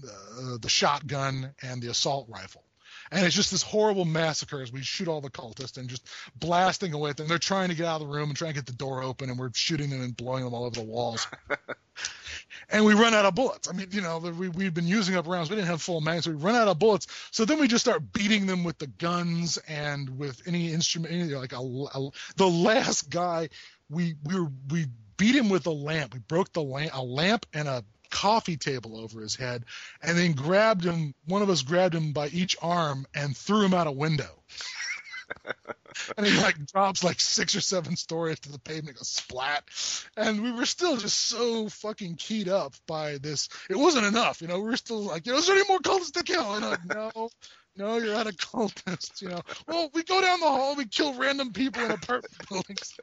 uh, 0.06 0.58
the 0.60 0.70
shotgun 0.70 1.54
and 1.62 1.82
the 1.82 1.90
assault 1.90 2.28
rifle. 2.30 2.64
And 3.12 3.26
it's 3.26 3.36
just 3.36 3.52
this 3.52 3.62
horrible 3.62 4.06
massacre 4.06 4.62
as 4.62 4.72
we 4.72 4.82
shoot 4.82 5.08
all 5.08 5.22
the 5.22 5.30
cultists 5.30 5.78
and 5.78 5.88
just 5.88 6.08
blasting 6.36 6.94
away 6.94 7.12
at 7.12 7.18
them. 7.18 7.28
They're 7.28 7.38
trying 7.38 7.70
to 7.70 7.76
get 7.76 7.86
out 7.86 8.02
of 8.02 8.08
the 8.08 8.14
room 8.14 8.30
and 8.30 8.38
trying 8.38 8.52
to 8.52 8.56
get 8.56 8.66
the 8.66 8.74
door 8.74 9.04
open, 9.04 9.30
and 9.30 9.38
we're 9.38 9.52
shooting 9.54 9.90
them 9.90 10.02
and 10.02 10.16
blowing 10.16 10.44
them 10.44 10.54
all 10.54 10.66
over 10.66 10.76
the 10.76 10.86
walls. 10.86 11.28
and 12.70 12.86
we 12.86 12.94
run 12.94 13.14
out 13.14 13.26
of 13.26 13.36
bullets. 13.36 13.70
I 13.70 13.74
mean, 13.74 13.88
you 13.92 14.02
know, 14.02 14.18
we, 14.18 14.50
we've 14.50 14.74
been 14.74 14.88
using 14.88 15.16
up 15.16 15.28
rounds. 15.28 15.50
We 15.50 15.56
didn't 15.56 15.68
have 15.68 15.82
full 15.82 16.02
mags, 16.02 16.26
so 16.26 16.32
we 16.32 16.38
run 16.38 16.56
out 16.56 16.68
of 16.68 16.80
bullets. 16.80 17.08
So 17.32 17.46
then 17.46 17.60
we 17.60 17.68
just 17.68 17.84
start 17.84 18.14
beating 18.14 18.46
them 18.46 18.64
with 18.64 18.80
the 18.80 18.88
guns 18.88 19.58
and 19.68 20.18
with 20.18 20.42
any 20.48 20.74
instrument, 20.74 21.14
any, 21.14 21.24
like 21.36 21.54
a, 21.54 21.58
a, 21.58 22.10
the 22.38 22.50
last 22.50 23.10
guy, 23.10 23.50
we 23.90 24.16
we 24.24 24.40
were, 24.40 24.52
we 24.70 24.88
beat 25.18 25.36
him 25.36 25.50
with 25.50 25.66
a 25.68 25.72
lamp. 25.72 26.14
We 26.14 26.20
broke 26.20 26.54
the 26.54 26.64
lamp, 26.64 26.92
a 26.94 27.04
lamp 27.04 27.46
and 27.54 27.68
a 27.68 27.84
coffee 28.10 28.58
table 28.58 28.98
over 28.98 29.22
his 29.22 29.36
head, 29.36 29.66
and 30.02 30.18
then 30.18 30.34
grabbed 30.34 30.84
him. 30.84 31.14
One 31.26 31.42
of 31.42 31.50
us 31.50 31.64
grabbed 31.64 31.96
him 31.96 32.14
by 32.14 32.28
each 32.28 32.56
arm 32.62 33.06
and 33.14 33.36
threw 33.36 33.66
him 33.66 33.74
out 33.74 33.88
a 33.88 33.92
window. 33.92 34.44
and 36.18 36.26
he 36.26 36.38
like 36.38 36.66
drops 36.68 37.04
like 37.04 37.20
six 37.20 37.56
or 37.56 37.62
seven 37.62 37.96
stories 37.96 38.40
to 38.42 38.52
the 38.52 38.60
pavement, 38.60 38.98
goes 38.98 39.08
splat. 39.10 39.64
And 40.16 40.42
we 40.44 40.52
were 40.52 40.66
still 40.66 40.98
just 40.98 41.18
so 41.20 41.70
fucking 41.70 42.16
keyed 42.16 42.50
up 42.50 42.74
by 42.88 43.18
this. 43.18 43.50
It 43.70 43.78
wasn't 43.78 44.06
enough, 44.06 44.42
you 44.42 44.48
know. 44.48 44.60
We 44.60 44.70
were 44.70 44.78
still 44.78 45.04
like, 45.04 45.26
you 45.26 45.32
know, 45.32 45.40
is 45.40 45.48
there 45.48 45.56
any 45.56 45.68
more 45.68 45.80
cultists 45.80 46.14
to 46.14 46.24
kill? 46.24 46.54
And 46.54 46.66
like, 46.66 46.86
no. 46.86 47.30
No, 47.76 47.98
you're 47.98 48.16
out 48.16 48.28
of 48.28 48.38
cultists, 48.38 49.22
you 49.22 49.30
know. 49.30 49.42
Well, 49.68 49.90
we 49.94 50.04
go 50.04 50.22
down 50.22 50.40
the 50.40 50.48
hall, 50.48 50.76
we 50.76 50.86
kill 50.86 51.16
random 51.16 51.54
people 51.54 51.84
in 51.84 51.92
apartment 51.92 52.34
buildings. 52.50 52.96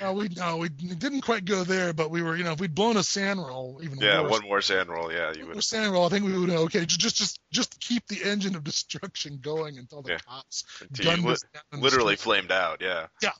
No, 0.00 0.12
we 0.12 0.28
no, 0.28 0.58
we 0.58 0.68
didn't 0.68 1.22
quite 1.22 1.44
go 1.46 1.64
there, 1.64 1.92
but 1.94 2.10
we 2.10 2.22
were, 2.22 2.36
you 2.36 2.44
know, 2.44 2.52
if 2.52 2.60
we'd 2.60 2.74
blown 2.74 2.98
a 2.98 3.02
SAN 3.02 3.38
roll, 3.38 3.80
even 3.82 3.98
yeah, 3.98 4.20
worse, 4.20 4.30
one 4.30 4.42
more 4.42 4.60
SAN 4.60 4.88
roll, 4.88 5.10
yeah, 5.10 5.32
you 5.32 5.40
one 5.40 5.48
would. 5.48 5.54
more 5.56 5.62
SAN 5.62 5.90
roll, 5.90 6.04
I 6.04 6.08
think 6.10 6.26
we 6.26 6.38
would 6.38 6.50
okay, 6.50 6.84
just 6.84 7.16
just 7.16 7.40
just 7.50 7.80
keep 7.80 8.06
the 8.06 8.22
engine 8.22 8.56
of 8.56 8.64
destruction 8.64 9.38
going 9.40 9.78
until 9.78 10.02
the 10.02 10.10
Yeah. 10.10 10.18
cops 10.18 10.64
Until 10.82 11.12
gunned 11.12 11.24
li- 11.24 11.32
us 11.32 11.44
down 11.54 11.62
in 11.72 11.80
the 11.80 11.84
literally 11.84 12.16
flamed 12.16 12.52
out, 12.52 12.82
yeah. 12.82 13.06
yeah. 13.22 13.32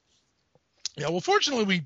Yeah, 0.97 1.11
well, 1.11 1.21
fortunately, 1.21 1.65
we 1.67 1.83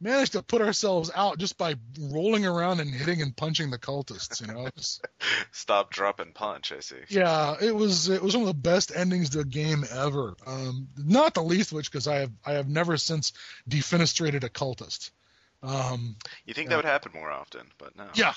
managed 0.00 0.32
to 0.32 0.42
put 0.42 0.60
ourselves 0.62 1.10
out 1.14 1.38
just 1.38 1.56
by 1.56 1.74
rolling 2.00 2.44
around 2.46 2.80
and 2.80 2.90
hitting 2.92 3.22
and 3.22 3.36
punching 3.36 3.70
the 3.70 3.78
cultists. 3.78 4.40
You 4.40 4.48
know, 4.52 4.68
Stop, 5.52 5.90
drop, 5.90 6.20
and 6.20 6.34
punch. 6.34 6.72
I 6.72 6.80
see. 6.80 6.96
yeah, 7.08 7.56
it 7.60 7.74
was 7.74 8.08
it 8.08 8.22
was 8.22 8.34
one 8.36 8.42
of 8.42 8.48
the 8.54 8.60
best 8.60 8.92
endings 8.94 9.30
to 9.30 9.40
a 9.40 9.44
game 9.44 9.84
ever. 9.90 10.34
Um, 10.46 10.88
not 10.96 11.34
the 11.34 11.42
least 11.42 11.72
of 11.72 11.76
which 11.76 11.90
because 11.90 12.06
I 12.08 12.16
have 12.16 12.32
I 12.44 12.52
have 12.52 12.68
never 12.68 12.96
since 12.96 13.32
defenestrated 13.68 14.44
a 14.44 14.50
cultist. 14.50 15.10
Um, 15.62 16.16
You 16.44 16.54
think 16.54 16.66
Yeah. 16.66 16.70
that 16.70 16.76
would 16.76 16.84
happen 16.90 17.12
more 17.14 17.30
often, 17.30 17.66
but 17.78 17.96
no. 17.96 18.06
Yeah. 18.14 18.34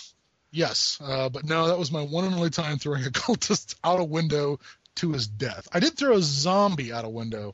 Yes, 0.52 0.98
uh, 1.04 1.30
but 1.30 1.46
no, 1.46 1.68
that 1.68 1.78
was 1.78 1.92
my 1.92 2.02
one 2.02 2.26
and 2.26 2.34
only 2.34 2.50
time 2.50 2.80
throwing 2.80 3.06
a 3.06 3.10
cultist 3.12 3.76
out 3.84 4.00
a 4.00 4.04
window 4.04 4.60
to 4.96 5.12
his 5.12 5.28
death. 5.28 5.68
I 5.72 5.80
did 5.80 5.96
throw 5.96 6.16
a 6.16 6.22
zombie 6.22 6.92
out 6.92 7.06
a 7.06 7.10
window 7.10 7.54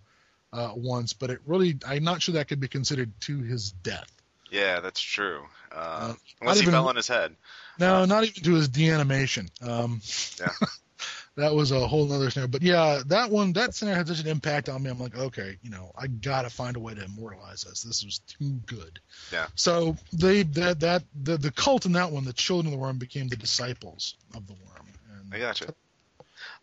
uh, 0.56 0.72
once, 0.76 1.14
but 1.14 1.30
it 1.30 1.40
really, 1.46 1.78
I'm 1.86 2.04
not 2.04 2.22
sure 2.22 2.34
that 2.34 2.48
could 2.48 2.60
be 2.60 2.68
considered 2.68 3.12
to 3.22 3.40
his 3.40 3.72
death. 3.72 4.12
Yeah, 4.52 4.80
that's 4.80 5.02
true. 5.02 5.44
Uh, 5.72 5.76
Uh, 5.76 6.14
unless 6.42 6.58
not 6.58 6.66
he 6.66 6.72
fell 6.72 6.88
on 6.88 6.96
his 6.96 7.08
head. 7.08 7.36
No, 7.78 8.06
not 8.06 8.24
even 8.24 8.44
to 8.44 8.54
his 8.54 8.70
deanimation. 8.70 9.50
Um, 9.62 10.02
Yeah. 10.40 10.48
that 11.36 11.54
was 11.54 11.72
a 11.72 11.86
whole 11.86 12.12
other 12.12 12.30
scenario. 12.30 12.48
But 12.48 12.62
yeah, 12.62 13.02
that 13.08 13.30
one, 13.30 13.54
that 13.54 13.76
scenario 13.76 13.98
had 13.98 14.08
such 14.08 14.22
an 14.22 14.28
impact 14.28 14.70
on 14.70 14.82
me. 14.82 14.90
I'm 14.90 15.00
like, 15.00 15.18
okay, 15.18 15.58
you 15.62 15.70
know, 15.70 15.92
I 15.98 16.08
gotta 16.08 16.50
find 16.50 16.78
a 16.78 16.80
way 16.80 16.94
to 16.94 17.04
immortalize 17.04 17.64
this. 17.64 17.82
This 17.82 18.06
was 18.06 18.20
too 18.20 18.62
good. 18.66 19.00
Yeah. 19.34 19.48
So 19.56 19.98
they 20.14 20.44
that 20.44 20.80
that 20.80 21.04
the 21.22 21.38
the 21.38 21.52
cult 21.52 21.86
in 21.86 21.92
that 21.94 22.12
one, 22.12 22.24
the 22.24 22.34
children 22.34 22.68
of 22.68 22.80
the 22.80 22.82
worm 22.82 22.98
became 22.98 23.28
the 23.28 23.36
disciples 23.36 24.16
of 24.34 24.48
the 24.48 24.54
worm. 24.54 24.88
And 25.12 25.34
I 25.34 25.40
gotcha. 25.40 25.74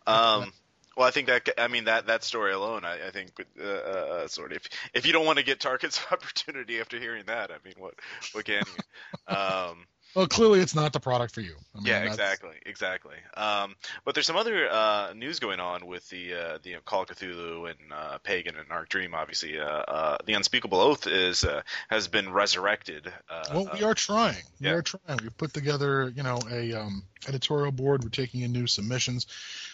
Um, 0.07 0.51
well, 0.95 1.07
I 1.07 1.11
think 1.11 1.27
that 1.27 1.49
I 1.57 1.67
mean 1.67 1.85
that 1.85 2.07
that 2.07 2.23
story 2.23 2.53
alone. 2.53 2.85
I, 2.85 3.07
I 3.07 3.11
think 3.11 3.31
uh, 3.59 3.63
uh, 3.63 4.27
sort 4.27 4.51
of 4.51 4.57
if 4.57 4.69
if 4.93 5.05
you 5.05 5.13
don't 5.13 5.25
want 5.25 5.39
to 5.39 5.45
get 5.45 5.59
Target's 5.59 5.99
opportunity 6.11 6.79
after 6.79 6.99
hearing 6.99 7.25
that, 7.27 7.51
I 7.51 7.57
mean, 7.65 7.75
what 7.77 7.95
what 8.33 8.45
can 8.45 8.63
you? 8.65 8.83
Um, 9.35 9.85
Well, 10.15 10.27
clearly 10.27 10.59
it's 10.59 10.75
not 10.75 10.93
the 10.93 10.99
product 10.99 11.33
for 11.33 11.41
you. 11.41 11.55
I 11.73 11.77
mean, 11.77 11.87
yeah, 11.87 11.99
that's- 11.99 12.13
exactly, 12.13 12.55
exactly. 12.65 13.15
Um, 13.35 13.75
but 14.05 14.13
there's 14.13 14.27
some 14.27 14.35
other 14.35 14.69
uh, 14.69 15.13
news 15.13 15.39
going 15.39 15.59
on 15.59 15.87
with 15.87 16.07
the 16.09 16.33
uh, 16.33 16.57
the 16.61 16.75
Call 16.85 17.01
of 17.01 17.07
Cthulhu 17.07 17.69
and 17.69 17.79
uh, 17.91 18.17
Pagan 18.19 18.55
and 18.55 18.71
Arc 18.71 18.89
Dream. 18.89 19.15
Obviously, 19.15 19.59
uh, 19.59 19.65
uh, 19.65 20.17
the 20.25 20.33
Unspeakable 20.33 20.79
Oath 20.79 21.07
is 21.07 21.43
uh, 21.43 21.61
has 21.89 22.07
been 22.07 22.31
resurrected. 22.31 23.11
Uh, 23.29 23.43
Well, 23.53 23.69
we 23.73 23.83
are 23.83 23.95
trying. 23.95 24.43
We 24.59 24.67
yeah. 24.67 24.73
are 24.73 24.81
trying. 24.83 25.19
We've 25.21 25.37
put 25.37 25.53
together, 25.53 26.11
you 26.15 26.23
know, 26.23 26.39
a 26.51 26.73
um, 26.73 27.03
editorial 27.27 27.71
board. 27.71 28.03
We're 28.03 28.09
taking 28.09 28.41
in 28.41 28.51
new 28.51 28.67
submissions. 28.67 29.25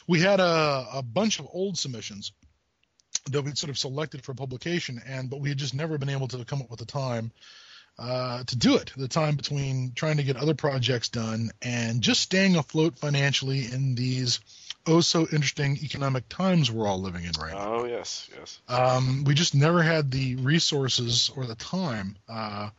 We 0.08 0.22
had 0.22 0.40
a, 0.40 0.88
a 0.94 1.04
bunch 1.04 1.40
of 1.40 1.48
old 1.52 1.78
submissions 1.78 2.32
that 3.32 3.42
we'd 3.42 3.58
sort 3.58 3.70
of 3.70 3.78
selected 3.78 4.24
for 4.24 4.34
publication, 4.34 5.02
and 5.06 5.30
but 5.30 5.42
we 5.42 5.50
had 5.50 5.58
just 5.58 5.74
never 5.74 5.98
been 5.98 6.10
able 6.10 6.30
to 6.30 6.46
come 6.46 6.62
up 6.62 6.70
with 6.70 6.80
the 6.80 6.86
time 6.86 7.32
uh, 8.00 8.44
to 8.46 8.56
do 8.56 8.76
it. 8.76 8.94
The 8.96 9.08
time 9.08 9.36
between 9.36 9.92
trying 9.94 10.18
to 10.18 10.24
get 10.24 10.38
other 10.38 10.54
projects 10.54 11.10
done 11.10 11.52
and 11.62 12.02
just 12.02 12.22
staying 12.22 12.56
afloat 12.56 12.98
financially 12.98 13.66
in 13.66 13.96
these 13.96 14.40
oh 14.88 15.02
so 15.02 15.28
interesting 15.32 15.78
economic 15.84 16.28
times 16.30 16.72
we're 16.72 16.88
all 16.88 17.02
living 17.02 17.26
in 17.26 17.32
right 17.40 17.54
now 17.54 17.74
Oh 17.76 17.86
yes, 17.86 18.30
yes. 18.38 18.60
um, 18.70 19.24
we 19.26 19.34
just 19.34 19.54
never 19.54 19.84
had 19.84 20.10
the 20.12 20.38
resources 20.38 21.30
or 21.36 21.46
the 21.46 21.56
time 21.56 22.16
uh, 22.30 22.70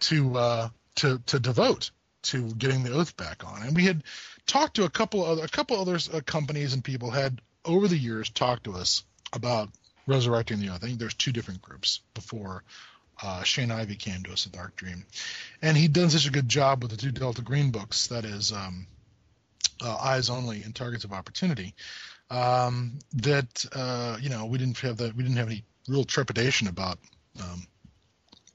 to 0.00 0.36
uh, 0.36 0.68
to 0.96 1.20
to 1.26 1.40
devote 1.40 1.90
to 2.22 2.54
getting 2.54 2.82
the 2.82 2.92
oath 2.92 3.16
back 3.16 3.44
on. 3.44 3.62
And 3.62 3.74
we 3.74 3.84
had 3.84 4.04
talked 4.46 4.76
to 4.76 4.84
a 4.84 4.90
couple 4.90 5.24
other 5.24 5.44
a 5.44 5.48
couple 5.48 5.80
other 5.80 5.98
uh, 6.12 6.20
companies 6.24 6.74
and 6.74 6.84
people 6.84 7.10
had 7.10 7.40
over 7.64 7.88
the 7.88 7.98
years 7.98 8.30
talked 8.30 8.64
to 8.64 8.74
us 8.74 9.04
about 9.32 9.68
resurrecting 10.06 10.60
the 10.60 10.68
oath. 10.68 10.82
I 10.82 10.86
think 10.86 10.98
there's 10.98 11.14
two 11.14 11.32
different 11.32 11.62
groups 11.62 12.00
before. 12.14 12.62
Uh, 13.22 13.42
Shane 13.42 13.70
Ivey 13.70 13.96
came 13.96 14.22
to 14.22 14.32
us 14.32 14.46
at 14.46 14.58
Arc 14.58 14.76
Dream, 14.76 15.04
and 15.60 15.76
he'd 15.76 15.92
done 15.92 16.10
such 16.10 16.26
a 16.26 16.30
good 16.30 16.48
job 16.48 16.82
with 16.82 16.90
the 16.90 16.96
two 16.96 17.10
Delta 17.10 17.42
Green 17.42 17.70
books. 17.70 18.06
That 18.06 18.24
is, 18.24 18.52
um, 18.52 18.86
uh, 19.82 19.96
Eyes 19.96 20.30
Only 20.30 20.62
and 20.62 20.74
Targets 20.74 21.04
of 21.04 21.12
Opportunity 21.12 21.74
um, 22.30 22.98
that 23.14 23.66
uh, 23.72 24.16
you 24.20 24.28
know 24.28 24.46
we 24.46 24.58
didn't 24.58 24.78
have 24.78 24.96
the 24.96 25.12
we 25.16 25.22
didn't 25.22 25.38
have 25.38 25.48
any 25.48 25.64
real 25.88 26.04
trepidation 26.04 26.68
about 26.68 26.98
um, 27.42 27.66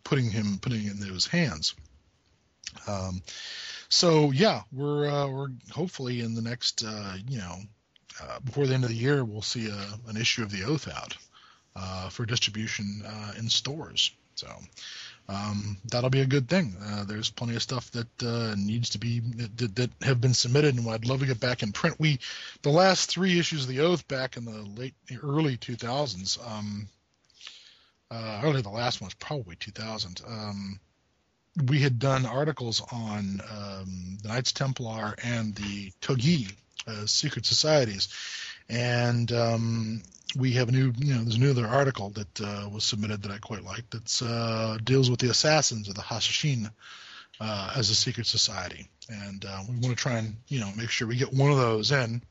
putting 0.04 0.30
him 0.32 0.58
putting 0.62 0.86
it 0.86 0.94
in 0.94 1.00
those 1.00 1.28
hands. 1.28 1.76
Um, 2.88 3.22
so 3.90 4.32
yeah, 4.32 4.62
we're 4.72 5.10
uh, 5.10 5.28
we're 5.28 5.50
hopefully 5.72 6.22
in 6.22 6.36
the 6.36 6.42
next 6.42 6.84
uh, 6.86 7.16
you 7.28 7.38
know 7.38 7.56
uh, 8.22 8.40
before 8.40 8.66
the 8.66 8.74
end 8.74 8.84
of 8.84 8.90
the 8.90 8.96
year 8.96 9.24
we'll 9.24 9.42
see 9.42 9.68
a, 9.70 10.10
an 10.10 10.18
issue 10.18 10.44
of 10.44 10.52
the 10.52 10.64
Oath 10.64 10.88
out 10.88 11.18
for 12.12 12.26
distribution 12.26 13.04
in 13.38 13.50
stores. 13.50 14.12
So 14.36 14.48
um, 15.28 15.78
that'll 15.86 16.10
be 16.10 16.22
a 16.22 16.26
good 16.28 16.48
thing. 16.48 16.76
Uh, 16.84 17.04
there's 17.06 17.32
plenty 17.32 17.56
of 17.56 17.64
stuff 17.64 17.90
that 17.92 18.24
uh, 18.24 18.56
needs 18.58 18.90
to 18.92 19.00
be 19.00 19.20
that, 19.20 19.76
that 19.76 19.90
have 20.04 20.22
been 20.22 20.34
submitted, 20.34 20.76
and 20.78 20.88
I'd 20.88 21.06
love 21.06 21.22
to 21.22 21.26
get 21.26 21.40
back 21.40 21.64
in 21.64 21.72
print. 21.72 22.00
We 22.00 22.20
the 22.62 22.70
last 22.70 23.10
three 23.10 23.40
issues 23.40 23.64
of 23.64 23.70
the 23.70 23.80
Oath 23.80 24.08
back 24.08 24.38
in 24.38 24.46
the 24.46 24.62
late 24.80 24.94
early 25.24 25.58
2000s. 25.58 26.38
Um, 26.48 26.88
uh, 28.12 28.42
early 28.44 28.62
the 28.62 28.70
last 28.70 29.02
one 29.02 29.08
was 29.08 29.16
probably 29.16 29.56
2000. 29.56 30.22
Um, 30.28 30.80
we 31.68 31.80
had 31.80 31.98
done 31.98 32.26
articles 32.26 32.82
on 32.92 33.42
um, 33.50 34.18
the 34.22 34.28
Knights 34.28 34.52
Templar 34.52 35.16
and 35.24 35.56
the 35.56 35.92
Thuggee 36.02 36.52
uh, 36.88 37.06
secret 37.08 37.46
societies, 37.46 38.10
and 38.70 39.32
um, 39.32 40.04
we 40.36 40.54
have 40.54 40.70
a 40.70 40.72
new, 40.72 40.92
you 40.98 41.14
know, 41.14 41.22
there's 41.22 41.36
a 41.36 41.40
new 41.40 41.52
other 41.52 41.68
article 41.68 42.10
that 42.12 42.42
uh, 42.42 42.70
was 42.72 42.84
submitted 42.84 43.24
that 43.24 43.32
I 43.32 43.38
quite 43.38 43.64
like 43.64 43.90
that 43.92 44.22
uh, 44.22 44.78
deals 44.84 45.10
with 45.10 45.20
the 45.20 45.30
assassins 45.30 45.88
of 45.88 45.96
the 45.96 46.02
Hashishin 46.02 46.70
uh, 47.40 47.74
as 47.76 47.90
a 47.90 47.96
secret 47.96 48.28
society, 48.28 48.90
and 49.10 49.44
uh, 49.46 49.60
we 49.68 49.76
want 49.76 49.96
to 49.98 50.02
try 50.02 50.18
and, 50.18 50.36
you 50.48 50.60
know, 50.60 50.72
make 50.76 50.90
sure 50.90 51.08
we 51.08 51.18
get 51.18 51.34
one 51.34 51.52
of 51.52 51.58
those 51.58 51.92
in 51.92 52.22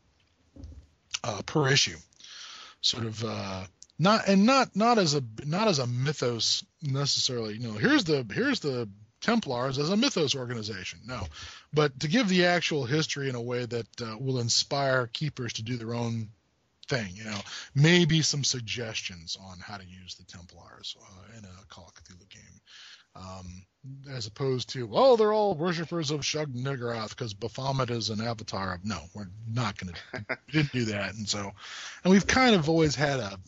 uh, 1.23 1.43
per 1.47 1.69
issue, 1.69 1.97
sort 2.81 3.05
of 3.05 3.25
uh, 3.25 3.65
not 3.99 4.29
and 4.29 4.45
not 4.45 4.75
not 4.77 4.99
as 4.99 5.15
a 5.15 5.23
not 5.45 5.69
as 5.69 5.79
a 5.79 5.87
mythos 5.87 6.65
necessarily. 6.83 7.55
You 7.55 7.69
know, 7.69 7.75
here's 7.75 8.05
the 8.05 8.27
here's 8.33 8.61
the 8.61 8.89
Templars 9.21 9.79
as 9.79 9.89
a 9.89 9.97
mythos 9.97 10.35
organization. 10.35 11.01
No, 11.07 11.23
but 11.73 11.99
to 12.01 12.09
give 12.09 12.29
the 12.29 12.45
actual 12.47 12.85
history 12.85 13.31
in 13.31 13.35
a 13.35 13.41
way 13.41 13.65
that 13.65 14.03
uh, 14.03 14.17
will 14.19 14.39
inspire 14.39 15.07
keepers 15.07 15.55
to 15.55 15.63
do 15.63 15.77
their 15.77 15.95
own 15.95 16.29
thing. 16.85 17.09
You 17.15 17.25
know, 17.25 17.41
maybe 17.75 18.23
some 18.23 18.45
suggestions 18.45 19.37
on 19.41 19.59
how 19.59 19.77
to 19.77 19.85
use 19.85 20.15
the 20.15 20.25
Templars 20.25 20.97
uh, 21.01 21.39
in 21.39 21.45
a 21.45 21.67
Call 21.69 21.87
of 21.87 21.95
Cthulhu 21.95 22.29
game. 22.29 22.61
Um, 23.17 23.65
as 24.11 24.27
opposed 24.27 24.71
to, 24.71 24.89
oh, 24.93 25.17
they're 25.17 25.33
all 25.33 25.55
worshippers 25.55 26.11
of 26.11 26.21
Shub-Niggurath 26.21 27.11
because 27.11 27.35
Baphomet 27.35 27.91
is 27.91 28.11
an 28.11 28.21
avatar 28.21 28.75
of. 28.75 28.85
No, 28.85 28.99
we're 29.15 29.29
not 29.49 29.77
going 29.79 29.95
to. 30.15 30.39
didn't 30.51 30.73
do 30.73 30.85
that, 30.87 31.15
and 31.15 31.29
so, 31.29 31.53
and 32.03 32.13
we've 32.13 32.27
kind 32.27 32.55
of 32.55 32.69
always 32.69 32.95
had 32.95 33.21
a, 33.21 33.39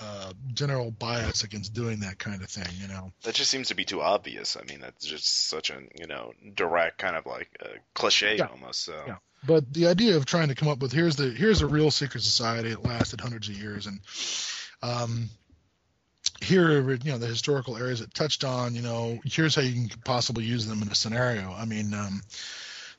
a 0.00 0.34
general 0.52 0.90
bias 0.90 1.44
against 1.44 1.72
doing 1.72 2.00
that 2.00 2.18
kind 2.18 2.42
of 2.42 2.48
thing. 2.48 2.72
You 2.80 2.88
know, 2.88 3.12
that 3.22 3.34
just 3.34 3.50
seems 3.50 3.68
to 3.68 3.74
be 3.74 3.84
too 3.84 4.00
obvious. 4.00 4.56
I 4.56 4.64
mean, 4.70 4.80
that's 4.80 5.04
just 5.04 5.48
such 5.48 5.70
a 5.70 5.80
you 5.98 6.06
know 6.06 6.32
direct 6.54 6.98
kind 6.98 7.16
of 7.16 7.26
like 7.26 7.48
a 7.60 7.78
cliche 7.94 8.36
yeah. 8.36 8.46
almost. 8.46 8.84
So. 8.84 9.02
Yeah. 9.06 9.16
But 9.46 9.72
the 9.72 9.86
idea 9.86 10.16
of 10.16 10.26
trying 10.26 10.48
to 10.48 10.56
come 10.56 10.68
up 10.68 10.80
with 10.80 10.92
here's 10.92 11.16
the 11.16 11.30
here's 11.30 11.62
a 11.62 11.66
real 11.66 11.90
secret 11.90 12.22
society. 12.22 12.70
It 12.70 12.84
lasted 12.84 13.20
hundreds 13.20 13.48
of 13.48 13.56
years, 13.56 13.86
and 13.86 14.00
um, 14.82 15.30
here 16.40 16.90
you 16.90 17.12
know 17.12 17.18
the 17.18 17.26
historical 17.26 17.76
areas 17.76 18.00
it 18.00 18.12
touched 18.12 18.44
on. 18.44 18.74
You 18.74 18.82
know, 18.82 19.18
here's 19.24 19.54
how 19.54 19.62
you 19.62 19.88
can 19.88 20.00
possibly 20.04 20.44
use 20.44 20.66
them 20.66 20.82
in 20.82 20.88
a 20.88 20.94
scenario. 20.94 21.52
I 21.52 21.66
mean, 21.66 21.94
um, 21.94 22.20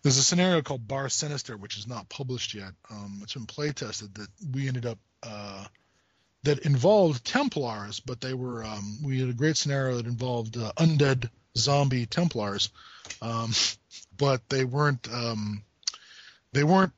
there's 0.02 0.18
a 0.18 0.24
scenario 0.24 0.62
called 0.62 0.88
Bar 0.88 1.10
Sinister, 1.10 1.58
which 1.58 1.78
is 1.78 1.88
not 1.88 2.08
published 2.10 2.54
yet. 2.54 2.72
Um, 2.90 3.20
it's 3.22 3.34
been 3.34 3.46
play 3.46 3.72
tested 3.72 4.16
that 4.16 4.30
we 4.54 4.68
ended 4.68 4.86
up 4.86 4.98
uh, 5.24 5.66
that 6.44 6.60
involved 6.60 7.26
Templars, 7.26 8.00
but 8.00 8.22
they 8.22 8.34
were 8.34 8.64
um, 8.64 8.98
we 9.04 9.20
had 9.20 9.30
a 9.30 9.34
great 9.34 9.58
scenario 9.58 9.98
that 9.98 10.06
involved 10.06 10.58
uh, 10.58 10.72
undead 10.78 11.30
zombie 11.58 12.06
Templars, 12.06 12.70
um, 13.22 13.52
but 14.18 14.48
they 14.50 14.64
weren't 14.64 15.08
um, 15.12 15.64
they 16.54 16.64
weren't 16.64 16.94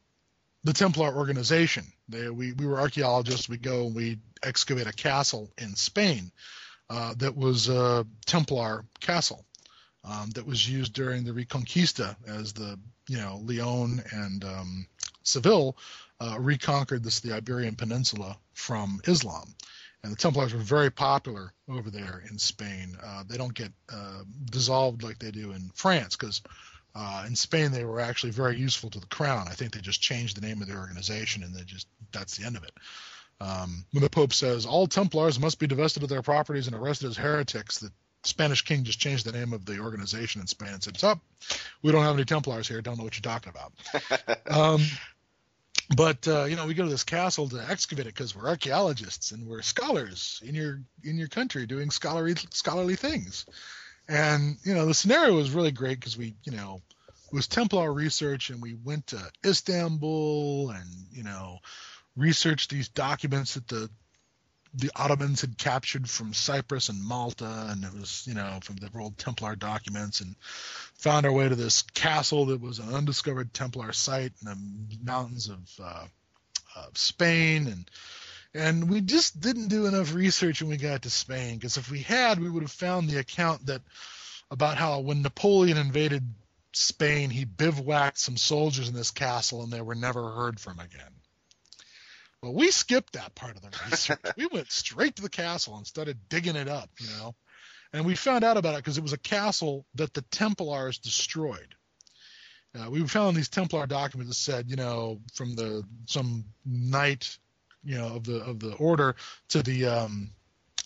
the 0.63 0.73
Templar 0.73 1.15
organization. 1.15 1.85
They, 2.07 2.30
we, 2.30 2.53
we 2.53 2.65
were 2.65 2.80
archaeologists. 2.80 3.49
We 3.49 3.57
go 3.57 3.88
and 3.88 3.95
we 3.95 4.19
excavate 4.43 4.88
a 4.88 4.93
castle 4.93 5.51
in 5.57 5.76
Spain 5.76 6.31
uh, 6.89 7.13
that 7.18 7.35
was 7.35 7.69
a 7.69 8.05
Templar 8.26 8.85
castle 8.99 9.45
um, 10.03 10.30
that 10.31 10.45
was 10.45 10.68
used 10.68 10.93
during 10.93 11.23
the 11.23 11.31
Reconquista 11.31 12.15
as 12.27 12.53
the 12.53 12.80
you 13.07 13.18
know 13.18 13.39
Leon 13.43 14.03
and 14.11 14.43
um, 14.43 14.88
Seville 15.23 15.76
uh, 16.22 16.38
reconquered 16.39 17.03
this 17.03 17.19
the 17.19 17.34
Iberian 17.34 17.76
Peninsula 17.76 18.38
from 18.53 19.02
Islam. 19.06 19.56
And 20.03 20.11
the 20.11 20.18
Templars 20.18 20.53
were 20.53 20.60
very 20.60 20.91
popular 20.91 21.53
over 21.69 21.89
there 21.89 22.23
in 22.30 22.38
Spain. 22.38 22.98
Uh, 23.03 23.23
they 23.27 23.38
don't 23.38 23.53
get 23.53 23.72
uh, 23.91 24.23
dissolved 24.45 25.03
like 25.03 25.19
they 25.19 25.31
do 25.31 25.52
in 25.52 25.72
France 25.73 26.15
because 26.15 26.41
uh, 26.93 27.23
in 27.27 27.35
Spain, 27.35 27.72
they 27.72 27.85
were 27.85 27.99
actually 27.99 28.31
very 28.31 28.57
useful 28.57 28.89
to 28.89 28.99
the 28.99 29.06
crown. 29.07 29.48
I 29.48 29.53
think 29.53 29.73
they 29.73 29.80
just 29.80 30.02
changed 30.02 30.38
the 30.38 30.45
name 30.45 30.61
of 30.61 30.68
the 30.68 30.76
organization, 30.76 31.43
and 31.43 31.56
they 31.56 31.64
just 31.64 31.88
that's 32.11 32.38
the 32.38 32.45
end 32.45 32.57
of 32.57 32.64
it. 32.64 32.73
Um, 33.39 33.85
when 33.91 34.03
the 34.03 34.10
Pope 34.10 34.34
says 34.34 34.65
all 34.65 34.88
Templars 34.88 35.39
must 35.39 35.57
be 35.57 35.68
divested 35.68 36.03
of 36.03 36.10
their 36.10 36.22
properties 36.22 36.68
and 36.68 36.76
arrested 36.76 37.10
as 37.10 37.18
heretics, 37.18 37.80
the 37.80 37.91
Spanish 38.23 38.64
king 38.64 38.84
just 38.84 38.99
changed 38.99 39.26
the 39.26 39.31
name 39.31 39.53
of 39.53 39.65
the 39.65 39.80
organization 39.80 40.41
in 40.41 40.48
Spain 40.48 40.73
and 40.73 40.84
said, 40.84 40.98
"Stop, 40.98 41.19
we 41.81 41.91
don't 41.91 42.03
have 42.03 42.15
any 42.15 42.26
Templars 42.26 42.68
here. 42.68 42.81
Don't 42.81 42.98
know 42.98 43.06
what 43.06 43.15
you're 43.15 43.22
talking 43.22 43.53
about." 43.53 44.48
um, 44.52 44.81
but 45.95 46.27
uh, 46.27 46.45
you 46.45 46.55
know, 46.55 46.65
we 46.65 46.73
go 46.73 46.84
to 46.84 46.89
this 46.89 47.03
castle 47.03 47.49
to 47.49 47.69
excavate 47.69 48.07
it 48.07 48.13
because 48.13 48.35
we're 48.35 48.47
archaeologists 48.47 49.31
and 49.31 49.47
we're 49.47 49.61
scholars 49.61 50.41
in 50.45 50.55
your 50.55 50.81
in 51.03 51.18
your 51.18 51.27
country 51.27 51.65
doing 51.65 51.91
scholarly 51.91 52.35
scholarly 52.51 52.95
things. 52.95 53.45
And 54.07 54.57
you 54.63 54.73
know, 54.73 54.85
the 54.85 54.93
scenario 54.93 55.35
was 55.35 55.51
really 55.51 55.72
great 55.72 55.99
because 55.99 56.18
we, 56.18 56.35
you 56.43 56.51
know, 56.51 56.81
it 57.07 57.34
was 57.34 57.47
Templar 57.47 57.91
research, 57.91 58.49
and 58.49 58.61
we 58.61 58.73
went 58.73 59.07
to 59.07 59.31
Istanbul 59.45 60.72
and 60.72 60.88
you 61.11 61.23
know, 61.23 61.59
researched 62.15 62.69
these 62.69 62.89
documents 62.89 63.55
that 63.55 63.68
the 63.68 63.89
the 64.73 64.91
Ottomans 64.95 65.41
had 65.41 65.57
captured 65.57 66.10
from 66.10 66.34
Cyprus 66.34 66.89
and 66.89 67.03
Malta, 67.03 67.68
and 67.69 67.84
it 67.84 67.93
was, 67.93 68.26
you 68.27 68.34
know, 68.34 68.60
from 68.64 68.77
the 68.77 68.89
old 68.98 69.18
Templar 69.18 69.56
documents, 69.56 70.22
and 70.22 70.35
found 70.95 71.26
our 71.26 71.31
way 71.31 71.49
to 71.49 71.56
this 71.56 71.81
castle 71.81 72.45
that 72.48 72.61
was 72.61 72.80
an 72.80 72.93
undiscovered 72.93 73.53
Templar 73.53 73.91
site 73.91 74.31
in 74.41 74.48
the 74.48 74.98
mountains 75.03 75.49
of, 75.49 75.60
uh, 75.84 76.06
of 76.76 76.98
Spain, 76.98 77.68
and 77.68 77.89
and 78.53 78.89
we 78.89 78.99
just 78.99 79.39
didn't 79.39 79.69
do 79.69 79.85
enough 79.85 80.14
research 80.14 80.61
when 80.61 80.72
we 80.72 80.77
got 80.77 81.03
to 81.03 81.10
Spain 81.10 81.56
because 81.56 81.77
if 81.77 81.89
we 81.89 82.02
had, 82.02 82.39
we 82.39 82.49
would 82.49 82.64
have 82.64 82.72
found 82.72 83.10
the 83.10 83.19
account 83.19 83.65
that 83.68 83.81
about 84.49 84.77
how 84.77 84.99
when 84.99 85.22
Napoleon 85.22 85.77
invaded 85.77 86.23
Spain, 86.73 87.30
he 87.30 87.45
bivouacked 87.45 88.19
some 88.19 88.35
soldiers 88.35 88.89
in 88.89 88.93
this 88.93 89.11
castle 89.11 89.64
and 89.64 89.72
they 89.72 89.81
were 89.81 89.95
never 89.95 90.31
heard 90.31 90.60
from 90.60 90.80
again. 90.80 91.14
Well, 92.41 92.53
we 92.53 92.72
skipped 92.72 93.13
that 93.13 93.35
part 93.35 93.55
of 93.55 93.61
the 93.61 93.69
research. 93.89 94.19
we 94.38 94.47
went 94.47 94.72
straight 94.72 95.15
to 95.18 95.22
the 95.22 95.30
castle 95.30 95.77
and 95.77 95.85
started 95.85 96.18
digging 96.30 96.55
it 96.55 96.68
up, 96.68 96.89
you 96.99 97.07
know. 97.07 97.35
And 97.93 98.05
we 98.05 98.15
found 98.15 98.43
out 98.43 98.57
about 98.57 98.76
it 98.76 98.77
because 98.77 98.97
it 98.97 99.03
was 99.03 99.13
a 99.13 99.18
castle 99.18 99.85
that 99.95 100.13
the 100.13 100.23
Templars 100.23 100.97
destroyed. 100.97 101.76
Uh, 102.73 102.89
we 102.89 103.05
found 103.07 103.35
these 103.35 103.49
Templar 103.49 103.85
documents 103.85 104.30
that 104.30 104.35
said, 104.35 104.69
you 104.69 104.77
know, 104.77 105.19
from 105.34 105.55
the 105.55 105.84
some 106.05 106.45
knight 106.65 107.38
you 107.84 107.97
know 107.97 108.15
of 108.15 108.23
the 108.23 108.38
of 108.43 108.59
the 108.59 108.73
order 108.76 109.15
to 109.49 109.63
the 109.63 109.85
um, 109.85 110.31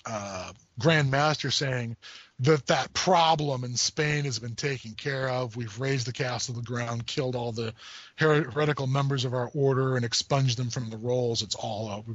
uh, 0.05 0.51
Grand 0.79 1.09
Master 1.09 1.51
saying 1.51 1.97
that 2.39 2.67
that 2.67 2.93
problem 2.93 3.63
in 3.63 3.75
Spain 3.75 4.25
has 4.25 4.39
been 4.39 4.55
taken 4.55 4.91
care 4.91 5.29
of. 5.29 5.55
We've 5.55 5.79
razed 5.79 6.07
the 6.07 6.13
castle 6.13 6.53
to 6.53 6.61
the 6.61 6.65
ground, 6.65 7.07
killed 7.07 7.35
all 7.35 7.51
the 7.51 7.73
heretical 8.17 8.87
members 8.87 9.25
of 9.25 9.33
our 9.33 9.49
order, 9.53 9.95
and 9.95 10.05
expunged 10.05 10.57
them 10.57 10.69
from 10.69 10.89
the 10.89 10.97
rolls. 10.97 11.41
It's 11.41 11.55
all 11.55 11.89
uh, 11.89 12.13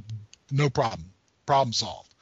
no 0.51 0.69
problem. 0.69 1.11
Problem 1.45 1.73
solved. 1.73 2.13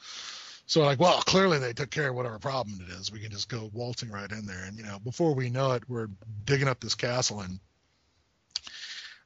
So 0.66 0.82
like, 0.82 1.00
well, 1.00 1.20
clearly 1.22 1.58
they 1.58 1.72
took 1.72 1.90
care 1.90 2.10
of 2.10 2.14
whatever 2.14 2.38
problem 2.38 2.80
it 2.80 2.92
is. 2.92 3.12
We 3.12 3.20
can 3.20 3.30
just 3.30 3.48
go 3.48 3.70
waltzing 3.72 4.10
right 4.10 4.30
in 4.30 4.46
there, 4.46 4.64
and 4.64 4.78
you 4.78 4.84
know, 4.84 4.98
before 5.00 5.34
we 5.34 5.50
know 5.50 5.72
it, 5.72 5.82
we're 5.88 6.08
digging 6.44 6.68
up 6.68 6.80
this 6.80 6.94
castle 6.94 7.40
and 7.40 7.58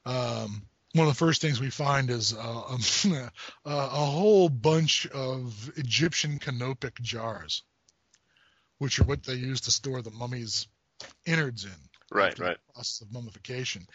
um, 0.06 0.62
one 0.94 1.08
of 1.08 1.12
the 1.12 1.18
first 1.18 1.40
things 1.40 1.60
we 1.60 1.70
find 1.70 2.08
is 2.08 2.32
uh, 2.32 2.62
um, 2.68 2.80
a 3.64 3.86
whole 4.06 4.48
bunch 4.48 5.06
of 5.08 5.72
Egyptian 5.76 6.38
canopic 6.38 7.00
jars, 7.00 7.62
which 8.78 9.00
are 9.00 9.04
what 9.04 9.24
they 9.24 9.34
use 9.34 9.62
to 9.62 9.70
store 9.72 10.02
the 10.02 10.12
mummy's 10.12 10.68
innards 11.26 11.64
in. 11.64 11.70
Right, 12.12 12.38
right. 12.38 12.56
process 12.72 13.00
of 13.00 13.12
mummification. 13.12 13.86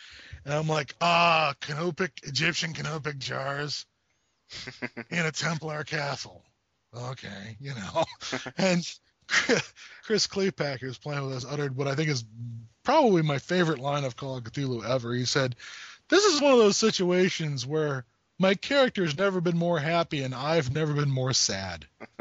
And 0.43 0.53
I'm 0.53 0.67
like, 0.67 0.93
ah, 0.99 1.53
canopic, 1.61 2.19
Egyptian 2.23 2.73
canopic 2.73 3.17
jars 3.17 3.85
in 5.09 5.26
a 5.26 5.31
Templar 5.31 5.85
castle. 5.85 6.43
Okay, 6.93 7.55
you 7.61 7.73
know. 7.76 8.03
and 8.57 8.85
Chris 10.03 10.27
Klepacker, 10.27 10.80
who's 10.80 10.97
playing 10.97 11.26
with 11.26 11.38
us, 11.38 11.45
uttered 11.47 11.77
what 11.77 11.88
I 11.88 11.95
think 11.95 12.09
is 12.09 12.26
probably 12.84 13.21
my 13.21 13.38
favorite 13.38 13.80
line 13.80 14.03
of 14.03 14.17
Call 14.17 14.38
of 14.38 14.43
Cthulhu 14.43 14.84
ever. 14.84 15.13
He 15.13 15.26
said, 15.26 15.55
this 16.10 16.26
is 16.26 16.41
one 16.41 16.53
of 16.53 16.60
those 16.60 16.77
situations 16.77 17.65
where 17.65 18.06
my 18.40 18.56
character's 18.56 19.18
never 19.18 19.41
been 19.41 19.57
more 19.57 19.80
happy 19.80 20.23
and 20.23 20.34
I've 20.34 20.73
never 20.73 20.94
been 20.94 21.11
more 21.11 21.34
sad. 21.34 21.86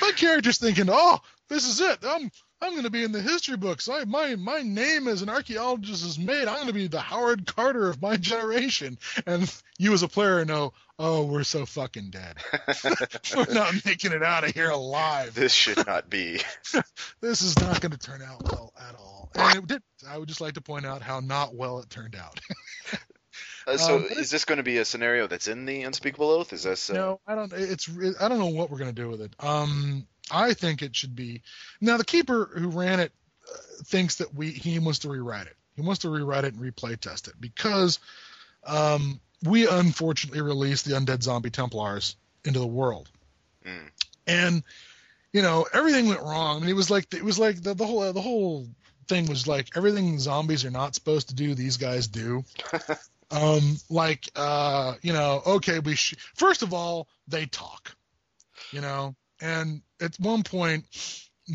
my 0.00 0.12
character's 0.16 0.58
thinking, 0.58 0.88
"Oh, 0.88 1.20
this 1.48 1.66
is 1.66 1.80
it. 1.80 1.98
I'm 2.04 2.30
I'm 2.60 2.72
going 2.72 2.84
to 2.84 2.90
be 2.90 3.04
in 3.04 3.12
the 3.12 3.20
history 3.20 3.56
books. 3.56 3.88
I 3.88 4.04
my 4.04 4.36
my 4.36 4.62
name 4.62 5.08
as 5.08 5.22
an 5.22 5.28
archaeologist 5.28 6.04
is 6.04 6.18
made. 6.18 6.48
I'm 6.48 6.56
going 6.56 6.66
to 6.68 6.72
be 6.72 6.86
the 6.86 7.00
Howard 7.00 7.46
Carter 7.46 7.88
of 7.88 8.00
my 8.00 8.16
generation." 8.16 8.98
And 9.26 9.52
you 9.78 9.92
as 9.92 10.02
a 10.02 10.08
player 10.08 10.44
know, 10.44 10.72
"Oh, 10.98 11.24
we're 11.24 11.44
so 11.44 11.66
fucking 11.66 12.10
dead. 12.10 12.36
we're 13.36 13.52
not 13.52 13.74
making 13.84 14.12
it 14.12 14.22
out 14.22 14.44
of 14.44 14.50
here 14.50 14.70
alive. 14.70 15.34
This 15.34 15.52
should 15.52 15.86
not 15.86 16.10
be. 16.10 16.40
this 17.20 17.42
is 17.42 17.58
not 17.58 17.80
going 17.80 17.92
to 17.92 17.98
turn 17.98 18.22
out 18.22 18.42
well 18.44 18.72
at 18.88 18.94
all." 18.94 19.30
And 19.34 19.58
it 19.58 19.66
did. 19.66 19.82
I 20.08 20.18
would 20.18 20.28
just 20.28 20.40
like 20.40 20.54
to 20.54 20.60
point 20.60 20.86
out 20.86 21.02
how 21.02 21.20
not 21.20 21.54
well 21.54 21.80
it 21.80 21.90
turned 21.90 22.16
out. 22.16 22.40
uh, 23.66 23.76
so, 23.76 23.96
um, 23.96 24.06
is 24.10 24.30
this 24.30 24.44
going 24.44 24.58
to 24.58 24.62
be 24.62 24.78
a 24.78 24.84
scenario 24.84 25.26
that's 25.26 25.48
in 25.48 25.66
the 25.66 25.82
Unspeakable 25.82 26.30
Oath? 26.30 26.52
Is 26.52 26.62
this? 26.62 26.90
Uh... 26.90 26.94
No, 26.94 27.20
I 27.26 27.34
don't. 27.34 27.52
It's. 27.52 27.88
I 28.20 28.28
don't 28.28 28.38
know 28.38 28.46
what 28.46 28.70
we're 28.70 28.78
going 28.78 28.94
to 28.94 29.02
do 29.02 29.08
with 29.08 29.20
it. 29.20 29.32
Um, 29.40 30.06
I 30.30 30.54
think 30.54 30.82
it 30.82 30.96
should 30.96 31.16
be. 31.16 31.42
Now, 31.80 31.96
the 31.96 32.04
keeper 32.04 32.50
who 32.54 32.68
ran 32.68 33.00
it 33.00 33.12
uh, 33.50 33.56
thinks 33.84 34.16
that 34.16 34.34
we 34.34 34.50
he 34.50 34.78
wants 34.78 35.00
to 35.00 35.08
rewrite 35.08 35.46
it. 35.46 35.56
He 35.76 35.82
wants 35.82 36.00
to 36.00 36.10
rewrite 36.10 36.44
it 36.44 36.54
and 36.54 36.62
replay 36.62 36.98
test 36.98 37.28
it 37.28 37.34
because 37.38 38.00
um, 38.64 39.20
we 39.44 39.68
unfortunately 39.68 40.40
released 40.40 40.84
the 40.84 40.94
Undead 40.94 41.22
Zombie 41.22 41.50
Templars 41.50 42.16
into 42.44 42.58
the 42.58 42.66
world, 42.66 43.08
mm. 43.64 43.90
and 44.26 44.62
you 45.32 45.42
know 45.42 45.66
everything 45.72 46.08
went 46.08 46.22
wrong. 46.22 46.56
I 46.56 46.60
mean, 46.60 46.70
it 46.70 46.76
was 46.76 46.90
like 46.90 47.12
it 47.14 47.24
was 47.24 47.38
like 47.38 47.62
the, 47.62 47.74
the 47.74 47.86
whole 47.86 48.12
the 48.12 48.20
whole 48.20 48.66
thing 49.06 49.26
was 49.26 49.46
like 49.46 49.76
everything 49.76 50.18
zombies 50.18 50.64
are 50.64 50.70
not 50.70 50.94
supposed 50.94 51.28
to 51.28 51.34
do, 51.34 51.54
these 51.54 51.76
guys 51.76 52.08
do. 52.08 52.44
Um, 53.30 53.76
like, 53.90 54.28
uh, 54.36 54.94
you 55.02 55.12
know, 55.12 55.42
okay, 55.46 55.80
we 55.80 55.96
sh- 55.96 56.14
first 56.34 56.62
of 56.62 56.72
all 56.72 57.08
they 57.26 57.46
talk, 57.46 57.94
you 58.72 58.80
know, 58.80 59.14
and 59.40 59.82
at 60.00 60.18
one 60.18 60.42
point, 60.42 60.86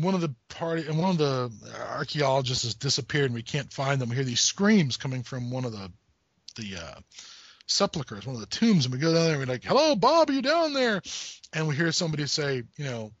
one 0.00 0.14
of 0.14 0.20
the 0.20 0.34
party 0.48 0.86
and 0.86 0.98
one 0.98 1.10
of 1.10 1.18
the 1.18 1.50
archaeologists 1.90 2.64
has 2.64 2.74
disappeared, 2.74 3.26
and 3.26 3.34
we 3.34 3.42
can't 3.42 3.72
find 3.72 4.00
them. 4.00 4.08
We 4.08 4.14
hear 4.16 4.24
these 4.24 4.40
screams 4.40 4.96
coming 4.96 5.22
from 5.22 5.50
one 5.50 5.64
of 5.64 5.72
the 5.72 5.90
the 6.56 6.76
uh, 6.76 7.00
sepulchres, 7.66 8.26
one 8.26 8.34
of 8.36 8.40
the 8.40 8.46
tombs, 8.46 8.84
and 8.84 8.94
we 8.94 9.00
go 9.00 9.12
down 9.12 9.24
there 9.24 9.32
and 9.32 9.40
we're 9.40 9.52
like, 9.52 9.64
"Hello, 9.64 9.94
Bob, 9.96 10.30
are 10.30 10.32
you 10.32 10.42
down 10.42 10.72
there?" 10.72 11.02
And 11.52 11.68
we 11.68 11.76
hear 11.76 11.92
somebody 11.92 12.26
say, 12.26 12.62
you 12.76 12.84
know, 12.84 13.12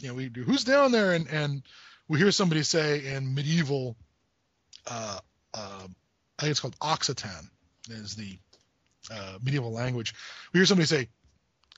you 0.00 0.08
know, 0.08 0.14
we 0.14 0.28
do, 0.28 0.42
who's 0.42 0.64
down 0.64 0.92
there? 0.92 1.12
And 1.12 1.28
and 1.28 1.62
we 2.08 2.18
hear 2.18 2.30
somebody 2.30 2.62
say 2.62 3.14
in 3.14 3.34
medieval, 3.34 3.96
uh, 4.86 5.18
uh, 5.54 5.86
I 6.38 6.42
think 6.42 6.50
it's 6.50 6.60
called 6.60 6.78
Occitan, 6.80 7.48
is 7.90 8.14
the 8.14 8.38
uh, 9.10 9.38
medieval 9.42 9.72
language. 9.72 10.14
We 10.52 10.58
hear 10.58 10.66
somebody 10.66 10.86
say, 10.86 11.08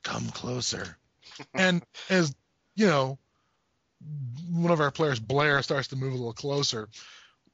"Come 0.02 0.28
closer," 0.28 0.96
and 1.54 1.82
as 2.10 2.34
you 2.74 2.86
know, 2.86 3.18
one 4.50 4.72
of 4.72 4.80
our 4.80 4.90
players, 4.90 5.20
Blair, 5.20 5.62
starts 5.62 5.88
to 5.88 5.96
move 5.96 6.12
a 6.12 6.16
little 6.16 6.32
closer 6.32 6.88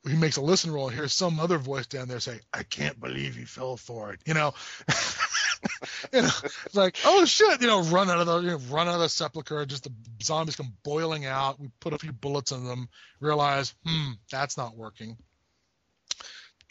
he 0.06 0.16
makes 0.16 0.36
a 0.36 0.42
listen 0.42 0.70
roll 0.70 0.88
and 0.88 0.96
hears 0.96 1.12
some 1.12 1.40
other 1.40 1.58
voice 1.58 1.86
down 1.86 2.08
there 2.08 2.20
say, 2.20 2.40
"I 2.52 2.62
can't 2.62 3.00
believe 3.00 3.36
he 3.36 3.44
fell 3.44 3.76
for 3.76 4.12
it." 4.12 4.20
You 4.26 4.34
know, 4.34 4.54
you 6.12 6.22
know, 6.22 6.30
it's 6.42 6.74
like, 6.74 6.96
oh 7.04 7.24
shit, 7.24 7.60
you 7.62 7.66
know, 7.66 7.82
run 7.82 8.10
out 8.10 8.20
of 8.20 8.26
the 8.26 8.38
you 8.40 8.50
know, 8.50 8.60
run 8.70 8.88
out 8.88 8.94
of 8.94 9.00
the 9.00 9.08
sepulcher. 9.08 9.64
Just 9.64 9.84
the 9.84 9.92
zombies 10.22 10.56
come 10.56 10.74
boiling 10.82 11.24
out. 11.24 11.58
We 11.58 11.70
put 11.80 11.94
a 11.94 11.98
few 11.98 12.12
bullets 12.12 12.52
in 12.52 12.64
them. 12.64 12.88
Realize, 13.20 13.74
hmm, 13.86 14.12
that's 14.30 14.56
not 14.56 14.76
working. 14.76 15.16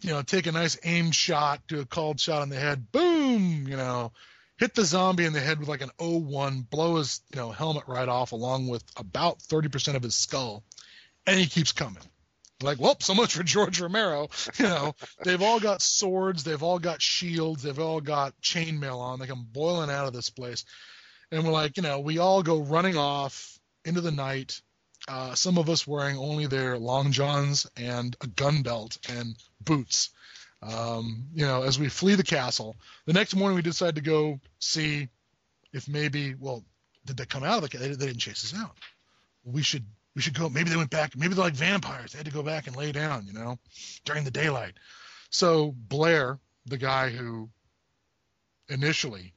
You 0.01 0.11
know, 0.11 0.21
take 0.21 0.47
a 0.47 0.51
nice 0.51 0.77
aim 0.83 1.11
shot, 1.11 1.61
do 1.67 1.79
a 1.79 1.85
called 1.85 2.19
shot 2.19 2.41
on 2.41 2.49
the 2.49 2.59
head. 2.59 2.91
Boom, 2.91 3.67
you 3.67 3.77
know, 3.77 4.11
hit 4.57 4.75
the 4.75 4.85
zombie 4.85 5.25
in 5.25 5.33
the 5.33 5.39
head 5.39 5.59
with 5.59 5.69
like 5.69 5.81
an 5.81 5.91
O1, 5.97 6.69
blow 6.69 6.97
his 6.97 7.21
you 7.33 7.39
know 7.39 7.51
helmet 7.51 7.85
right 7.87 8.09
off, 8.09 8.31
along 8.31 8.67
with 8.67 8.83
about 8.95 9.39
30% 9.39 9.95
of 9.95 10.03
his 10.03 10.13
skull, 10.13 10.63
and 11.25 11.39
he 11.39 11.47
keeps 11.47 11.71
coming 11.71 12.03
like, 12.63 12.79
well, 12.79 12.95
so 12.99 13.13
much 13.13 13.33
for 13.33 13.43
George 13.43 13.79
Romero. 13.79 14.29
You 14.59 14.65
know, 14.65 14.95
they've 15.23 15.41
all 15.41 15.59
got 15.59 15.81
swords, 15.81 16.43
they've 16.43 16.61
all 16.61 16.79
got 16.79 17.01
shields, 17.01 17.63
they've 17.63 17.79
all 17.79 18.01
got 18.01 18.39
chainmail 18.41 18.99
on. 18.99 19.19
They 19.19 19.27
come 19.27 19.47
boiling 19.51 19.89
out 19.89 20.07
of 20.07 20.13
this 20.13 20.29
place, 20.29 20.63
and 21.31 21.43
we're 21.43 21.51
like, 21.51 21.77
you 21.77 21.83
know, 21.83 21.99
we 21.99 22.19
all 22.19 22.43
go 22.43 22.61
running 22.61 22.97
off 22.97 23.57
into 23.85 24.01
the 24.01 24.11
night. 24.11 24.61
Uh, 25.07 25.35
some 25.35 25.57
of 25.57 25.69
us 25.69 25.85
wearing 25.85 26.17
only 26.17 26.47
their 26.47 26.77
long 26.77 27.11
johns 27.11 27.67
and 27.75 28.15
a 28.21 28.27
gun 28.27 28.61
belt 28.61 28.97
and 29.09 29.35
boots. 29.61 30.11
Um, 30.61 31.25
you 31.33 31.45
know, 31.45 31.63
as 31.63 31.77
we 31.77 31.89
flee 31.89 32.15
the 32.15 32.23
castle. 32.23 32.77
The 33.05 33.13
next 33.13 33.35
morning, 33.35 33.55
we 33.55 33.61
decide 33.61 33.95
to 33.95 34.01
go 34.01 34.39
see 34.59 35.09
if 35.73 35.89
maybe, 35.89 36.35
well, 36.35 36.63
did 37.05 37.17
they 37.17 37.25
come 37.25 37.43
out 37.43 37.63
of 37.63 37.69
the? 37.69 37.77
They, 37.77 37.89
they 37.89 38.05
didn't 38.07 38.19
chase 38.19 38.53
us 38.53 38.59
out. 38.59 38.77
We 39.43 39.61
should 39.61 39.85
we 40.15 40.21
should 40.21 40.37
go. 40.37 40.49
Maybe 40.49 40.69
they 40.69 40.77
went 40.77 40.89
back. 40.89 41.15
Maybe 41.15 41.33
they're 41.33 41.43
like 41.43 41.53
vampires. 41.53 42.11
They 42.11 42.19
had 42.19 42.25
to 42.25 42.31
go 42.31 42.43
back 42.43 42.67
and 42.67 42.75
lay 42.75 42.91
down, 42.91 43.25
you 43.25 43.33
know, 43.33 43.57
during 44.05 44.23
the 44.23 44.31
daylight. 44.31 44.73
So 45.29 45.73
Blair, 45.75 46.39
the 46.65 46.77
guy 46.77 47.09
who 47.09 47.49
initially 48.69 49.33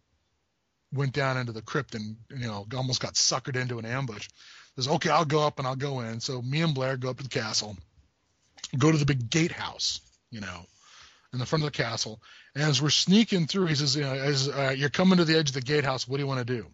went 0.92 1.12
down 1.12 1.36
into 1.36 1.52
the 1.52 1.62
crypt 1.62 1.94
and 1.94 2.16
you 2.30 2.46
know 2.46 2.66
almost 2.76 3.00
got 3.00 3.14
suckered 3.14 3.56
into 3.56 3.78
an 3.78 3.86
ambush, 3.86 4.28
says, 4.76 4.88
"Okay, 4.88 5.10
I'll 5.10 5.24
go 5.24 5.46
up 5.46 5.58
and 5.58 5.66
I'll 5.66 5.76
go 5.76 6.00
in." 6.00 6.20
So 6.20 6.42
me 6.42 6.60
and 6.62 6.74
Blair 6.74 6.96
go 6.96 7.10
up 7.10 7.16
to 7.18 7.22
the 7.22 7.28
castle, 7.28 7.76
go 8.76 8.92
to 8.92 8.98
the 8.98 9.06
big 9.06 9.30
gatehouse, 9.30 10.00
you 10.30 10.40
know, 10.40 10.66
in 11.32 11.38
the 11.38 11.46
front 11.46 11.64
of 11.64 11.72
the 11.72 11.76
castle. 11.76 12.20
And 12.54 12.64
as 12.64 12.80
we're 12.82 12.90
sneaking 12.90 13.46
through, 13.46 13.66
he 13.66 13.74
says, 13.74 13.96
"You 13.96 14.02
know, 14.02 14.12
as 14.12 14.48
uh, 14.48 14.74
you're 14.76 14.90
coming 14.90 15.18
to 15.18 15.24
the 15.24 15.38
edge 15.38 15.48
of 15.48 15.54
the 15.54 15.62
gatehouse, 15.62 16.06
what 16.06 16.18
do 16.18 16.22
you 16.22 16.28
want 16.28 16.46
to 16.46 16.54
do?" 16.54 16.66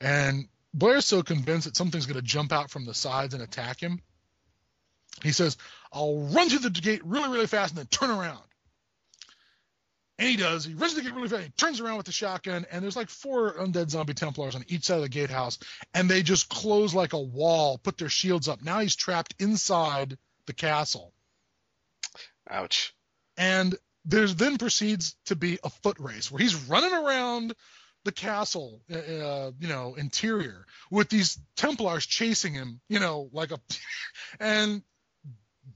And 0.00 0.48
Blair's 0.74 1.06
so 1.06 1.22
convinced 1.22 1.66
that 1.66 1.76
something's 1.76 2.06
going 2.06 2.20
to 2.20 2.22
jump 2.22 2.52
out 2.52 2.68
from 2.68 2.84
the 2.84 2.94
sides 2.94 3.32
and 3.32 3.42
attack 3.42 3.80
him. 3.80 4.02
He 5.22 5.30
says, 5.30 5.56
I'll 5.92 6.18
run 6.18 6.48
through 6.48 6.58
the 6.58 6.70
gate 6.70 7.02
really, 7.04 7.28
really 7.28 7.46
fast 7.46 7.70
and 7.70 7.78
then 7.78 7.86
turn 7.86 8.10
around. 8.10 8.42
And 10.18 10.28
he 10.28 10.36
does. 10.36 10.64
He 10.64 10.74
runs 10.74 10.92
through 10.92 11.02
the 11.02 11.08
gate 11.08 11.16
really 11.16 11.28
fast. 11.28 11.42
He 11.44 11.50
turns 11.50 11.80
around 11.80 11.96
with 11.96 12.06
the 12.06 12.12
shotgun, 12.12 12.66
and 12.70 12.82
there's 12.82 12.96
like 12.96 13.08
four 13.08 13.54
undead 13.54 13.90
zombie 13.90 14.14
Templars 14.14 14.56
on 14.56 14.64
each 14.66 14.84
side 14.84 14.96
of 14.96 15.02
the 15.02 15.08
gatehouse, 15.08 15.58
and 15.94 16.10
they 16.10 16.22
just 16.22 16.48
close 16.48 16.92
like 16.92 17.12
a 17.12 17.20
wall, 17.20 17.78
put 17.78 17.96
their 17.96 18.08
shields 18.08 18.48
up. 18.48 18.62
Now 18.62 18.80
he's 18.80 18.96
trapped 18.96 19.34
inside 19.38 20.18
the 20.46 20.52
castle. 20.52 21.12
Ouch. 22.50 22.94
And 23.36 23.76
there's 24.04 24.34
then 24.34 24.58
proceeds 24.58 25.16
to 25.26 25.36
be 25.36 25.58
a 25.62 25.70
foot 25.70 25.98
race 25.98 26.30
where 26.30 26.42
he's 26.42 26.54
running 26.54 26.92
around 26.92 27.54
the 28.04 28.12
castle, 28.12 28.80
uh, 28.92 28.96
uh, 28.96 29.50
you 29.58 29.68
know, 29.68 29.94
interior 29.94 30.66
with 30.90 31.08
these 31.08 31.38
Templars 31.56 32.06
chasing 32.06 32.54
him, 32.54 32.80
you 32.88 33.00
know, 33.00 33.28
like 33.32 33.50
a, 33.50 33.58
and 34.40 34.82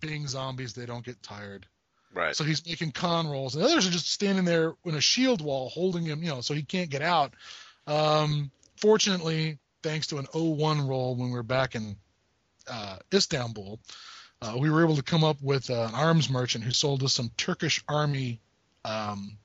being 0.01 0.29
zombies, 0.29 0.75
they 0.75 0.87
don't 0.87 1.05
get 1.05 1.23
tired. 1.23 1.67
Right. 2.15 2.35
So 2.35 2.45
he's 2.45 2.65
making 2.67 2.93
con 2.93 3.27
rolls, 3.27 3.55
and 3.55 3.65
others 3.65 3.87
are 3.87 3.91
just 3.91 4.11
standing 4.11 4.45
there 4.45 4.75
in 4.85 4.95
a 4.95 5.01
shield 5.01 5.41
wall, 5.41 5.69
holding 5.69 6.05
him, 6.05 6.23
you 6.23 6.31
know, 6.31 6.41
so 6.41 6.55
he 6.55 6.63
can't 6.63 6.91
get 6.91 7.03
out. 7.03 7.35
Um, 7.87 8.51
fortunately, 8.77 9.59
thanks 9.83 10.09
to 10.09 10.19
an 10.19 10.27
0-1 10.27 10.89
roll 10.89 11.17
when 11.17 11.29
we 11.29 11.35
were 11.35 11.43
back 11.43 11.75
in 11.75 11.97
uh, 12.71 12.99
Istanbul, 13.13 13.81
uh, 14.41 14.57
we 14.59 14.71
were 14.71 14.85
able 14.85 14.97
to 14.97 15.03
come 15.03 15.25
up 15.25 15.41
with 15.43 15.71
uh, 15.71 15.87
an 15.89 15.95
arms 15.95 16.31
merchant 16.31 16.65
who 16.65 16.71
sold 16.71 17.03
us 17.03 17.13
some 17.13 17.31
Turkish 17.37 17.83
army 17.89 18.41
um, 18.85 19.37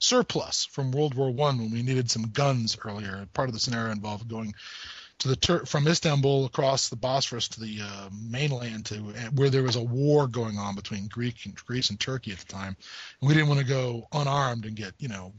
surplus 0.00 0.64
from 0.64 0.90
World 0.90 1.14
War 1.14 1.30
One 1.30 1.58
when 1.58 1.70
we 1.70 1.82
needed 1.82 2.10
some 2.10 2.30
guns 2.30 2.76
earlier. 2.84 3.26
Part 3.32 3.48
of 3.48 3.54
the 3.54 3.60
scenario 3.60 3.92
involved 3.92 4.28
going 4.28 4.54
to 5.20 5.28
the 5.28 5.36
Tur- 5.36 5.66
from 5.66 5.86
Istanbul 5.86 6.46
across 6.46 6.88
the 6.88 6.96
Bosphorus 6.96 7.48
to 7.48 7.60
the 7.60 7.80
uh, 7.82 8.08
mainland 8.12 8.86
to 8.86 8.96
where 9.34 9.50
there 9.50 9.62
was 9.62 9.76
a 9.76 9.82
war 9.82 10.26
going 10.26 10.58
on 10.58 10.74
between 10.74 11.06
Greek 11.06 11.44
and 11.44 11.54
Greece 11.54 11.90
and 11.90 12.00
Turkey 12.00 12.32
at 12.32 12.38
the 12.38 12.52
time, 12.52 12.76
and 13.20 13.28
we 13.28 13.34
didn't 13.34 13.48
want 13.48 13.60
to 13.60 13.66
go 13.66 14.08
unarmed 14.12 14.64
and 14.64 14.74
get 14.74 14.94
you 14.98 15.08
know 15.08 15.32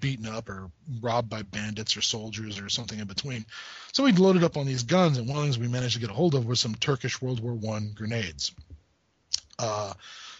beaten 0.00 0.26
up 0.26 0.48
or 0.48 0.70
robbed 1.00 1.28
by 1.28 1.42
bandits 1.42 1.96
or 1.96 2.00
soldiers 2.00 2.58
or 2.58 2.68
something 2.68 2.98
in 2.98 3.06
between. 3.06 3.44
So 3.92 4.02
we 4.02 4.12
loaded 4.12 4.42
up 4.42 4.56
on 4.56 4.66
these 4.66 4.82
guns, 4.82 5.18
and 5.18 5.28
one 5.28 5.36
of 5.36 5.42
the 5.42 5.46
things 5.46 5.58
we 5.58 5.68
managed 5.68 5.94
to 5.94 6.00
get 6.00 6.10
a 6.10 6.14
hold 6.14 6.34
of 6.34 6.46
was 6.46 6.58
some 6.58 6.74
Turkish 6.74 7.20
World 7.20 7.40
War 7.40 7.52
One 7.52 7.92
grenades. 7.94 8.52
Uh, 9.58 9.92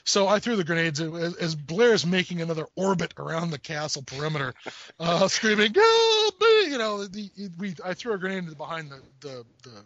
so 0.06 0.28
I 0.28 0.38
threw 0.38 0.56
the 0.56 0.64
grenades 0.64 1.00
as, 1.00 1.54
Blair's 1.56 2.06
making 2.06 2.40
another 2.40 2.66
orbit 2.76 3.14
around 3.18 3.50
the 3.50 3.58
castle 3.58 4.02
perimeter, 4.02 4.54
uh, 5.00 5.28
screaming, 5.28 5.74
"Help 5.74 6.40
me!" 6.40 6.70
You 6.70 6.78
know, 6.78 7.04
the, 7.04 7.30
we 7.58 7.74
I 7.84 7.94
threw 7.94 8.14
a 8.14 8.18
grenade 8.18 8.56
behind 8.56 8.90
the, 8.90 9.02
the 9.20 9.44
the 9.64 9.84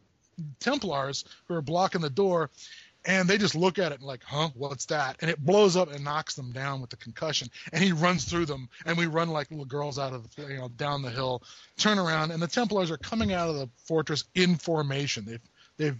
Templars 0.60 1.24
who 1.48 1.54
are 1.54 1.62
blocking 1.62 2.02
the 2.02 2.10
door, 2.10 2.50
and 3.04 3.28
they 3.28 3.38
just 3.38 3.54
look 3.54 3.78
at 3.78 3.92
it 3.92 3.98
and 3.98 4.06
like, 4.06 4.22
huh, 4.22 4.50
what's 4.54 4.86
that? 4.86 5.16
And 5.20 5.30
it 5.30 5.38
blows 5.38 5.76
up 5.76 5.90
and 5.90 6.04
knocks 6.04 6.34
them 6.34 6.52
down 6.52 6.80
with 6.82 6.90
the 6.90 6.96
concussion. 6.96 7.48
And 7.72 7.82
he 7.82 7.92
runs 7.92 8.24
through 8.24 8.46
them, 8.46 8.68
and 8.84 8.98
we 8.98 9.06
run 9.06 9.30
like 9.30 9.50
little 9.50 9.64
girls 9.64 9.98
out 9.98 10.12
of 10.12 10.34
the, 10.34 10.42
you 10.42 10.58
know, 10.58 10.68
down 10.68 11.02
the 11.02 11.10
hill, 11.10 11.42
turn 11.78 11.98
around, 11.98 12.30
and 12.30 12.42
the 12.42 12.46
Templars 12.46 12.90
are 12.90 12.98
coming 12.98 13.32
out 13.32 13.48
of 13.48 13.56
the 13.56 13.68
fortress 13.86 14.24
in 14.34 14.56
formation. 14.56 15.24
They've 15.24 15.40
they've 15.78 15.98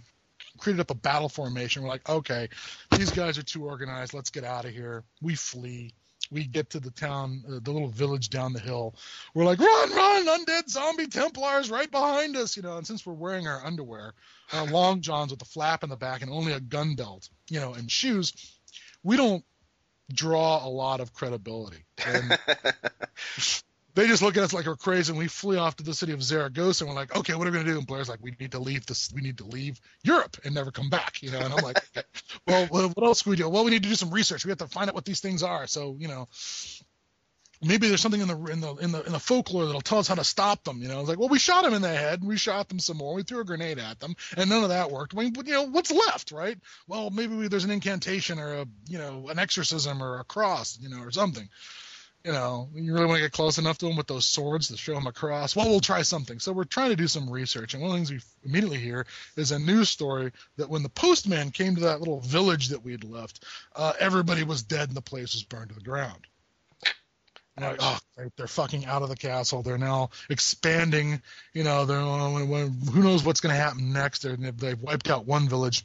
created 0.61 0.79
up 0.79 0.91
a 0.91 0.95
battle 0.95 1.27
formation. 1.27 1.83
We're 1.83 1.89
like, 1.89 2.07
okay, 2.07 2.47
these 2.91 3.11
guys 3.11 3.37
are 3.37 3.43
too 3.43 3.65
organized. 3.65 4.13
Let's 4.13 4.29
get 4.29 4.45
out 4.45 4.65
of 4.65 4.71
here. 4.71 5.03
We 5.21 5.35
flee. 5.35 5.93
We 6.29 6.45
get 6.45 6.69
to 6.69 6.79
the 6.79 6.91
town, 6.91 7.43
uh, 7.45 7.59
the 7.61 7.71
little 7.71 7.89
village 7.89 8.29
down 8.29 8.53
the 8.53 8.59
hill. 8.59 8.95
We're 9.33 9.43
like, 9.43 9.59
run, 9.59 9.91
run, 9.91 10.27
undead 10.27 10.69
zombie 10.69 11.07
Templars 11.07 11.69
right 11.69 11.91
behind 11.91 12.37
us, 12.37 12.55
you 12.55 12.63
know. 12.63 12.77
And 12.77 12.87
since 12.87 13.05
we're 13.05 13.13
wearing 13.13 13.47
our 13.47 13.65
underwear, 13.65 14.13
our 14.53 14.65
long 14.67 15.01
johns 15.01 15.31
with 15.31 15.41
a 15.41 15.45
flap 15.45 15.83
in 15.83 15.89
the 15.89 15.97
back 15.97 16.21
and 16.21 16.31
only 16.31 16.53
a 16.53 16.61
gun 16.61 16.95
belt, 16.95 17.27
you 17.49 17.59
know, 17.59 17.73
and 17.73 17.91
shoes, 17.91 18.33
we 19.03 19.17
don't 19.17 19.43
draw 20.13 20.65
a 20.65 20.69
lot 20.69 21.01
of 21.01 21.11
credibility. 21.13 21.83
They 23.93 24.07
just 24.07 24.21
look 24.21 24.37
at 24.37 24.43
us 24.43 24.53
like 24.53 24.65
we're 24.65 24.75
crazy, 24.75 25.11
and 25.11 25.19
we 25.19 25.27
flee 25.27 25.57
off 25.57 25.75
to 25.77 25.83
the 25.83 25.93
city 25.93 26.13
of 26.13 26.23
Zaragoza, 26.23 26.85
and 26.85 26.93
we're 26.93 26.99
like, 26.99 27.15
okay, 27.15 27.35
what 27.35 27.47
are 27.47 27.51
we 27.51 27.57
gonna 27.57 27.69
do? 27.69 27.77
And 27.77 27.87
Blair's 27.87 28.09
like, 28.09 28.21
we 28.21 28.33
need 28.39 28.51
to 28.51 28.59
leave 28.59 28.85
this, 28.85 29.11
we 29.13 29.21
need 29.21 29.37
to 29.39 29.45
leave 29.45 29.79
Europe 30.03 30.37
and 30.45 30.55
never 30.55 30.71
come 30.71 30.89
back, 30.89 31.21
you 31.21 31.31
know. 31.31 31.39
And 31.39 31.53
I'm 31.53 31.63
like, 31.63 31.83
okay. 31.97 32.07
well, 32.47 32.67
what 32.67 33.05
else 33.05 33.23
can 33.23 33.31
we 33.31 33.35
do? 33.35 33.49
Well, 33.49 33.63
we 33.65 33.71
need 33.71 33.83
to 33.83 33.89
do 33.89 33.95
some 33.95 34.11
research. 34.11 34.45
We 34.45 34.49
have 34.49 34.59
to 34.59 34.67
find 34.67 34.89
out 34.89 34.95
what 34.95 35.05
these 35.05 35.19
things 35.19 35.43
are. 35.43 35.67
So, 35.67 35.97
you 35.99 36.07
know, 36.07 36.27
maybe 37.61 37.87
there's 37.87 38.01
something 38.01 38.21
in 38.21 38.27
the 38.27 38.37
in 38.45 38.61
the 38.61 38.75
in 38.75 38.91
the 38.91 39.03
in 39.03 39.11
the 39.11 39.19
folklore 39.19 39.65
that'll 39.65 39.81
tell 39.81 39.99
us 39.99 40.07
how 40.07 40.15
to 40.15 40.23
stop 40.23 40.63
them. 40.63 40.81
You 40.81 40.87
know, 40.87 41.01
it's 41.01 41.09
like, 41.09 41.19
well, 41.19 41.29
we 41.29 41.39
shot 41.39 41.63
them 41.63 41.73
in 41.73 41.81
the 41.81 41.89
head, 41.89 42.23
we 42.23 42.37
shot 42.37 42.69
them 42.69 42.79
some 42.79 42.97
more, 42.97 43.13
we 43.13 43.23
threw 43.23 43.41
a 43.41 43.45
grenade 43.45 43.79
at 43.79 43.99
them, 43.99 44.15
and 44.37 44.49
none 44.49 44.63
of 44.63 44.69
that 44.69 44.91
worked. 44.91 45.15
I 45.15 45.19
mean, 45.19 45.33
you 45.45 45.53
know, 45.53 45.63
what's 45.63 45.91
left, 45.91 46.31
right? 46.31 46.57
Well, 46.87 47.09
maybe 47.09 47.35
we, 47.35 47.47
there's 47.47 47.65
an 47.65 47.71
incantation 47.71 48.39
or 48.39 48.53
a 48.53 48.65
you 48.87 48.97
know 48.97 49.27
an 49.29 49.39
exorcism 49.39 50.01
or 50.01 50.19
a 50.19 50.23
cross, 50.23 50.77
you 50.79 50.89
know, 50.89 51.01
or 51.01 51.11
something 51.11 51.49
you 52.23 52.31
know, 52.31 52.69
you 52.73 52.93
really 52.93 53.05
want 53.05 53.17
to 53.17 53.25
get 53.25 53.31
close 53.31 53.57
enough 53.57 53.77
to 53.79 53.87
them 53.87 53.95
with 53.95 54.07
those 54.07 54.25
swords 54.25 54.67
to 54.67 54.77
show 54.77 54.93
them 54.93 55.07
across. 55.07 55.55
Well, 55.55 55.69
we'll 55.69 55.79
try 55.79 56.01
something. 56.03 56.39
So 56.39 56.51
we're 56.51 56.63
trying 56.63 56.89
to 56.91 56.95
do 56.95 57.07
some 57.07 57.29
research, 57.29 57.73
and 57.73 57.81
one 57.81 57.91
of 57.91 57.93
the 57.93 58.05
things 58.05 58.11
we 58.43 58.49
immediately 58.49 58.79
hear 58.79 59.05
is 59.35 59.51
a 59.51 59.59
news 59.59 59.89
story 59.89 60.31
that 60.57 60.69
when 60.69 60.83
the 60.83 60.89
postman 60.89 61.51
came 61.51 61.75
to 61.75 61.81
that 61.81 61.99
little 61.99 62.19
village 62.19 62.69
that 62.69 62.83
we'd 62.83 63.03
left, 63.03 63.43
uh, 63.75 63.93
everybody 63.99 64.43
was 64.43 64.63
dead 64.63 64.89
and 64.89 64.97
the 64.97 65.01
place 65.01 65.33
was 65.33 65.43
burned 65.43 65.69
to 65.69 65.75
the 65.75 65.81
ground. 65.81 66.27
Like, 67.59 67.77
oh, 67.79 67.99
they're 68.37 68.47
fucking 68.47 68.85
out 68.85 69.03
of 69.03 69.09
the 69.09 69.15
castle. 69.15 69.61
They're 69.61 69.77
now 69.77 70.09
expanding. 70.29 71.21
You 71.53 71.63
know, 71.63 71.85
they're 71.85 71.99
who 71.99 73.03
knows 73.03 73.23
what's 73.23 73.41
going 73.41 73.53
to 73.53 73.61
happen 73.61 73.93
next. 73.93 74.23
They're, 74.23 74.35
they've 74.35 74.81
wiped 74.81 75.09
out 75.09 75.27
one 75.27 75.47
village. 75.47 75.83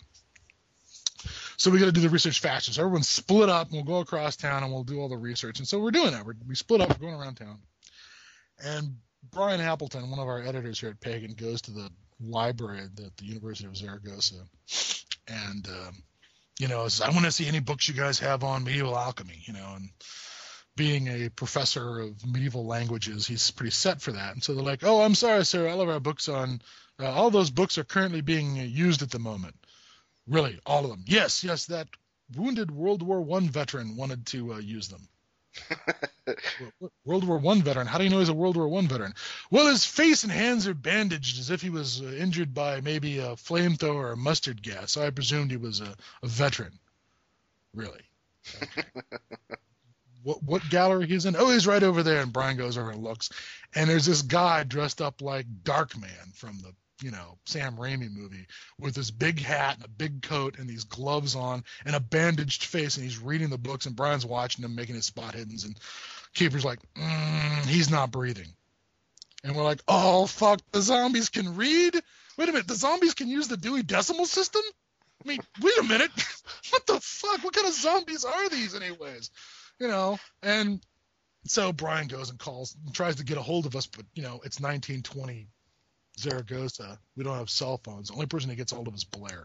So 1.57 1.71
we 1.71 1.79
got 1.79 1.87
to 1.87 1.93
do 1.93 2.01
the 2.01 2.09
research 2.09 2.41
faster. 2.41 2.73
So 2.73 2.83
everyone's 2.83 3.09
split 3.09 3.49
up, 3.49 3.69
and 3.69 3.77
we'll 3.77 3.85
go 3.85 4.01
across 4.01 4.37
town, 4.37 4.63
and 4.63 4.73
we'll 4.73 4.85
do 4.85 5.01
all 5.01 5.09
the 5.09 5.17
research. 5.17 5.59
And 5.59 5.67
so 5.67 5.79
we're 5.79 5.91
doing 5.91 6.13
that. 6.13 6.25
We're, 6.25 6.35
we 6.47 6.55
split 6.55 6.81
up, 6.81 6.91
we're 6.91 7.09
going 7.09 7.21
around 7.21 7.37
town. 7.37 7.59
And 8.63 8.97
Brian 9.31 9.61
Appleton, 9.61 10.11
one 10.11 10.19
of 10.19 10.29
our 10.29 10.43
editors 10.43 10.81
here 10.81 10.91
at 10.91 11.01
Pagan, 11.01 11.35
goes 11.35 11.63
to 11.63 11.71
the 11.71 11.91
library 12.21 12.81
at 12.81 12.97
the, 12.97 13.11
the 13.17 13.25
University 13.25 13.67
of 13.67 13.77
Zaragoza, 13.77 14.45
and 15.29 15.67
um, 15.69 16.03
you 16.59 16.69
know, 16.69 16.89
says, 16.89 17.07
I 17.07 17.11
want 17.11 17.25
to 17.25 17.33
see 17.33 17.47
any 17.47 17.61
books 17.61 17.89
you 17.89 17.95
guys 17.95 18.19
have 18.21 18.45
on 18.45 18.65
medieval 18.65 18.97
alchemy. 18.97 19.43
You 19.45 19.53
know, 19.55 19.75
and 19.77 19.91
being 20.77 21.09
a 21.09 21.29
professor 21.29 22.01
of 22.01 22.27
medieval 22.27 22.67
languages, 22.67 23.27
he's 23.27 23.51
pretty 23.51 23.71
set 23.71 24.01
for 24.01 24.13
that. 24.13 24.35
And 24.35 24.43
so 24.43 24.55
they're 24.55 24.65
like, 24.65 24.85
"Oh, 24.85 25.03
I'm 25.03 25.15
sorry, 25.15 25.45
sir. 25.45 25.69
All 25.69 25.81
of 25.81 25.89
our 25.89 26.01
books 26.01 26.29
on 26.29 26.61
uh, 26.99 27.11
all 27.11 27.31
those 27.31 27.51
books 27.51 27.79
are 27.79 27.85
currently 27.85 28.21
being 28.21 28.57
used 28.57 29.03
at 29.03 29.11
the 29.11 29.19
moment." 29.19 29.55
Really, 30.27 30.59
all 30.67 30.85
of 30.85 30.91
them? 30.91 31.05
Yes, 31.07 31.45
yes. 31.45 31.67
That 31.67 31.89
wounded 32.35 32.71
World 32.71 33.03
War 33.03 33.21
One 33.21 33.49
veteran 33.49 33.97
wanted 33.97 34.27
to 34.27 34.55
uh, 34.55 34.59
use 34.59 34.89
them. 34.89 35.09
World 37.05 37.25
War 37.25 37.39
One 37.39 37.63
veteran. 37.63 37.87
How 37.87 37.99
do 37.99 38.05
you 38.05 38.11
know 38.11 38.19
he's 38.19 38.29
a 38.29 38.35
World 38.35 38.57
War 38.57 38.69
One 38.69 38.89
veteran? 38.89 39.15
Well, 39.51 39.69
his 39.69 39.87
face 39.87 40.25
and 40.25 40.33
hands 40.33 40.67
are 40.67 40.75
bandaged 40.75 41.39
as 41.39 41.51
if 41.51 41.63
he 41.63 41.71
was 41.71 42.01
uh, 42.01 42.07
injured 42.07 42.53
by 42.53 42.81
maybe 42.81 43.19
a 43.19 43.37
flamethrower 43.37 44.13
or 44.13 44.17
mustard 44.17 44.63
gas. 44.63 44.93
So 44.93 45.07
I 45.07 45.11
presumed 45.11 45.51
he 45.51 45.57
was 45.57 45.81
a, 45.81 45.95
a 46.23 46.27
veteran. 46.27 46.79
Really? 47.73 48.03
Okay. 48.63 48.83
what 50.23 50.43
what 50.43 50.69
gallery 50.71 51.07
he's 51.07 51.25
in? 51.27 51.37
Oh, 51.37 51.51
he's 51.51 51.67
right 51.67 51.83
over 51.83 52.03
there. 52.03 52.21
And 52.21 52.33
Brian 52.33 52.57
goes 52.57 52.77
over 52.77 52.91
and 52.91 53.03
looks, 53.03 53.31
and 53.75 53.89
there's 53.89 54.07
this 54.07 54.23
guy 54.23 54.65
dressed 54.65 55.01
up 55.01 55.23
like 55.23 55.47
Darkman 55.63 56.35
from 56.35 56.59
the 56.59 56.75
you 57.03 57.11
know 57.11 57.39
Sam 57.45 57.77
Raimi 57.77 58.11
movie 58.11 58.47
with 58.79 58.95
this 58.95 59.11
big 59.11 59.41
hat 59.41 59.77
and 59.77 59.85
a 59.85 59.89
big 59.89 60.23
coat 60.23 60.59
and 60.59 60.69
these 60.69 60.85
gloves 60.85 61.35
on 61.35 61.65
and 61.85 61.95
a 61.95 62.01
bandaged 62.01 62.65
face 62.65 62.97
and 62.97 63.05
he's 63.05 63.19
reading 63.19 63.51
the 63.51 63.59
books 63.59 63.87
and 63.87 63.97
Brian's 63.97 64.25
watching 64.25 64.65
him 64.65 64.75
making 64.75 64.95
his 64.95 65.07
spot 65.07 65.35
hiddens 65.35 65.65
and 65.65 65.79
Keeper's 66.35 66.65
like 66.65 66.79
mm, 66.95 67.67
he's 67.67 67.91
not 67.91 68.11
breathing. 68.11 68.49
And 69.45 69.55
we're 69.55 69.65
like 69.65 69.83
oh 69.89 70.27
fuck 70.27 70.61
the 70.73 70.83
zombies 70.83 71.29
can 71.29 71.57
read? 71.57 71.95
Wait 72.39 72.49
a 72.49 72.53
minute 72.53 72.69
the 72.69 72.75
zombies 72.75 73.15
can 73.15 73.29
use 73.29 73.49
the 73.49 73.57
Dewey 73.57 73.83
Decimal 73.83 74.27
System? 74.27 74.63
I 75.25 75.29
mean 75.29 75.41
wait 75.61 75.79
a 75.79 75.83
minute 75.83 76.11
what 76.71 76.87
the 76.87 77.01
fuck? 77.01 77.45
What 77.45 77.55
kind 77.55 77.67
of 77.67 77.75
zombies 77.75 78.25
are 78.25 78.49
these 78.49 78.75
anyways? 78.75 79.31
You 79.79 79.89
know 79.89 80.19
and 80.43 80.81
so 81.47 81.73
Brian 81.73 82.09
goes 82.09 82.31
and 82.31 82.39
calls 82.39 82.75
and 82.85 82.95
tries 82.95 83.17
to 83.17 83.25
get 83.25 83.37
a 83.37 83.43
hold 83.43 83.67
of 83.67 83.77
us 83.77 83.87
but 83.87 84.07
you 84.15 84.23
know 84.23 84.41
it's 84.45 84.61
1920 84.61 85.49
Zaragoza. 86.19 86.99
We 87.17 87.25
don't 87.25 87.37
have 87.37 87.51
cell 87.51 87.81
phones. 87.83 88.09
The 88.09 88.15
only 88.15 88.27
person 88.27 88.51
that 88.51 88.57
gets 88.57 88.73
hold 88.73 88.89
of 88.89 88.95
is 88.95 89.05
Blair. 89.05 89.45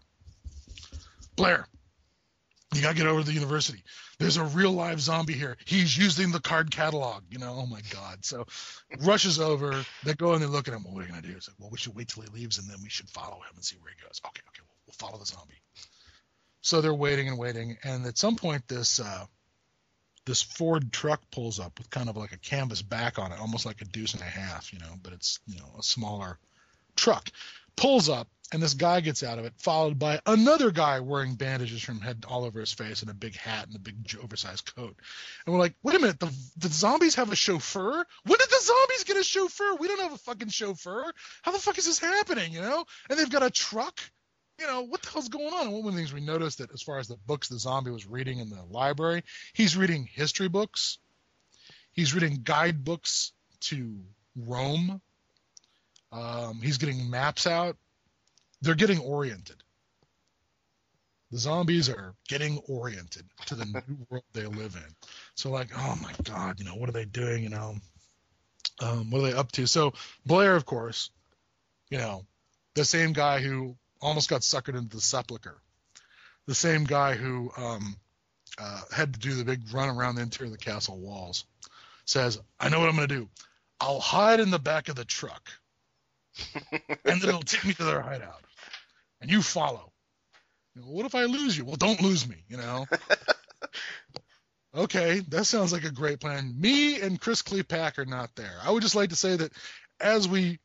Blair, 1.36 1.68
you 2.74 2.82
gotta 2.82 2.96
get 2.96 3.08
over 3.08 3.22
to 3.22 3.26
the 3.26 3.34
university. 3.34 3.84
There's 4.18 4.38
a 4.38 4.44
real 4.44 4.72
live 4.72 5.02
zombie 5.02 5.34
here. 5.34 5.58
He's 5.66 5.98
using 5.98 6.32
the 6.32 6.40
card 6.40 6.72
catalog. 6.72 7.24
You 7.30 7.40
know, 7.40 7.58
oh 7.58 7.66
my 7.66 7.82
god. 7.90 8.24
So 8.24 8.46
rushes 9.02 9.40
over. 9.40 9.84
They 10.06 10.14
go 10.14 10.34
and 10.34 10.42
they 10.42 10.48
look 10.48 10.68
at 10.68 10.74
him. 10.74 10.84
Well, 10.84 10.94
what 10.94 11.04
are 11.04 11.08
you 11.08 11.10
gonna 11.10 11.22
do? 11.22 11.34
He's 11.34 11.48
like, 11.48 11.58
well, 11.60 11.70
we 11.70 11.78
should 11.78 11.96
wait 11.96 12.08
till 12.08 12.24
he 12.24 12.30
leaves 12.30 12.58
and 12.58 12.70
then 12.70 12.78
we 12.82 12.90
should 12.90 13.10
follow 13.10 13.36
him 13.36 13.56
and 13.56 13.64
see 13.64 13.78
where 13.82 13.92
he 13.92 14.02
goes. 14.06 14.22
Okay, 14.26 14.42
okay, 14.50 14.62
we'll, 14.62 14.78
we'll 14.88 15.10
follow 15.10 15.20
the 15.20 15.26
zombie. 15.26 15.62
So 16.62 16.80
they're 16.80 16.94
waiting 16.94 17.28
and 17.28 17.40
waiting, 17.40 17.78
and 17.84 18.06
at 18.06 18.20
some 18.20 18.36
point, 18.36 18.68
this 18.68 19.00
uh, 19.00 19.26
this 20.26 20.42
Ford 20.44 20.94
truck 20.94 21.22
pulls 21.32 21.60
up 21.60 21.78
with 21.80 21.90
kind 21.90 22.08
of 22.08 22.16
like 22.16 22.32
a 22.32 22.38
canvas 22.38 22.82
back 22.82 23.18
on 23.18 23.32
it, 23.32 23.40
almost 23.40 23.66
like 23.66 23.82
a 23.82 23.86
deuce 23.86 24.14
and 24.14 24.22
a 24.22 24.26
half, 24.26 24.72
you 24.72 24.80
know, 24.80 24.94
but 25.02 25.14
it's 25.14 25.40
you 25.48 25.58
know 25.58 25.66
a 25.80 25.84
smaller 25.84 26.38
truck 27.02 27.30
pulls 27.76 28.10
up 28.10 28.28
and 28.52 28.62
this 28.62 28.76
guy 28.76 29.00
gets 29.00 29.24
out 29.24 29.40
of 29.40 29.46
it 29.46 29.54
followed 29.58 29.98
by 29.98 30.20
another 30.28 30.70
guy 30.70 31.00
wearing 31.00 31.34
bandages 31.34 31.82
from 31.82 32.00
head 32.00 32.26
all 32.28 32.44
over 32.44 32.60
his 32.60 32.72
face 32.72 33.02
and 33.02 33.10
a 33.10 33.14
big 33.16 33.36
hat 33.36 33.66
and 33.66 33.76
a 33.76 33.80
big 33.80 33.96
oversized 34.22 34.76
coat. 34.76 34.96
And 35.46 35.54
we're 35.54 35.60
like 35.60 35.74
wait 35.82 35.96
a 35.96 36.00
minute 36.00 36.20
the, 36.20 36.32
the 36.58 36.70
zombies 36.70 37.16
have 37.16 37.32
a 37.32 37.36
chauffeur? 37.36 38.06
When 38.24 38.38
did 38.38 38.50
the 38.50 38.62
zombies 38.62 39.04
get 39.06 39.18
a 39.18 39.24
chauffeur? 39.24 39.76
We 39.80 39.88
don't 39.88 40.02
have 40.02 40.14
a 40.14 40.18
fucking 40.18 40.50
chauffeur. 40.50 41.12
How 41.42 41.52
the 41.52 41.60
fuck 41.60 41.80
is 41.80 41.86
this 41.86 42.00
happening 42.00 42.54
you 42.54 42.62
know? 42.62 42.86
And 43.10 43.18
they've 43.18 43.30
got 43.30 43.44
a 43.44 43.50
truck? 43.50 44.00
You 44.60 44.68
know 44.68 44.84
what 44.84 45.02
the 45.02 45.10
hell's 45.10 45.30
going 45.30 45.54
on? 45.54 45.68
And 45.68 45.72
one 45.72 45.88
of 45.88 45.94
the 45.94 45.98
things 45.98 46.14
we 46.14 46.22
noticed 46.22 46.60
that 46.60 46.72
as 46.72 46.84
far 46.84 47.00
as 47.00 47.08
the 47.08 47.18
books 47.26 47.48
the 47.48 47.58
zombie 47.58 47.90
was 47.90 48.06
reading 48.06 48.38
in 48.38 48.50
the 48.50 48.64
library 48.70 49.24
he's 49.54 49.76
reading 49.76 50.08
history 50.12 50.50
books. 50.50 51.00
He's 51.94 52.14
reading 52.14 52.42
guidebooks 52.44 53.34
to 53.62 53.98
rome 54.36 55.02
um, 56.12 56.60
he's 56.62 56.78
getting 56.78 57.10
maps 57.10 57.48
out. 57.48 57.78
They're 58.62 58.76
getting 58.76 59.00
oriented. 59.00 59.64
The 61.32 61.38
zombies 61.38 61.90
are 61.90 62.14
getting 62.28 62.60
oriented 62.68 63.26
to 63.48 63.56
the 63.56 63.66
new 63.66 64.06
world 64.10 64.24
they 64.34 64.46
live 64.46 64.76
in. 64.76 64.96
So, 65.36 65.50
like, 65.50 65.70
oh 65.76 65.98
my 66.02 66.14
God, 66.24 66.60
you 66.60 66.66
know, 66.66 66.76
what 66.76 66.90
are 66.90 66.94
they 66.94 67.06
doing? 67.06 67.44
You 67.44 67.50
know, 67.50 67.76
um, 68.82 69.10
what 69.10 69.20
are 69.20 69.32
they 69.32 69.34
up 69.34 69.52
to? 69.54 69.66
So, 69.66 69.94
Blair, 70.26 70.56
of 70.56 70.66
course, 70.66 71.10
you 71.90 71.98
know, 71.98 72.26
the 72.76 72.84
same 72.84 73.14
guy 73.14 73.40
who 73.40 73.78
almost 74.02 74.30
got 74.30 74.42
suckered 74.42 74.78
into 74.78 74.98
the 74.98 75.02
sepulcher, 75.02 75.58
the 76.48 76.56
same 76.56 76.84
guy 76.84 77.16
who 77.16 77.52
um, 77.56 77.96
uh, 78.58 78.82
had 78.94 79.14
to 79.14 79.20
do 79.20 79.34
the 79.34 79.46
big 79.46 79.62
run 79.74 79.90
around 79.90 80.16
the 80.16 80.22
interior 80.22 80.52
of 80.52 80.58
the 80.58 80.64
castle 80.64 81.00
walls, 81.00 81.46
says, 82.06 82.42
I 82.60 82.70
know 82.70 82.80
what 82.80 82.90
I'm 82.90 82.96
going 82.96 83.08
to 83.08 83.16
do. 83.16 83.30
I'll 83.80 84.00
hide 84.00 84.40
in 84.40 84.52
the 84.52 84.60
back 84.60 84.90
of 84.90 84.96
the 84.96 85.06
truck 85.06 85.50
and 87.06 87.22
then 87.22 87.30
it'll 87.30 87.42
take 87.42 87.66
me 87.66 87.74
to 87.74 87.84
their 87.84 88.02
hideout, 88.02 88.44
and 89.22 89.30
you 89.30 89.42
follow. 89.42 89.92
You 90.76 90.82
know, 90.82 90.88
what 90.88 91.06
if 91.06 91.16
I 91.16 91.26
lose 91.26 91.58
you? 91.58 91.66
Well, 91.66 91.76
don't 91.76 92.02
lose 92.02 92.28
me. 92.28 92.38
You 92.48 92.58
know. 92.58 92.86
okay, 94.76 95.20
that 95.30 95.46
sounds 95.46 95.74
like 95.74 95.84
a 95.84 95.92
great 95.92 96.20
plan. 96.20 96.54
Me 96.60 97.02
and 97.02 97.20
Chris 97.20 97.42
Klepak 97.42 97.98
are 97.98 98.06
not 98.06 98.36
there. 98.36 98.58
I 98.64 98.72
would 98.72 98.84
just 98.84 98.96
like 98.96 99.10
to 99.10 99.16
say 99.16 99.36
that 99.36 99.52
as 100.00 100.28
we 100.28 100.60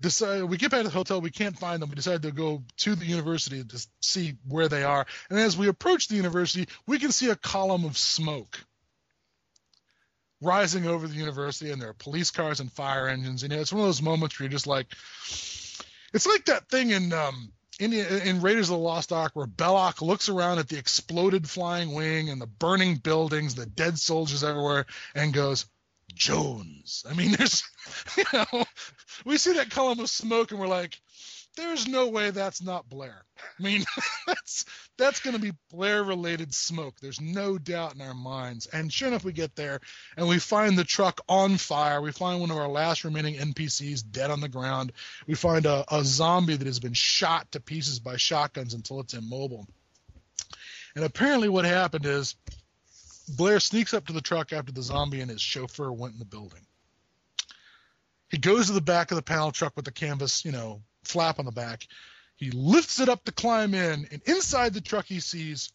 decide 0.00 0.44
we 0.44 0.56
get 0.56 0.70
back 0.70 0.82
to 0.82 0.88
the 0.88 0.94
hotel, 0.94 1.20
we 1.20 1.30
can't 1.30 1.58
find 1.58 1.82
them. 1.82 1.90
We 1.90 1.94
decide 1.94 2.22
to 2.22 2.32
go 2.32 2.62
to 2.78 2.94
the 2.94 3.04
university 3.04 3.62
to 3.62 3.86
see 4.00 4.36
where 4.48 4.68
they 4.68 4.82
are. 4.82 5.06
And 5.28 5.38
as 5.38 5.56
we 5.56 5.68
approach 5.68 6.08
the 6.08 6.16
university, 6.16 6.68
we 6.86 6.98
can 6.98 7.12
see 7.12 7.30
a 7.30 7.36
column 7.36 7.84
of 7.84 7.98
smoke 7.98 8.58
rising 10.40 10.86
over 10.86 11.06
the 11.06 11.14
university, 11.14 11.70
and 11.70 11.80
there 11.80 11.90
are 11.90 11.94
police 11.94 12.30
cars 12.30 12.60
and 12.60 12.72
fire 12.72 13.08
engines. 13.08 13.42
And 13.42 13.52
it's 13.52 13.72
one 13.72 13.80
of 13.80 13.88
those 13.88 14.02
moments 14.02 14.38
where 14.38 14.44
you're 14.44 14.52
just 14.52 14.66
like, 14.66 14.86
it's 16.12 16.26
like 16.26 16.46
that 16.46 16.68
thing 16.68 16.90
in 16.90 17.12
um, 17.12 17.52
in, 17.80 17.94
in 17.94 18.42
Raiders 18.42 18.68
of 18.68 18.76
the 18.76 18.82
Lost 18.82 19.10
Ark 19.10 19.32
where 19.34 19.46
Belloq 19.46 20.02
looks 20.02 20.28
around 20.28 20.58
at 20.58 20.68
the 20.68 20.78
exploded 20.78 21.48
flying 21.48 21.94
wing 21.94 22.28
and 22.28 22.40
the 22.40 22.46
burning 22.46 22.96
buildings, 22.96 23.54
the 23.54 23.66
dead 23.66 23.98
soldiers 23.98 24.44
everywhere, 24.44 24.86
and 25.14 25.32
goes, 25.32 25.66
Jones. 26.14 27.04
I 27.08 27.14
mean, 27.14 27.32
there's, 27.38 27.64
you 28.16 28.24
know, 28.32 28.64
we 29.24 29.38
see 29.38 29.54
that 29.54 29.70
column 29.70 30.00
of 30.00 30.10
smoke 30.10 30.50
and 30.50 30.60
we're 30.60 30.68
like, 30.68 31.00
there's 31.56 31.88
no 31.88 32.08
way 32.08 32.30
that's 32.30 32.62
not 32.62 32.88
Blair. 32.88 33.24
I 33.38 33.62
mean, 33.62 33.84
that's 34.26 34.64
that's 34.96 35.20
going 35.20 35.34
to 35.34 35.42
be 35.42 35.52
Blair 35.70 36.02
related 36.04 36.54
smoke. 36.54 36.96
There's 37.00 37.20
no 37.20 37.58
doubt 37.58 37.94
in 37.94 38.00
our 38.00 38.14
minds. 38.14 38.66
And 38.66 38.92
sure 38.92 39.08
enough, 39.08 39.24
we 39.24 39.32
get 39.32 39.56
there 39.56 39.80
and 40.16 40.28
we 40.28 40.38
find 40.38 40.78
the 40.78 40.84
truck 40.84 41.20
on 41.28 41.56
fire. 41.56 42.00
We 42.00 42.12
find 42.12 42.40
one 42.40 42.50
of 42.50 42.56
our 42.56 42.68
last 42.68 43.04
remaining 43.04 43.34
NPCs 43.34 44.04
dead 44.10 44.30
on 44.30 44.40
the 44.40 44.48
ground. 44.48 44.92
We 45.26 45.34
find 45.34 45.66
a, 45.66 45.84
a 45.92 46.04
zombie 46.04 46.56
that 46.56 46.66
has 46.66 46.80
been 46.80 46.94
shot 46.94 47.50
to 47.52 47.60
pieces 47.60 47.98
by 47.98 48.16
shotguns 48.16 48.74
until 48.74 49.00
it's 49.00 49.14
immobile. 49.14 49.66
And 50.94 51.04
apparently, 51.04 51.48
what 51.48 51.64
happened 51.64 52.06
is 52.06 52.34
Blair 53.36 53.60
sneaks 53.60 53.94
up 53.94 54.06
to 54.06 54.12
the 54.12 54.20
truck 54.20 54.52
after 54.52 54.72
the 54.72 54.82
zombie 54.82 55.20
and 55.20 55.30
his 55.30 55.40
chauffeur 55.40 55.92
went 55.92 56.14
in 56.14 56.18
the 56.18 56.24
building. 56.24 56.66
He 58.28 58.38
goes 58.38 58.66
to 58.66 58.72
the 58.72 58.80
back 58.80 59.10
of 59.10 59.16
the 59.16 59.22
panel 59.22 59.50
truck 59.50 59.74
with 59.74 59.84
the 59.84 59.92
canvas, 59.92 60.44
you 60.44 60.52
know, 60.52 60.82
flap 61.04 61.38
on 61.38 61.44
the 61.44 61.52
back. 61.52 61.86
He 62.36 62.50
lifts 62.50 63.00
it 63.00 63.08
up 63.08 63.24
to 63.24 63.32
climb 63.32 63.74
in, 63.74 64.08
and 64.10 64.22
inside 64.24 64.72
the 64.72 64.80
truck 64.80 65.06
he 65.06 65.20
sees 65.20 65.72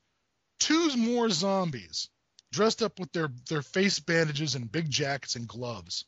two 0.60 0.95
more 0.97 1.30
zombies 1.30 2.10
dressed 2.52 2.81
up 2.81 2.99
with 2.99 3.11
their, 3.11 3.30
their 3.49 3.61
face 3.61 3.99
bandages 3.99 4.56
and 4.56 4.72
big 4.72 4.89
jackets 4.89 5.35
and 5.35 5.47
gloves. 5.47 6.06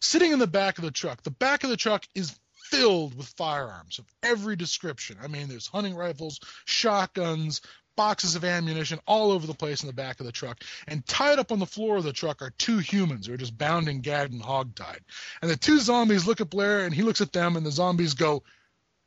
Sitting 0.00 0.32
in 0.32 0.38
the 0.38 0.46
back 0.46 0.78
of 0.78 0.84
the 0.84 0.90
truck. 0.90 1.22
The 1.22 1.30
back 1.30 1.62
of 1.62 1.70
the 1.70 1.76
truck 1.76 2.04
is 2.14 2.38
filled 2.70 3.16
with 3.16 3.26
firearms 3.36 3.98
of 3.98 4.06
every 4.22 4.56
description. 4.56 5.18
I 5.22 5.28
mean, 5.28 5.48
there's 5.48 5.66
hunting 5.66 5.94
rifles, 5.94 6.40
shotguns, 6.64 7.60
boxes 8.00 8.34
of 8.34 8.46
ammunition 8.46 8.98
all 9.06 9.30
over 9.30 9.46
the 9.46 9.52
place 9.52 9.82
in 9.82 9.86
the 9.86 9.92
back 9.92 10.20
of 10.20 10.26
the 10.26 10.32
truck. 10.32 10.64
And 10.88 11.06
tied 11.06 11.38
up 11.38 11.52
on 11.52 11.58
the 11.58 11.66
floor 11.66 11.98
of 11.98 12.02
the 12.02 12.14
truck 12.14 12.40
are 12.40 12.48
two 12.48 12.78
humans 12.78 13.26
who 13.26 13.34
are 13.34 13.36
just 13.36 13.58
bound 13.58 13.88
and 13.88 14.02
gagged 14.02 14.32
and 14.32 14.42
hogtied. 14.42 15.00
And 15.42 15.50
the 15.50 15.56
two 15.56 15.78
zombies 15.78 16.26
look 16.26 16.40
at 16.40 16.48
Blair 16.48 16.86
and 16.86 16.94
he 16.94 17.02
looks 17.02 17.20
at 17.20 17.30
them 17.30 17.56
and 17.56 17.66
the 17.66 17.70
zombies 17.70 18.14
go, 18.14 18.42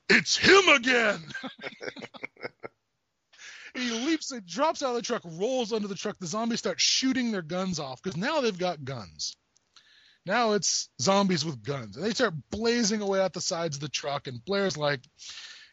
It's 0.10 0.38
him 0.38 0.70
again! 0.76 1.24
he 3.74 3.90
leaps, 4.06 4.32
he 4.32 4.41
drops 4.41 4.84
out 4.84 4.90
of 4.90 4.95
the 4.98 5.02
truck, 5.02 5.24
rolls 5.26 5.74
under 5.74 5.88
the 5.88 5.95
truck. 5.95 6.20
The 6.20 6.28
zombies 6.28 6.60
start 6.60 6.80
shooting 6.80 7.32
their 7.32 7.41
guns 7.41 7.80
off 7.80 7.99
because 7.99 8.15
now 8.15 8.41
they've 8.41 8.56
got 8.56 8.86
guns. 8.86 9.36
Now 10.24 10.52
it's 10.52 10.88
zombies 11.02 11.44
with 11.44 11.64
guns, 11.64 11.98
and 11.98 12.06
they 12.06 12.11
start 12.11 12.36
blazing 12.52 13.02
away 13.02 13.22
at 13.22 13.34
the 13.34 13.41
sides 13.41 13.78
of 13.78 13.82
the 13.82 13.90
truck. 13.90 14.28
And 14.28 14.45
Blair's 14.45 14.78
like, 14.78 15.02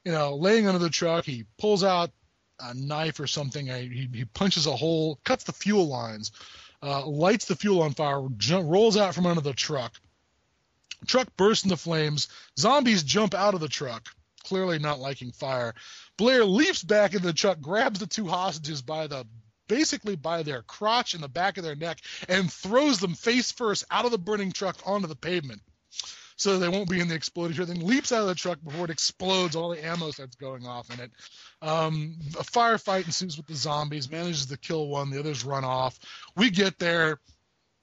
you 0.06 0.12
know, 0.12 0.36
laying 0.36 0.66
under 0.66 0.78
the 0.78 0.88
truck. 0.88 1.26
He 1.26 1.44
pulls 1.58 1.84
out 1.84 2.12
a 2.62 2.74
knife 2.74 3.20
or 3.20 3.26
something. 3.26 3.66
He, 3.66 4.08
he 4.12 4.24
punches 4.24 4.66
a 4.66 4.76
hole, 4.76 5.18
cuts 5.24 5.44
the 5.44 5.52
fuel 5.52 5.88
lines, 5.88 6.32
uh, 6.82 7.06
lights 7.06 7.46
the 7.46 7.56
fuel 7.56 7.82
on 7.82 7.94
fire, 7.94 8.26
jump, 8.36 8.68
rolls 8.68 8.96
out 8.96 9.14
from 9.14 9.26
under 9.26 9.40
the 9.40 9.52
truck. 9.52 9.94
Truck 11.06 11.34
bursts 11.36 11.64
into 11.64 11.76
flames. 11.76 12.28
Zombies 12.58 13.02
jump 13.02 13.34
out 13.34 13.54
of 13.54 13.60
the 13.60 13.68
truck, 13.68 14.08
clearly 14.44 14.78
not 14.78 15.00
liking 15.00 15.32
fire. 15.32 15.74
Blair 16.16 16.44
leaps 16.44 16.82
back 16.82 17.14
into 17.14 17.26
the 17.26 17.32
truck, 17.32 17.60
grabs 17.60 18.00
the 18.00 18.06
two 18.06 18.28
hostages 18.28 18.82
by 18.82 19.06
the 19.06 19.26
basically 19.66 20.16
by 20.16 20.42
their 20.42 20.62
crotch 20.62 21.14
and 21.14 21.22
the 21.22 21.28
back 21.28 21.56
of 21.56 21.62
their 21.62 21.76
neck, 21.76 22.00
and 22.28 22.52
throws 22.52 22.98
them 22.98 23.14
face 23.14 23.52
first 23.52 23.84
out 23.88 24.04
of 24.04 24.10
the 24.10 24.18
burning 24.18 24.50
truck 24.50 24.76
onto 24.84 25.06
the 25.06 25.14
pavement 25.14 25.62
so 26.40 26.58
they 26.58 26.70
won't 26.70 26.88
be 26.88 27.00
in 27.00 27.08
the 27.08 27.14
exploding 27.14 27.54
truck. 27.54 27.68
Then 27.68 27.86
leaps 27.86 28.12
out 28.12 28.22
of 28.22 28.28
the 28.28 28.34
truck 28.34 28.58
before 28.64 28.86
it 28.86 28.90
explodes. 28.90 29.56
All 29.56 29.68
the 29.68 29.84
ammo 29.84 30.10
starts 30.10 30.36
going 30.36 30.66
off 30.66 30.90
in 30.90 30.98
it. 30.98 31.10
Um, 31.60 32.16
a 32.38 32.42
firefight 32.42 33.04
ensues 33.04 33.36
with 33.36 33.46
the 33.46 33.54
zombies. 33.54 34.10
Manages 34.10 34.46
to 34.46 34.56
kill 34.56 34.88
one. 34.88 35.10
The 35.10 35.20
others 35.20 35.44
run 35.44 35.64
off. 35.64 35.98
We 36.36 36.48
get 36.48 36.78
there. 36.78 37.20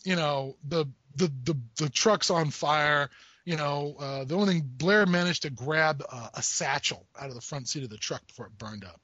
You 0.03 0.15
know 0.15 0.55
the 0.67 0.85
the 1.15 1.31
the, 1.43 1.55
the 1.77 1.89
truck's 1.89 2.31
on 2.31 2.49
fire. 2.49 3.11
You 3.45 3.57
know 3.57 3.95
uh, 3.99 4.23
the 4.23 4.35
only 4.35 4.53
thing 4.53 4.63
Blair 4.65 5.05
managed 5.05 5.43
to 5.43 5.51
grab 5.51 6.03
uh, 6.09 6.29
a 6.33 6.41
satchel 6.41 7.05
out 7.19 7.29
of 7.29 7.35
the 7.35 7.41
front 7.41 7.69
seat 7.69 7.83
of 7.83 7.91
the 7.91 7.97
truck 7.97 8.25
before 8.25 8.47
it 8.47 8.57
burned 8.57 8.85
up. 8.85 8.99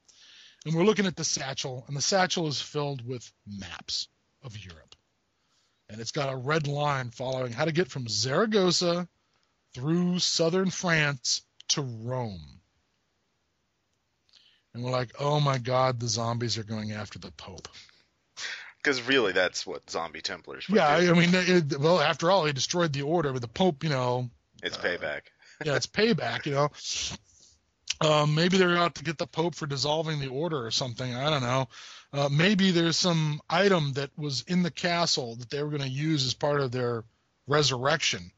And 0.66 0.74
we're 0.74 0.84
looking 0.84 1.06
at 1.06 1.16
the 1.16 1.24
satchel, 1.24 1.84
and 1.88 1.96
the 1.96 2.02
satchel 2.02 2.48
is 2.48 2.60
filled 2.60 3.06
with 3.08 3.32
maps 3.46 4.08
of 4.42 4.58
Europe. 4.58 4.96
And 5.90 6.02
it's 6.02 6.12
got 6.12 6.34
a 6.34 6.36
red 6.36 6.68
line 6.68 7.12
following 7.12 7.52
how 7.52 7.66
to 7.66 7.72
get 7.72 7.92
from 7.92 8.08
Zaragoza 8.08 9.08
through 9.74 10.20
southern 10.20 10.70
France 10.70 11.42
to 11.70 11.82
Rome. 11.82 12.60
And 14.74 14.84
we're 14.84 14.92
like, 14.92 15.12
oh 15.20 15.40
my 15.40 15.58
God, 15.58 16.00
the 16.00 16.08
zombies 16.08 16.58
are 16.58 16.64
going 16.64 16.92
after 16.92 17.20
the 17.20 17.32
Pope. 17.32 17.68
Because 18.78 19.02
really, 19.04 19.32
that's 19.32 19.66
what 19.66 19.90
zombie 19.90 20.22
Templars. 20.22 20.66
Yeah, 20.68 21.00
do. 21.00 21.12
I 21.12 21.14
mean, 21.14 21.30
it, 21.34 21.80
well, 21.80 22.02
after 22.02 22.32
all, 22.32 22.46
he 22.46 22.54
destroyed 22.54 22.92
the 22.92 23.04
order, 23.04 23.32
but 23.32 23.42
the 23.42 23.48
Pope, 23.48 23.84
you 23.84 23.90
know, 23.90 24.30
it's 24.62 24.78
uh, 24.78 24.82
payback. 24.82 25.22
yeah, 25.66 25.76
it's 25.76 25.88
payback, 25.88 26.46
you 26.46 26.54
know. 26.54 26.70
Um, 28.02 28.36
maybe 28.36 28.58
they're 28.58 28.76
out 28.76 28.96
to 28.96 29.04
get 29.04 29.18
the 29.18 29.28
Pope 29.28 29.56
for 29.56 29.68
dissolving 29.68 30.20
the 30.20 30.28
order 30.28 30.66
or 30.66 30.72
something. 30.72 31.16
I 31.16 31.30
don't 31.30 31.44
know. 31.44 31.68
Uh, 32.12 32.30
maybe 32.30 32.72
there's 32.72 32.98
some 32.98 33.42
item 33.50 33.94
that 33.94 34.10
was 34.18 34.42
in 34.48 34.64
the 34.64 34.72
castle 34.72 35.36
that 35.38 35.50
they 35.50 35.64
were 35.64 35.70
going 35.70 35.82
to 35.82 35.88
use 35.88 36.26
as 36.26 36.34
part 36.34 36.60
of 36.60 36.72
their 36.72 37.06
resurrection 37.48 38.32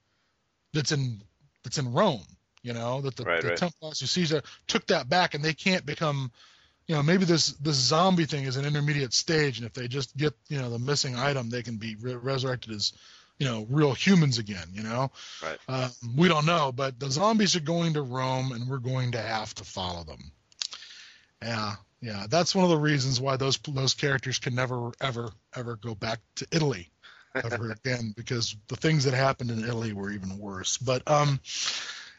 that's 0.76 0.92
in 0.92 1.22
that's 1.64 1.80
in 1.80 1.92
Rome. 1.94 2.22
You 2.62 2.74
know 2.74 3.02
that 3.02 3.16
the, 3.16 3.24
Right, 3.24 3.42
the 3.42 3.50
right. 3.50 3.58
Templars 3.58 4.00
who 4.00 4.06
Caesar 4.06 4.44
took 4.68 4.88
that 4.88 5.10
back, 5.10 5.34
and 5.34 5.44
they 5.44 5.54
can't 5.54 5.86
become. 5.86 6.32
You 6.88 6.94
know, 6.96 7.02
maybe 7.02 7.26
this 7.26 7.48
this 7.54 7.78
zombie 7.78 8.26
thing 8.26 8.44
is 8.44 8.58
an 8.58 8.66
intermediate 8.66 9.14
stage, 9.14 9.58
and 9.58 9.66
if 9.66 9.74
they 9.74 9.88
just 9.88 10.16
get 10.16 10.34
you 10.50 10.60
know 10.60 10.70
the 10.70 10.78
missing 10.78 11.16
item, 11.16 11.50
they 11.50 11.64
can 11.64 11.78
be 11.78 11.96
re- 11.96 12.14
resurrected 12.16 12.74
as 12.74 12.94
you 13.40 13.48
know 13.48 13.66
real 13.70 13.94
humans 13.94 14.38
again. 14.38 14.68
You 14.72 14.84
know, 14.84 15.12
Right. 15.44 15.58
uh, 15.68 15.90
we 16.16 16.28
don't 16.28 16.46
know, 16.46 16.72
but 16.72 17.00
the 17.00 17.10
zombies 17.10 17.56
are 17.56 17.62
going 17.62 17.94
to 17.96 18.04
Rome, 18.04 18.52
and 18.52 18.68
we're 18.68 18.78
going 18.78 19.14
to 19.14 19.22
have 19.22 19.54
to 19.56 19.64
follow 19.64 20.04
them. 20.04 20.32
Yeah, 21.42 21.76
yeah, 22.02 22.28
that's 22.30 22.54
one 22.54 22.66
of 22.66 22.70
the 22.72 22.78
reasons 22.78 23.20
why 23.20 23.38
those 23.38 23.58
those 23.68 23.94
characters 23.96 24.38
can 24.40 24.54
never, 24.54 24.92
ever, 25.02 25.32
ever 25.56 25.76
go 25.78 25.96
back 25.96 26.20
to 26.36 26.48
Italy 26.52 26.92
ever 27.36 27.72
again 27.72 28.14
because 28.16 28.56
the 28.68 28.76
things 28.76 29.04
that 29.06 29.14
happened 29.14 29.52
in 29.52 29.64
Italy 29.64 29.94
were 29.94 30.12
even 30.12 30.40
worse. 30.40 30.78
But 30.78 31.10
um, 31.10 31.40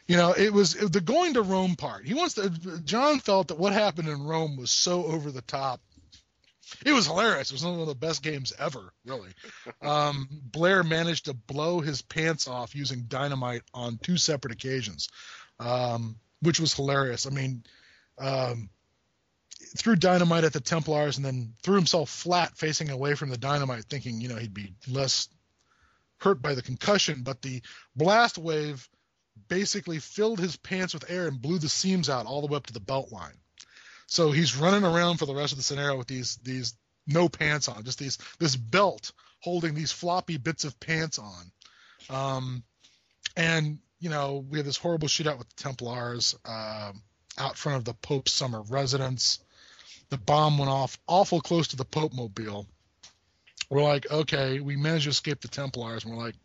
you 0.07 0.15
know, 0.15 0.33
it 0.33 0.53
was 0.53 0.73
the 0.73 1.01
going 1.01 1.33
to 1.33 1.41
Rome 1.41 1.75
part. 1.75 2.05
He 2.05 2.13
wants 2.13 2.35
to. 2.35 2.49
John 2.85 3.19
felt 3.19 3.49
that 3.49 3.59
what 3.59 3.73
happened 3.73 4.07
in 4.07 4.23
Rome 4.23 4.57
was 4.57 4.71
so 4.71 5.05
over 5.05 5.31
the 5.31 5.41
top. 5.41 5.81
It 6.85 6.91
was 6.91 7.05
hilarious. 7.05 7.49
It 7.49 7.53
was 7.53 7.63
one 7.63 7.79
of 7.79 7.87
the 7.87 7.95
best 7.95 8.21
games 8.21 8.51
ever, 8.59 8.91
really. 9.05 9.29
Um, 9.81 10.27
Blair 10.31 10.83
managed 10.83 11.25
to 11.25 11.33
blow 11.33 11.79
his 11.79 12.01
pants 12.01 12.47
off 12.47 12.75
using 12.75 13.05
dynamite 13.07 13.63
on 13.73 13.97
two 14.01 14.17
separate 14.17 14.53
occasions, 14.53 15.07
um, 15.59 16.17
which 16.41 16.59
was 16.59 16.73
hilarious. 16.73 17.25
I 17.25 17.29
mean, 17.29 17.63
um, 18.17 18.69
threw 19.77 19.95
dynamite 19.95 20.43
at 20.43 20.53
the 20.53 20.59
Templars 20.59 21.17
and 21.17 21.25
then 21.25 21.53
threw 21.63 21.75
himself 21.75 22.09
flat 22.09 22.57
facing 22.57 22.89
away 22.89 23.15
from 23.15 23.29
the 23.29 23.37
dynamite, 23.37 23.85
thinking, 23.85 24.21
you 24.21 24.29
know, 24.29 24.35
he'd 24.35 24.53
be 24.53 24.73
less 24.87 25.29
hurt 26.19 26.41
by 26.41 26.55
the 26.55 26.61
concussion. 26.61 27.23
But 27.23 27.41
the 27.41 27.61
blast 27.95 28.37
wave 28.37 28.87
basically 29.47 29.99
filled 29.99 30.39
his 30.39 30.57
pants 30.57 30.93
with 30.93 31.09
air 31.09 31.27
and 31.27 31.41
blew 31.41 31.59
the 31.59 31.69
seams 31.69 32.09
out 32.09 32.25
all 32.25 32.41
the 32.41 32.47
way 32.47 32.57
up 32.57 32.67
to 32.67 32.73
the 32.73 32.79
belt 32.79 33.11
line. 33.11 33.37
So 34.07 34.31
he's 34.31 34.55
running 34.55 34.83
around 34.83 35.17
for 35.17 35.25
the 35.25 35.35
rest 35.35 35.51
of 35.51 35.57
the 35.57 35.63
scenario 35.63 35.97
with 35.97 36.07
these 36.07 36.37
these 36.37 36.75
no 37.05 37.29
pants 37.29 37.67
on, 37.67 37.83
just 37.83 37.99
these 37.99 38.17
this 38.39 38.55
belt 38.55 39.11
holding 39.41 39.73
these 39.73 39.91
floppy 39.91 40.37
bits 40.37 40.63
of 40.63 40.79
pants 40.79 41.19
on. 41.19 41.51
Um, 42.09 42.63
and 43.35 43.79
you 43.99 44.09
know 44.09 44.45
we 44.49 44.57
had 44.59 44.65
this 44.65 44.77
horrible 44.77 45.07
shootout 45.07 45.37
with 45.37 45.49
the 45.49 45.63
Templars 45.63 46.35
um 46.45 47.01
out 47.37 47.57
front 47.57 47.77
of 47.77 47.85
the 47.85 47.93
Pope's 47.93 48.33
summer 48.33 48.61
residence. 48.61 49.39
The 50.09 50.17
bomb 50.17 50.57
went 50.57 50.71
off 50.71 50.97
awful 51.07 51.41
close 51.41 51.69
to 51.69 51.75
the 51.75 51.85
Pope 51.85 52.13
mobile. 52.13 52.65
We're 53.69 53.83
like, 53.83 54.09
okay, 54.09 54.59
we 54.59 54.77
managed 54.77 55.03
to 55.03 55.09
escape 55.09 55.41
the 55.41 55.49
Templars. 55.49 56.05
And 56.05 56.15
we're 56.15 56.23
like, 56.23 56.35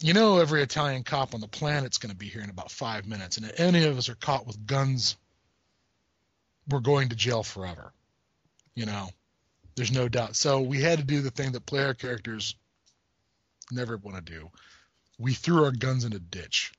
you 0.00 0.12
know, 0.12 0.38
every 0.38 0.62
Italian 0.62 1.02
cop 1.02 1.34
on 1.34 1.40
the 1.40 1.48
planet's 1.48 1.98
going 1.98 2.10
to 2.12 2.16
be 2.16 2.28
here 2.28 2.42
in 2.42 2.50
about 2.50 2.70
five 2.70 3.06
minutes. 3.06 3.38
And 3.38 3.46
if 3.46 3.58
any 3.58 3.84
of 3.84 3.98
us 3.98 4.08
are 4.08 4.14
caught 4.14 4.46
with 4.46 4.66
guns, 4.66 5.16
we're 6.68 6.80
going 6.80 7.08
to 7.08 7.16
jail 7.16 7.42
forever. 7.42 7.92
You 8.74 8.86
know, 8.86 9.08
there's 9.74 9.92
no 9.92 10.08
doubt. 10.08 10.36
So 10.36 10.60
we 10.60 10.80
had 10.80 10.98
to 10.98 11.04
do 11.04 11.22
the 11.22 11.30
thing 11.30 11.52
that 11.52 11.66
player 11.66 11.94
characters 11.94 12.54
never 13.72 13.96
want 13.96 14.24
to 14.24 14.32
do. 14.32 14.50
We 15.18 15.32
threw 15.32 15.64
our 15.64 15.72
guns 15.72 16.04
in 16.04 16.12
a 16.12 16.18
ditch, 16.18 16.72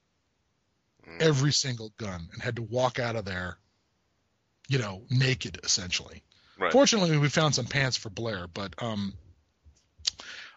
Mm. 1.07 1.21
every 1.21 1.53
single 1.53 1.93
gun, 1.97 2.27
and 2.33 2.41
had 2.41 2.57
to 2.57 2.61
walk 2.61 2.99
out 2.99 3.15
of 3.15 3.23
there, 3.25 3.57
you 4.67 4.79
know, 4.79 5.03
naked 5.09 5.59
essentially. 5.63 6.23
Right. 6.59 6.71
Fortunately, 6.71 7.17
we 7.17 7.29
found 7.29 7.55
some 7.55 7.65
pants 7.65 7.97
for 7.97 8.09
Blair, 8.09 8.47
but 8.47 8.73
um, 8.81 9.13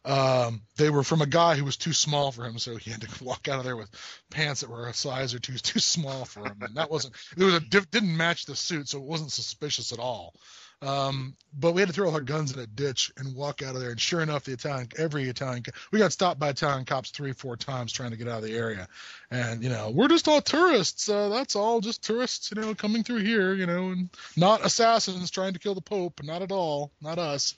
um, 0.04 0.62
they 0.76 0.88
were 0.88 1.02
from 1.02 1.20
a 1.20 1.26
guy 1.26 1.56
who 1.56 1.64
was 1.64 1.76
too 1.76 1.92
small 1.92 2.32
for 2.32 2.44
him, 2.44 2.58
so 2.58 2.76
he 2.76 2.90
had 2.90 3.02
to 3.02 3.24
walk 3.24 3.48
out 3.48 3.58
of 3.58 3.64
there 3.64 3.76
with 3.76 3.90
pants 4.30 4.60
that 4.60 4.70
were 4.70 4.88
a 4.88 4.94
size 4.94 5.34
or 5.34 5.38
two 5.38 5.58
too 5.58 5.80
small 5.80 6.24
for 6.24 6.46
him, 6.46 6.58
and 6.62 6.76
that 6.76 6.90
wasn't. 6.90 7.14
It 7.36 7.44
was 7.44 7.54
a 7.54 7.60
didn't 7.60 8.16
match 8.16 8.46
the 8.46 8.56
suit, 8.56 8.88
so 8.88 8.98
it 8.98 9.04
wasn't 9.04 9.32
suspicious 9.32 9.92
at 9.92 9.98
all. 9.98 10.34
Um, 10.82 11.36
but 11.58 11.72
we 11.72 11.82
had 11.82 11.88
to 11.88 11.94
throw 11.94 12.10
our 12.12 12.20
guns 12.20 12.54
in 12.54 12.60
a 12.60 12.66
ditch 12.66 13.12
and 13.18 13.34
walk 13.34 13.60
out 13.60 13.74
of 13.74 13.80
there. 13.80 13.90
And 13.90 14.00
sure 14.00 14.20
enough, 14.22 14.44
the 14.44 14.52
Italian, 14.52 14.88
every 14.96 15.28
Italian, 15.28 15.64
we 15.90 15.98
got 15.98 16.12
stopped 16.12 16.40
by 16.40 16.48
Italian 16.48 16.84
cops 16.84 17.10
three, 17.10 17.32
four 17.32 17.56
times 17.56 17.92
trying 17.92 18.12
to 18.12 18.16
get 18.16 18.28
out 18.28 18.38
of 18.38 18.44
the 18.44 18.56
area. 18.56 18.88
And 19.30 19.62
you 19.62 19.68
know, 19.68 19.90
we're 19.90 20.08
just 20.08 20.28
all 20.28 20.40
tourists. 20.40 21.08
Uh, 21.08 21.28
that's 21.28 21.56
all, 21.56 21.80
just 21.80 22.02
tourists, 22.02 22.50
you 22.54 22.60
know, 22.60 22.74
coming 22.74 23.02
through 23.02 23.24
here, 23.24 23.52
you 23.52 23.66
know, 23.66 23.90
and 23.90 24.10
not 24.36 24.64
assassins 24.64 25.30
trying 25.30 25.52
to 25.52 25.58
kill 25.58 25.74
the 25.74 25.80
Pope. 25.80 26.22
Not 26.22 26.42
at 26.42 26.52
all, 26.52 26.92
not 27.02 27.18
us. 27.18 27.54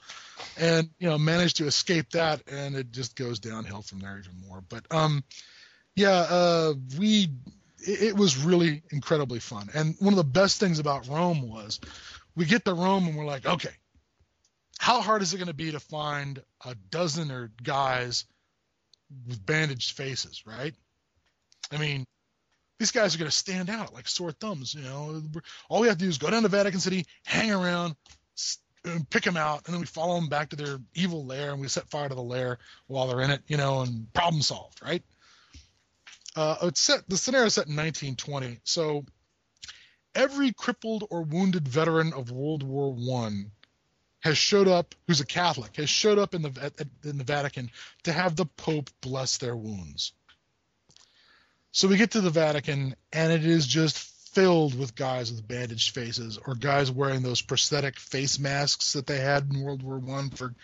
And 0.58 0.90
you 0.98 1.08
know, 1.08 1.18
managed 1.18 1.58
to 1.58 1.66
escape 1.66 2.10
that, 2.10 2.42
and 2.50 2.74
it 2.74 2.90
just 2.90 3.14
goes 3.14 3.38
downhill 3.38 3.82
from 3.82 4.00
there 4.00 4.18
even 4.18 4.48
more. 4.48 4.64
But 4.68 4.84
um, 4.90 5.22
yeah, 5.94 6.26
uh, 6.28 6.74
we. 6.98 7.28
It, 7.84 8.02
it 8.02 8.16
was 8.16 8.36
really 8.36 8.84
incredibly 8.92 9.40
fun. 9.40 9.68
And 9.74 9.96
one 9.98 10.12
of 10.12 10.16
the 10.16 10.22
best 10.22 10.60
things 10.60 10.78
about 10.78 11.08
Rome 11.08 11.48
was 11.48 11.80
we 12.36 12.44
get 12.44 12.64
to 12.64 12.74
Rome 12.74 13.06
and 13.06 13.16
we're 13.16 13.24
like, 13.24 13.46
okay, 13.46 13.70
how 14.78 15.00
hard 15.00 15.22
is 15.22 15.34
it 15.34 15.38
going 15.38 15.48
to 15.48 15.54
be 15.54 15.72
to 15.72 15.80
find 15.80 16.42
a 16.64 16.74
dozen 16.90 17.30
or 17.30 17.50
guys 17.62 18.24
with 19.28 19.44
bandaged 19.44 19.96
faces, 19.96 20.42
right? 20.46 20.74
I 21.70 21.78
mean, 21.78 22.06
these 22.78 22.90
guys 22.90 23.14
are 23.14 23.18
going 23.18 23.30
to 23.30 23.36
stand 23.36 23.70
out 23.70 23.94
like 23.94 24.08
sore 24.08 24.32
thumbs. 24.32 24.74
You 24.74 24.82
know, 24.82 25.22
all 25.68 25.80
we 25.80 25.88
have 25.88 25.98
to 25.98 26.04
do 26.04 26.08
is 26.08 26.18
go 26.18 26.30
down 26.30 26.42
to 26.42 26.48
Vatican 26.48 26.80
City, 26.80 27.06
hang 27.24 27.52
around, 27.52 27.94
pick 29.10 29.22
them 29.22 29.36
out, 29.36 29.62
and 29.66 29.74
then 29.74 29.80
we 29.80 29.86
follow 29.86 30.16
them 30.16 30.28
back 30.28 30.50
to 30.50 30.56
their 30.56 30.78
evil 30.94 31.24
lair, 31.24 31.52
and 31.52 31.60
we 31.60 31.68
set 31.68 31.88
fire 31.88 32.08
to 32.08 32.14
the 32.14 32.20
lair 32.20 32.58
while 32.88 33.06
they're 33.06 33.20
in 33.20 33.30
it. 33.30 33.42
You 33.46 33.56
know, 33.56 33.82
and 33.82 34.12
problem 34.12 34.42
solved, 34.42 34.82
right? 34.82 35.02
Uh, 36.34 36.56
it's 36.62 36.80
set. 36.80 37.08
The 37.08 37.16
scenario 37.16 37.48
set 37.48 37.68
in 37.68 37.76
1920, 37.76 38.58
so 38.64 39.04
every 40.14 40.52
crippled 40.52 41.04
or 41.10 41.22
wounded 41.22 41.66
veteran 41.66 42.12
of 42.12 42.30
World 42.30 42.62
War 42.62 42.92
One 42.92 43.50
has 44.20 44.38
showed 44.38 44.68
up, 44.68 44.94
who's 45.06 45.20
a 45.20 45.26
Catholic, 45.26 45.76
has 45.76 45.90
showed 45.90 46.18
up 46.18 46.34
in 46.34 46.42
the 46.42 46.72
in 47.04 47.18
the 47.18 47.24
Vatican 47.24 47.70
to 48.04 48.12
have 48.12 48.36
the 48.36 48.46
Pope 48.46 48.90
bless 49.00 49.38
their 49.38 49.56
wounds. 49.56 50.12
So 51.72 51.88
we 51.88 51.96
get 51.96 52.12
to 52.12 52.20
the 52.20 52.30
Vatican, 52.30 52.94
and 53.12 53.32
it 53.32 53.44
is 53.44 53.66
just 53.66 53.98
filled 54.32 54.78
with 54.78 54.94
guys 54.94 55.30
with 55.30 55.46
bandaged 55.46 55.94
faces 55.94 56.38
or 56.46 56.54
guys 56.54 56.90
wearing 56.90 57.22
those 57.22 57.42
prosthetic 57.42 57.98
face 57.98 58.38
masks 58.38 58.94
that 58.94 59.06
they 59.06 59.18
had 59.18 59.50
in 59.50 59.60
World 59.60 59.82
War 59.82 59.98
One 59.98 60.30
for 60.30 60.54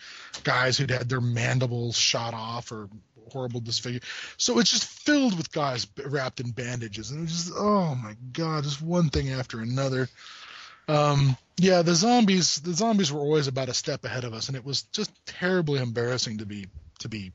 guys 0.43 0.77
who'd 0.77 0.89
had 0.89 1.09
their 1.09 1.21
mandibles 1.21 1.97
shot 1.97 2.33
off 2.33 2.71
or 2.71 2.89
horrible 3.29 3.61
disfigure. 3.61 4.01
So 4.37 4.59
it's 4.59 4.71
just 4.71 4.85
filled 4.85 5.37
with 5.37 5.51
guys 5.51 5.87
wrapped 6.05 6.39
in 6.39 6.51
bandages, 6.51 7.11
and 7.11 7.23
it's 7.23 7.45
just 7.45 7.53
oh 7.55 7.95
my 7.95 8.15
god, 8.33 8.63
just 8.63 8.81
one 8.81 9.09
thing 9.09 9.29
after 9.31 9.59
another. 9.59 10.09
Um, 10.87 11.37
yeah, 11.57 11.83
the 11.83 11.93
zombies 11.95 12.61
the 12.61 12.73
zombies 12.73 13.11
were 13.11 13.19
always 13.19 13.47
about 13.47 13.69
a 13.69 13.73
step 13.73 14.05
ahead 14.05 14.23
of 14.23 14.33
us, 14.33 14.47
and 14.47 14.57
it 14.57 14.65
was 14.65 14.83
just 14.83 15.11
terribly 15.25 15.79
embarrassing 15.79 16.39
to 16.39 16.45
be 16.45 16.67
to 16.99 17.09
be, 17.09 17.31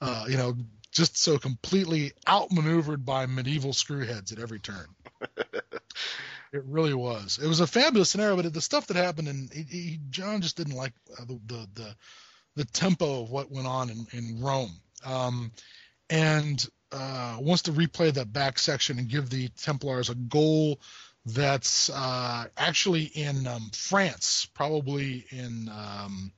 uh, 0.00 0.24
you 0.28 0.36
know, 0.36 0.56
just 0.92 1.16
so 1.16 1.38
completely 1.38 2.12
outmaneuvered 2.28 3.04
by 3.04 3.26
medieval 3.26 3.72
screwheads 3.72 4.32
at 4.32 4.38
every 4.38 4.58
turn. 4.58 4.86
it 6.52 6.64
really 6.64 6.94
was. 6.94 7.38
It 7.42 7.46
was 7.46 7.60
a 7.60 7.66
fabulous 7.66 8.10
scenario, 8.10 8.36
but 8.36 8.52
the 8.52 8.60
stuff 8.60 8.86
that 8.86 8.96
happened, 8.96 9.28
and 9.28 9.52
he, 9.52 9.62
he, 9.62 10.00
John 10.10 10.40
just 10.40 10.56
didn't 10.56 10.76
like 10.76 10.92
uh, 11.18 11.24
the, 11.24 11.40
the, 11.46 11.68
the 11.74 11.94
the 12.58 12.64
tempo 12.64 13.22
of 13.22 13.30
what 13.30 13.50
went 13.52 13.68
on 13.68 13.88
in, 13.88 14.06
in 14.12 14.40
Rome, 14.40 14.72
um, 15.06 15.52
and 16.10 16.68
uh, 16.90 17.36
wants 17.40 17.62
to 17.62 17.72
replay 17.72 18.12
that 18.12 18.32
back 18.32 18.58
section 18.58 18.98
and 18.98 19.08
give 19.08 19.30
the 19.30 19.48
Templars 19.60 20.10
a 20.10 20.16
goal 20.16 20.80
that's 21.24 21.88
uh, 21.88 22.46
actually 22.56 23.04
in 23.04 23.46
um, 23.46 23.70
France, 23.72 24.48
probably 24.54 25.24
in 25.30 25.70
um, 25.72 26.32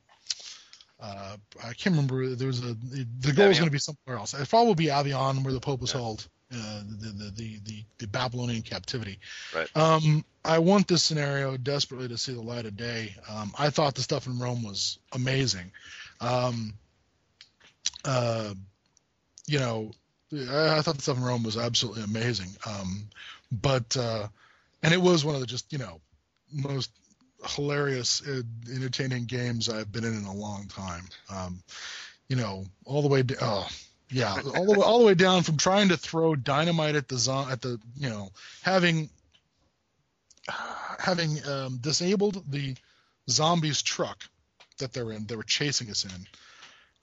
uh, 1.01 1.37
I 1.63 1.73
can't 1.73 1.95
remember. 1.95 2.35
There 2.35 2.47
was 2.47 2.59
a 2.59 2.75
the 2.75 3.33
goal 3.33 3.47
is 3.47 3.57
going 3.57 3.69
to 3.69 3.71
be 3.71 3.79
somewhere 3.79 4.17
else. 4.17 4.35
It 4.35 4.47
probably 4.47 4.75
be 4.75 4.91
Avignon, 4.91 5.43
where 5.43 5.53
the 5.53 5.59
Pope 5.59 5.81
was 5.81 5.93
yeah. 5.93 6.01
held, 6.01 6.27
uh, 6.53 6.81
the, 6.99 7.07
the, 7.07 7.31
the 7.31 7.59
the 7.65 7.83
the 7.97 8.07
Babylonian 8.07 8.61
captivity. 8.61 9.19
Right. 9.55 9.75
Um, 9.75 10.23
I 10.45 10.59
want 10.59 10.87
this 10.87 11.01
scenario 11.03 11.57
desperately 11.57 12.07
to 12.09 12.17
see 12.17 12.33
the 12.33 12.41
light 12.41 12.65
of 12.65 12.75
day. 12.75 13.15
Um, 13.29 13.51
I 13.57 13.69
thought 13.69 13.95
the 13.95 14.01
stuff 14.01 14.27
in 14.27 14.37
Rome 14.39 14.63
was 14.63 14.99
amazing. 15.11 15.71
Um, 16.21 16.73
uh, 18.05 18.53
you 19.47 19.59
know, 19.59 19.91
I, 20.33 20.77
I, 20.77 20.81
thought 20.81 20.95
the 20.95 21.01
stuff 21.01 21.17
in 21.17 21.23
Rome 21.23 21.43
was 21.43 21.57
absolutely 21.57 22.03
amazing. 22.03 22.49
Um, 22.65 23.09
but 23.51 23.97
uh, 23.97 24.27
and 24.83 24.93
it 24.93 25.01
was 25.01 25.25
one 25.25 25.35
of 25.35 25.41
the 25.41 25.47
just 25.47 25.71
you 25.73 25.79
know 25.79 25.99
most 26.51 26.91
hilarious, 27.47 28.25
uh, 28.27 28.41
entertaining 28.73 29.25
games 29.25 29.69
I've 29.69 29.91
been 29.91 30.05
in 30.05 30.15
in 30.15 30.25
a 30.25 30.33
long 30.33 30.67
time. 30.67 31.03
Um, 31.29 31.61
you 32.29 32.35
know, 32.35 32.65
all 32.85 33.01
the 33.01 33.07
way 33.07 33.23
down. 33.23 33.39
Oh, 33.41 33.67
yeah, 34.09 34.35
all 34.55 34.65
the 34.65 34.79
way, 34.79 34.85
all 34.85 34.99
the 34.99 35.05
way 35.05 35.15
down 35.15 35.43
from 35.43 35.57
trying 35.57 35.89
to 35.89 35.97
throw 35.97 36.35
dynamite 36.35 36.95
at 36.95 37.07
the 37.07 37.47
at 37.49 37.61
the 37.61 37.79
you 37.97 38.09
know 38.09 38.29
having 38.61 39.09
having 40.99 41.45
um, 41.47 41.77
disabled 41.77 42.43
the 42.49 42.75
zombies 43.29 43.81
truck 43.81 44.23
that 44.77 44.93
they're 44.93 45.11
in. 45.11 45.25
They 45.25 45.35
were 45.35 45.43
chasing 45.43 45.89
us 45.89 46.05
in. 46.05 46.27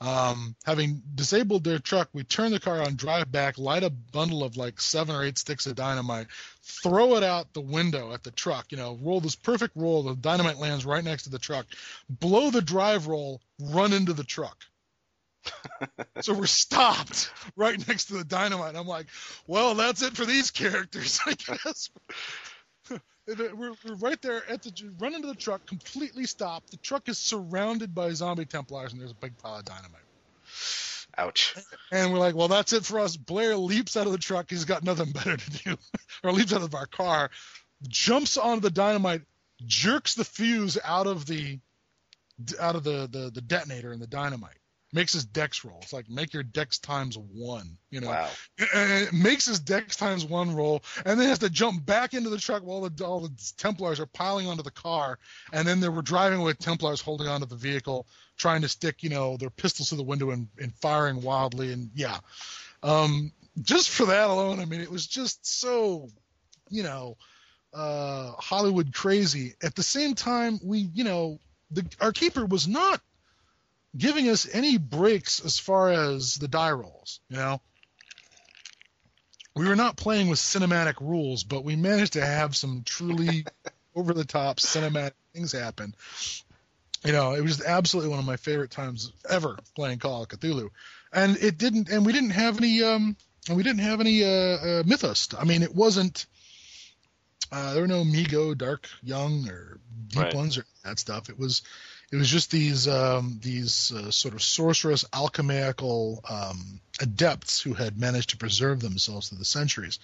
Um, 0.01 0.55
having 0.65 1.03
disabled 1.17 1.65
their 1.65 1.81
truck, 1.81 2.09
we 2.13 2.23
turn 2.23 2.53
the 2.53 2.61
car 2.61 2.83
on, 2.83 2.95
drive 2.95 3.33
back, 3.33 3.59
light 3.59 3.83
a 3.83 3.91
bundle 3.91 4.45
of 4.45 4.57
like 4.57 4.81
seven 4.81 5.17
or 5.17 5.25
eight 5.25 5.39
sticks 5.39 5.67
of 5.67 5.75
dynamite, 5.75 6.29
throw 6.63 7.17
it 7.17 7.25
out 7.25 7.53
the 7.53 7.61
window 7.61 8.13
at 8.13 8.23
the 8.23 8.31
truck. 8.31 8.71
You 8.71 8.79
know, 8.79 8.97
roll 9.03 9.21
this 9.21 9.35
perfect 9.35 9.75
roll. 9.75 10.05
The 10.05 10.15
dynamite 10.15 10.59
lands 10.59 10.87
right 10.87 11.03
next 11.03 11.25
to 11.25 11.31
the 11.31 11.39
truck. 11.39 11.67
Blow 12.09 12.51
the 12.51 12.63
drive 12.63 13.09
roll, 13.09 13.41
run 13.61 13.93
into 13.93 14.13
the 14.13 14.25
truck. 14.25 14.65
so 16.21 16.33
we're 16.33 16.47
stopped 16.47 17.33
right 17.57 17.87
next 17.89 18.07
to 18.07 18.15
the 18.15 18.25
dynamite. 18.25 18.77
I'm 18.77 18.87
like, 18.87 19.07
well, 19.49 19.75
that's 19.75 20.03
it 20.03 20.17
for 20.17 20.25
these 20.25 20.53
characters, 20.53 21.21
I 21.27 21.35
guess. 21.35 21.91
We're, 23.37 23.75
we're 23.85 23.95
right 23.97 24.21
there 24.23 24.43
at 24.49 24.63
the 24.63 24.73
run 24.99 25.15
into 25.15 25.29
the 25.29 25.35
truck, 25.35 25.67
completely 25.67 26.25
stopped. 26.25 26.71
The 26.71 26.77
truck 26.79 27.09
is 27.09 27.19
surrounded 27.19 27.95
by 27.95 28.11
zombie 28.13 28.47
Templars, 28.47 28.93
and 28.93 29.01
there's 29.01 29.11
a 29.11 29.17
big 29.17 29.37
pile 29.39 29.59
of 29.59 29.65
dynamite. 29.65 30.01
Ouch. 31.17 31.57
And 31.91 32.13
we're 32.13 32.19
like, 32.19 32.35
well, 32.35 32.49
that's 32.49 32.73
it 32.73 32.85
for 32.85 33.01
us. 33.01 33.17
Blair 33.17 33.57
leaps 33.57 33.97
out 33.97 34.07
of 34.07 34.13
the 34.13 34.19
truck. 34.19 34.51
He's 34.51 34.65
got 34.65 34.85
nothing 34.85 35.11
better 35.13 35.37
to 35.37 35.51
do, 35.51 35.77
or 36.25 36.33
leaps 36.33 36.53
out 36.53 36.63
of 36.63 36.75
our 36.75 36.87
car, 36.87 37.31
jumps 37.89 38.37
onto 38.37 38.61
the 38.61 38.71
dynamite, 38.71 39.23
jerks 39.67 40.15
the 40.15 40.25
fuse 40.25 40.79
out 40.85 41.07
of 41.07 41.27
the 41.27 41.59
out 42.61 42.77
of 42.77 42.85
the 42.85 43.09
the, 43.11 43.31
the 43.35 43.41
detonator 43.41 43.93
and 43.93 44.01
the 44.01 44.07
dynamite 44.07 44.59
makes 44.93 45.13
his 45.13 45.25
dex 45.25 45.65
roll. 45.65 45.79
It's 45.83 45.93
like 45.93 46.09
make 46.09 46.33
your 46.33 46.43
dex 46.43 46.79
times 46.79 47.19
one, 47.19 47.77
you 47.91 48.01
know. 48.01 48.09
Wow. 48.09 48.29
And 48.75 49.13
makes 49.13 49.47
his 49.47 49.61
dex 49.61 49.97
times 49.97 50.25
one 50.25 50.55
roll, 50.55 50.83
and 51.05 51.21
then 51.21 51.29
has 51.29 51.41
to 51.41 51.51
jump 51.51 51.85
back 51.85 52.15
into 52.15 52.31
the 52.31 52.39
truck 52.39 52.63
while 52.63 52.89
the, 52.89 53.05
all 53.05 53.21
the 53.21 53.53
Templars 53.57 54.01
are 54.01 54.07
piling 54.07 54.49
onto 54.49 54.63
the 54.63 54.71
car, 54.71 55.19
and 55.53 55.67
then 55.67 55.81
they 55.81 55.89
were 55.89 56.03
driving 56.03 56.43
with 56.43 56.59
Templars 56.59 57.01
holding 57.01 57.29
onto 57.29 57.47
the 57.47 57.57
vehicle, 57.57 58.07
trying 58.37 58.63
to 58.63 58.69
stick, 58.69 59.03
you 59.03 59.11
know, 59.11 59.37
their 59.37 59.51
pistols 59.51 59.91
to 59.91 59.97
the 59.97 60.03
window 60.03 60.31
and, 60.31 60.49
and 60.59 60.75
firing 60.75 61.21
wildly, 61.23 61.73
and 61.73 61.91
yeah. 61.95 62.19
Um, 62.83 63.33
just 63.63 63.91
for 63.91 64.07
that 64.07 64.31
alone, 64.31 64.61
I 64.61 64.65
mean, 64.65 64.81
it 64.81 64.91
was 64.91 65.07
just 65.07 65.45
so, 65.47 66.09
you 66.71 66.83
know, 66.83 67.17
uh, 67.75 68.33
Hollywood 68.33 68.95
crazy. 68.95 69.55
At 69.63 69.75
the 69.75 69.83
same 69.83 70.15
time, 70.15 70.59
we, 70.63 70.89
you 70.95 71.05
know, 71.05 71.39
the 71.71 71.85
our 72.01 72.13
keeper 72.13 72.47
was 72.47 72.67
not 72.67 73.01
giving 73.97 74.29
us 74.29 74.49
any 74.53 74.79
breaks 74.79 75.45
as 75.45 75.59
far 75.59 75.91
as 75.91 76.35
the 76.35 76.49
die 76.49 76.73
rolls. 76.73 77.21
You 77.29 77.37
know, 77.37 77.61
we 79.55 79.67
were 79.67 79.77
not 79.77 79.97
playing 79.97 80.29
with 80.29 80.39
cinematic 80.39 81.01
rules, 81.01 81.45
but 81.45 81.65
we 81.65 81.77
managed 81.77 82.15
to 82.15 82.25
have 82.25 82.57
some 82.57 82.83
truly 82.85 83.45
over 83.95 84.15
the 84.15 84.25
top 84.25 84.59
cinematic 84.59 85.13
things 85.35 85.53
happen. 85.53 85.95
You 87.05 87.13
know, 87.13 87.35
it 87.35 87.43
was 87.43 87.63
absolutely 87.63 88.11
one 88.11 88.19
of 88.19 88.25
my 88.25 88.37
favorite 88.37 88.71
times 88.71 89.13
ever 89.29 89.57
playing 89.75 89.99
Call 89.99 90.23
of 90.23 90.29
Cthulhu, 90.29 90.71
and 91.13 91.37
it 91.37 91.59
didn't, 91.59 91.89
and 91.89 92.05
we 92.05 92.13
didn't 92.13 92.31
have 92.31 92.59
any, 92.59 92.83
um, 92.83 93.17
and 93.49 93.57
we 93.57 93.63
didn't 93.63 93.81
have 93.81 94.01
any 94.01 94.25
uh, 94.25 94.29
uh, 94.29 94.83
mythos. 94.85 95.29
I 95.39 95.45
mean, 95.45 95.63
it 95.63 95.75
wasn't. 95.75 96.27
Uh, 97.51 97.73
there 97.73 97.83
were 97.83 97.89
no 97.89 98.05
Mi-Go, 98.05 98.53
Dark 98.55 98.89
Young, 99.03 99.49
or 99.49 99.79
Deep 100.09 100.23
right. 100.23 100.35
Ones, 100.35 100.59
or 100.59 100.65
that 100.85 100.99
stuff. 100.99 101.31
It 101.31 101.39
was 101.39 101.63
it 102.11 102.17
was 102.17 102.29
just 102.29 102.51
these 102.51 102.89
um, 102.89 103.39
these 103.43 103.93
uh, 103.93 104.11
sort 104.11 104.35
of 104.35 104.43
sorcerous 104.43 105.05
alchemical 105.13 106.23
um, 106.29 106.81
adepts 107.01 107.61
who 107.61 107.75
had 107.75 107.99
managed 107.99 108.31
to 108.31 108.37
preserve 108.37 108.81
themselves 108.81 109.29
through 109.29 109.39
the 109.39 109.45
centuries 109.45 109.99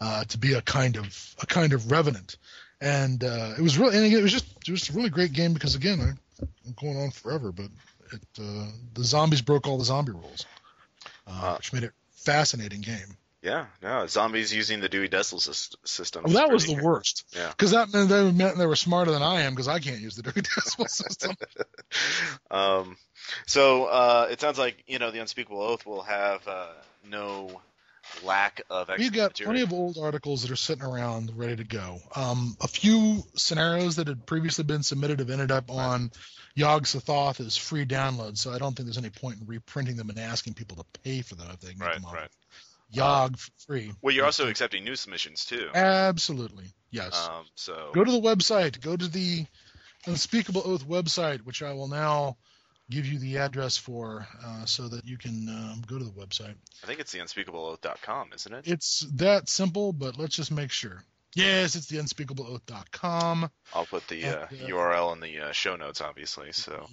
uh, 0.00 0.24
to 0.24 0.38
be 0.38 0.54
a 0.54 0.62
kind 0.62 0.96
of 0.96 1.34
a 1.42 1.46
kind 1.46 1.72
of 1.72 1.90
revenant, 1.90 2.36
and 2.80 3.24
uh, 3.24 3.54
it 3.58 3.62
was 3.62 3.78
really 3.78 3.96
and 3.96 4.06
it 4.06 4.22
was 4.22 4.32
just 4.32 4.46
it 4.66 4.70
was 4.70 4.88
a 4.88 4.92
really 4.92 5.10
great 5.10 5.32
game 5.32 5.52
because 5.52 5.74
again 5.74 6.00
I, 6.00 6.44
am 6.66 6.74
going 6.80 6.96
on 6.96 7.10
forever, 7.10 7.50
but 7.52 7.68
it, 8.12 8.22
uh, 8.40 8.66
the 8.94 9.04
zombies 9.04 9.42
broke 9.42 9.66
all 9.66 9.78
the 9.78 9.84
zombie 9.84 10.12
rules, 10.12 10.46
uh, 11.26 11.56
which 11.56 11.72
made 11.72 11.82
it 11.84 11.92
fascinating 12.12 12.80
game. 12.80 13.16
Yeah, 13.42 13.66
no, 13.82 14.06
zombies 14.06 14.52
using 14.52 14.80
the 14.80 14.88
Dewey 14.90 15.08
Decimal 15.08 15.40
System. 15.40 16.24
Well, 16.24 16.34
that 16.34 16.50
was 16.50 16.66
the 16.66 16.78
worst. 16.82 17.24
Yeah, 17.34 17.48
because 17.48 17.70
that 17.70 17.90
meant 17.90 18.10
they 18.10 18.30
meant 18.30 18.58
they 18.58 18.66
were 18.66 18.76
smarter 18.76 19.12
than 19.12 19.22
I 19.22 19.42
am 19.42 19.52
because 19.52 19.68
I 19.68 19.78
can't 19.78 20.00
use 20.00 20.14
the 20.14 20.22
Dewey 20.22 20.42
Decimal 20.42 20.88
System. 20.88 21.34
um, 22.50 22.98
so 23.46 23.86
uh, 23.86 24.28
it 24.30 24.42
sounds 24.42 24.58
like 24.58 24.84
you 24.86 24.98
know 24.98 25.10
the 25.10 25.20
Unspeakable 25.20 25.62
Oath 25.62 25.86
will 25.86 26.02
have 26.02 26.46
uh, 26.46 26.66
no 27.08 27.62
lack 28.22 28.60
of. 28.68 28.90
We've 28.98 29.10
got 29.10 29.30
material. 29.30 29.52
plenty 29.52 29.62
of 29.62 29.72
old 29.72 29.96
articles 29.96 30.42
that 30.42 30.50
are 30.50 30.56
sitting 30.56 30.84
around 30.84 31.32
ready 31.34 31.56
to 31.56 31.64
go. 31.64 31.98
Um, 32.14 32.58
a 32.60 32.68
few 32.68 33.22
scenarios 33.36 33.96
that 33.96 34.08
had 34.08 34.26
previously 34.26 34.64
been 34.64 34.82
submitted 34.82 35.18
have 35.20 35.30
ended 35.30 35.50
up 35.50 35.70
on 35.70 36.10
Yog 36.54 36.84
Sothoth 36.84 37.40
as 37.40 37.56
free 37.56 37.86
download, 37.86 38.36
so 38.36 38.52
I 38.52 38.58
don't 38.58 38.76
think 38.76 38.86
there's 38.86 38.98
any 38.98 39.08
point 39.08 39.40
in 39.40 39.46
reprinting 39.46 39.96
them 39.96 40.10
and 40.10 40.18
asking 40.18 40.54
people 40.54 40.76
to 40.76 41.00
pay 41.02 41.22
for 41.22 41.36
them 41.36 41.48
if 41.52 41.60
they 41.60 41.72
can 41.72 41.80
right, 41.80 41.94
get 41.94 42.02
them 42.02 42.12
right. 42.12 42.28
Yog 42.90 43.38
for 43.38 43.50
free. 43.66 43.92
Well, 44.02 44.14
you're 44.14 44.24
also 44.24 44.48
accepting 44.48 44.84
new 44.84 44.96
submissions 44.96 45.44
too. 45.44 45.68
Absolutely, 45.74 46.66
yes. 46.90 47.28
Um, 47.28 47.46
so 47.54 47.90
go 47.94 48.04
to 48.04 48.10
the 48.10 48.20
website. 48.20 48.80
Go 48.80 48.96
to 48.96 49.08
the 49.08 49.46
Unspeakable 50.06 50.62
Oath 50.64 50.86
website, 50.86 51.40
which 51.42 51.62
I 51.62 51.72
will 51.72 51.88
now 51.88 52.36
give 52.90 53.06
you 53.06 53.18
the 53.18 53.38
address 53.38 53.76
for, 53.76 54.26
uh, 54.44 54.64
so 54.64 54.88
that 54.88 55.04
you 55.04 55.16
can 55.16 55.48
um, 55.48 55.82
go 55.86 55.98
to 55.98 56.04
the 56.04 56.10
website. 56.10 56.54
I 56.82 56.86
think 56.86 57.00
it's 57.00 57.12
the 57.12 57.20
unspeakableoath.com, 57.20 58.30
isn't 58.34 58.52
it? 58.52 58.66
It's 58.66 59.00
that 59.14 59.48
simple, 59.48 59.92
but 59.92 60.18
let's 60.18 60.34
just 60.34 60.50
make 60.50 60.72
sure. 60.72 61.04
Yes, 61.34 61.76
it's 61.76 61.86
the 61.86 61.98
unspeakableoath.com. 61.98 63.50
I'll 63.74 63.86
put 63.86 64.08
the 64.08 64.24
uh, 64.24 64.46
URL 64.48 65.12
in 65.12 65.20
the 65.20 65.40
uh, 65.40 65.52
show 65.52 65.76
notes, 65.76 66.00
obviously. 66.00 66.50
So, 66.52 66.88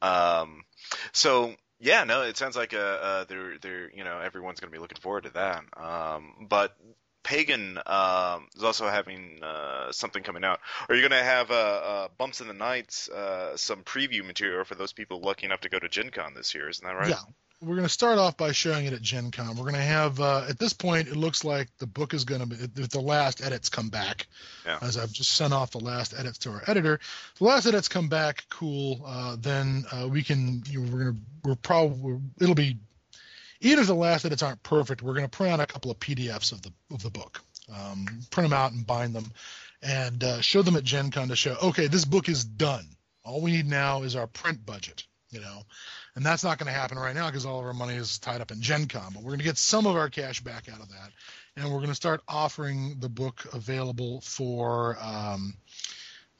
um, 0.00 0.64
so 1.12 1.54
yeah, 1.82 2.04
no, 2.04 2.22
it 2.22 2.36
sounds 2.36 2.56
like 2.56 2.72
uh, 2.72 2.78
uh, 2.78 3.24
they're 3.24 3.58
they're 3.58 3.90
you 3.90 4.04
know 4.04 4.20
everyone's 4.20 4.60
going 4.60 4.70
to 4.70 4.76
be 4.76 4.80
looking 4.80 5.00
forward 5.00 5.24
to 5.24 5.30
that. 5.30 5.64
Um, 5.76 6.46
but 6.48 6.76
Pagan 7.24 7.78
um, 7.86 8.48
is 8.54 8.62
also 8.62 8.88
having 8.88 9.40
uh, 9.42 9.90
something 9.90 10.22
coming 10.22 10.44
out. 10.44 10.60
Are 10.88 10.94
you 10.94 11.00
going 11.00 11.18
to 11.20 11.24
have 11.24 11.50
uh, 11.50 11.54
uh, 11.54 12.08
Bumps 12.18 12.40
in 12.40 12.46
the 12.46 12.54
Nights, 12.54 13.08
uh, 13.08 13.56
some 13.56 13.82
preview 13.82 14.24
material 14.24 14.64
for 14.64 14.76
those 14.76 14.92
people 14.92 15.20
lucky 15.20 15.44
enough 15.44 15.60
to 15.62 15.68
go 15.68 15.78
to 15.78 15.88
Gen 15.88 16.10
Con 16.10 16.34
this 16.34 16.54
year? 16.54 16.68
Isn't 16.68 16.86
that 16.86 16.94
right? 16.94 17.08
Yeah, 17.10 17.22
we're 17.62 17.76
gonna 17.76 17.88
start 17.88 18.18
off 18.18 18.36
by 18.36 18.52
showing 18.52 18.86
it 18.86 18.92
at 18.92 19.02
Gen 19.02 19.30
Con. 19.30 19.56
We're 19.56 19.66
gonna 19.66 19.78
have 19.78 20.20
uh, 20.20 20.46
at 20.48 20.58
this 20.58 20.72
point 20.72 21.08
it 21.08 21.16
looks 21.16 21.44
like 21.44 21.68
the 21.78 21.86
book 21.86 22.12
is 22.12 22.24
gonna 22.24 22.46
be 22.46 22.56
if 22.56 22.88
the 22.88 23.00
last 23.00 23.42
edits 23.42 23.68
come 23.68 23.88
back. 23.88 24.26
Yeah. 24.66 24.78
As 24.82 24.98
I've 24.98 25.12
just 25.12 25.30
sent 25.30 25.52
off 25.52 25.70
the 25.70 25.78
last 25.78 26.12
edits 26.18 26.38
to 26.38 26.50
our 26.50 26.62
editor. 26.66 26.94
If 26.94 27.38
the 27.38 27.44
last 27.44 27.66
edits 27.66 27.88
come 27.88 28.08
back, 28.08 28.44
cool. 28.50 29.02
Uh, 29.06 29.36
then 29.38 29.84
uh, 29.92 30.08
we 30.08 30.22
can 30.22 30.62
you 30.66 30.80
know, 30.80 30.92
we're 30.92 30.98
gonna 30.98 31.16
we're 31.44 31.54
probably 31.54 32.18
it'll 32.40 32.54
be 32.54 32.78
even 33.60 33.78
if 33.78 33.86
the 33.86 33.94
last 33.94 34.24
edits 34.24 34.42
aren't 34.42 34.62
perfect, 34.62 35.02
we're 35.02 35.14
gonna 35.14 35.28
print 35.28 35.52
out 35.52 35.60
a 35.60 35.66
couple 35.66 35.90
of 35.90 35.98
PDFs 36.00 36.52
of 36.52 36.62
the 36.62 36.72
of 36.90 37.02
the 37.02 37.10
book. 37.10 37.40
Um, 37.72 38.06
print 38.30 38.50
them 38.50 38.58
out 38.58 38.72
and 38.72 38.84
bind 38.84 39.14
them, 39.14 39.30
and 39.82 40.22
uh, 40.24 40.40
show 40.40 40.62
them 40.62 40.76
at 40.76 40.82
Gen 40.82 41.12
Con 41.12 41.28
to 41.28 41.36
show 41.36 41.56
okay 41.62 41.86
this 41.86 42.04
book 42.04 42.28
is 42.28 42.44
done. 42.44 42.86
All 43.24 43.40
we 43.40 43.52
need 43.52 43.66
now 43.66 44.02
is 44.02 44.16
our 44.16 44.26
print 44.26 44.66
budget. 44.66 45.04
You 45.32 45.40
know, 45.40 45.62
and 46.14 46.24
that's 46.24 46.44
not 46.44 46.58
going 46.58 46.66
to 46.66 46.78
happen 46.78 46.98
right 46.98 47.14
now 47.14 47.26
because 47.26 47.46
all 47.46 47.58
of 47.58 47.64
our 47.64 47.72
money 47.72 47.94
is 47.94 48.18
tied 48.18 48.40
up 48.40 48.50
in 48.50 48.60
Gen 48.60 48.86
Con. 48.86 49.12
But 49.14 49.22
we're 49.22 49.30
going 49.30 49.38
to 49.38 49.44
get 49.44 49.58
some 49.58 49.86
of 49.86 49.96
our 49.96 50.10
cash 50.10 50.40
back 50.40 50.68
out 50.68 50.80
of 50.80 50.90
that, 50.90 51.10
and 51.56 51.66
we're 51.66 51.78
going 51.78 51.88
to 51.88 51.94
start 51.94 52.22
offering 52.28 52.96
the 53.00 53.08
book 53.08 53.46
available 53.52 54.20
for, 54.20 54.98
um, 55.00 55.54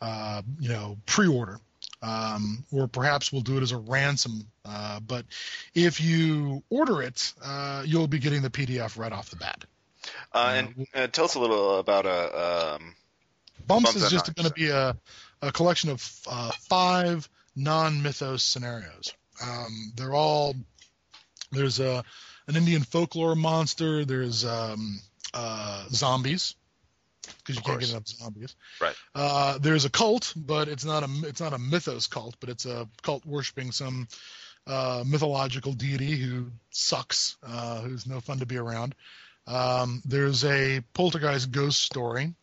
uh, 0.01 0.43
you 0.60 0.69
know, 0.69 0.98
pre-order. 1.06 1.59
Um, 2.02 2.64
or 2.73 2.89
perhaps 2.89 3.32
we'll 3.32 3.43
do 3.43 3.56
it 3.59 3.62
as 3.62 3.70
a 3.70 3.77
ransom. 3.77 4.48
Uh, 4.64 4.98
but 5.01 5.24
if 5.73 6.01
you 6.01 6.64
order 6.69 7.01
it, 7.01 7.32
uh, 7.44 7.85
you'll 7.86 8.09
be 8.09 8.19
getting 8.19 8.43
the 8.43 8.51
PDF 8.51 8.98
right 8.98 9.12
off 9.12 9.31
the 9.31 9.36
bat. 9.36 9.64
Uh, 10.32 10.55
and 10.56 10.86
uh, 10.94 11.06
tell 11.06 11.27
us 11.27 11.36
a 11.36 11.40
little 11.40 11.78
about 11.78 12.06
uh, 12.06 12.74
um, 12.74 12.94
Bumps, 13.66 13.93
Bumps 13.93 13.97
is 13.97 14.10
just 14.10 14.35
going 14.35 14.48
to 14.48 14.55
be 14.55 14.69
a, 14.69 14.97
a 15.40 15.52
collection 15.52 15.90
of 15.90 16.20
uh, 16.28 16.51
five 16.62 17.28
non-mythos 17.56 18.42
scenarios. 18.42 19.12
Um, 19.42 19.92
they're 19.96 20.14
all 20.14 20.54
there's 21.50 21.80
a 21.80 22.04
an 22.48 22.56
Indian 22.56 22.82
folklore 22.82 23.34
monster. 23.34 24.04
There's 24.04 24.44
um, 24.44 25.00
uh, 25.34 25.86
zombies 25.90 26.54
because 27.38 27.56
you 27.56 27.62
can't 27.62 27.80
get 27.80 27.90
enough 27.90 28.08
zombies. 28.08 28.54
Right. 28.80 28.94
Uh, 29.14 29.58
there's 29.58 29.84
a 29.84 29.90
cult, 29.90 30.32
but 30.36 30.68
it's 30.68 30.84
not 30.84 31.02
a 31.02 31.08
it's 31.24 31.40
not 31.40 31.52
a 31.52 31.58
mythos 31.58 32.06
cult, 32.06 32.36
but 32.40 32.48
it's 32.48 32.66
a 32.66 32.88
cult 33.02 33.24
worshiping 33.24 33.72
some 33.72 34.08
uh, 34.66 35.04
mythological 35.06 35.72
deity 35.72 36.16
who 36.16 36.50
sucks, 36.70 37.36
uh, 37.46 37.80
who's 37.80 38.06
no 38.06 38.20
fun 38.20 38.38
to 38.38 38.46
be 38.46 38.56
around. 38.56 38.94
Um, 39.46 40.02
there's 40.04 40.44
a 40.44 40.82
poltergeist 40.94 41.50
ghost 41.50 41.82
story. 41.82 42.34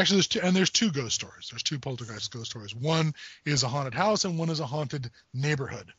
Actually, 0.00 0.16
there's 0.16 0.28
two, 0.28 0.40
and 0.42 0.56
there's 0.56 0.70
two 0.70 0.90
ghost 0.90 1.14
stories. 1.14 1.48
There's 1.50 1.62
two 1.62 1.78
poltergeist 1.78 2.32
ghost 2.32 2.50
stories. 2.50 2.74
One 2.74 3.12
is 3.44 3.62
a 3.62 3.68
haunted 3.68 3.94
house, 3.94 4.24
and 4.24 4.38
one 4.38 4.48
is 4.48 4.60
a 4.60 4.66
haunted 4.66 5.10
neighborhood. 5.34 5.92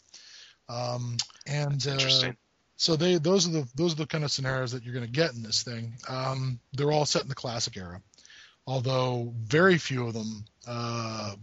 Um, 0.67 1.17
and 1.45 1.85
uh, 1.85 1.91
interesting. 1.91 2.35
so 2.77 2.95
they 2.95 3.17
those 3.17 3.47
are 3.47 3.51
the 3.51 3.67
those 3.75 3.93
are 3.93 3.97
the 3.97 4.07
kind 4.07 4.23
of 4.23 4.31
scenarios 4.31 4.71
that 4.71 4.83
you're 4.83 4.93
going 4.93 5.05
to 5.05 5.11
get 5.11 5.33
in 5.33 5.43
this 5.43 5.61
thing. 5.61 5.93
Um, 6.09 6.59
they're 6.73 6.91
all 6.91 7.05
set 7.05 7.21
in 7.21 7.29
the 7.29 7.35
classic 7.35 7.77
era, 7.77 8.01
although 8.65 9.33
very 9.37 9.77
few 9.77 10.07
of 10.07 10.13
them 10.13 10.45
uh, 10.67 11.35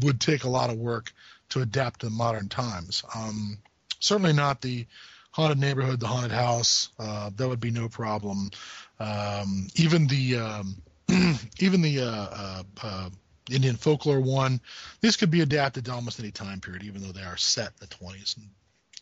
would 0.00 0.20
take 0.20 0.44
a 0.44 0.50
lot 0.50 0.70
of 0.70 0.76
work 0.76 1.12
to 1.50 1.60
adapt 1.60 2.00
to 2.00 2.10
modern 2.10 2.48
times. 2.48 3.04
Um, 3.14 3.58
certainly 4.00 4.32
not 4.32 4.60
the 4.60 4.86
haunted 5.30 5.58
neighborhood, 5.58 6.00
the 6.00 6.08
haunted 6.08 6.32
house. 6.32 6.88
Uh, 6.98 7.30
that 7.36 7.48
would 7.48 7.60
be 7.60 7.70
no 7.70 7.88
problem. 7.88 8.50
Um, 8.98 9.68
even 9.76 10.06
the 10.06 10.36
um, 10.36 10.82
even 11.60 11.82
the 11.82 12.00
uh, 12.00 12.04
uh, 12.06 12.62
uh, 12.82 13.10
Indian 13.50 13.76
folklore 13.76 14.20
one. 14.20 14.60
These 15.00 15.16
could 15.16 15.30
be 15.30 15.40
adapted 15.40 15.84
to 15.86 15.92
almost 15.92 16.20
any 16.20 16.30
time 16.30 16.60
period, 16.60 16.82
even 16.84 17.02
though 17.02 17.12
they 17.12 17.22
are 17.22 17.36
set 17.36 17.68
in 17.68 17.74
the 17.80 17.86
20s 17.86 18.36
and 18.36 18.46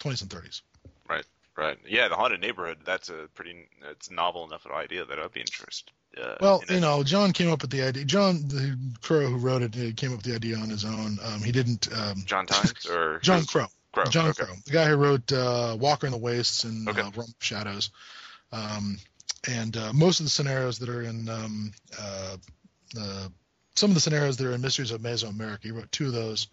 20s 0.01 0.23
and 0.23 0.31
30s. 0.31 0.63
Right. 1.09 1.25
Right. 1.57 1.77
Yeah, 1.89 2.07
the 2.09 2.15
haunted 2.15 2.41
neighborhood. 2.41 2.79
That's 2.85 3.09
a 3.09 3.29
pretty. 3.35 3.69
It's 3.91 4.11
novel 4.13 4.45
enough 4.47 4.65
an 4.65 4.73
idea 4.73 5.05
that 5.05 5.19
I'd 5.19 5.33
be 5.33 5.41
interested. 5.41 5.91
Uh, 6.17 6.37
Well, 6.41 6.63
in 6.69 6.77
you 6.77 6.81
know, 6.81 7.03
John 7.03 7.33
came 7.33 7.51
up 7.51 7.63
with 7.63 7.71
the 7.73 7.83
idea. 7.83 8.05
John, 8.05 8.47
the 8.47 8.79
Crowe 9.03 9.27
who 9.27 9.37
wrote 9.39 9.63
it, 9.63 9.75
uh, 9.77 9.93
came 9.97 10.13
up 10.13 10.19
with 10.19 10.25
the 10.27 10.37
idea 10.37 10.57
on 10.57 10.71
his 10.71 10.85
own. 10.85 11.19
Um, 11.21 11.43
he 11.43 11.51
didn't. 11.51 11.89
Um, 11.93 12.23
John 12.27 12.47
Tynes 12.47 12.87
or 12.89 13.19
John 13.23 13.45
Crowe. 13.45 13.67
Crowe. 13.91 14.05
John 14.05 14.29
okay. 14.29 14.45
Crowe, 14.45 14.55
the 14.67 14.71
guy 14.71 14.85
who 14.87 14.95
wrote 14.97 15.33
uh, 15.33 15.77
Walker 15.81 16.07
in 16.07 16.13
the 16.13 16.19
Wastes 16.19 16.63
and 16.63 16.89
Okay. 16.89 17.01
uh, 17.01 17.23
Shadows, 17.41 17.91
um, 18.53 18.99
and 19.49 19.77
uh, 19.77 19.93
most 19.93 20.21
of 20.21 20.27
the 20.27 20.31
scenarios 20.31 20.79
that 20.79 20.89
are 20.89 21.03
in 21.03 21.29
um, 21.29 21.73
uh, 21.99 22.37
uh, 23.01 23.29
some 23.75 23.91
of 23.91 23.95
the 23.95 24.01
scenarios 24.01 24.37
that 24.37 24.47
are 24.47 24.53
in 24.53 24.61
Mysteries 24.61 24.91
of 24.91 25.01
Mesoamerica. 25.01 25.63
He 25.63 25.71
wrote 25.71 25.91
two 25.91 26.07
of 26.07 26.13
those, 26.13 26.49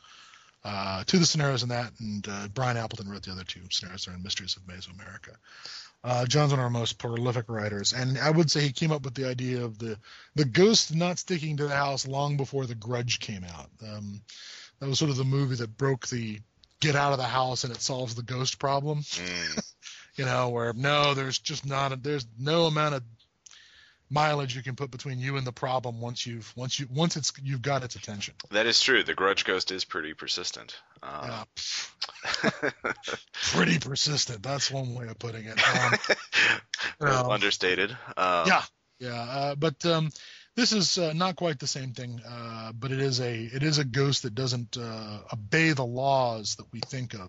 uh, 0.64 1.04
two 1.06 1.18
of 1.18 1.22
the 1.22 1.28
scenarios 1.28 1.64
in 1.64 1.70
that, 1.70 1.92
and 2.00 2.26
uh, 2.28 2.48
Brian 2.54 2.78
Appleton 2.78 3.10
wrote 3.10 3.24
the 3.24 3.32
other 3.32 3.44
two 3.44 3.62
scenarios 3.70 4.06
that 4.06 4.12
are 4.12 4.16
in 4.16 4.24
Mysteries 4.24 4.56
of 4.56 4.64
Mesoamerica. 4.64 5.36
Uh, 6.04 6.26
John's 6.26 6.52
one 6.52 6.60
of 6.60 6.64
our 6.64 6.70
most 6.70 7.00
prolific 7.00 7.50
writers, 7.50 7.94
and 7.94 8.18
I 8.20 8.30
would 8.30 8.52
say 8.52 8.62
he 8.62 8.72
came 8.72 8.92
up 8.92 9.04
with 9.04 9.16
the 9.16 9.28
idea 9.28 9.64
of 9.64 9.80
the 9.80 9.98
the 10.36 10.46
ghost 10.46 10.96
not 10.96 11.18
sticking 11.18 11.58
to 11.58 11.68
the 11.68 11.76
house 11.76 12.08
long 12.08 12.38
before 12.38 12.68
The 12.68 12.76
Grudge 12.76 13.20
came 13.20 13.44
out. 13.44 13.70
Um, 13.82 14.22
that 14.80 14.88
was 14.88 15.00
sort 15.00 15.10
of 15.10 15.18
the 15.18 15.24
movie 15.24 15.56
that 15.56 15.78
broke 15.78 16.08
the 16.08 16.40
get 16.80 16.96
out 16.96 17.14
of 17.14 17.18
the 17.18 17.24
house 17.24 17.64
and 17.64 17.74
it 17.74 17.82
solves 17.82 18.14
the 18.14 18.22
ghost 18.22 18.60
problem. 18.60 19.00
Mm, 19.00 19.74
You 20.16 20.26
know, 20.26 20.50
where 20.50 20.74
no, 20.74 21.14
there's 21.14 21.40
just 21.40 21.66
not 21.66 21.92
a, 21.92 21.96
there's 21.98 22.26
no 22.40 22.66
amount 22.66 22.96
of 22.96 23.04
mileage 24.10 24.56
you 24.56 24.62
can 24.62 24.76
put 24.76 24.92
between 24.92 25.20
you 25.20 25.36
and 25.38 25.46
the 25.46 25.52
problem 25.52 26.00
once 26.00 26.26
you've 26.26 26.52
once 26.56 26.80
you 26.80 26.88
once 26.94 27.18
it's 27.18 27.34
you've 27.42 27.62
got 27.62 27.84
its 27.84 27.96
attention. 27.96 28.34
that 28.52 28.66
is 28.66 28.80
true. 28.82 29.04
The 29.04 29.14
Grudge 29.14 29.46
Ghost 29.46 29.72
is 29.72 29.84
pretty 29.84 30.14
persistent. 30.14 30.76
Yeah, 31.04 31.44
Uh, 32.44 32.72
pretty 33.34 33.80
persistent. 33.80 34.42
That's 34.44 34.72
one 34.72 34.94
way 34.96 35.08
of 35.08 35.20
putting 35.20 35.46
it. 35.46 35.60
Um, 35.76 35.94
well, 37.00 37.32
understated. 37.32 37.92
Um, 38.18 38.48
Yeah. 38.48 38.64
Yeah, 38.98 39.22
uh, 39.22 39.56
but 39.56 39.86
um, 39.86 40.10
this 40.56 40.72
is 40.72 40.98
uh, 40.98 41.12
not 41.14 41.36
quite 41.36 41.60
the 41.60 41.68
same 41.68 41.92
thing. 41.92 42.22
Uh, 42.26 42.72
but 42.72 42.92
it 42.92 43.02
is 43.02 43.20
a 43.20 43.44
it 43.44 43.62
is 43.62 43.78
a 43.78 43.84
ghost 43.84 44.24
that 44.24 44.34
doesn't 44.36 44.78
uh, 44.78 45.20
obey 45.34 45.72
the 45.72 45.86
laws 45.86 46.56
that 46.56 46.72
we 46.72 46.80
think 46.80 47.14
of 47.14 47.28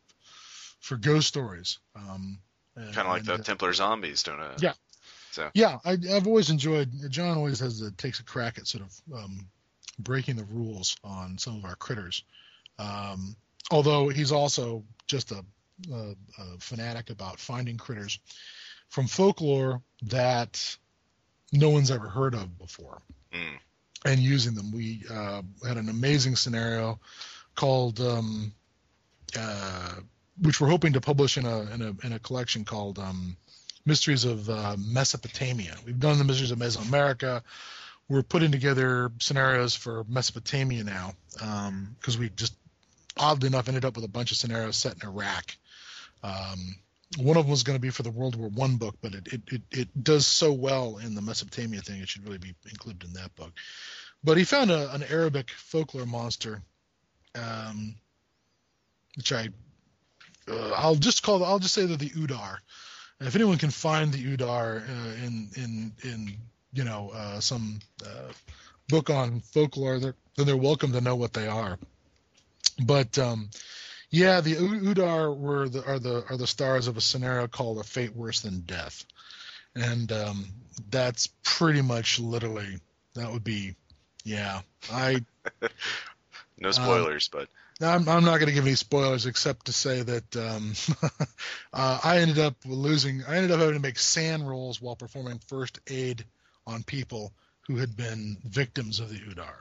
for 0.81 0.97
ghost 0.97 1.27
stories. 1.27 1.79
Um, 1.97 2.39
Kind 2.77 2.99
of 2.99 3.07
like 3.07 3.21
and, 3.21 3.29
the 3.29 3.35
uh, 3.35 3.39
Templar 3.39 3.73
zombies, 3.73 4.23
don't 4.23 4.41
it? 4.41 4.63
Yeah. 4.63 4.75
So 5.33 5.51
Yeah, 5.55 5.79
I, 5.85 5.93
I've 6.13 6.27
always 6.27 6.51
enjoyed. 6.51 6.91
John 7.11 7.37
always 7.37 7.61
has 7.61 7.81
a, 7.81 7.91
takes 7.91 8.21
a 8.21 8.25
crack 8.25 8.59
at 8.59 8.67
sort 8.67 8.85
of 8.85 9.19
um, 9.19 9.49
breaking 9.99 10.37
the 10.37 10.45
rules 10.45 10.97
on 11.03 11.39
some 11.39 11.57
of 11.57 11.65
our 11.65 11.77
critters. 11.77 12.23
Um, 12.79 13.37
although 13.71 14.09
he's 14.09 14.33
also 14.33 14.85
just 15.07 15.33
a, 15.33 15.45
a, 15.93 16.15
a 16.39 16.59
fanatic 16.59 17.11
about 17.11 17.41
finding 17.41 17.77
critters 17.77 18.19
from 18.89 19.07
folklore 19.07 19.83
that 20.03 20.77
no 21.53 21.71
one's 21.71 21.91
ever 21.91 22.09
heard 22.09 22.35
of 22.35 22.59
before 22.59 23.01
mm, 23.33 23.59
and 24.05 24.21
using 24.21 24.55
them. 24.55 24.73
We 24.73 25.03
uh, 25.11 25.43
had 25.67 25.77
an 25.77 25.89
amazing 25.89 26.37
scenario 26.37 27.01
called, 27.55 28.01
um, 28.01 28.53
uh, 29.39 29.95
which 30.41 30.61
we're 30.61 30.69
hoping 30.69 30.95
to 30.95 31.01
publish 31.01 31.39
in 31.39 31.47
a 31.47 31.61
in 31.73 31.83
a 31.83 32.07
in 32.07 32.13
a 32.13 32.19
collection 32.19 32.65
called 32.65 32.99
um, 32.99 33.37
Mysteries 33.85 34.25
of 34.25 34.49
uh, 34.51 34.77
Mesopotamia. 34.79 35.75
We've 35.85 35.99
done 35.99 36.19
the 36.19 36.25
Mysteries 36.25 36.51
of 36.51 36.59
Mesoamerica. 36.59 37.43
We're 38.09 38.23
putting 38.23 38.53
together 38.53 39.11
scenarios 39.19 39.75
for 39.75 40.05
Mesopotamia 40.09 40.85
now 40.85 41.13
because 41.99 42.19
we 42.19 42.31
just 42.31 42.55
oddly 43.17 43.49
enough 43.49 43.69
ended 43.69 43.85
up 43.85 43.97
with 43.97 44.05
a 44.05 44.09
bunch 44.09 44.31
of 44.31 44.37
scenarios 44.37 44.77
set 44.77 44.95
in 44.95 45.09
Iraq. 45.09 45.57
Um, 46.23 46.77
one 47.19 47.37
of 47.37 47.45
them 47.45 47.51
was 47.51 47.63
going 47.63 47.77
to 47.77 47.81
be 47.81 47.91
for 47.91 48.03
the 48.03 48.11
World 48.11 48.37
War 48.37 48.49
One 48.49 48.77
book, 48.77 48.97
but 49.01 49.15
it, 49.15 49.29
it, 49.33 49.43
it, 49.49 49.63
it 49.71 50.05
does 50.05 50.27
so 50.27 50.53
well 50.53 50.99
in 50.99 51.15
the 51.15 51.23
Mesopotamia 51.23 51.81
thing, 51.81 52.01
it 52.01 52.09
should 52.09 52.25
really 52.25 52.39
be 52.39 52.55
included 52.71 53.05
in 53.05 53.13
that 53.15 53.35
book. 53.37 53.53
But 54.25 54.37
he 54.37 54.45
found 54.45 54.71
a, 54.71 54.93
an 54.93 55.05
Arabic 55.05 55.51
folklore 55.51 56.07
monster, 56.07 56.63
um, 57.35 57.95
which 59.17 59.33
I 59.33 59.49
uh, 60.51 60.71
I'll 60.77 60.97
just 60.97 61.23
call 61.23 61.45
I'll 61.45 61.59
just 61.59 61.75
say 61.75 61.87
they're 61.87 61.97
the 61.97 62.11
Udar. 62.11 62.59
And 63.19 63.29
if 63.29 63.35
anyone 63.35 63.59
can 63.59 63.71
find 63.71 64.13
the 64.13 64.37
Udar 64.37 64.83
uh, 64.83 65.25
in 65.25 65.49
in 65.57 65.93
in 66.03 66.37
you 66.73 66.85
know 66.85 67.11
uh, 67.15 67.41
some 67.41 67.79
uh, 68.05 68.33
book 68.89 69.11
on 69.11 69.41
folklore, 69.41 69.99
they're, 69.99 70.15
then 70.37 70.47
they're 70.47 70.57
welcome 70.57 70.93
to 70.93 71.01
know 71.01 71.17
what 71.17 71.33
they 71.33 71.49
are. 71.49 71.79
But 72.85 73.19
um, 73.19 73.51
yeah, 74.11 74.41
the 74.41 74.55
Udar 74.55 75.37
were 75.37 75.69
the, 75.69 75.85
are 75.85 75.99
the 75.99 76.25
are 76.29 76.37
the 76.37 76.47
stars 76.47 76.87
of 76.89 76.97
a 76.97 77.01
scenario 77.01 77.49
called 77.49 77.79
a 77.79 77.85
fate 77.85 78.15
worse 78.15 78.41
than 78.41 78.61
death, 78.61 79.05
and 79.75 80.13
um, 80.13 80.47
that's 80.91 81.29
pretty 81.43 81.83
much 81.83 82.21
literally 82.21 82.79
that 83.15 83.33
would 83.33 83.45
be 83.45 83.75
yeah. 84.25 84.61
I 84.93 85.25
no 86.59 86.71
spoilers, 86.71 87.29
but 87.29 87.49
I'm, 87.81 88.09
I'm 88.09 88.25
not 88.25 88.39
going 88.39 88.47
to 88.47 88.55
give 88.55 88.65
any 88.65 88.75
spoilers 88.75 89.27
except 89.27 89.67
to 89.67 89.73
say 89.73 90.03
that 90.03 90.37
um, 90.37 90.73
uh, 91.73 92.01
I 92.03 92.19
ended 92.19 92.39
up 92.39 92.57
losing. 92.65 93.23
I 93.29 93.37
ended 93.37 93.51
up 93.51 93.61
having 93.61 93.75
to 93.75 93.81
make 93.81 93.99
SAN 93.99 94.43
rolls 94.43 94.81
while 94.81 94.97
performing 94.97 95.41
first 95.47 95.81
aid 95.89 96.25
on 96.67 96.83
people 96.83 97.33
who 97.67 97.77
had 97.77 97.97
been 97.97 98.39
victims 98.45 99.01
of 99.01 99.11
the 99.11 99.19
Udar. 99.19 99.61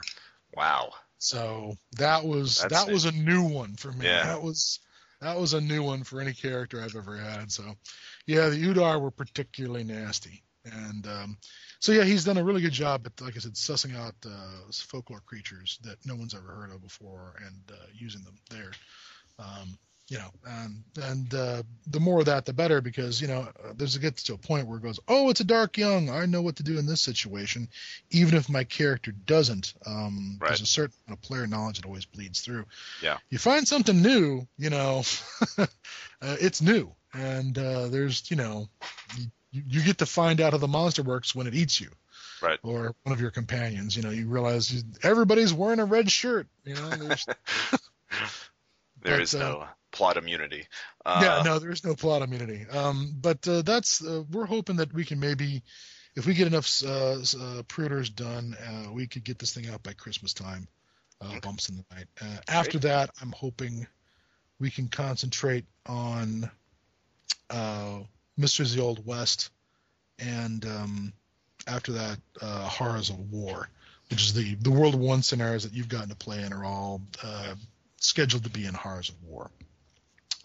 wow. 0.55 0.93
So 1.17 1.75
that 1.97 2.23
was 2.23 2.59
That's 2.61 2.85
that 2.85 2.91
was 2.91 3.05
a 3.05 3.11
new 3.11 3.43
one 3.43 3.75
for 3.75 3.91
me. 3.91 4.05
Yeah. 4.05 4.25
That 4.25 4.43
was 4.43 4.79
that 5.21 5.39
was 5.39 5.53
a 5.53 5.61
new 5.61 5.81
one 5.81 6.03
for 6.03 6.21
any 6.21 6.33
character 6.33 6.81
I've 6.81 6.95
ever 6.95 7.17
had. 7.17 7.51
So, 7.51 7.63
yeah, 8.27 8.49
the 8.49 8.61
Udar 8.61 9.01
were 9.01 9.11
particularly 9.11 9.83
nasty, 9.83 10.43
and 10.65 11.07
um, 11.07 11.37
so 11.79 11.91
yeah, 11.91 12.03
he's 12.03 12.23
done 12.23 12.37
a 12.37 12.43
really 12.43 12.61
good 12.61 12.71
job 12.71 13.05
at, 13.05 13.21
like 13.21 13.35
I 13.35 13.39
said, 13.39 13.53
sussing 13.53 13.95
out 13.95 14.15
uh, 14.25 14.71
folklore 14.71 15.21
creatures 15.25 15.79
that 15.83 15.97
no 16.05 16.15
one's 16.15 16.33
ever 16.33 16.47
heard 16.47 16.71
of 16.71 16.81
before 16.81 17.35
and 17.45 17.61
uh, 17.71 17.85
using 17.93 18.23
them 18.23 18.37
there. 18.49 18.71
Um, 19.39 19.77
you 20.07 20.19
know, 20.19 20.29
and 20.45 20.83
and 21.01 21.33
uh, 21.33 21.63
the 21.87 21.99
more 21.99 22.19
of 22.19 22.27
that, 22.27 22.45
the 22.45 22.53
better, 22.53 22.79
because 22.79 23.19
you 23.19 23.27
know, 23.27 23.47
uh, 23.63 23.73
there's 23.75 23.95
a 23.95 23.99
gets 23.99 24.21
to 24.23 24.35
a 24.35 24.37
point 24.37 24.67
where 24.67 24.77
it 24.77 24.83
goes, 24.83 24.99
oh, 25.07 25.29
it's 25.29 25.39
a 25.39 25.45
dark 25.45 25.77
young, 25.77 26.09
I 26.11 26.27
know 26.27 26.43
what 26.43 26.57
to 26.57 26.63
do 26.63 26.77
in 26.77 26.85
this 26.85 27.01
situation, 27.01 27.67
even 28.11 28.35
if 28.35 28.47
my 28.47 28.63
character 28.63 29.11
doesn't. 29.11 29.73
Um, 29.85 30.37
Right. 30.39 30.49
There's 30.49 30.61
a 30.61 30.65
certain 30.67 30.93
amount 31.07 31.19
of 31.19 31.27
player 31.27 31.47
knowledge 31.47 31.77
that 31.77 31.87
always 31.87 32.05
bleeds 32.05 32.41
through. 32.41 32.65
Yeah. 33.01 33.17
You 33.31 33.39
find 33.39 33.67
something 33.67 33.99
new, 33.99 34.47
you 34.59 34.69
know, 34.69 35.03
uh, 35.57 35.65
it's 36.21 36.61
new, 36.61 36.93
and 37.13 37.57
uh, 37.57 37.87
there's, 37.87 38.29
you 38.29 38.37
know, 38.37 38.69
you, 39.55 39.63
you 39.67 39.83
get 39.83 39.97
to 39.99 40.05
find 40.05 40.41
out 40.41 40.53
how 40.53 40.57
the 40.59 40.67
monster 40.67 41.03
works 41.03 41.33
when 41.33 41.47
it 41.47 41.55
eats 41.55 41.79
you. 41.79 41.89
Right. 42.41 42.59
Or 42.63 42.95
one 43.03 43.13
of 43.13 43.21
your 43.21 43.31
companions, 43.31 43.95
you 43.95 44.03
know, 44.03 44.09
you 44.09 44.27
realize 44.27 44.71
you, 44.73 44.81
everybody's 45.03 45.53
wearing 45.53 45.79
a 45.79 45.85
red 45.85 46.11
shirt, 46.11 46.47
you 46.63 46.75
know. 46.75 46.89
There's, 46.89 47.25
There 49.01 49.17
But, 49.17 49.21
is 49.21 49.35
uh, 49.35 49.39
no 49.39 49.65
plot 49.91 50.17
immunity. 50.17 50.67
Uh, 51.05 51.21
yeah, 51.23 51.43
no, 51.43 51.59
there 51.59 51.71
is 51.71 51.85
no 51.85 51.95
plot 51.95 52.21
immunity. 52.21 52.65
Um, 52.69 53.13
but 53.21 53.47
uh, 53.47 53.61
that's 53.61 54.03
uh, 54.03 54.23
we're 54.31 54.45
hoping 54.45 54.77
that 54.77 54.93
we 54.93 55.05
can 55.05 55.19
maybe, 55.19 55.61
if 56.15 56.25
we 56.25 56.33
get 56.33 56.47
enough 56.47 56.83
uh, 56.83 57.17
uh, 57.39 57.61
pre-orders 57.67 58.09
done, 58.09 58.55
uh, 58.67 58.91
we 58.91 59.07
could 59.07 59.23
get 59.23 59.37
this 59.39 59.53
thing 59.53 59.67
out 59.69 59.83
by 59.83 59.93
Christmas 59.93 60.33
time. 60.33 60.67
Uh, 61.21 61.27
Okay. 61.27 61.39
bumps 61.39 61.69
in 61.69 61.77
the 61.77 61.85
night. 61.95 62.07
Uh, 62.21 62.37
after 62.49 62.77
that, 62.79 63.09
I'm 63.21 63.31
hoping 63.31 63.87
we 64.59 64.69
can 64.69 64.89
concentrate 64.89 65.65
on 65.85 66.49
uh, 67.49 67.99
Mysteries 68.37 68.71
of 68.71 68.77
the 68.77 68.83
Old 68.83 69.05
West, 69.05 69.51
and 70.19 70.65
um, 70.65 71.13
after 71.67 71.93
that, 71.93 72.17
uh, 72.41 72.67
Horrors 72.67 73.09
of 73.09 73.19
War, 73.31 73.69
which 74.09 74.23
is 74.23 74.33
the 74.33 74.55
the 74.55 74.71
World 74.71 74.95
War 74.95 75.09
One 75.09 75.23
scenarios 75.23 75.63
that 75.63 75.73
you've 75.73 75.89
gotten 75.89 76.09
to 76.09 76.15
play 76.15 76.41
in 76.43 76.53
are 76.53 76.65
all 76.65 77.01
uh, 77.23 77.55
scheduled 77.97 78.43
to 78.43 78.49
be 78.49 78.65
in 78.65 78.73
Horrors 78.73 79.09
of 79.09 79.21
War. 79.23 79.49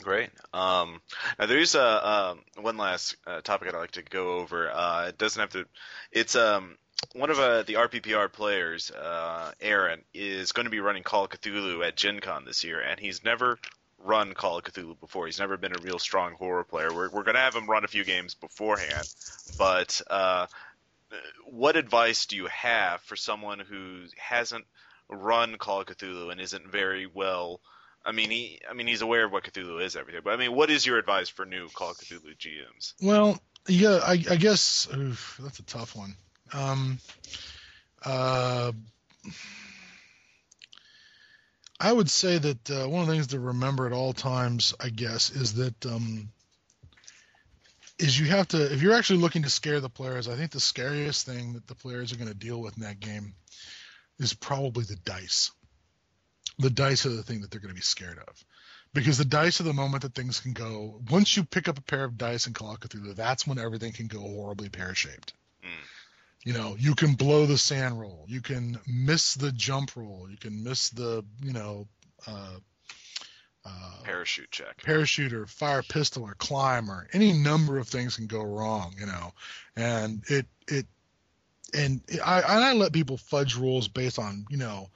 Great. 0.03 0.31
Um, 0.55 1.03
now 1.39 1.47
there's 1.47 1.75
a 1.75 2.09
um, 2.09 2.41
one 2.61 2.77
last 2.77 3.17
uh, 3.27 3.41
topic 3.43 3.69
I'd 3.69 3.79
like 3.79 3.91
to 3.93 4.03
go 4.03 4.39
over. 4.39 4.71
Uh, 4.71 5.09
it 5.09 5.19
doesn't 5.19 5.41
have 5.41 5.51
to. 5.51 5.67
It's 6.11 6.37
um 6.37 6.77
one 7.15 7.31
of 7.31 7.39
uh, 7.39 7.62
the 7.62 7.75
RPPR 7.75 8.33
players, 8.33 8.91
uh, 8.91 9.53
Aaron, 9.61 10.03
is 10.12 10.53
going 10.53 10.65
to 10.65 10.71
be 10.71 10.81
running 10.81 11.03
Call 11.03 11.25
of 11.25 11.31
Cthulhu 11.31 11.87
at 11.87 11.97
Gen 11.97 12.21
Con 12.21 12.45
this 12.45 12.62
year, 12.62 12.81
and 12.81 13.01
he's 13.01 13.25
never 13.25 13.59
run 14.03 14.35
Call 14.35 14.59
of 14.59 14.65
Cthulhu 14.65 14.99
before. 14.99 15.27
He's 15.27 15.39
never 15.39 15.57
been 15.57 15.73
a 15.77 15.83
real 15.83 15.99
strong 15.99 16.35
horror 16.35 16.65
player. 16.65 16.93
We're 16.93 17.11
we're 17.11 17.23
going 17.23 17.35
to 17.35 17.41
have 17.41 17.55
him 17.55 17.69
run 17.69 17.85
a 17.85 17.89
few 17.89 18.05
games 18.05 18.35
beforehand, 18.35 19.09
but 19.59 20.01
uh, 20.09 20.47
what 21.45 21.77
advice 21.77 22.27
do 22.27 22.37
you 22.37 22.47
have 22.47 23.01
for 23.03 23.17
someone 23.17 23.59
who 23.59 24.05
hasn't 24.17 24.65
run 25.09 25.57
Call 25.57 25.81
of 25.81 25.87
Cthulhu 25.87 26.31
and 26.31 26.41
isn't 26.41 26.71
very 26.71 27.07
well? 27.07 27.61
I 28.05 28.13
mean, 28.13 28.31
he, 28.31 28.61
I 28.69 28.73
mean, 28.73 28.87
he's 28.87 29.03
aware 29.03 29.27
of 29.27 29.33
what 29.33 29.45
Cthulhu 29.45 29.85
is, 29.85 29.95
everything. 29.95 30.23
But 30.25 30.33
I 30.33 30.37
mean, 30.37 30.55
what 30.55 30.71
is 30.71 30.87
your 30.87 30.99
advice 30.99 31.29
for 31.29 31.45
new 31.45 31.69
Call 31.69 31.91
of 31.91 31.99
Cthulhu 31.99 32.37
GMs? 32.37 32.95
Well, 33.03 33.39
yeah, 33.69 34.01
I, 34.03 34.13
I 34.13 34.37
guess 34.37 34.89
oof, 34.95 35.39
that's 35.43 35.59
a 35.59 35.65
tough 35.65 35.95
one. 35.95 36.17
Um, 36.53 36.99
uh, 38.05 38.73
I 41.81 41.90
would 41.90 42.11
say 42.11 42.36
that 42.36 42.70
uh, 42.70 42.86
one 42.86 43.01
of 43.01 43.07
the 43.07 43.15
things 43.15 43.28
to 43.28 43.40
remember 43.40 43.86
at 43.86 43.93
all 43.93 44.12
times, 44.12 44.74
I 44.78 44.90
guess, 44.90 45.31
is 45.31 45.55
that 45.55 45.86
um, 45.86 46.28
is 47.98 48.19
you 48.19 48.27
have 48.27 48.48
to 48.48 48.73
if 48.73 48.82
you're 48.82 48.94
actually 48.94 49.20
looking 49.20 49.44
to 49.44 49.51
scare 49.51 49.81
the 49.81 49.89
players. 49.89 50.28
I 50.28 50.36
think 50.36 50.51
the 50.51 50.61
scariest 50.61 51.24
thing 51.24 51.55
that 51.55 51.66
the 51.66 51.74
players 51.74 52.12
are 52.12 52.16
going 52.16 52.28
to 52.28 52.35
deal 52.35 52.61
with 52.61 52.77
in 52.77 52.82
that 52.82 53.01
game 53.01 53.35
is 54.19 54.35
probably 54.35 54.85
the 54.85 54.97
dice. 54.97 55.51
The 56.59 56.69
dice 56.69 57.07
are 57.07 57.11
the 57.11 57.23
thing 57.23 57.40
that 57.40 57.51
they're 57.51 57.61
going 57.61 57.74
to 57.74 57.74
be 57.74 57.81
scared 57.81 58.19
of 58.19 58.44
because 58.93 59.16
the 59.16 59.24
dice 59.24 59.61
are 59.61 59.65
the 59.65 59.73
moment 59.73 60.02
that 60.02 60.15
things 60.15 60.40
can 60.40 60.52
go. 60.52 61.01
Once 61.11 61.36
you 61.36 61.44
pick 61.44 61.69
up 61.69 61.78
a 61.78 61.82
pair 61.82 62.05
of 62.05 62.19
dice 62.19 62.47
and 62.47 62.55
Cthulhu, 62.55 63.15
that's 63.15 63.47
when 63.47 63.59
everything 63.59 63.93
can 63.93 64.07
go 64.07 64.20
horribly 64.20 64.69
pear 64.69 64.94
shaped. 64.94 65.32
Mm. 65.65 65.69
You 66.45 66.55
know, 66.55 66.75
you 66.79 66.95
can 66.95 67.15
blow 67.15 67.45
the 67.47 67.59
SAN 67.59 67.99
roll, 67.99 68.25
you 68.27 68.41
can 68.41 68.79
miss 68.87 69.35
the 69.35 69.53
jump 69.53 69.95
roll, 69.95 70.29
you 70.31 70.39
can 70.39 70.65
miss 70.65 70.89
the, 70.89 71.25
you 71.43 71.53
know, 71.53 71.87
uh, 72.27 72.57
uh, 73.65 74.03
Parachute 74.05 74.51
check. 74.51 74.83
parachute 74.83 75.35
or 75.35 75.47
fire 75.47 75.83
pistol 75.83 76.23
or 76.23 76.35
climb 76.35 76.91
or 76.91 77.09
any 77.12 77.33
number 77.33 77.77
of 77.77 77.89
things 77.89 78.17
can 78.17 78.27
go 78.27 78.43
wrong, 78.43 78.95
you 78.99 79.05
know, 79.05 79.33
and 79.77 80.23
it 80.29 80.47
it 80.67 80.87
and 81.75 82.01
I 82.25 82.41
and 82.41 82.65
I 82.65 82.73
let 82.73 82.93
people 82.93 83.19
fudge 83.19 83.57
rules 83.57 83.87
based 83.87 84.19
on 84.19 84.47
you 84.49 84.57
know 84.57 84.89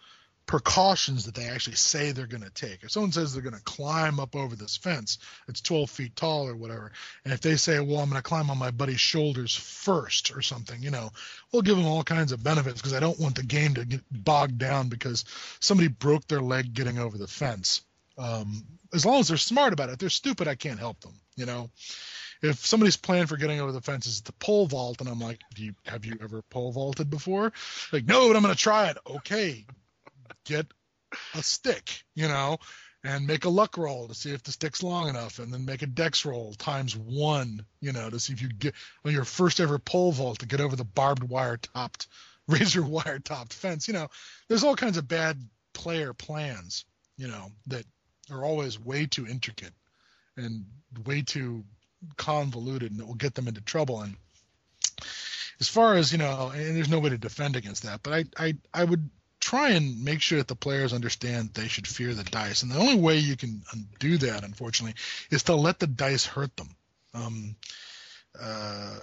precautions 0.47 1.25
that 1.25 1.35
they 1.35 1.49
actually 1.49 1.77
say 1.77 2.13
they're 2.13 2.27
going 2.27 2.43
to 2.43 2.51
take. 2.51 2.83
If 2.83 2.91
someone 2.91 3.13
says 3.13 3.33
they're 3.33 3.43
going 3.43 3.55
to 3.55 3.63
climb 3.63 4.21
up 4.21 4.37
over 4.37 4.55
this 4.55 4.77
fence, 4.77 5.19
it's 5.49 5.61
12 5.61 5.91
feet 5.91 6.17
tall 6.17 6.47
or 6.49 6.57
whatever, 6.57 6.93
and 7.25 7.33
if 7.33 7.41
they 7.41 7.57
say, 7.57 7.81
well, 7.81 8.01
I'm 8.01 8.11
going 8.11 8.21
to 8.21 8.29
climb 8.29 8.51
on 8.51 8.59
my 8.59 8.71
buddy's 8.71 9.01
shoulders 9.01 9.55
first 9.55 10.37
or 10.37 10.43
something, 10.43 10.83
you 10.83 10.91
know, 10.91 11.11
we'll 11.53 11.63
give 11.63 11.77
them 11.77 11.87
all 11.87 12.05
kinds 12.05 12.33
of 12.33 12.43
benefits 12.43 12.81
because 12.81 12.95
I 12.95 13.01
don't 13.01 13.19
want 13.19 13.37
the 13.37 13.43
game 13.43 13.75
to 13.75 13.85
get 13.85 14.03
bogged 14.11 14.59
down 14.59 14.89
because 14.89 15.25
somebody 15.61 15.89
broke 15.89 16.27
their 16.27 16.43
leg 16.43 16.75
getting 16.75 16.99
over 16.99 17.17
the 17.17 17.27
fence. 17.27 17.83
Um, 18.19 18.65
as 18.93 19.05
long 19.05 19.21
as 19.21 19.29
they're 19.29 19.37
smart 19.37 19.73
about 19.73 19.89
it, 19.89 19.93
if 19.93 19.99
they're 19.99 20.11
stupid, 20.11 20.47
I 20.47 20.55
can't 20.55 20.79
help 20.79 21.01
them, 21.01 21.15
you 21.37 21.47
know. 21.47 21.71
If 22.43 22.67
somebody's 22.67 22.97
plan 22.97 23.27
for 23.27 23.39
getting 23.39 23.61
over 23.61 23.73
the 23.73 23.81
fence 23.81 24.07
is 24.07 24.21
the 24.21 24.33
pole 24.33 24.67
vault, 24.67 25.01
and 25.01 25.09
I'm 25.09 25.19
like, 25.19 25.41
"Do 25.55 25.65
you 25.65 25.75
have 25.87 26.05
you 26.05 26.19
ever 26.21 26.43
pole 26.43 26.73
vaulted 26.73 27.09
before?" 27.09 27.53
Like, 27.91 28.05
no, 28.05 28.29
but 28.29 28.37
I'm 28.37 28.43
going 28.43 28.55
to 28.55 28.61
try 28.61 28.91
it. 28.91 28.99
Okay, 29.07 29.65
get 30.45 30.67
a 31.35 31.43
stick, 31.43 32.05
you 32.15 32.29
know, 32.29 32.59
and 33.05 33.27
make 33.27 33.45
a 33.45 33.51
luck 33.51 33.77
roll 33.77 34.09
to 34.09 34.15
see 34.15 34.33
if 34.33 34.43
the 34.43 34.53
stick's 34.53 34.83
long 34.83 35.09
enough, 35.09 35.39
and 35.39 35.53
then 35.53 35.65
make 35.65 35.83
a 35.83 35.87
dex 35.87 36.25
roll 36.25 36.55
times 36.55 36.97
one, 36.97 37.65
you 37.81 37.93
know, 37.93 38.09
to 38.09 38.19
see 38.19 38.33
if 38.33 38.41
you 38.41 38.49
get 38.49 38.75
on 39.05 39.13
your 39.13 39.25
first 39.25 39.61
ever 39.61 39.79
pole 39.79 40.13
vault 40.13 40.39
to 40.39 40.47
get 40.47 40.61
over 40.61 40.75
the 40.75 40.85
barbed 40.85 41.23
wire 41.23 41.59
topped, 41.59 42.07
razor 42.49 42.83
wire 42.83 43.19
topped 43.19 43.53
fence. 43.53 43.89
You 43.89 43.95
know, 43.95 44.09
there's 44.49 44.65
all 44.65 44.77
kinds 44.77 44.97
of 44.97 45.07
bad 45.07 45.39
player 45.75 46.15
plans, 46.15 46.85
you 47.17 47.29
know, 47.29 47.53
that 47.67 47.85
are 48.31 48.45
always 48.45 48.81
way 48.81 49.07
too 49.07 49.27
intricate 49.27 49.75
and 50.37 50.65
way 51.05 51.23
too 51.23 51.65
convoluted, 52.17 52.91
and 52.91 53.01
that 53.01 53.07
will 53.07 53.15
get 53.15 53.35
them 53.35 53.49
into 53.49 53.61
trouble. 53.61 54.01
And 54.01 54.17
as 55.61 55.69
far 55.69 55.95
as 55.95 56.11
you 56.11 56.19
know, 56.19 56.51
and 56.55 56.75
there's 56.77 56.89
no 56.89 57.01
way 57.01 57.11
to 57.11 57.19
defend 57.19 57.57
against 57.57 57.83
that, 57.83 58.03
but 58.03 58.13
I 58.13 58.25
I 58.37 58.55
I 58.73 58.85
would 58.85 59.11
try 59.55 59.71
and 59.71 60.03
make 60.05 60.21
sure 60.21 60.39
that 60.39 60.49
the 60.49 60.57
players 60.57 60.93
understand 60.93 61.51
they 61.55 61.69
should 61.69 61.87
fear 61.87 62.13
the 62.13 62.25
dice. 62.25 62.63
And 62.63 62.73
the 62.73 62.79
only 62.79 62.97
way 62.97 63.19
you 63.19 63.37
can 63.37 63.63
do 64.01 64.19
that, 64.19 64.43
unfortunately, 64.43 64.97
is 65.31 65.45
to 65.45 65.55
let 65.55 65.79
the 65.79 65.87
dice 65.87 66.27
hurt 66.27 66.57
them. 66.57 66.69
Um, 67.15 67.57
uh, 68.41 68.99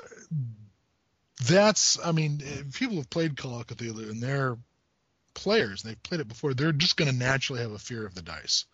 that's, 1.45 1.97
I 2.03 2.11
mean, 2.11 2.41
people 2.73 2.97
have 2.97 3.09
played 3.09 3.37
Call 3.37 3.61
of 3.61 3.67
Cthulhu 3.67 4.09
and 4.09 4.21
they're 4.21 4.57
players, 5.33 5.83
and 5.83 5.91
they've 5.91 6.03
played 6.03 6.19
it 6.19 6.27
before, 6.27 6.53
they're 6.53 6.73
just 6.73 6.97
going 6.97 7.09
to 7.09 7.15
naturally 7.15 7.61
have 7.61 7.71
a 7.71 7.79
fear 7.79 8.05
of 8.05 8.13
the 8.13 8.21
dice. 8.21 8.65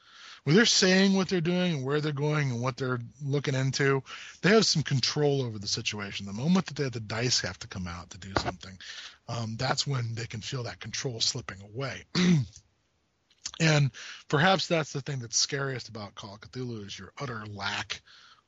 When 0.47 0.55
they're 0.55 0.65
saying 0.65 1.11
what 1.11 1.27
they're 1.27 1.41
doing 1.41 1.73
and 1.73 1.83
where 1.83 1.99
they're 1.99 2.13
going 2.13 2.51
and 2.51 2.61
what 2.61 2.77
they're 2.77 3.01
looking 3.21 3.53
into, 3.53 4.01
they 4.41 4.51
have 4.51 4.65
some 4.65 4.81
control 4.81 5.41
over 5.41 5.59
the 5.59 5.67
situation. 5.67 6.25
The 6.25 6.31
moment 6.31 6.67
that 6.67 6.77
they, 6.77 6.87
the 6.87 7.01
dice 7.01 7.41
have 7.41 7.59
to 7.59 7.67
come 7.67 7.85
out 7.85 8.11
to 8.11 8.17
do 8.17 8.31
something, 8.37 8.71
um, 9.27 9.57
that's 9.59 9.85
when 9.85 10.15
they 10.15 10.25
can 10.25 10.39
feel 10.39 10.63
that 10.63 10.79
control 10.79 11.19
slipping 11.19 11.57
away. 11.61 12.03
and 13.59 13.91
perhaps 14.29 14.67
that's 14.67 14.93
the 14.93 15.01
thing 15.01 15.19
that's 15.19 15.37
scariest 15.37 15.89
about 15.89 16.15
Call 16.15 16.35
of 16.35 16.39
Cthulhu 16.39 16.87
is 16.87 16.97
your 16.97 17.11
utter 17.19 17.43
lack 17.53 17.99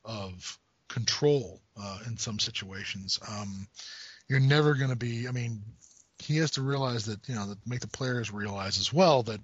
of 0.06 0.58
control 0.88 1.60
uh, 1.78 2.00
in 2.08 2.16
some 2.16 2.40
situations. 2.40 3.20
Um, 3.30 3.68
you're 4.30 4.40
never 4.40 4.74
going 4.76 4.92
to 4.92 4.96
be. 4.96 5.28
I 5.28 5.32
mean, 5.32 5.62
he 6.18 6.38
has 6.38 6.52
to 6.52 6.62
realize 6.62 7.08
that 7.08 7.28
you 7.28 7.36
know 7.36 7.48
that 7.48 7.68
make 7.68 7.82
the 7.82 7.88
players 7.88 8.32
realize 8.32 8.78
as 8.78 8.94
well 8.94 9.24
that 9.24 9.42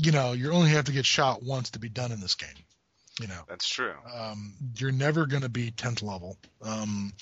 you 0.00 0.12
know 0.12 0.32
you 0.32 0.50
only 0.52 0.70
have 0.70 0.86
to 0.86 0.92
get 0.92 1.06
shot 1.06 1.42
once 1.42 1.70
to 1.70 1.78
be 1.78 1.88
done 1.88 2.12
in 2.12 2.20
this 2.20 2.34
game. 2.34 2.48
You 3.20 3.26
know, 3.26 3.42
That's 3.48 3.68
true. 3.68 3.92
um, 4.16 4.54
you're 4.76 4.92
never 4.92 5.26
going 5.26 5.42
to 5.42 5.50
be 5.50 5.70
10th 5.72 6.02
level. 6.02 6.38
Um, 6.62 7.12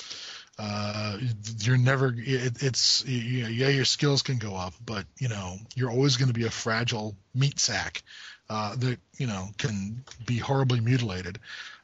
uh, 0.56 1.18
you're 1.58 1.76
never. 1.78 2.14
It, 2.16 2.62
it's 2.62 3.04
you 3.04 3.42
know, 3.42 3.48
yeah, 3.48 3.68
your 3.68 3.84
skills 3.84 4.22
can 4.22 4.38
go 4.38 4.54
up, 4.54 4.74
but 4.84 5.06
you 5.18 5.28
know 5.28 5.56
you're 5.74 5.90
always 5.90 6.16
going 6.16 6.28
to 6.28 6.34
be 6.34 6.46
a 6.46 6.50
fragile 6.50 7.16
meat 7.34 7.58
sack 7.58 8.02
uh, 8.50 8.76
that 8.76 8.98
you 9.16 9.26
know 9.26 9.48
can 9.56 10.04
be 10.26 10.38
horribly 10.38 10.80
mutilated. 10.80 11.38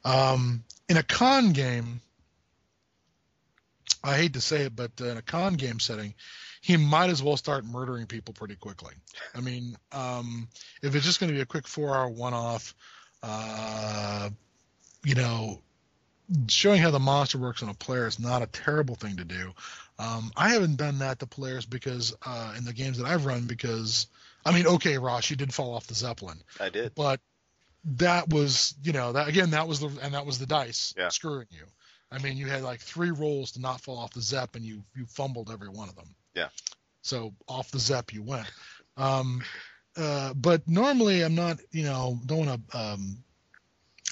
Um, 0.04 0.64
in 0.88 0.96
a 0.96 1.02
con 1.02 1.52
game, 1.52 2.00
I 4.02 4.16
hate 4.16 4.34
to 4.34 4.40
say 4.40 4.62
it, 4.62 4.76
but 4.76 4.92
in 5.00 5.16
a 5.16 5.22
con 5.22 5.54
game 5.54 5.80
setting, 5.80 6.14
he 6.64 6.78
might 6.78 7.10
as 7.10 7.22
well 7.22 7.36
start 7.36 7.66
murdering 7.66 8.06
people 8.06 8.32
pretty 8.32 8.56
quickly. 8.56 8.94
I 9.34 9.42
mean, 9.42 9.76
um, 9.92 10.48
if 10.82 10.94
it's 10.94 11.04
just 11.04 11.20
going 11.20 11.28
to 11.28 11.34
be 11.34 11.42
a 11.42 11.46
quick 11.46 11.68
four-hour 11.68 12.08
one-off, 12.08 12.74
Uh, 13.22 14.30
you 15.02 15.14
know, 15.14 15.60
showing 16.48 16.80
how 16.80 16.90
the 16.90 16.98
monster 16.98 17.38
works 17.38 17.62
on 17.62 17.68
a 17.68 17.74
player 17.74 18.06
is 18.06 18.18
not 18.18 18.40
a 18.40 18.46
terrible 18.46 18.94
thing 18.94 19.16
to 19.16 19.24
do. 19.24 19.52
Um, 19.98 20.30
I 20.36 20.50
haven't 20.50 20.76
done 20.76 20.98
that 21.00 21.18
to 21.18 21.26
players 21.26 21.66
because 21.66 22.16
uh, 22.24 22.54
in 22.56 22.64
the 22.64 22.72
games 22.72 22.96
that 22.98 23.06
I've 23.06 23.26
run 23.26 23.46
because 23.46 24.06
I 24.44 24.52
mean, 24.52 24.66
okay, 24.66 24.96
Ross, 24.98 25.28
you 25.30 25.36
did 25.36 25.52
fall 25.52 25.74
off 25.74 25.86
the 25.86 25.94
zeppelin. 25.94 26.38
I 26.60 26.70
did, 26.70 26.94
but 26.94 27.20
that 27.96 28.28
was 28.30 28.74
you 28.82 28.92
know 28.92 29.12
that 29.12 29.28
again 29.28 29.50
that 29.50 29.68
was 29.68 29.80
the 29.80 29.90
and 30.02 30.14
that 30.14 30.24
was 30.24 30.38
the 30.38 30.46
dice 30.46 30.94
yeah. 30.96 31.10
screwing 31.10 31.48
you. 31.50 31.66
I 32.10 32.18
mean, 32.18 32.36
you 32.36 32.46
had 32.46 32.62
like 32.62 32.80
three 32.80 33.10
rolls 33.10 33.52
to 33.52 33.60
not 33.60 33.80
fall 33.80 33.98
off 33.98 34.12
the 34.12 34.20
Zepp, 34.20 34.56
and 34.56 34.64
you 34.64 34.82
you 34.96 35.06
fumbled 35.06 35.50
every 35.50 35.68
one 35.68 35.88
of 35.88 35.96
them. 35.96 36.14
Yeah. 36.34 36.48
So 37.02 37.34
off 37.48 37.70
the 37.70 37.78
Zepp 37.78 38.12
you 38.12 38.22
went. 38.22 38.50
Um, 38.96 39.42
uh, 39.96 40.34
but 40.34 40.66
normally 40.66 41.22
I'm 41.22 41.34
not, 41.34 41.58
you 41.70 41.84
know, 41.84 42.18
don't 42.26 42.46
want 42.46 42.70
to 42.70 42.78
um, 42.78 43.18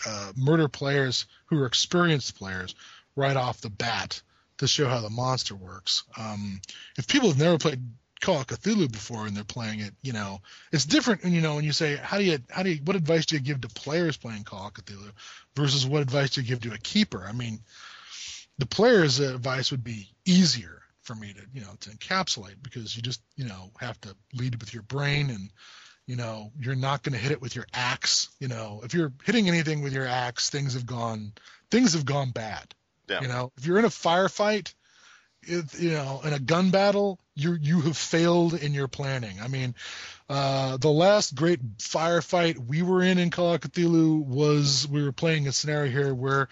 uh, 0.06 0.32
murder 0.36 0.68
players 0.68 1.26
who 1.46 1.58
are 1.60 1.66
experienced 1.66 2.38
players 2.38 2.74
right 3.16 3.36
off 3.36 3.60
the 3.60 3.70
bat 3.70 4.22
to 4.58 4.66
show 4.66 4.88
how 4.88 5.00
the 5.00 5.10
monster 5.10 5.54
works. 5.54 6.04
Um, 6.16 6.60
if 6.96 7.08
people 7.08 7.28
have 7.28 7.38
never 7.38 7.58
played 7.58 7.80
Call 8.20 8.40
of 8.40 8.46
Cthulhu 8.46 8.90
before 8.90 9.26
and 9.26 9.36
they're 9.36 9.42
playing 9.42 9.80
it, 9.80 9.92
you 10.02 10.12
know, 10.12 10.40
it's 10.70 10.84
different. 10.84 11.24
And 11.24 11.32
you 11.32 11.40
know, 11.40 11.56
when 11.56 11.64
you 11.64 11.72
say, 11.72 11.96
how 11.96 12.18
do 12.18 12.24
you, 12.24 12.38
how 12.50 12.62
do 12.62 12.70
you, 12.70 12.80
what 12.84 12.94
advice 12.94 13.26
do 13.26 13.34
you 13.34 13.42
give 13.42 13.60
to 13.62 13.68
players 13.68 14.16
playing 14.16 14.44
Call 14.44 14.68
of 14.68 14.74
Cthulhu 14.74 15.10
versus 15.56 15.86
what 15.86 16.02
advice 16.02 16.30
do 16.30 16.42
you 16.42 16.46
give 16.46 16.60
to 16.60 16.72
a 16.72 16.78
keeper? 16.78 17.24
I 17.26 17.32
mean, 17.32 17.60
the 18.58 18.66
player's 18.66 19.18
advice 19.18 19.72
would 19.72 19.82
be 19.82 20.08
easier 20.24 20.81
for 21.02 21.14
me 21.14 21.32
to, 21.32 21.40
you 21.52 21.60
know, 21.60 21.74
to 21.80 21.90
encapsulate 21.90 22.56
because 22.62 22.96
you 22.96 23.02
just, 23.02 23.20
you 23.36 23.44
know, 23.44 23.70
have 23.78 24.00
to 24.02 24.16
lead 24.34 24.60
with 24.60 24.72
your 24.72 24.82
brain 24.82 25.30
and, 25.30 25.50
you 26.06 26.16
know, 26.16 26.50
you're 26.58 26.74
not 26.74 27.02
going 27.02 27.12
to 27.12 27.18
hit 27.18 27.32
it 27.32 27.40
with 27.40 27.54
your 27.54 27.66
axe. 27.72 28.28
You 28.40 28.48
know, 28.48 28.80
if 28.84 28.94
you're 28.94 29.12
hitting 29.24 29.48
anything 29.48 29.82
with 29.82 29.92
your 29.92 30.06
axe, 30.06 30.50
things 30.50 30.74
have 30.74 30.86
gone, 30.86 31.32
things 31.70 31.94
have 31.94 32.04
gone 32.04 32.30
bad. 32.30 32.74
Yeah. 33.08 33.22
You 33.22 33.28
know, 33.28 33.52
if 33.56 33.66
you're 33.66 33.78
in 33.78 33.84
a 33.84 33.88
firefight, 33.88 34.72
it, 35.42 35.78
you 35.78 35.90
know, 35.90 36.20
in 36.24 36.32
a 36.32 36.38
gun 36.38 36.70
battle, 36.70 37.18
you 37.34 37.54
you 37.54 37.80
have 37.80 37.96
failed 37.96 38.54
in 38.54 38.74
your 38.74 38.88
planning. 38.88 39.40
I 39.40 39.48
mean, 39.48 39.74
uh, 40.28 40.76
the 40.76 40.90
last 40.90 41.34
great 41.34 41.78
firefight 41.78 42.58
we 42.58 42.82
were 42.82 43.02
in 43.02 43.18
in 43.18 43.30
Call 43.30 43.54
of 43.54 43.60
Cthulhu 43.60 44.24
was 44.24 44.86
we 44.88 45.02
were 45.02 45.12
playing 45.12 45.48
a 45.48 45.52
scenario 45.52 45.90
here 45.90 46.14
where 46.14 46.48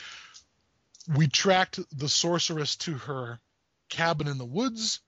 we 1.16 1.28
tracked 1.28 1.78
the 1.96 2.08
sorceress 2.08 2.76
to 2.76 2.94
her 2.94 3.40
cabin 3.90 4.28
in 4.28 4.38
the 4.38 4.44
woods. 4.44 5.00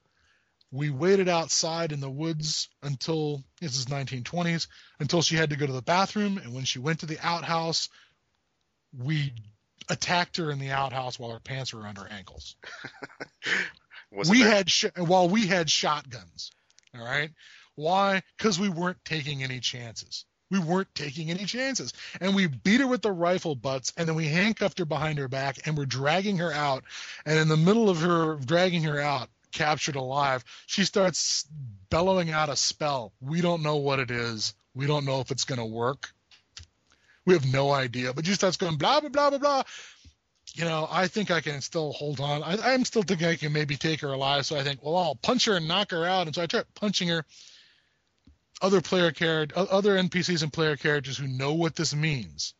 We 0.71 0.91
waited 0.91 1.29
outside 1.29 1.93
in 1.93 2.01
the 2.01 2.11
woods 2.11 2.69
until 2.83 3.43
this 3.61 3.77
is 3.77 3.87
1920s 3.87 4.69
until 5.01 5.23
she 5.23 5.37
had 5.37 5.51
to 5.51 5.57
go 5.57 5.67
to 5.67 5.73
the 5.73 5.83
bathroom, 5.83 6.39
and 6.39 6.55
when 6.55 6.65
she 6.65 6.79
went 6.79 7.01
to 7.01 7.07
the 7.07 7.19
outhouse, 7.21 7.89
we 8.97 9.33
attacked 9.89 10.39
her 10.39 10.51
in 10.51 10.59
the 10.59 10.71
outhouse 10.71 11.19
while 11.19 11.33
her 11.33 11.41
pants 11.41 11.75
were 11.75 11.81
around 11.81 11.99
her 11.99 12.09
ankles. 12.11 12.57
we 14.29 14.41
had 14.41 14.71
sh- 14.71 14.87
while 14.97 15.29
we 15.29 15.47
had 15.47 15.71
shotguns. 15.71 16.53
All 16.95 17.05
right. 17.05 17.31
Why? 17.75 18.23
Because 18.37 18.59
we 18.59 18.69
weren't 18.69 19.05
taking 19.05 19.43
any 19.43 19.61
chances. 19.61 20.25
We 20.53 20.59
weren't 20.59 20.95
taking 20.95 21.31
any 21.31 21.47
chances. 21.47 21.95
And 22.20 22.35
we 22.35 22.47
beat 22.47 22.83
her 22.83 22.87
with 22.87 23.01
the 23.01 23.11
rifle 23.11 23.55
butts 23.55 23.95
and 23.97 24.07
then 24.07 24.15
we 24.15 24.29
handcuffed 24.29 24.79
her 24.81 24.85
behind 24.85 25.19
her 25.19 25.27
back 25.27 25.66
and 25.66 25.79
we're 25.79 25.87
dragging 25.87 26.37
her 26.39 26.53
out. 26.53 26.85
And 27.24 27.39
in 27.39 27.49
the 27.49 27.57
middle 27.57 27.89
of 27.89 28.03
her 28.03 28.35
dragging 28.37 28.83
her 28.83 29.01
out, 29.01 29.31
captured 29.51 29.97
alive, 29.97 30.45
she 30.66 30.85
starts 30.85 31.47
bellowing 31.89 32.33
out 32.33 32.51
a 32.51 32.57
spell. 32.57 33.15
We 33.23 33.41
don't 33.41 33.62
know 33.62 33.77
what 33.77 33.99
it 33.99 34.11
is. 34.11 34.53
We 34.74 34.87
don't 34.87 35.07
know 35.07 35.20
if 35.20 35.31
it's 35.31 35.45
going 35.45 35.59
to 35.59 35.65
work. 35.65 36.12
We 37.24 37.33
have 37.33 37.51
no 37.51 37.73
idea. 37.73 38.12
But 38.12 38.27
she 38.27 38.35
starts 38.35 38.59
going 38.59 38.77
blah, 38.77 39.01
blah, 39.01 39.09
blah, 39.09 39.31
blah, 39.31 39.39
blah 39.39 39.62
you 40.55 40.66
know, 40.66 40.87
I 40.91 41.07
think 41.07 41.31
I 41.31 41.41
can 41.41 41.62
still 41.62 41.93
hold 41.93 42.20
on. 42.20 42.43
I, 42.43 42.74
am 42.74 42.85
still 42.85 43.03
thinking 43.03 43.27
I 43.27 43.37
can 43.37 43.55
maybe 43.55 43.77
take 43.77 44.01
her 44.01 44.09
alive. 44.09 44.45
So 44.45 44.57
I 44.57 44.62
think, 44.62 44.83
well, 44.83 44.97
I'll 44.97 45.15
punch 45.15 45.47
her 45.47 45.57
and 45.57 45.66
knock 45.66 45.93
her 45.93 46.05
out. 46.05 46.27
And 46.27 46.35
so 46.35 46.43
I 46.43 46.47
try 46.47 46.62
punching 46.74 47.09
her. 47.09 47.24
Other 48.62 48.80
player 48.80 49.10
character, 49.10 49.55
other 49.59 49.97
NPCs 49.97 50.43
and 50.43 50.52
player 50.52 50.76
characters 50.76 51.18
who 51.18 51.26
know 51.26 51.55
what 51.55 51.76
this 51.76 51.94
means, 51.94 52.55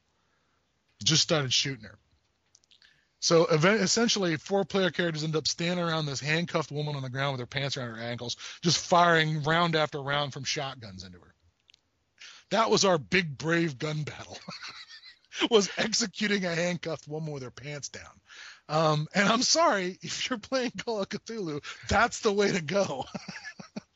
just 1.02 1.22
started 1.22 1.52
shooting 1.52 1.84
her. 1.84 1.98
So 3.20 3.46
essentially, 3.46 4.36
four 4.36 4.64
player 4.64 4.90
characters 4.90 5.22
end 5.22 5.36
up 5.36 5.46
standing 5.46 5.84
around 5.84 6.06
this 6.06 6.18
handcuffed 6.18 6.72
woman 6.72 6.96
on 6.96 7.02
the 7.02 7.08
ground 7.08 7.32
with 7.32 7.40
her 7.40 7.46
pants 7.46 7.76
around 7.76 7.94
her 7.94 8.02
ankles, 8.02 8.36
just 8.62 8.84
firing 8.84 9.44
round 9.44 9.76
after 9.76 10.02
round 10.02 10.32
from 10.32 10.42
shotguns 10.42 11.04
into 11.04 11.20
her. 11.20 11.34
That 12.50 12.68
was 12.68 12.84
our 12.84 12.98
big 12.98 13.38
brave 13.38 13.78
gun 13.78 14.02
battle. 14.02 14.38
was 15.50 15.70
executing 15.78 16.44
a 16.44 16.54
handcuffed 16.54 17.08
woman 17.08 17.32
with 17.32 17.42
her 17.42 17.50
pants 17.50 17.88
down. 17.88 18.02
Um, 18.68 19.08
and 19.14 19.28
I'm 19.28 19.42
sorry 19.42 19.98
if 20.02 20.28
you're 20.28 20.38
playing 20.38 20.72
Call 20.84 21.00
of 21.00 21.08
Cthulhu, 21.08 21.62
that's 21.88 22.20
the 22.20 22.32
way 22.32 22.52
to 22.52 22.60
go. 22.60 23.04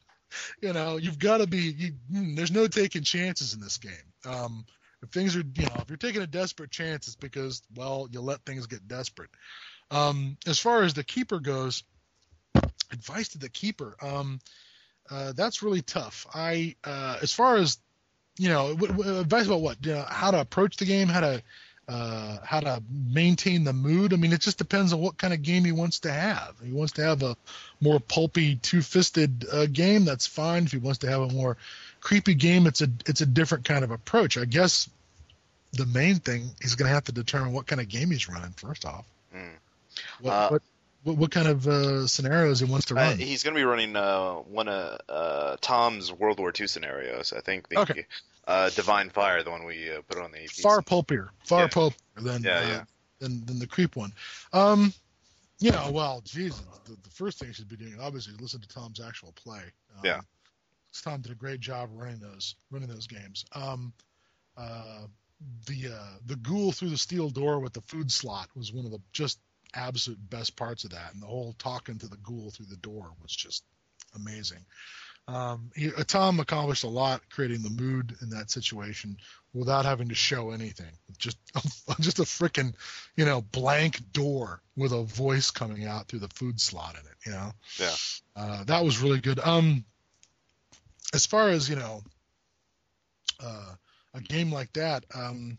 you 0.61 0.73
know, 0.73 0.97
you've 0.97 1.19
got 1.19 1.39
to 1.39 1.47
be. 1.47 1.59
You, 1.59 1.93
hmm, 2.13 2.35
there's 2.35 2.53
no 2.53 2.67
taking 2.67 3.03
chances 3.03 3.55
in 3.55 3.61
this 3.61 3.79
game. 3.79 3.93
Um, 4.25 4.65
if 5.03 5.11
things 5.11 5.37
are, 5.37 5.43
you 5.55 5.67
know, 5.67 5.81
if 5.83 5.89
you're 5.89 5.97
taking 5.97 6.23
a 6.23 6.27
desperate 6.27 6.71
chance, 6.71 7.07
it's 7.07 7.17
because 7.17 7.63
well, 7.75 8.09
you 8.11 8.21
let 8.21 8.45
things 8.45 8.67
get 8.67 8.89
desperate. 8.89 9.31
Um, 9.91 10.37
as 10.47 10.59
far 10.59 10.83
as 10.83 10.95
the 10.95 11.05
keeper 11.05 11.39
goes, 11.39 11.85
advice 12.93 13.29
to 13.29 13.39
the 13.39 13.49
keeper. 13.49 13.97
Um, 14.03 14.41
uh, 15.11 15.33
that's 15.33 15.63
really 15.63 15.83
tough. 15.83 16.27
I, 16.35 16.75
uh, 16.85 17.19
as 17.23 17.33
far 17.33 17.57
as 17.57 17.79
you 18.39 18.49
know, 18.49 18.75
w- 18.75 18.93
w- 18.93 19.21
advice 19.21 19.47
about 19.47 19.61
what, 19.61 19.85
you 19.85 19.93
know, 19.93 20.05
how 20.09 20.31
to 20.31 20.41
approach 20.41 20.77
the 20.77 20.85
game, 20.85 21.09
how 21.09 21.21
to 21.21 21.43
uh, 21.89 22.39
how 22.45 22.61
to 22.61 22.83
maintain 22.91 23.65
the 23.65 23.73
mood. 23.73 24.13
I 24.13 24.17
mean, 24.17 24.33
it 24.33 24.41
just 24.41 24.59
depends 24.59 24.93
on 24.93 25.01
what 25.01 25.17
kind 25.17 25.33
of 25.33 25.43
game 25.43 25.65
he 25.65 25.73
wants 25.73 26.01
to 26.01 26.13
have. 26.13 26.55
If 26.61 26.67
he 26.67 26.73
wants 26.73 26.95
to 26.95 27.05
have 27.05 27.23
a 27.23 27.37
more 27.81 28.01
pulpy, 28.01 28.57
two-fisted 28.57 29.47
uh, 29.53 29.67
game. 29.67 30.05
That's 30.05 30.27
fine. 30.27 30.65
If 30.65 30.73
he 30.73 30.79
wants 30.79 30.99
to 31.01 31.09
have 31.09 31.23
a 31.23 31.29
more 31.29 31.57
creepy 32.01 32.35
game, 32.35 32.67
it's 32.67 32.81
a 32.81 32.89
it's 33.07 33.21
a 33.21 33.27
different 33.27 33.65
kind 33.65 33.85
of 33.85 33.91
approach. 33.93 34.37
I 34.37 34.47
guess 34.47 34.89
the 35.73 35.87
main 35.87 36.17
thing 36.17 36.51
he's 36.61 36.75
going 36.75 36.89
to 36.89 36.95
have 36.95 37.05
to 37.05 37.13
determine 37.13 37.53
what 37.53 37.67
kind 37.67 37.81
of 37.81 37.89
game 37.89 38.11
he's 38.11 38.29
running 38.29 38.53
first 38.53 38.85
off. 38.85 39.05
Mm. 39.35 39.51
What, 40.21 40.33
uh, 40.33 40.49
what, 40.49 40.63
what, 41.07 41.17
what 41.17 41.31
kind 41.31 41.47
of 41.47 41.69
uh, 41.69 42.07
scenarios 42.09 42.59
he 42.59 42.67
wants 42.67 42.87
to 42.87 42.95
uh, 42.95 42.97
run? 42.97 43.13
Uh, 43.13 43.17
he's 43.17 43.45
going 43.45 43.55
to 43.55 43.61
be 43.61 43.65
running 43.65 43.95
uh, 43.95 44.35
one 44.35 44.69
of 44.69 45.01
uh, 45.09 45.57
Tom's 45.61 46.13
World 46.13 46.41
War 46.41 46.53
II 46.59 46.67
scenarios. 46.67 47.33
I 47.33 47.41
think 47.41 47.69
the 47.69 47.79
okay. 47.81 48.07
Uh, 48.47 48.71
Divine 48.71 49.11
Fire, 49.11 49.43
the 49.43 49.51
one 49.51 49.65
we 49.65 49.91
put 50.09 50.19
on 50.19 50.31
the 50.31 50.47
far 50.47 50.81
pulpier, 50.81 51.31
far 51.45 51.63
yeah. 51.63 51.69
pulpier 51.69 51.99
than 52.17 52.43
yeah, 52.43 52.69
yeah. 52.69 52.85
than 53.19 53.45
than 53.45 53.59
the 53.59 53.67
creep 53.67 53.97
one. 53.97 54.13
Um, 54.53 54.93
you 55.59 55.73
know, 55.73 55.91
well, 55.91 56.23
Jesus, 56.25 56.63
the, 56.85 56.93
the 56.93 57.11
first 57.11 57.39
thing 57.39 57.49
he 57.49 57.55
should 57.55 57.69
be 57.69 57.77
doing, 57.77 57.97
obviously, 58.01 58.35
listen 58.41 58.61
to 58.61 58.69
Tom's 58.69 59.01
actual 59.01 59.33
play. 59.33 59.63
Um, 59.97 60.05
yeah. 60.05 60.21
Tom 61.03 61.23
did 61.23 61.33
a 61.33 61.35
great 61.35 61.61
job 61.61 61.91
running 61.93 62.21
those 62.21 62.55
running 62.71 62.89
those 62.89 63.09
games. 63.09 63.45
Um, 63.53 63.93
uh, 64.57 65.07
the 65.67 65.89
uh, 65.93 66.17
the 66.27 66.37
ghoul 66.37 66.73
through 66.73 66.91
the 66.91 66.99
steel 66.99 67.31
door 67.31 67.59
with 67.59 67.73
the 67.73 67.83
food 67.83 68.13
slot 68.13 68.49
was 68.55 68.73
one 68.73 68.85
of 68.85 68.93
the 68.93 69.01
just 69.13 69.41
absolute 69.75 70.19
best 70.31 70.57
parts 70.57 70.85
of 70.85 70.91
that, 70.91 71.13
and 71.13 71.23
the 71.23 71.27
whole 71.27 71.55
talking 71.59 71.99
to 71.99 72.09
the 72.09 72.17
ghoul 72.19 72.51
through 72.51 72.67
the 72.67 72.77
door 72.77 73.11
was 73.23 73.35
just 73.35 73.65
amazing. 74.15 74.65
Um, 75.29 75.71
he, 75.75 75.91
Tom 75.91 76.39
accomplished 76.39 76.85
a 76.85 76.89
lot 76.89 77.21
creating 77.31 77.63
the 77.63 77.83
mood 77.83 78.15
in 78.23 78.31
that 78.31 78.51
situation 78.51 79.17
without 79.53 79.85
having 79.85 80.09
to 80.09 80.15
show 80.15 80.51
anything. 80.51 80.93
Just 81.19 81.39
just 82.01 82.21
a 82.21 82.23
freaking, 82.23 82.75
you 83.17 83.25
know, 83.25 83.41
blank 83.41 84.13
door 84.13 84.61
with 84.77 84.93
a 84.93 85.03
voice 85.03 85.51
coming 85.51 85.85
out 85.85 86.07
through 86.07 86.21
the 86.21 86.29
food 86.29 86.61
slot 86.61 86.95
in 86.95 87.01
it. 87.01 87.17
You 87.27 87.33
know. 87.33 87.53
Yeah. 87.79 87.95
Uh, 88.37 88.65
that 88.65 88.85
was 88.85 89.01
really 89.01 89.21
good. 89.21 89.41
Um, 89.41 89.85
as 91.13 91.27
far 91.27 91.49
as 91.49 91.69
you 91.69 91.77
know, 91.77 92.03
uh, 93.43 93.75
a 94.15 94.21
game 94.21 94.53
like 94.53 94.73
that, 94.75 95.05
um, 95.13 95.59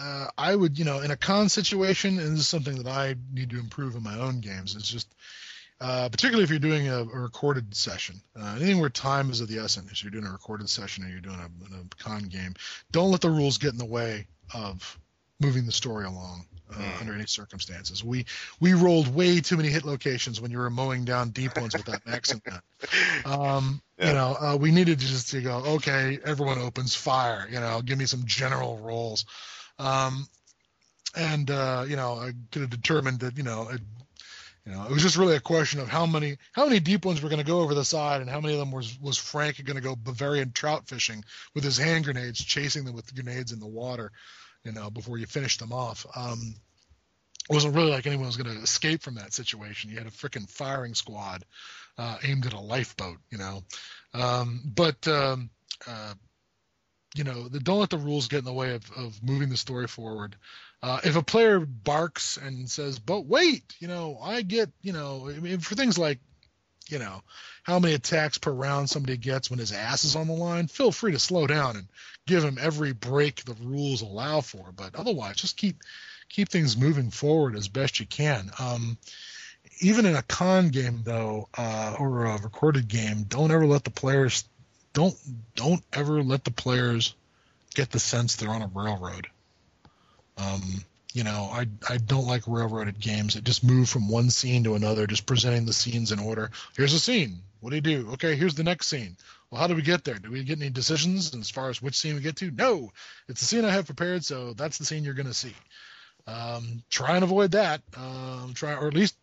uh, 0.00 0.28
I 0.36 0.54
would, 0.54 0.78
you 0.78 0.84
know, 0.84 1.00
in 1.00 1.10
a 1.10 1.16
con 1.16 1.48
situation, 1.48 2.18
and 2.18 2.32
this 2.32 2.40
is 2.40 2.48
something 2.48 2.76
that 2.82 2.86
I 2.86 3.14
need 3.32 3.50
to 3.50 3.58
improve 3.58 3.94
in 3.94 4.02
my 4.02 4.18
own 4.18 4.40
games. 4.40 4.74
It's 4.76 4.88
just, 4.88 5.14
uh, 5.80 6.08
particularly 6.08 6.44
if 6.44 6.50
you're 6.50 6.58
doing 6.58 6.88
a, 6.88 7.00
a 7.00 7.04
recorded 7.04 7.74
session, 7.74 8.20
uh, 8.40 8.54
anything 8.56 8.80
where 8.80 8.90
time 8.90 9.30
is 9.30 9.40
of 9.40 9.48
the 9.48 9.58
essence. 9.58 9.90
If 9.92 10.02
you're 10.02 10.10
doing 10.10 10.26
a 10.26 10.32
recorded 10.32 10.68
session 10.70 11.04
or 11.04 11.08
you're 11.08 11.20
doing 11.20 11.38
a, 11.40 11.74
a 11.76 11.84
con 11.98 12.22
game, 12.24 12.54
don't 12.90 13.10
let 13.10 13.20
the 13.20 13.30
rules 13.30 13.58
get 13.58 13.72
in 13.72 13.78
the 13.78 13.84
way 13.84 14.26
of 14.52 14.98
moving 15.40 15.66
the 15.66 15.72
story 15.72 16.04
along 16.06 16.46
uh, 16.70 16.74
Mm. 16.74 17.00
under 17.02 17.14
any 17.14 17.26
circumstances. 17.26 18.02
We 18.02 18.24
we 18.58 18.72
rolled 18.72 19.14
way 19.14 19.40
too 19.40 19.56
many 19.56 19.68
hit 19.68 19.84
locations 19.84 20.40
when 20.40 20.50
you 20.50 20.58
were 20.58 20.70
mowing 20.70 21.04
down 21.04 21.30
deep 21.30 21.56
ones 21.60 21.74
with 21.74 21.84
that 21.86 22.06
max 22.06 22.32
that. 22.32 22.62
Um, 23.26 23.80
Yeah. 23.98 24.08
You 24.08 24.14
know, 24.14 24.36
uh, 24.40 24.56
we 24.56 24.72
needed 24.72 24.98
to 24.98 25.06
just 25.06 25.30
to 25.30 25.40
go, 25.40 25.56
okay, 25.76 26.18
everyone 26.24 26.58
opens 26.58 26.94
fire. 26.94 27.46
You 27.50 27.60
know, 27.60 27.80
give 27.82 27.96
me 27.98 28.06
some 28.06 28.22
general 28.26 28.78
rolls. 28.78 29.24
Um, 29.78 30.26
and 31.16 31.50
uh, 31.50 31.84
you 31.88 31.96
know, 31.96 32.14
I 32.14 32.32
could 32.50 32.62
have 32.62 32.70
determined 32.70 33.20
that 33.20 33.36
you 33.36 33.44
know, 33.44 33.68
it, 33.70 33.80
You 34.66 34.72
know, 34.72 34.84
it 34.84 34.90
was 34.90 35.02
just 35.02 35.18
really 35.18 35.36
a 35.36 35.40
question 35.40 35.80
of 35.80 35.88
how 35.88 36.06
many 36.06 36.38
how 36.52 36.64
many 36.64 36.80
deep 36.80 37.04
ones 37.04 37.20
were 37.20 37.28
going 37.28 37.44
to 37.44 37.52
go 37.52 37.60
over 37.60 37.74
the 37.74 37.84
side, 37.84 38.22
and 38.22 38.30
how 38.30 38.40
many 38.40 38.54
of 38.54 38.60
them 38.60 38.72
was 38.72 38.98
was 39.00 39.18
Frank 39.18 39.62
going 39.62 39.76
to 39.76 39.82
go 39.82 39.94
Bavarian 39.94 40.52
trout 40.52 40.88
fishing 40.88 41.22
with 41.54 41.64
his 41.64 41.76
hand 41.76 42.04
grenades, 42.04 42.42
chasing 42.42 42.84
them 42.84 42.94
with 42.94 43.14
grenades 43.14 43.52
in 43.52 43.60
the 43.60 43.66
water, 43.66 44.10
you 44.64 44.72
know, 44.72 44.90
before 44.90 45.18
you 45.18 45.26
finish 45.26 45.58
them 45.58 45.72
off. 45.72 46.06
Um, 46.16 46.54
it 47.50 47.52
wasn't 47.52 47.74
really 47.74 47.90
like 47.90 48.06
anyone 48.06 48.26
was 48.26 48.38
going 48.38 48.56
to 48.56 48.62
escape 48.62 49.02
from 49.02 49.16
that 49.16 49.34
situation. 49.34 49.90
You 49.90 49.98
had 49.98 50.06
a 50.06 50.10
freaking 50.10 50.48
firing 50.48 50.94
squad 50.94 51.44
uh, 51.98 52.16
aimed 52.22 52.46
at 52.46 52.54
a 52.54 52.60
lifeboat, 52.60 53.18
you 53.30 53.36
know. 53.36 53.62
Um, 54.14 54.62
but 54.64 55.06
um, 55.06 55.50
uh, 55.86 56.14
you 57.14 57.24
know, 57.24 57.48
the, 57.48 57.60
don't 57.60 57.78
let 57.78 57.90
the 57.90 57.96
rules 57.96 58.28
get 58.28 58.40
in 58.40 58.44
the 58.44 58.52
way 58.52 58.74
of, 58.74 58.90
of 58.96 59.22
moving 59.22 59.48
the 59.48 59.56
story 59.56 59.86
forward. 59.86 60.36
Uh, 60.82 61.00
if 61.04 61.16
a 61.16 61.22
player 61.22 61.60
barks 61.60 62.36
and 62.36 62.68
says, 62.68 62.98
"But 62.98 63.24
wait, 63.24 63.62
you 63.78 63.88
know, 63.88 64.18
I 64.20 64.42
get, 64.42 64.70
you 64.82 64.92
know, 64.92 65.30
I 65.30 65.40
mean, 65.40 65.60
for 65.60 65.74
things 65.74 65.96
like, 65.96 66.18
you 66.88 66.98
know, 66.98 67.22
how 67.62 67.78
many 67.78 67.94
attacks 67.94 68.36
per 68.36 68.50
round 68.50 68.90
somebody 68.90 69.16
gets 69.16 69.48
when 69.48 69.58
his 69.58 69.72
ass 69.72 70.04
is 70.04 70.16
on 70.16 70.26
the 70.26 70.34
line, 70.34 70.66
feel 70.66 70.92
free 70.92 71.12
to 71.12 71.18
slow 71.18 71.46
down 71.46 71.76
and 71.76 71.88
give 72.26 72.44
him 72.44 72.58
every 72.60 72.92
break 72.92 73.44
the 73.44 73.54
rules 73.54 74.02
allow 74.02 74.42
for. 74.42 74.72
But 74.76 74.94
otherwise, 74.94 75.36
just 75.36 75.56
keep 75.56 75.76
keep 76.28 76.48
things 76.50 76.76
moving 76.76 77.10
forward 77.10 77.56
as 77.56 77.68
best 77.68 78.00
you 78.00 78.06
can. 78.06 78.50
Um, 78.58 78.98
even 79.80 80.04
in 80.04 80.16
a 80.16 80.22
con 80.22 80.68
game 80.68 81.00
though, 81.04 81.48
uh, 81.56 81.96
or 81.98 82.26
a 82.26 82.38
recorded 82.42 82.88
game, 82.88 83.24
don't 83.24 83.50
ever 83.50 83.66
let 83.66 83.84
the 83.84 83.90
players 83.90 84.44
don't 84.94 85.14
don't 85.54 85.82
ever 85.92 86.22
let 86.22 86.44
the 86.44 86.50
players 86.50 87.14
get 87.74 87.90
the 87.90 87.98
sense 87.98 88.36
they're 88.36 88.48
on 88.48 88.62
a 88.62 88.70
railroad. 88.72 89.26
Um, 90.38 90.62
you 91.12 91.24
know, 91.24 91.50
I 91.52 91.66
I 91.88 91.98
don't 91.98 92.26
like 92.26 92.42
railroaded 92.46 92.98
games 92.98 93.34
that 93.34 93.44
just 93.44 93.62
move 93.62 93.88
from 93.88 94.08
one 94.08 94.30
scene 94.30 94.64
to 94.64 94.74
another, 94.74 95.06
just 95.06 95.26
presenting 95.26 95.66
the 95.66 95.72
scenes 95.72 96.12
in 96.12 96.18
order. 96.18 96.50
Here's 96.76 96.94
a 96.94 97.00
scene. 97.00 97.40
What 97.60 97.70
do 97.70 97.76
you 97.76 97.82
do? 97.82 98.10
Okay, 98.14 98.36
here's 98.36 98.54
the 98.54 98.64
next 98.64 98.88
scene. 98.88 99.16
Well, 99.50 99.60
how 99.60 99.68
do 99.68 99.74
we 99.74 99.82
get 99.82 100.04
there? 100.04 100.16
Do 100.16 100.30
we 100.30 100.42
get 100.42 100.60
any 100.60 100.70
decisions 100.70 101.34
as 101.34 101.50
far 101.50 101.70
as 101.70 101.80
which 101.80 101.96
scene 101.96 102.14
we 102.14 102.20
get 102.20 102.36
to? 102.36 102.50
No, 102.50 102.92
it's 103.28 103.40
the 103.40 103.46
scene 103.46 103.64
I 103.64 103.70
have 103.70 103.86
prepared, 103.86 104.24
so 104.24 104.52
that's 104.54 104.78
the 104.78 104.84
scene 104.84 105.04
you're 105.04 105.14
going 105.14 105.26
to 105.26 105.34
see. 105.34 105.54
Um, 106.26 106.82
try 106.90 107.14
and 107.14 107.24
avoid 107.24 107.52
that. 107.52 107.82
Um, 107.96 108.52
try, 108.54 108.74
or 108.74 108.88
at 108.88 108.94
least 108.94 109.16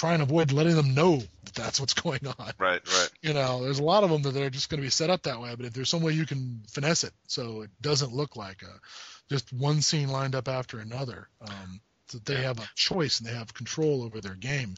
try 0.00 0.14
and 0.14 0.22
avoid 0.22 0.50
letting 0.50 0.76
them 0.76 0.94
know 0.94 1.16
that 1.16 1.54
that's 1.54 1.78
what's 1.78 1.92
going 2.02 2.26
on. 2.26 2.52
Right, 2.58 2.80
right. 2.80 3.10
You 3.20 3.34
know, 3.34 3.62
there's 3.62 3.80
a 3.80 3.84
lot 3.84 4.02
of 4.02 4.10
them 4.10 4.22
that 4.22 4.36
are 4.36 4.50
just 4.50 4.70
going 4.70 4.80
to 4.80 4.86
be 4.86 4.90
set 4.90 5.10
up 5.10 5.24
that 5.24 5.40
way, 5.40 5.54
but 5.54 5.66
if 5.66 5.74
there's 5.74 5.90
some 5.90 6.02
way 6.02 6.12
you 6.12 6.24
can 6.24 6.62
finesse 6.70 7.04
it 7.04 7.12
so 7.26 7.62
it 7.62 7.70
doesn't 7.82 8.14
look 8.14 8.34
like 8.34 8.62
a 8.62 8.80
just 9.28 9.52
one 9.52 9.82
scene 9.82 10.08
lined 10.08 10.34
up 10.34 10.48
after 10.48 10.78
another, 10.78 11.28
um, 11.42 11.80
that 12.12 12.24
they 12.24 12.42
have 12.42 12.58
a 12.58 12.68
choice 12.74 13.20
and 13.20 13.28
they 13.28 13.34
have 13.34 13.52
control 13.54 14.02
over 14.02 14.20
their 14.20 14.34
game. 14.34 14.74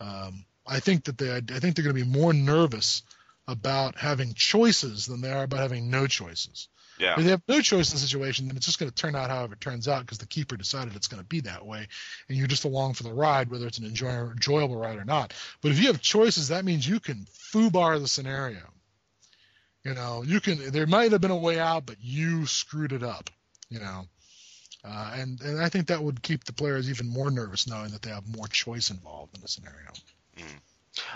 Um, 0.00 0.44
I 0.66 0.80
think 0.80 1.04
that 1.04 1.16
they, 1.16 1.34
I 1.34 1.40
think 1.40 1.74
they're 1.74 1.84
going 1.84 1.96
to 1.96 2.04
be 2.04 2.18
more 2.18 2.32
nervous 2.34 3.02
about 3.48 3.96
having 3.96 4.34
choices 4.34 5.06
than 5.06 5.22
they 5.22 5.32
are 5.32 5.44
about 5.44 5.60
having 5.60 5.90
no 5.90 6.06
choices. 6.06 6.68
Yeah. 6.98 7.18
If 7.18 7.24
they 7.24 7.30
have 7.30 7.42
no 7.48 7.60
choice 7.60 7.90
in 7.90 7.96
the 7.96 8.00
situation, 8.00 8.48
then 8.48 8.56
it's 8.56 8.66
just 8.66 8.78
going 8.78 8.90
to 8.90 8.94
turn 8.94 9.14
out 9.14 9.30
however 9.30 9.54
it 9.54 9.60
turns 9.60 9.86
out 9.88 10.00
because 10.00 10.18
the 10.18 10.26
keeper 10.26 10.56
decided 10.56 10.96
it's 10.96 11.06
going 11.06 11.22
to 11.22 11.28
be 11.28 11.40
that 11.40 11.64
way, 11.64 11.86
and 12.28 12.36
you're 12.36 12.46
just 12.46 12.64
along 12.64 12.94
for 12.94 13.04
the 13.04 13.12
ride, 13.12 13.50
whether 13.50 13.66
it's 13.66 13.78
an 13.78 13.84
enjoy- 13.84 14.30
enjoyable 14.30 14.76
ride 14.76 14.98
or 14.98 15.04
not. 15.04 15.32
But 15.62 15.72
if 15.72 15.80
you 15.80 15.86
have 15.88 16.00
choices, 16.00 16.48
that 16.48 16.64
means 16.64 16.88
you 16.88 17.00
can 17.00 17.26
foobar 17.52 18.00
the 18.00 18.08
scenario. 18.08 18.62
You 19.84 19.94
know, 19.94 20.22
you 20.22 20.40
can. 20.40 20.70
There 20.70 20.86
might 20.86 21.12
have 21.12 21.20
been 21.20 21.30
a 21.30 21.36
way 21.36 21.58
out, 21.58 21.86
but 21.86 21.96
you 22.00 22.46
screwed 22.46 22.92
it 22.92 23.02
up. 23.02 23.30
You 23.70 23.78
know, 23.80 24.06
uh, 24.84 25.12
and 25.16 25.40
and 25.40 25.60
I 25.60 25.68
think 25.68 25.86
that 25.86 26.02
would 26.02 26.22
keep 26.22 26.44
the 26.44 26.52
players 26.52 26.90
even 26.90 27.08
more 27.08 27.30
nervous 27.30 27.66
knowing 27.66 27.90
that 27.92 28.02
they 28.02 28.10
have 28.10 28.26
more 28.26 28.48
choice 28.48 28.90
involved 28.90 29.34
in 29.36 29.42
the 29.42 29.48
scenario. 29.48 29.90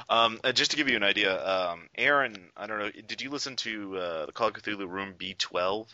Um, 0.08 0.40
uh, 0.44 0.52
just 0.52 0.72
to 0.72 0.76
give 0.76 0.88
you 0.88 0.96
an 0.96 1.02
idea, 1.02 1.44
um, 1.44 1.88
Aaron, 1.96 2.50
I 2.56 2.66
don't 2.66 2.78
know, 2.78 2.90
did 2.90 3.22
you 3.22 3.30
listen 3.30 3.56
to 3.56 3.96
uh, 3.96 4.26
the 4.26 4.32
Call 4.32 4.48
of 4.48 4.54
Cthulhu 4.54 4.88
Room 4.88 5.14
B12? 5.18 5.86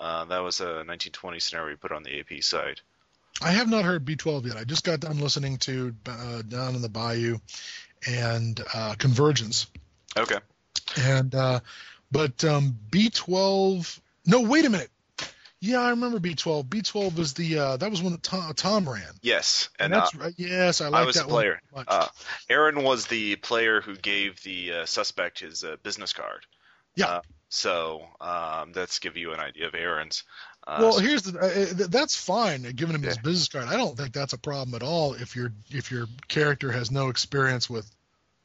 Uh, 0.00 0.24
that 0.26 0.38
was 0.38 0.60
a 0.60 0.64
1920 0.64 1.40
scenario 1.40 1.70
we 1.70 1.76
put 1.76 1.92
on 1.92 2.02
the 2.02 2.20
AP 2.20 2.42
site. 2.42 2.80
I 3.40 3.52
have 3.52 3.68
not 3.68 3.84
heard 3.84 4.04
B12 4.04 4.46
yet. 4.46 4.56
I 4.56 4.64
just 4.64 4.84
got 4.84 5.00
done 5.00 5.18
listening 5.18 5.58
to 5.58 5.94
uh, 6.06 6.42
Down 6.42 6.74
in 6.74 6.82
the 6.82 6.88
Bayou 6.88 7.38
and 8.06 8.60
uh, 8.74 8.94
Convergence. 8.98 9.66
Okay. 10.16 10.38
And 10.96 11.34
uh, 11.34 11.60
but 12.10 12.44
um, 12.44 12.76
B12. 12.90 14.00
No, 14.26 14.42
wait 14.42 14.64
a 14.64 14.70
minute. 14.70 14.90
Yeah, 15.60 15.80
I 15.80 15.90
remember 15.90 16.20
B12. 16.20 16.66
B12 16.68 17.16
was 17.16 17.34
the 17.34 17.58
uh, 17.58 17.76
that 17.78 17.90
was 17.90 18.00
when 18.00 18.16
Tom, 18.18 18.54
Tom 18.54 18.88
ran. 18.88 19.02
Yes, 19.22 19.68
And 19.78 19.92
and, 19.92 19.94
uh, 19.94 20.04
that's 20.04 20.14
right. 20.14 20.34
Yes, 20.36 20.80
I 20.80 20.88
like 20.88 21.02
I 21.02 21.04
was 21.06 21.16
that 21.16 21.24
a 21.24 21.28
player. 21.28 21.60
one. 21.70 21.84
Much. 21.88 21.88
Uh, 21.90 22.06
Aaron 22.48 22.84
was 22.84 23.06
the 23.06 23.36
player 23.36 23.80
who 23.80 23.96
gave 23.96 24.40
the 24.44 24.72
uh, 24.72 24.86
suspect 24.86 25.40
his 25.40 25.64
uh, 25.64 25.76
business 25.82 26.12
card. 26.12 26.46
Yeah. 26.94 27.06
Uh, 27.06 27.20
so 27.48 28.02
um, 28.20 28.72
that's 28.72 28.98
give 29.00 29.16
you 29.16 29.32
an 29.32 29.40
idea 29.40 29.66
of 29.66 29.74
Aaron's. 29.74 30.22
Uh, 30.66 30.78
well, 30.80 30.92
so- 30.92 31.00
here's 31.00 31.22
the. 31.22 31.38
Uh, 31.38 31.86
that's 31.88 32.14
fine. 32.14 32.64
uh, 32.64 32.70
Giving 32.74 32.94
him 32.94 33.02
his 33.02 33.18
business 33.18 33.48
card, 33.48 33.64
I 33.66 33.76
don't 33.76 33.96
think 33.96 34.12
that's 34.12 34.34
a 34.34 34.38
problem 34.38 34.74
at 34.76 34.82
all. 34.84 35.14
If 35.14 35.34
your 35.34 35.52
if 35.70 35.90
your 35.90 36.06
character 36.28 36.70
has 36.70 36.90
no 36.92 37.08
experience 37.08 37.68
with 37.68 37.90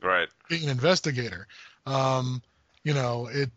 right. 0.02 0.30
being 0.50 0.64
an 0.64 0.70
investigator. 0.70 1.48
Um, 1.86 2.42
you 2.84 2.94
know, 2.96 3.30
it. 3.32 3.52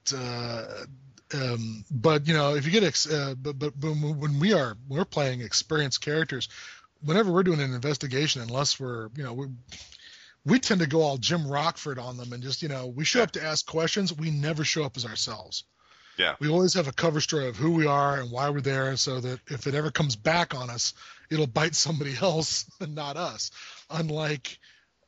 Um, 1.34 1.84
but 1.90 2.26
you 2.28 2.34
know, 2.34 2.54
if 2.54 2.64
you 2.66 2.72
get 2.72 2.84
ex- 2.84 3.10
uh, 3.10 3.34
but, 3.36 3.58
but 3.58 3.78
but 3.78 3.92
when 3.92 4.38
we 4.38 4.52
are 4.52 4.76
we're 4.88 5.04
playing 5.04 5.40
experienced 5.40 6.00
characters, 6.00 6.48
whenever 7.04 7.32
we're 7.32 7.42
doing 7.42 7.60
an 7.60 7.74
investigation, 7.74 8.42
unless 8.42 8.78
we're 8.78 9.08
you 9.16 9.24
know 9.24 9.32
we 9.32 9.46
we 10.44 10.60
tend 10.60 10.80
to 10.80 10.86
go 10.86 11.02
all 11.02 11.16
Jim 11.18 11.46
Rockford 11.48 11.98
on 11.98 12.16
them 12.16 12.32
and 12.32 12.42
just 12.42 12.62
you 12.62 12.68
know 12.68 12.86
we 12.86 13.04
show 13.04 13.18
Yeah. 13.20 13.24
up 13.24 13.32
to 13.32 13.42
ask 13.44 13.66
questions. 13.66 14.12
We 14.12 14.30
never 14.30 14.62
show 14.64 14.84
up 14.84 14.96
as 14.96 15.04
ourselves. 15.04 15.64
Yeah. 16.16 16.36
We 16.38 16.48
always 16.48 16.72
have 16.74 16.88
a 16.88 16.92
cover 16.92 17.20
story 17.20 17.46
of 17.48 17.56
who 17.56 17.72
we 17.72 17.86
are 17.86 18.20
and 18.20 18.30
why 18.30 18.48
we're 18.48 18.60
there, 18.62 18.96
so 18.96 19.20
that 19.20 19.40
if 19.48 19.66
it 19.66 19.74
ever 19.74 19.90
comes 19.90 20.16
back 20.16 20.54
on 20.54 20.70
us, 20.70 20.94
it'll 21.28 21.46
bite 21.46 21.74
somebody 21.74 22.14
else 22.22 22.70
and 22.80 22.94
not 22.94 23.16
us. 23.16 23.50
Unlike, 23.90 24.58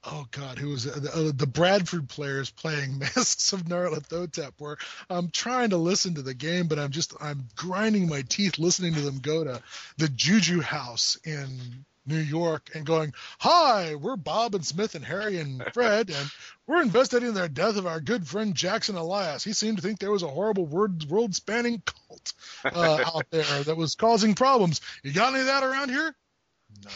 oh 0.04 0.26
God, 0.30 0.58
who 0.58 0.70
was 0.70 0.86
it? 0.86 1.02
the, 1.02 1.12
uh, 1.12 1.32
the 1.34 1.46
Bradford 1.46 2.08
players 2.08 2.50
playing 2.50 2.98
Masks 2.98 3.52
of 3.52 3.64
Nyarlathotep, 3.64 4.52
where 4.58 4.76
I'm 5.10 5.30
trying 5.30 5.70
to 5.70 5.76
listen 5.76 6.14
to 6.14 6.22
the 6.22 6.34
game, 6.34 6.68
but 6.68 6.78
I'm 6.78 6.90
just 6.90 7.14
I'm 7.20 7.48
grinding 7.56 8.08
my 8.08 8.22
teeth 8.22 8.58
listening 8.58 8.94
to 8.94 9.00
them 9.00 9.18
go 9.18 9.44
to 9.44 9.62
the 9.96 10.08
Juju 10.08 10.60
House 10.60 11.18
in 11.24 11.84
New 12.06 12.18
York 12.18 12.70
and 12.74 12.86
going, 12.86 13.12
"Hi, 13.40 13.94
we're 13.94 14.16
Bob 14.16 14.54
and 14.54 14.64
Smith 14.64 14.94
and 14.94 15.04
Harry 15.04 15.38
and 15.38 15.62
Fred, 15.74 16.10
and 16.10 16.30
we're 16.66 16.82
investigating 16.82 17.34
the 17.34 17.48
death 17.48 17.76
of 17.76 17.86
our 17.86 18.00
good 18.00 18.26
friend 18.26 18.54
Jackson 18.54 18.96
Elias. 18.96 19.44
He 19.44 19.52
seemed 19.52 19.78
to 19.78 19.82
think 19.82 19.98
there 19.98 20.12
was 20.12 20.22
a 20.22 20.28
horrible 20.28 20.66
world 20.66 21.34
spanning 21.34 21.82
cult 21.84 22.32
uh, 22.64 23.04
out 23.06 23.26
there 23.30 23.62
that 23.64 23.76
was 23.76 23.94
causing 23.94 24.34
problems. 24.34 24.80
You 25.02 25.12
got 25.12 25.32
any 25.32 25.40
of 25.40 25.46
that 25.46 25.64
around 25.64 25.90
here? 25.90 26.14
No. 26.84 26.90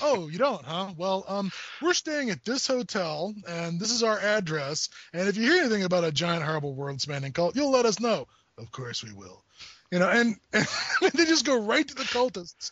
Oh, 0.00 0.28
you 0.28 0.38
don't, 0.38 0.64
huh? 0.64 0.92
Well, 0.96 1.24
um, 1.28 1.50
we're 1.82 1.94
staying 1.94 2.30
at 2.30 2.44
this 2.44 2.66
hotel, 2.66 3.34
and 3.48 3.80
this 3.80 3.90
is 3.90 4.02
our 4.02 4.18
address. 4.18 4.88
And 5.12 5.28
if 5.28 5.36
you 5.36 5.42
hear 5.42 5.60
anything 5.60 5.84
about 5.84 6.04
a 6.04 6.12
giant, 6.12 6.44
horrible, 6.44 6.74
world-spanning 6.74 7.32
cult, 7.32 7.56
you'll 7.56 7.70
let 7.70 7.86
us 7.86 8.00
know. 8.00 8.26
Of 8.58 8.70
course 8.70 9.02
we 9.02 9.12
will. 9.12 9.44
You 9.90 9.98
know, 9.98 10.08
and, 10.08 10.36
and 10.52 11.12
they 11.14 11.24
just 11.24 11.46
go 11.46 11.60
right 11.60 11.86
to 11.86 11.94
the 11.94 12.02
cultists 12.02 12.70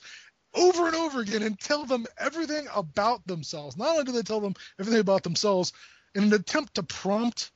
over 0.55 0.87
and 0.87 0.97
over 0.97 1.21
again 1.21 1.43
and 1.43 1.59
tell 1.59 1.85
them 1.85 2.07
everything 2.19 2.67
about 2.75 3.27
themselves. 3.27 3.77
Not 3.77 3.91
only 3.91 4.05
do 4.05 4.13
they 4.13 4.23
tell 4.23 4.41
them 4.41 4.55
everything 4.79 5.01
about 5.01 5.23
themselves, 5.23 5.73
in 6.15 6.25
an 6.25 6.33
attempt 6.33 6.75
to 6.75 6.83
prompt 6.83 7.51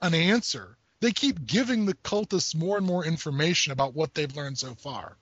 an 0.00 0.14
answer, 0.14 0.76
they 1.00 1.12
keep 1.12 1.44
giving 1.44 1.84
the 1.84 1.94
cultists 1.94 2.54
more 2.54 2.76
and 2.76 2.86
more 2.86 3.04
information 3.04 3.72
about 3.72 3.94
what 3.94 4.14
they've 4.14 4.36
learned 4.36 4.58
so 4.58 4.74
far. 4.74 5.16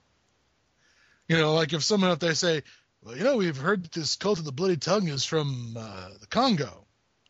You 1.27 1.37
know, 1.37 1.53
like 1.53 1.73
if 1.73 1.83
someone 1.83 2.11
if 2.11 2.19
they 2.19 2.33
say, 2.33 2.63
"Well, 3.03 3.17
you 3.17 3.23
know, 3.23 3.37
we've 3.37 3.57
heard 3.57 3.83
that 3.83 3.91
this 3.91 4.15
cult 4.15 4.39
of 4.39 4.45
the 4.45 4.51
bloody 4.51 4.77
tongue 4.77 5.07
is 5.07 5.25
from 5.25 5.75
uh, 5.77 6.09
the 6.19 6.27
Congo. 6.27 6.85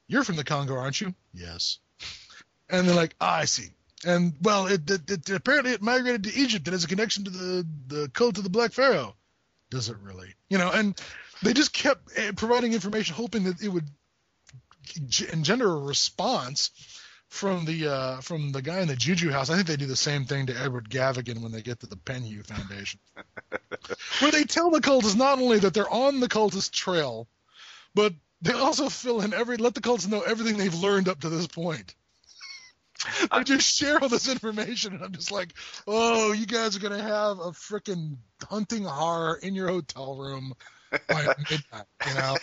You're 0.08 0.24
from 0.24 0.36
the 0.36 0.44
Congo, 0.44 0.76
aren't 0.76 1.02
you?" 1.02 1.14
Yes. 1.34 1.80
And 2.70 2.88
they're 2.88 2.96
like, 2.96 3.14
ah, 3.20 3.40
"I 3.40 3.46
see." 3.46 3.68
And 4.06 4.34
well, 4.42 4.68
it, 4.68 4.90
it, 4.90 5.12
it 5.12 5.30
apparently 5.30 5.74
it 5.74 5.82
migrated 5.82 6.24
to 6.24 6.34
Egypt 6.34 6.68
and 6.68 6.74
has 6.74 6.86
a 6.86 6.88
connection 6.88 7.26
to 7.26 7.30
the 7.30 7.68
the 7.88 8.10
cult 8.10 8.38
of 8.38 8.44
the 8.44 8.50
Black 8.50 8.72
Pharaoh. 8.72 9.16
Does 9.70 9.90
it 9.90 9.98
really? 10.02 10.34
You 10.50 10.58
know, 10.58 10.72
and 10.72 11.00
they 11.44 11.54
just 11.54 11.74
kept 11.74 12.10
eh, 12.16 12.32
providing 12.36 12.74
information, 12.74 13.16
hoping 13.16 13.44
that 13.44 13.62
it 13.62 13.68
would 13.68 13.88
engender 15.32 15.72
a 15.72 15.78
response 15.78 16.72
from 17.34 17.66
the 17.66 17.88
uh, 17.88 18.22
from 18.22 18.52
the 18.52 18.62
guy 18.62 18.82
in 18.82 18.88
the 18.88 18.96
Juju 18.96 19.32
house. 19.32 19.50
I 19.50 19.56
think 19.56 19.68
they 19.68 19.76
do 19.76 19.88
the 19.88 19.96
same 19.96 20.26
thing 20.26 20.46
to 20.46 20.58
Edward 20.58 20.88
Gavigan 20.88 21.42
when 21.42 21.52
they 21.52 21.64
get 21.64 21.80
to 21.80 21.88
the 21.88 21.96
Penhew 21.96 22.46
Foundation, 22.46 23.00
where 24.20 24.32
they 24.32 24.44
tell 24.44 24.70
the 24.70 24.80
cultists 24.82 25.16
not 25.16 25.40
only 25.40 25.58
that 25.58 25.74
they're 25.74 25.90
on 25.90 26.20
the 26.20 26.30
cultist 26.30 26.72
trail, 26.72 27.28
but 27.96 28.14
they 28.44 28.54
also 28.54 28.88
fill 28.88 29.22
in 29.22 29.34
every 29.34 29.58
let 29.58 29.74
the 29.74 29.82
cultists 29.82 30.08
know 30.08 30.22
everything 30.22 30.58
they've 30.58 30.76
learned 30.76 31.10
up 31.10 31.22
to 31.22 31.30
this 31.30 31.48
point. 31.48 31.96
They 33.36 33.44
just 33.44 33.76
share 33.76 34.00
all 34.00 34.08
this 34.08 34.30
information, 34.30 34.94
and 34.94 35.04
I'm 35.04 35.12
just 35.12 35.32
like, 35.32 35.54
oh, 35.88 36.32
you 36.32 36.46
guys 36.46 36.78
are 36.78 36.80
gonna 36.80 37.02
have 37.02 37.40
a 37.40 37.52
freaking 37.52 38.18
hunting 38.48 38.84
horror 38.84 39.40
in 39.42 39.56
your 39.56 39.68
hotel 39.68 40.16
room. 40.16 40.54
By 41.08 41.34
midnight. 41.50 41.86
You 42.08 42.14
know, 42.16 42.38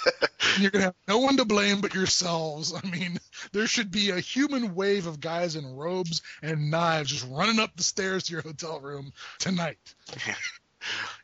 and 0.55 0.63
you're 0.63 0.71
gonna 0.71 0.85
have 0.85 0.95
no 1.09 1.19
one 1.19 1.37
to 1.37 1.45
blame 1.45 1.81
but 1.81 1.95
yourselves. 1.95 2.75
I 2.75 2.87
mean, 2.87 3.19
there 3.53 3.67
should 3.67 3.91
be 3.91 4.11
a 4.11 4.21
human 4.21 4.75
wave 4.75 5.07
of 5.07 5.21
guys 5.21 5.57
in 5.57 5.67
robes 5.77 6.23
and 6.43 6.71
knives 6.71 7.11
just 7.11 7.27
running 7.29 7.61
up 7.61 7.77
the 7.77 7.83
stairs 7.83 8.25
to 8.25 8.33
your 8.33 8.43
hotel 8.43 8.81
room 8.81 9.13
tonight. 9.39 9.79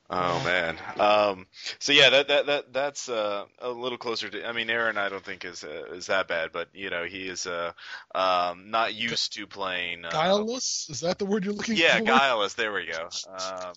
Oh 0.08 0.40
man. 0.44 0.76
Um, 1.00 1.46
so 1.80 1.92
yeah, 1.92 2.10
that 2.10 2.28
that 2.28 2.46
that 2.46 2.72
that's 2.72 3.08
uh, 3.08 3.44
a 3.58 3.70
little 3.70 3.98
closer 3.98 4.28
to. 4.28 4.46
I 4.46 4.52
mean, 4.52 4.70
Aaron, 4.70 4.98
I 4.98 5.08
don't 5.08 5.24
think 5.24 5.44
is 5.44 5.64
uh, 5.64 5.94
is 5.94 6.06
that 6.06 6.28
bad, 6.28 6.52
but 6.52 6.68
you 6.74 6.90
know, 6.90 7.04
he 7.04 7.26
is 7.26 7.46
uh, 7.46 7.72
um, 8.14 8.70
not 8.70 8.94
used 8.94 9.32
to 9.34 9.48
playing. 9.48 10.04
Uh, 10.04 10.10
Guileless? 10.10 10.88
Is 10.90 11.00
that 11.00 11.18
the 11.18 11.26
word 11.26 11.44
you're 11.44 11.54
looking 11.54 11.76
yeah, 11.76 11.98
for? 11.98 12.04
Yeah, 12.04 12.18
guileless. 12.18 12.54
There 12.54 12.72
we 12.72 12.86
go. 12.86 13.08
Um, 13.28 13.72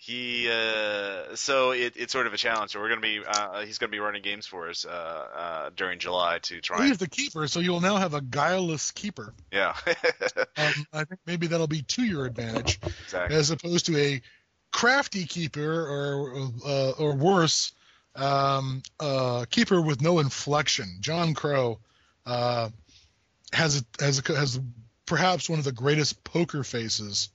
he 0.00 0.48
uh, 0.48 1.34
so 1.34 1.72
it, 1.72 1.94
it's 1.96 2.12
sort 2.12 2.28
of 2.28 2.32
a 2.32 2.36
challenge. 2.36 2.70
So 2.70 2.80
we're 2.80 2.88
gonna 2.88 3.00
be 3.00 3.20
uh, 3.26 3.60
he's 3.62 3.78
gonna 3.78 3.90
be 3.90 3.98
running 3.98 4.22
games 4.22 4.46
for 4.46 4.68
us 4.70 4.86
uh, 4.86 4.88
uh, 4.90 5.70
during 5.76 5.98
July 5.98 6.38
to 6.42 6.60
try. 6.60 6.76
Well, 6.76 6.82
and- 6.84 6.90
he's 6.92 6.98
the 6.98 7.08
keeper, 7.08 7.48
so 7.48 7.58
you'll 7.60 7.80
now 7.80 7.96
have 7.96 8.14
a 8.14 8.20
guileless 8.20 8.92
keeper. 8.92 9.34
yeah, 9.52 9.74
Um, 10.56 10.72
I 10.92 11.04
think 11.04 11.20
maybe 11.26 11.48
that'll 11.48 11.66
be 11.66 11.82
to 11.82 12.04
your 12.04 12.26
advantage, 12.26 12.78
exactly. 13.04 13.36
as 13.36 13.50
opposed 13.50 13.86
to 13.86 13.96
a 13.98 14.22
crafty 14.70 15.24
keeper 15.24 15.86
or 15.86 16.48
uh, 16.64 16.90
or 16.92 17.14
worse, 17.16 17.72
um, 18.14 18.82
uh, 19.00 19.46
keeper 19.50 19.80
with 19.82 20.00
no 20.00 20.20
inflection. 20.20 20.98
John 21.00 21.34
Crowe 21.34 21.80
uh, 22.24 22.68
has 23.52 23.80
a, 23.80 24.04
has 24.04 24.20
a, 24.28 24.36
has 24.36 24.60
perhaps 25.06 25.48
one 25.50 25.58
of 25.58 25.64
the 25.64 25.72
greatest 25.72 26.22
poker 26.22 26.62
faces 26.62 27.30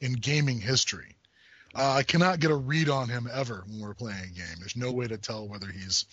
in 0.00 0.14
gaming 0.14 0.60
history. 0.60 1.16
Uh, 1.74 1.92
I 1.92 2.02
cannot 2.02 2.40
get 2.40 2.50
a 2.50 2.56
read 2.56 2.88
on 2.88 3.08
him 3.08 3.28
ever 3.32 3.64
when 3.66 3.80
we're 3.80 3.94
playing 3.94 4.24
a 4.24 4.26
game. 4.26 4.56
There's 4.58 4.76
no 4.76 4.90
way 4.90 5.06
to 5.06 5.18
tell 5.18 5.46
whether 5.46 5.68
he's 5.68 6.06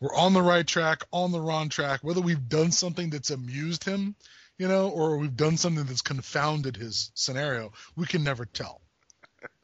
we're 0.00 0.14
on 0.14 0.32
the 0.32 0.42
right 0.42 0.66
track, 0.66 1.04
on 1.12 1.32
the 1.32 1.40
wrong 1.40 1.68
track, 1.68 2.00
whether 2.02 2.20
we've 2.20 2.48
done 2.48 2.70
something 2.70 3.10
that's 3.10 3.30
amused 3.30 3.84
him, 3.84 4.14
you 4.56 4.68
know, 4.68 4.88
or 4.90 5.18
we've 5.18 5.36
done 5.36 5.56
something 5.56 5.84
that's 5.84 6.02
confounded 6.02 6.76
his 6.76 7.10
scenario. 7.14 7.72
We 7.96 8.06
can 8.06 8.22
never 8.22 8.44
tell 8.44 8.80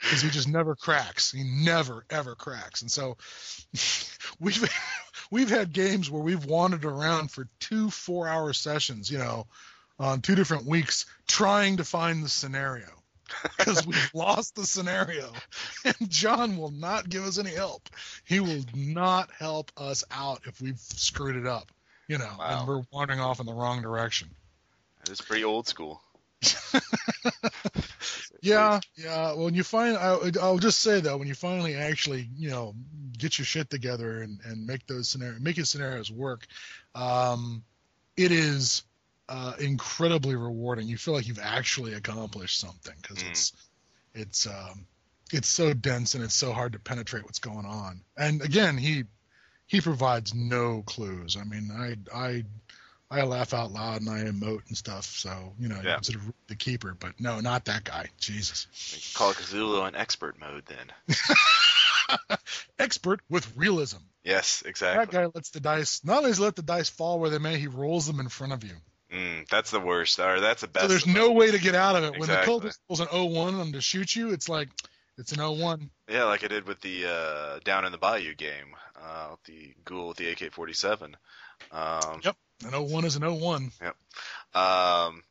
because 0.01 0.23
he 0.23 0.31
just 0.31 0.49
never 0.49 0.77
cracks. 0.77 1.33
He 1.33 1.45
never 1.45 2.05
ever 2.11 2.35
cracks, 2.35 2.83
and 2.83 2.91
so 2.91 3.17
we've 4.41 4.71
we've 5.31 5.51
had 5.51 5.73
games 5.73 6.11
where 6.11 6.23
we've 6.23 6.45
wandered 6.45 6.85
around 6.85 7.31
for 7.31 7.49
two 7.59 7.91
four 7.91 8.29
hour 8.29 8.53
sessions, 8.53 9.11
you 9.11 9.19
know, 9.19 9.47
on 9.99 10.21
two 10.21 10.37
different 10.37 10.67
weeks 10.67 11.07
trying 11.27 11.79
to 11.79 11.85
find 11.85 12.23
the 12.23 12.29
scenario 12.29 12.89
because 13.59 13.87
we've 13.87 14.11
lost 14.15 14.55
the 14.55 14.65
scenario, 14.67 15.33
and 15.85 15.97
John 16.09 16.57
will 16.57 16.71
not 16.71 17.09
give 17.09 17.25
us 17.25 17.39
any 17.39 17.55
help. 17.55 17.89
He 18.25 18.41
will 18.41 18.65
not 18.75 19.31
help 19.39 19.71
us 19.77 20.05
out 20.11 20.43
if 20.47 20.61
we've 20.61 20.79
screwed 20.79 21.37
it 21.37 21.47
up, 21.47 21.71
you 22.09 22.19
know, 22.19 22.31
Wow. 22.39 22.59
and 22.61 22.69
we're 22.69 22.83
wandering 22.93 23.21
off 23.21 23.41
in 23.41 23.47
the 23.47 23.55
wrong 23.55 23.83
direction. 23.83 24.29
It's 25.11 25.21
pretty 25.21 25.45
old 25.45 25.67
school. 25.69 26.01
Yeah, 28.43 28.81
yeah. 28.97 29.33
When 29.33 29.55
you 29.55 29.63
find, 29.65 29.97
I, 29.97 30.19
I'll 30.43 30.59
just 30.59 30.81
say 30.81 31.01
though, 31.01 31.17
when 31.17 31.27
you 31.29 31.35
finally 31.35 31.77
actually, 31.77 32.29
you 32.37 32.51
know, 32.51 32.75
get 33.17 33.39
your 33.39 33.47
shit 33.47 33.71
together 33.71 34.21
and, 34.21 34.39
and 34.45 34.67
make 34.67 34.87
those 34.87 35.09
scenarios, 35.09 35.41
make 35.41 35.57
your 35.57 35.65
scenarios 35.65 36.13
work, 36.13 36.47
um, 36.95 37.65
it 38.19 38.33
is 38.33 38.83
uh, 39.29 39.55
incredibly 39.59 40.37
rewarding. 40.37 40.87
You 40.87 40.97
feel 40.97 41.15
like 41.15 41.27
you've 41.27 41.39
actually 41.39 41.95
accomplished 41.95 42.61
something 42.61 42.95
because 43.01 43.23
Mm. 43.23 43.29
it's 43.31 43.53
it's 44.15 44.47
um, 44.47 44.87
it's 45.33 45.49
so 45.49 45.73
dense 45.75 46.15
and 46.15 46.23
it's 46.23 46.35
so 46.35 46.53
hard 46.53 46.73
to 46.75 46.79
penetrate 46.79 47.25
what's 47.25 47.39
going 47.39 47.67
on. 47.67 48.03
And 48.17 48.43
again, 48.43 48.77
he 48.77 49.05
he 49.67 49.81
provides 49.81 50.35
no 50.35 50.83
clues. 50.83 51.37
I 51.37 51.45
mean, 51.45 51.71
I 51.73 51.97
I 52.15 52.45
I 53.11 53.23
laugh 53.25 53.55
out 53.55 53.71
loud 53.73 54.01
and 54.03 54.11
I 54.11 54.25
emote 54.25 54.67
and 54.69 54.77
stuff. 54.77 55.05
So 55.07 55.55
you 55.59 55.69
know, 55.69 55.81
Yeah. 55.83 55.95
consider 55.95 56.21
the 56.49 56.57
keeper, 56.57 56.95
but 56.99 57.19
no, 57.21 57.41
not 57.41 57.65
that 57.67 57.85
guy. 57.85 58.09
Jesus, 58.19 58.67
Call 59.15 59.33
Cthulhu 59.33 59.89
in 59.89 59.95
expert 59.97 60.39
mode 60.39 60.65
then. 60.67 61.19
expert 62.79 63.21
with 63.31 63.51
realism. 63.57 63.99
Yes, 64.23 64.63
exactly. 64.65 65.05
That 65.05 65.13
guy 65.13 65.31
lets 65.35 65.51
the 65.51 65.61
dice. 65.61 66.03
Not 66.05 66.19
only 66.19 66.31
does 66.31 66.39
he 66.39 66.45
let 66.45 66.57
the 66.57 66.63
dice 66.63 66.89
fall 66.89 67.19
where 67.21 67.31
they 67.31 67.39
may, 67.39 67.59
he 67.59 67.67
rolls 67.67 68.07
them 68.07 68.21
in 68.21 68.29
front 68.29 68.53
of 68.53 68.65
you. 68.65 68.75
Mm, 69.15 69.49
that's 69.49 69.71
the 69.71 69.81
worst. 69.81 70.19
Or 70.19 70.41
that's 70.41 70.63
the 70.63 70.69
best. 70.69 70.85
so 70.85 70.89
there's 70.89 71.07
no 71.07 71.29
them. 71.29 71.37
way 71.37 71.51
to 71.51 71.59
get 71.59 71.75
out 71.75 71.97
of 71.97 72.05
it. 72.05 72.13
When 72.13 72.23
Exactly. 72.23 72.59
the 72.59 72.67
cultist 72.69 72.79
rolls 72.89 73.01
an 73.01 73.07
0-1 73.09 73.37
on 73.49 73.59
them 73.59 73.73
to 73.73 73.81
shoot 73.81 74.15
you, 74.17 74.33
it's 74.33 74.49
like 74.49 74.69
it's 75.19 75.33
an 75.33 75.39
0-1. 75.39 75.89
Yeah, 76.09 76.25
like 76.25 76.43
I 76.45 76.49
did 76.49 76.67
with 76.67 76.81
the 76.81 77.07
uh, 77.07 77.59
Down 77.65 77.85
in 77.85 77.93
the 77.93 77.99
Bayou 77.99 78.35
game, 78.35 78.75
uh, 79.01 79.37
the 79.45 79.75
ghoul 79.85 80.09
with 80.09 80.17
the 80.17 80.31
AK-47. 80.31 81.15
Um, 81.71 82.21
Yep. 82.25 82.37
An 82.65 82.71
0-1 82.73 83.05
is 83.05 83.17
an 83.17 83.23
0-1. 83.23 83.71
um, 84.55 85.23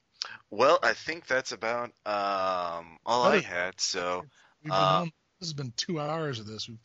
well, 0.49 0.79
I 0.83 0.93
think 0.93 1.27
that's 1.27 1.51
about 1.51 1.91
um, 2.05 2.97
all 3.05 3.23
I 3.23 3.35
Better- 3.37 3.47
had. 3.47 3.81
So 3.81 4.23
Uh, 4.69 5.01
this 5.39 5.49
has 5.49 5.53
been 5.53 5.73
two 5.75 5.99
hours 5.99 6.39
of 6.39 6.45
this. 6.47 6.69
We've, 6.69 6.77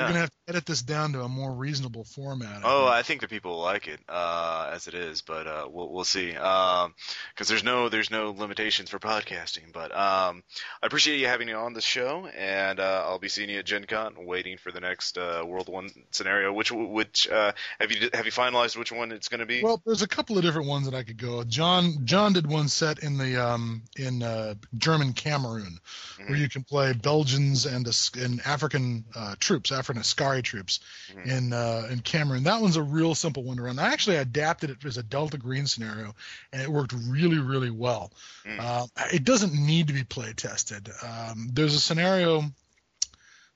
We're 0.00 0.06
gonna 0.08 0.18
have 0.20 0.30
to 0.30 0.36
edit 0.48 0.66
this 0.66 0.82
down 0.82 1.12
to 1.12 1.22
a 1.22 1.28
more 1.28 1.52
reasonable 1.52 2.04
format. 2.04 2.64
I 2.64 2.68
Oh, 2.72 2.84
think. 2.86 2.90
I 2.94 3.02
think 3.02 3.20
the 3.20 3.28
people 3.28 3.52
will 3.52 3.62
like 3.62 3.88
it 3.88 4.00
uh, 4.08 4.70
as 4.72 4.86
it 4.88 4.94
is, 4.94 5.22
but 5.22 5.46
uh, 5.46 5.68
we'll 5.70 5.92
we'll 5.92 6.04
see. 6.04 6.32
Because 6.32 7.48
there's 7.48 7.64
no 7.64 7.88
there's 7.88 8.10
no 8.10 8.30
limitations 8.30 8.90
for 8.90 8.98
podcasting. 8.98 9.72
But 9.72 9.92
um, 9.92 10.42
I 10.82 10.86
appreciate 10.86 11.18
you 11.18 11.26
having 11.26 11.46
me 11.46 11.52
on 11.52 11.72
the 11.74 11.80
show, 11.80 12.26
and 12.26 12.80
uh, 12.80 13.04
I'll 13.06 13.18
be 13.18 13.28
seeing 13.28 13.50
you 13.50 13.58
at 13.58 13.66
Gen 13.66 13.84
Con, 13.84 14.14
waiting 14.26 14.56
for 14.58 14.72
the 14.72 14.80
next 14.80 15.18
uh, 15.18 15.42
World 15.46 15.68
One 15.68 15.90
scenario. 16.10 16.52
Which 16.52 16.72
which 16.72 17.28
uh, 17.28 17.52
have 17.80 17.92
you 17.92 18.08
have 18.12 18.26
you 18.26 18.32
finalized 18.32 18.76
which 18.76 18.92
one 18.92 19.12
it's 19.12 19.28
going 19.28 19.40
to 19.40 19.46
be? 19.46 19.62
Well, 19.62 19.82
there's 19.84 20.02
a 20.02 20.08
couple 20.08 20.36
of 20.38 20.42
different 20.44 20.68
ones 20.68 20.86
that 20.90 20.94
I 20.96 21.02
could 21.02 21.18
go. 21.18 21.38
with. 21.38 21.48
John 21.48 22.04
John 22.04 22.32
did 22.32 22.46
one 22.46 22.68
set 22.68 23.00
in 23.00 23.18
the 23.18 23.36
um, 23.44 23.82
in 23.96 24.22
uh, 24.22 24.54
German 24.78 25.12
Cameroon, 25.12 25.78
where 26.18 26.28
Mhm. 26.30 26.38
you 26.40 26.48
can 26.48 26.64
play 26.64 26.92
Belgians 26.92 27.66
and 27.66 27.82
and 28.16 28.40
African 28.44 29.04
uh, 29.14 29.34
troops, 29.38 29.72
African 29.82 30.00
Askari 30.00 30.42
troops 30.42 30.78
Mhm. 31.12 31.26
in 31.26 31.52
uh, 31.52 31.88
in 31.90 32.00
Cameroon. 32.00 32.44
That 32.44 32.60
one's 32.60 32.76
a 32.76 32.82
real 32.82 33.16
simple 33.16 33.42
one 33.42 33.56
to 33.56 33.62
run. 33.64 33.80
I 33.80 33.92
actually 33.92 34.16
adapted 34.16 34.70
it 34.70 34.84
as 34.84 34.96
a 34.96 35.02
Delta 35.02 35.38
Green 35.38 35.66
scenario, 35.66 36.14
and 36.52 36.62
it 36.62 36.68
worked 36.70 36.92
really 36.92 37.38
really 37.38 37.70
well. 37.70 38.12
Mm. 38.46 38.60
Uh, 38.60 38.86
it 39.12 39.24
doesn't 39.24 39.52
need 39.54 39.88
to 39.88 39.92
be 39.92 40.04
play 40.04 40.32
tested. 40.34 40.88
Um, 41.02 41.50
there's 41.52 41.74
a 41.74 41.80
scenario 41.80 42.44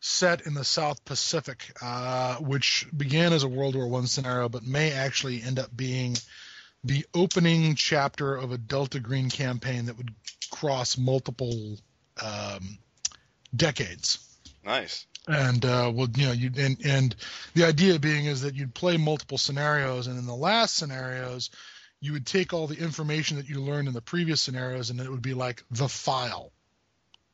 set 0.01 0.47
in 0.47 0.55
the 0.55 0.65
South 0.65 1.05
Pacific, 1.05 1.73
uh, 1.81 2.37
which 2.37 2.87
began 2.97 3.33
as 3.33 3.45
a 3.45 3.49
World 3.49 3.77
War 3.77 3.87
One 3.87 4.09
scenario, 4.09 4.49
but 4.49 4.65
may 4.65 4.91
actually 4.93 5.43
end 5.43 5.61
up 5.61 5.75
being 5.77 6.17
the 6.83 7.07
opening 7.15 7.77
chapter 7.77 8.35
of 8.37 8.51
a 8.51 8.59
Delta 8.59 8.99
Green 8.99 9.31
campaign 9.31 9.87
that 9.87 9.97
would 9.97 10.13
cross 10.51 10.99
multiple 10.99 11.79
um, 12.21 12.79
decades. 13.55 14.19
nice. 14.65 15.07
And 15.29 15.65
uh, 15.65 15.91
well, 15.93 16.09
you 16.15 16.27
know, 16.27 16.33
you 16.33 16.51
and 16.57 16.77
and 16.85 17.17
the 17.55 17.65
idea 17.65 17.99
being 17.99 18.27
is 18.27 18.43
that 18.43 18.55
you'd 18.55 18.75
play 18.75 18.97
multiple 18.97 19.39
scenarios, 19.39 20.07
and 20.07 20.19
in 20.19 20.27
the 20.27 20.35
last 20.37 20.77
scenarios, 20.77 21.51
you 22.01 22.13
would 22.13 22.27
take 22.27 22.53
all 22.53 22.69
the 22.69 22.79
information 22.79 23.37
that 23.39 23.49
you 23.49 23.61
learned 23.61 23.89
in 23.89 23.95
the 23.95 24.01
previous 24.01 24.41
scenarios, 24.41 24.91
and 24.91 25.01
it 25.01 25.11
would 25.11 25.23
be 25.23 25.35
like 25.35 25.65
the 25.71 25.89
file 25.89 26.53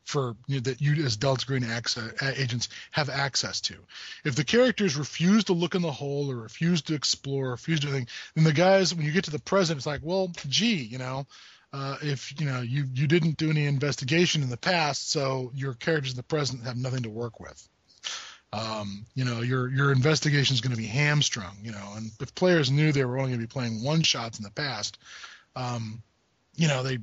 for 0.05 0.37
you 0.47 0.57
know, 0.57 0.61
that 0.63 0.81
you 0.81 1.05
as 1.05 1.17
Delta 1.17 1.47
Green 1.47 1.65
access, 1.65 2.13
agents 2.39 2.69
have 2.91 3.09
access 3.09 3.61
to. 3.63 3.77
If 4.25 4.37
the 4.37 4.45
characters 4.45 4.97
refuse 4.97 5.45
to 5.45 5.53
look 5.53 5.75
in 5.75 5.83
the 5.83 5.93
hole 5.93 6.31
or 6.31 6.37
refuse 6.37 6.83
to 6.83 6.95
explore, 6.95 7.51
refuse 7.51 7.81
to 7.81 7.89
anything, 7.89 8.09
then 8.35 8.45
the 8.45 8.53
guys, 8.53 8.95
when 8.95 9.07
you 9.07 9.13
get 9.13 9.25
to 9.25 9.31
the 9.31 9.39
present, 9.39 9.77
it's 9.77 9.87
like, 9.87 10.01
well, 10.03 10.31
gee, 10.49 10.83
you 10.83 10.99
know, 10.99 11.27
uh, 11.73 11.97
if 12.03 12.39
you 12.39 12.47
know 12.47 12.61
you 12.61 12.87
you 12.93 13.07
didn't 13.07 13.37
do 13.37 13.51
any 13.51 13.67
investigation 13.67 14.43
in 14.43 14.51
the 14.51 14.57
past, 14.57 15.11
so 15.11 15.51
your 15.55 15.75
characters 15.75 16.13
in 16.13 16.17
the 16.17 16.23
present 16.23 16.65
have 16.65 16.77
nothing 16.77 17.03
to 17.05 17.11
work 17.11 17.41
with. 17.41 17.69
Um, 18.53 19.07
you 19.15 19.25
know, 19.25 19.41
your 19.41 19.69
your 19.69 19.93
investigation 19.93 20.55
is 20.55 20.61
going 20.61 20.73
to 20.73 20.77
be 20.77 20.87
hamstrung. 20.87 21.57
You 21.63 21.73
know, 21.73 21.93
and 21.97 22.11
if 22.21 22.35
players 22.35 22.71
knew 22.71 22.93
they 22.93 23.05
were 23.05 23.19
only 23.19 23.31
going 23.31 23.41
to 23.41 23.47
be 23.47 23.53
playing 23.53 23.83
one 23.83 24.03
shots 24.03 24.39
in 24.39 24.45
the 24.45 24.51
past, 24.51 24.99
um, 25.57 26.03
you 26.55 26.69
know, 26.69 26.83
they 26.83 26.99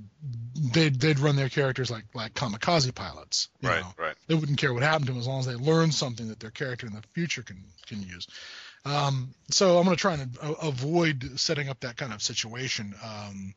they'd 0.73 0.99
they'd 0.99 1.19
run 1.19 1.35
their 1.35 1.49
characters 1.49 1.89
like 1.89 2.05
like 2.13 2.34
kamikaze 2.34 2.93
pilots. 2.93 3.49
you 3.61 3.69
Right, 3.69 3.81
know 3.81 3.93
right. 3.97 4.15
they 4.27 4.35
wouldn't 4.35 4.59
care 4.59 4.73
what 4.73 4.84
happened 4.84 5.07
to 5.07 5.13
them 5.13 5.19
as 5.19 5.27
long 5.27 5.39
as 5.39 5.47
they 5.47 5.55
learn 5.55 5.91
something 5.91 6.27
that 6.27 6.39
their 6.39 6.51
character 6.51 6.85
in 6.85 6.93
the 6.93 7.01
future 7.13 7.41
can 7.41 7.63
can 7.88 8.01
use. 8.03 8.27
Um, 8.85 9.34
so 9.49 9.77
I'm 9.77 9.85
going 9.85 9.97
to 9.97 10.01
try 10.01 10.13
and 10.13 10.38
a- 10.38 10.67
avoid 10.67 11.39
setting 11.39 11.67
up 11.67 11.80
that 11.81 11.97
kind 11.97 12.13
of 12.13 12.21
situation 12.21 12.93
um, 13.03 13.53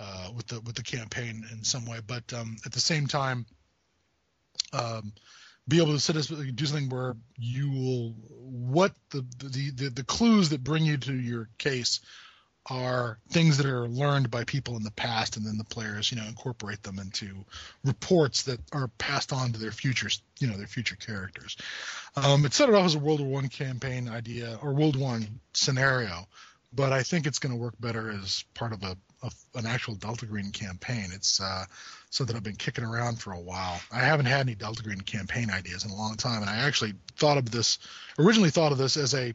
uh, 0.00 0.30
with 0.34 0.48
the 0.48 0.60
with 0.60 0.74
the 0.74 0.82
campaign 0.82 1.46
in 1.52 1.62
some 1.64 1.86
way, 1.86 2.00
but 2.06 2.32
um, 2.32 2.56
at 2.66 2.72
the 2.72 2.80
same 2.80 3.06
time, 3.06 3.46
um, 4.72 5.12
be 5.70 5.80
able 5.80 5.92
to 5.92 6.00
set 6.00 6.16
us 6.16 6.26
do 6.26 6.66
something 6.66 6.90
where 6.90 7.16
you 7.38 7.70
will 7.70 8.14
what 8.28 8.92
the 9.10 9.24
the, 9.38 9.70
the 9.70 9.88
the 9.90 10.04
clues 10.04 10.50
that 10.50 10.62
bring 10.62 10.84
you 10.84 10.98
to 10.98 11.14
your 11.14 11.48
case 11.56 12.00
are 12.66 13.18
things 13.30 13.56
that 13.56 13.66
are 13.66 13.88
learned 13.88 14.30
by 14.30 14.44
people 14.44 14.76
in 14.76 14.82
the 14.82 14.90
past, 14.90 15.36
and 15.36 15.46
then 15.46 15.56
the 15.56 15.64
players, 15.64 16.12
you 16.12 16.18
know, 16.18 16.26
incorporate 16.26 16.82
them 16.82 16.98
into 16.98 17.44
reports 17.84 18.42
that 18.42 18.60
are 18.72 18.88
passed 18.98 19.32
on 19.32 19.52
to 19.52 19.58
their 19.58 19.72
futures, 19.72 20.22
you 20.38 20.46
know, 20.46 20.56
their 20.56 20.66
future 20.66 20.96
characters. 20.96 21.56
Um, 22.16 22.44
it 22.44 22.52
started 22.52 22.76
off 22.76 22.84
as 22.84 22.94
a 22.94 22.98
World 22.98 23.20
War 23.20 23.30
One 23.30 23.48
campaign 23.48 24.08
idea 24.08 24.58
or 24.62 24.74
World 24.74 24.96
One 24.96 25.40
scenario, 25.54 26.28
but 26.72 26.92
I 26.92 27.02
think 27.02 27.26
it's 27.26 27.38
going 27.38 27.52
to 27.54 27.60
work 27.60 27.74
better 27.80 28.10
as 28.10 28.44
part 28.54 28.72
of 28.72 28.82
a, 28.82 28.96
a 29.22 29.30
an 29.56 29.66
actual 29.66 29.94
Delta 29.94 30.26
Green 30.26 30.50
campaign. 30.50 31.10
It's 31.12 31.40
uh, 31.40 31.64
something 32.10 32.36
I've 32.36 32.42
been 32.42 32.56
kicking 32.56 32.84
around 32.84 33.20
for 33.20 33.32
a 33.32 33.40
while. 33.40 33.80
I 33.92 34.00
haven't 34.00 34.26
had 34.26 34.40
any 34.40 34.54
Delta 34.54 34.82
Green 34.82 35.00
campaign 35.00 35.50
ideas 35.50 35.84
in 35.84 35.90
a 35.90 35.96
long 35.96 36.16
time, 36.16 36.42
and 36.42 36.50
I 36.50 36.58
actually 36.58 36.94
thought 37.16 37.38
of 37.38 37.50
this 37.50 37.78
originally 38.18 38.50
thought 38.50 38.72
of 38.72 38.78
this 38.78 38.96
as 38.96 39.14
a 39.14 39.32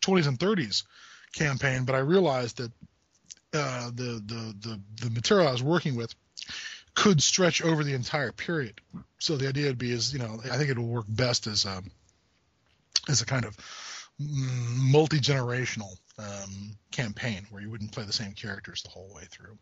20s 0.00 0.28
and 0.28 0.38
30s 0.38 0.84
campaign, 1.32 1.84
but 1.84 1.94
I 1.94 1.98
realized 1.98 2.58
that 2.58 2.72
uh, 3.54 3.90
the, 3.94 4.22
the 4.24 4.54
the 4.60 4.80
the 5.02 5.10
material 5.10 5.48
I 5.48 5.52
was 5.52 5.62
working 5.62 5.96
with 5.96 6.14
could 6.94 7.22
stretch 7.22 7.62
over 7.62 7.84
the 7.84 7.94
entire 7.94 8.32
period. 8.32 8.80
So 9.18 9.36
the 9.36 9.48
idea 9.48 9.68
would 9.68 9.78
be 9.78 9.92
is 9.92 10.12
you 10.12 10.18
know 10.18 10.40
I 10.50 10.56
think 10.56 10.70
it 10.70 10.78
will 10.78 10.88
work 10.88 11.06
best 11.08 11.46
as 11.46 11.64
a 11.64 11.82
as 13.08 13.22
a 13.22 13.26
kind 13.26 13.44
of 13.44 13.56
multi 14.18 15.20
generational 15.20 15.96
um, 16.18 16.76
campaign 16.90 17.46
where 17.50 17.62
you 17.62 17.70
wouldn't 17.70 17.92
play 17.92 18.04
the 18.04 18.12
same 18.12 18.32
characters 18.32 18.82
the 18.82 18.90
whole 18.90 19.12
way 19.14 19.24
through. 19.30 19.56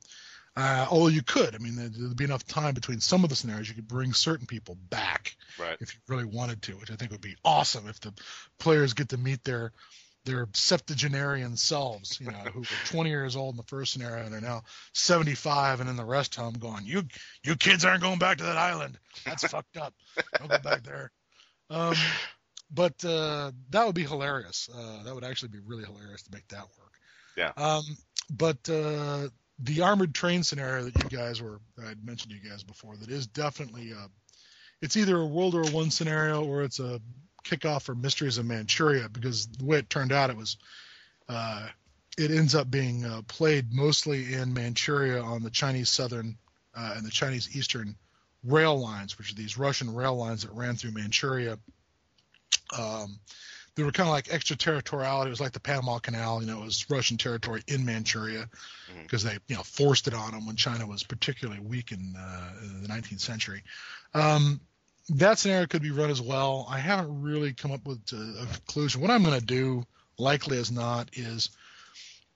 Uh, 0.57 0.87
although 0.91 1.09
you 1.09 1.23
could, 1.23 1.55
I 1.55 1.59
mean, 1.59 1.77
there'd 1.77 2.17
be 2.17 2.25
enough 2.25 2.47
time 2.47 2.73
between 2.73 3.01
some 3.01 3.25
of 3.25 3.31
the 3.31 3.37
scenarios 3.37 3.69
you 3.69 3.75
could 3.75 3.89
bring 3.89 4.15
certain 4.15 4.47
people 4.47 4.79
back 4.89 5.37
right. 5.59 5.77
if 5.81 5.93
you 5.93 6.01
really 6.09 6.25
wanted 6.25 6.63
to, 6.63 6.73
which 6.73 6.91
I 6.91 6.95
think 6.95 7.11
would 7.11 7.21
be 7.21 7.37
awesome 7.45 7.87
if 7.89 8.01
the 8.01 8.15
players 8.59 8.95
get 8.95 9.11
to 9.11 9.19
meet 9.19 9.45
their 9.45 9.73
their 10.25 10.49
septuagenarian 10.55 11.57
selves, 11.57 12.21
you 12.21 12.27
know, 12.27 12.39
who 12.53 12.61
were 12.61 12.67
20 12.87 13.09
years 13.11 13.37
old 13.37 13.53
in 13.53 13.57
the 13.57 13.63
first 13.63 13.93
scenario 13.93 14.25
and 14.25 14.35
are 14.35 14.41
now 14.41 14.63
75 14.93 15.81
and 15.81 15.89
in 15.89 15.97
the 15.97 16.05
rest 16.05 16.35
home 16.35 16.55
going, 16.55 16.85
you 16.85 17.05
you 17.45 17.55
kids 17.55 17.85
aren't 17.85 18.03
going 18.03 18.19
back 18.19 18.39
to 18.39 18.45
that 18.45 18.57
island. 18.57 18.99
That's 19.25 19.47
fucked 19.47 19.77
up. 19.77 19.95
Don't 20.39 20.51
go 20.51 20.59
back 20.59 20.83
there. 20.83 21.13
Um, 21.71 21.95
but 22.71 23.05
uh, 23.05 23.53
that 23.71 23.87
would 23.87 23.95
be 23.95 24.05
hilarious. 24.05 24.69
Uh, 24.75 25.03
that 25.05 25.15
would 25.15 25.25
actually 25.25 25.49
be 25.49 25.61
really 25.65 25.85
hilarious 25.85 26.23
to 26.23 26.31
make 26.33 26.49
that 26.49 26.65
work. 26.79 26.93
Yeah. 27.37 27.53
Um, 27.57 27.85
but 28.31 28.69
uh, 28.69 29.29
the 29.59 29.83
armored 29.83 30.15
train 30.15 30.43
scenario 30.43 30.85
that 30.85 31.03
you 31.03 31.17
guys 31.17 31.41
were, 31.41 31.61
I 31.83 31.89
had 31.89 32.05
mentioned 32.05 32.33
to 32.33 32.39
you 32.39 32.51
guys 32.51 32.63
before, 32.63 32.97
that 32.97 33.11
is 33.11 33.27
definitely, 33.27 33.93
uh, 33.93 34.09
it's 34.83 34.97
either 34.97 35.17
a 35.17 35.27
World 35.27 35.55
War 35.55 35.65
One 35.71 35.91
scenario 35.91 36.45
or 36.45 36.63
it's 36.63 36.81
a 36.81 37.01
kickoff 37.45 37.83
for 37.83 37.95
Mysteries 37.95 38.39
of 38.39 38.47
Manchuria 38.47 39.09
because 39.09 39.47
the 39.47 39.65
way 39.65 39.79
it 39.79 39.89
turned 39.89 40.13
out, 40.13 40.31
it 40.31 40.37
was, 40.37 40.57
uh, 41.29 41.69
it 42.19 42.31
ends 42.31 42.55
up 42.55 42.71
being 42.71 43.05
uh, 43.05 43.23
played 43.29 43.73
mostly 43.73 44.35
in 44.35 44.53
Manchuria 44.53 45.23
on 45.23 45.43
the 45.43 45.51
Chinese 45.51 45.91
southern 45.91 46.37
uh, 46.75 46.95
and 46.97 47.07
the 47.07 47.11
Chinese 47.11 47.57
eastern 47.57 47.97
rail 48.45 48.79
lines, 48.79 49.19
which 49.19 49.33
are 49.33 49.35
these 49.35 49.59
Russian 49.59 49.95
rail 49.95 50.17
lines 50.17 50.43
that 50.43 50.53
ran 50.53 50.77
through 50.77 50.93
Manchuria. 50.93 51.59
Um, 52.77 53.19
they 53.77 53.83
were 53.83 53.93
kind 53.93 54.09
of 54.09 54.13
like 54.13 54.33
extraterritoriality. 54.33 55.29
It 55.29 55.31
was 55.31 55.41
like 55.41 55.53
the 55.53 55.61
Panama 55.61 55.99
Canal. 55.99 56.41
You 56.41 56.47
know, 56.47 56.63
it 56.63 56.65
was 56.65 56.89
Russian 56.91 57.19
territory 57.19 57.63
in 57.69 57.85
Manchuria 57.85 58.49
because 59.03 59.23
mm-hmm. 59.23 59.37
they, 59.37 59.39
you 59.49 59.57
know, 59.57 59.63
forced 59.63 60.09
it 60.09 60.15
on 60.15 60.33
them 60.33 60.47
when 60.47 60.57
China 60.57 60.87
was 60.87 61.03
particularly 61.03 61.61
weak 61.61 61.93
in, 61.93 62.15
uh, 62.19 62.51
in 62.63 62.83
the 62.83 62.89
19th 62.89 63.21
century. 63.21 63.63
Um, 64.15 64.61
that 65.11 65.39
scenario 65.39 65.67
could 65.67 65.83
be 65.83 65.91
run 65.91 66.11
as 66.11 66.23
well. 66.23 66.67
I 66.69 66.79
haven't 66.79 67.23
really 67.23 67.53
come 67.53 67.71
up 67.71 67.87
with 67.87 68.01
a, 68.13 68.43
a 68.43 68.47
conclusion. 68.47 69.03
What 69.03 69.11
I'm 69.11 69.23
going 69.23 69.39
to 69.39 69.45
do, 69.45 69.85
likely 70.19 70.59
as 70.59 70.73
not, 70.73 71.11
is 71.13 71.51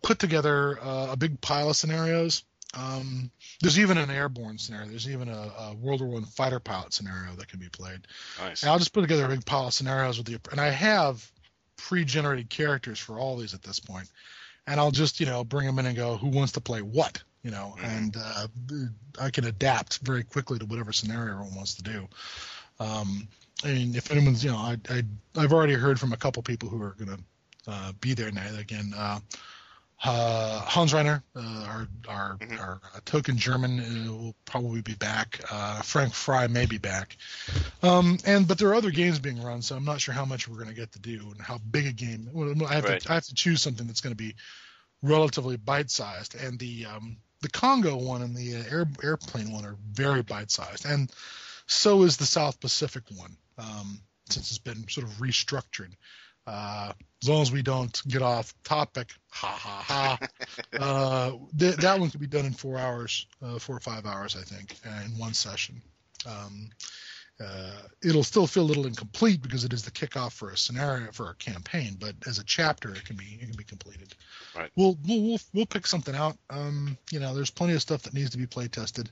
put 0.02 0.18
together 0.18 0.78
uh, 0.80 1.08
a 1.12 1.16
big 1.16 1.40
pile 1.40 1.70
of 1.70 1.76
scenarios. 1.76 2.44
Um, 2.74 3.30
there's 3.60 3.78
even 3.78 3.98
an 3.98 4.10
airborne 4.10 4.58
scenario. 4.58 4.88
There's 4.88 5.08
even 5.08 5.28
a, 5.28 5.52
a, 5.58 5.74
World 5.74 6.00
War 6.00 6.10
One 6.10 6.24
fighter 6.24 6.60
pilot 6.60 6.94
scenario 6.94 7.34
that 7.36 7.48
can 7.48 7.60
be 7.60 7.68
played. 7.68 8.06
Nice. 8.38 8.62
And 8.62 8.70
I'll 8.70 8.78
just 8.78 8.92
put 8.92 9.02
together 9.02 9.26
a 9.26 9.28
big 9.28 9.44
pile 9.44 9.66
of 9.66 9.74
scenarios 9.74 10.18
with 10.18 10.26
the, 10.26 10.40
and 10.50 10.60
I 10.60 10.70
have 10.70 11.30
pre-generated 11.76 12.50
characters 12.50 12.98
for 12.98 13.18
all 13.18 13.36
these 13.36 13.54
at 13.54 13.62
this 13.62 13.80
point, 13.80 14.08
and 14.66 14.80
I'll 14.80 14.90
just 14.90 15.20
you 15.20 15.26
know 15.26 15.44
bring 15.44 15.66
them 15.66 15.78
in 15.78 15.86
and 15.86 15.96
go, 15.96 16.16
who 16.16 16.28
wants 16.28 16.52
to 16.52 16.60
play 16.60 16.82
what, 16.82 17.22
you 17.42 17.50
know, 17.50 17.74
mm-hmm. 17.76 17.84
and 17.84 18.16
uh, 18.18 18.46
I 19.20 19.30
can 19.30 19.44
adapt 19.44 19.98
very 19.98 20.24
quickly 20.24 20.58
to 20.58 20.66
whatever 20.66 20.92
scenario 20.92 21.32
everyone 21.34 21.54
wants 21.54 21.74
to 21.74 21.82
do. 21.82 22.08
Um, 22.78 23.28
I 23.62 23.68
mean, 23.68 23.94
if 23.94 24.10
anyone's, 24.10 24.42
you 24.42 24.50
know, 24.50 24.56
I, 24.56 24.78
I 24.88 25.40
have 25.40 25.52
already 25.52 25.74
heard 25.74 26.00
from 26.00 26.12
a 26.12 26.16
couple 26.16 26.42
people 26.42 26.68
who 26.70 26.82
are 26.82 26.96
going 26.98 27.16
to 27.16 27.70
uh, 27.70 27.92
be 28.00 28.14
there 28.14 28.30
now. 28.30 28.46
Again, 28.58 28.92
uh, 28.96 29.20
uh, 30.02 30.60
Hans 30.60 30.92
Reiner, 30.92 31.22
uh, 31.36 31.40
our 31.40 31.88
our, 32.08 32.36
mm-hmm. 32.38 32.58
our 32.58 32.80
uh, 32.94 33.00
token 33.04 33.36
German, 33.36 33.80
uh, 33.80 34.12
will 34.12 34.34
probably 34.44 34.80
be 34.80 34.94
back. 34.94 35.40
Uh, 35.50 35.82
Frank 35.82 36.14
Fry 36.14 36.46
may 36.46 36.66
be 36.66 36.78
back. 36.78 37.16
Um, 37.82 38.18
and 38.24 38.48
but 38.48 38.58
there 38.58 38.68
are 38.68 38.74
other 38.74 38.90
games 38.90 39.18
being 39.18 39.42
run, 39.42 39.60
so 39.62 39.76
I'm 39.76 39.84
not 39.84 40.00
sure 40.00 40.14
how 40.14 40.24
much 40.24 40.48
we're 40.48 40.56
going 40.56 40.68
to 40.68 40.74
get 40.74 40.92
to 40.92 41.00
do 41.00 41.30
and 41.32 41.40
how 41.40 41.58
big 41.58 41.86
a 41.86 41.92
game. 41.92 42.30
I 42.66 42.74
have 42.74 42.84
right. 42.84 43.00
to 43.00 43.10
I 43.10 43.14
have 43.14 43.24
to 43.24 43.34
choose 43.34 43.60
something 43.60 43.86
that's 43.86 44.00
going 44.00 44.12
to 44.12 44.22
be 44.22 44.36
relatively 45.02 45.56
bite-sized. 45.56 46.34
And 46.34 46.58
the 46.58 46.86
um, 46.86 47.18
the 47.42 47.50
Congo 47.50 47.96
one 47.96 48.22
and 48.22 48.34
the 48.34 48.54
air, 48.54 48.86
airplane 49.02 49.52
one 49.52 49.66
are 49.66 49.76
very 49.92 50.22
bite-sized, 50.22 50.86
and 50.86 51.12
so 51.66 52.02
is 52.04 52.16
the 52.16 52.26
South 52.26 52.58
Pacific 52.58 53.04
one, 53.16 53.36
um, 53.58 54.00
since 54.30 54.50
it's 54.50 54.58
been 54.58 54.88
sort 54.88 55.06
of 55.06 55.12
restructured. 55.14 55.92
Uh, 56.50 56.92
as 57.22 57.28
long 57.28 57.42
as 57.42 57.52
we 57.52 57.62
don't 57.62 58.02
get 58.08 58.22
off 58.22 58.52
topic, 58.64 59.12
ha 59.30 59.46
ha 59.46 59.84
ha. 59.86 60.18
uh, 60.80 61.32
th- 61.56 61.76
that 61.76 62.00
one 62.00 62.10
could 62.10 62.20
be 62.20 62.26
done 62.26 62.44
in 62.44 62.52
four 62.52 62.76
hours, 62.76 63.26
uh, 63.40 63.58
four 63.58 63.76
or 63.76 63.80
five 63.80 64.04
hours, 64.04 64.36
I 64.36 64.42
think, 64.42 64.74
uh, 64.84 65.04
in 65.04 65.16
one 65.16 65.32
session. 65.32 65.80
Um, 66.26 66.70
uh, 67.40 67.82
it'll 68.02 68.24
still 68.24 68.48
feel 68.48 68.64
a 68.64 68.64
little 68.64 68.86
incomplete 68.86 69.40
because 69.40 69.64
it 69.64 69.72
is 69.72 69.84
the 69.84 69.92
kickoff 69.92 70.32
for 70.32 70.50
a 70.50 70.56
scenario 70.56 71.12
for 71.12 71.30
a 71.30 71.34
campaign, 71.36 71.96
but 72.00 72.16
as 72.26 72.38
a 72.38 72.44
chapter, 72.44 72.90
it 72.92 73.04
can 73.04 73.16
be 73.16 73.38
it 73.40 73.46
can 73.46 73.56
be 73.56 73.64
completed. 73.64 74.12
Right. 74.56 74.70
We'll 74.74 74.98
we'll 75.06 75.22
we'll, 75.22 75.40
we'll 75.54 75.66
pick 75.66 75.86
something 75.86 76.16
out. 76.16 76.36
Um, 76.50 76.98
you 77.12 77.20
know, 77.20 77.34
there's 77.34 77.50
plenty 77.50 77.74
of 77.74 77.80
stuff 77.80 78.02
that 78.02 78.12
needs 78.12 78.30
to 78.30 78.38
be 78.38 78.46
play 78.46 78.66
tested, 78.66 79.08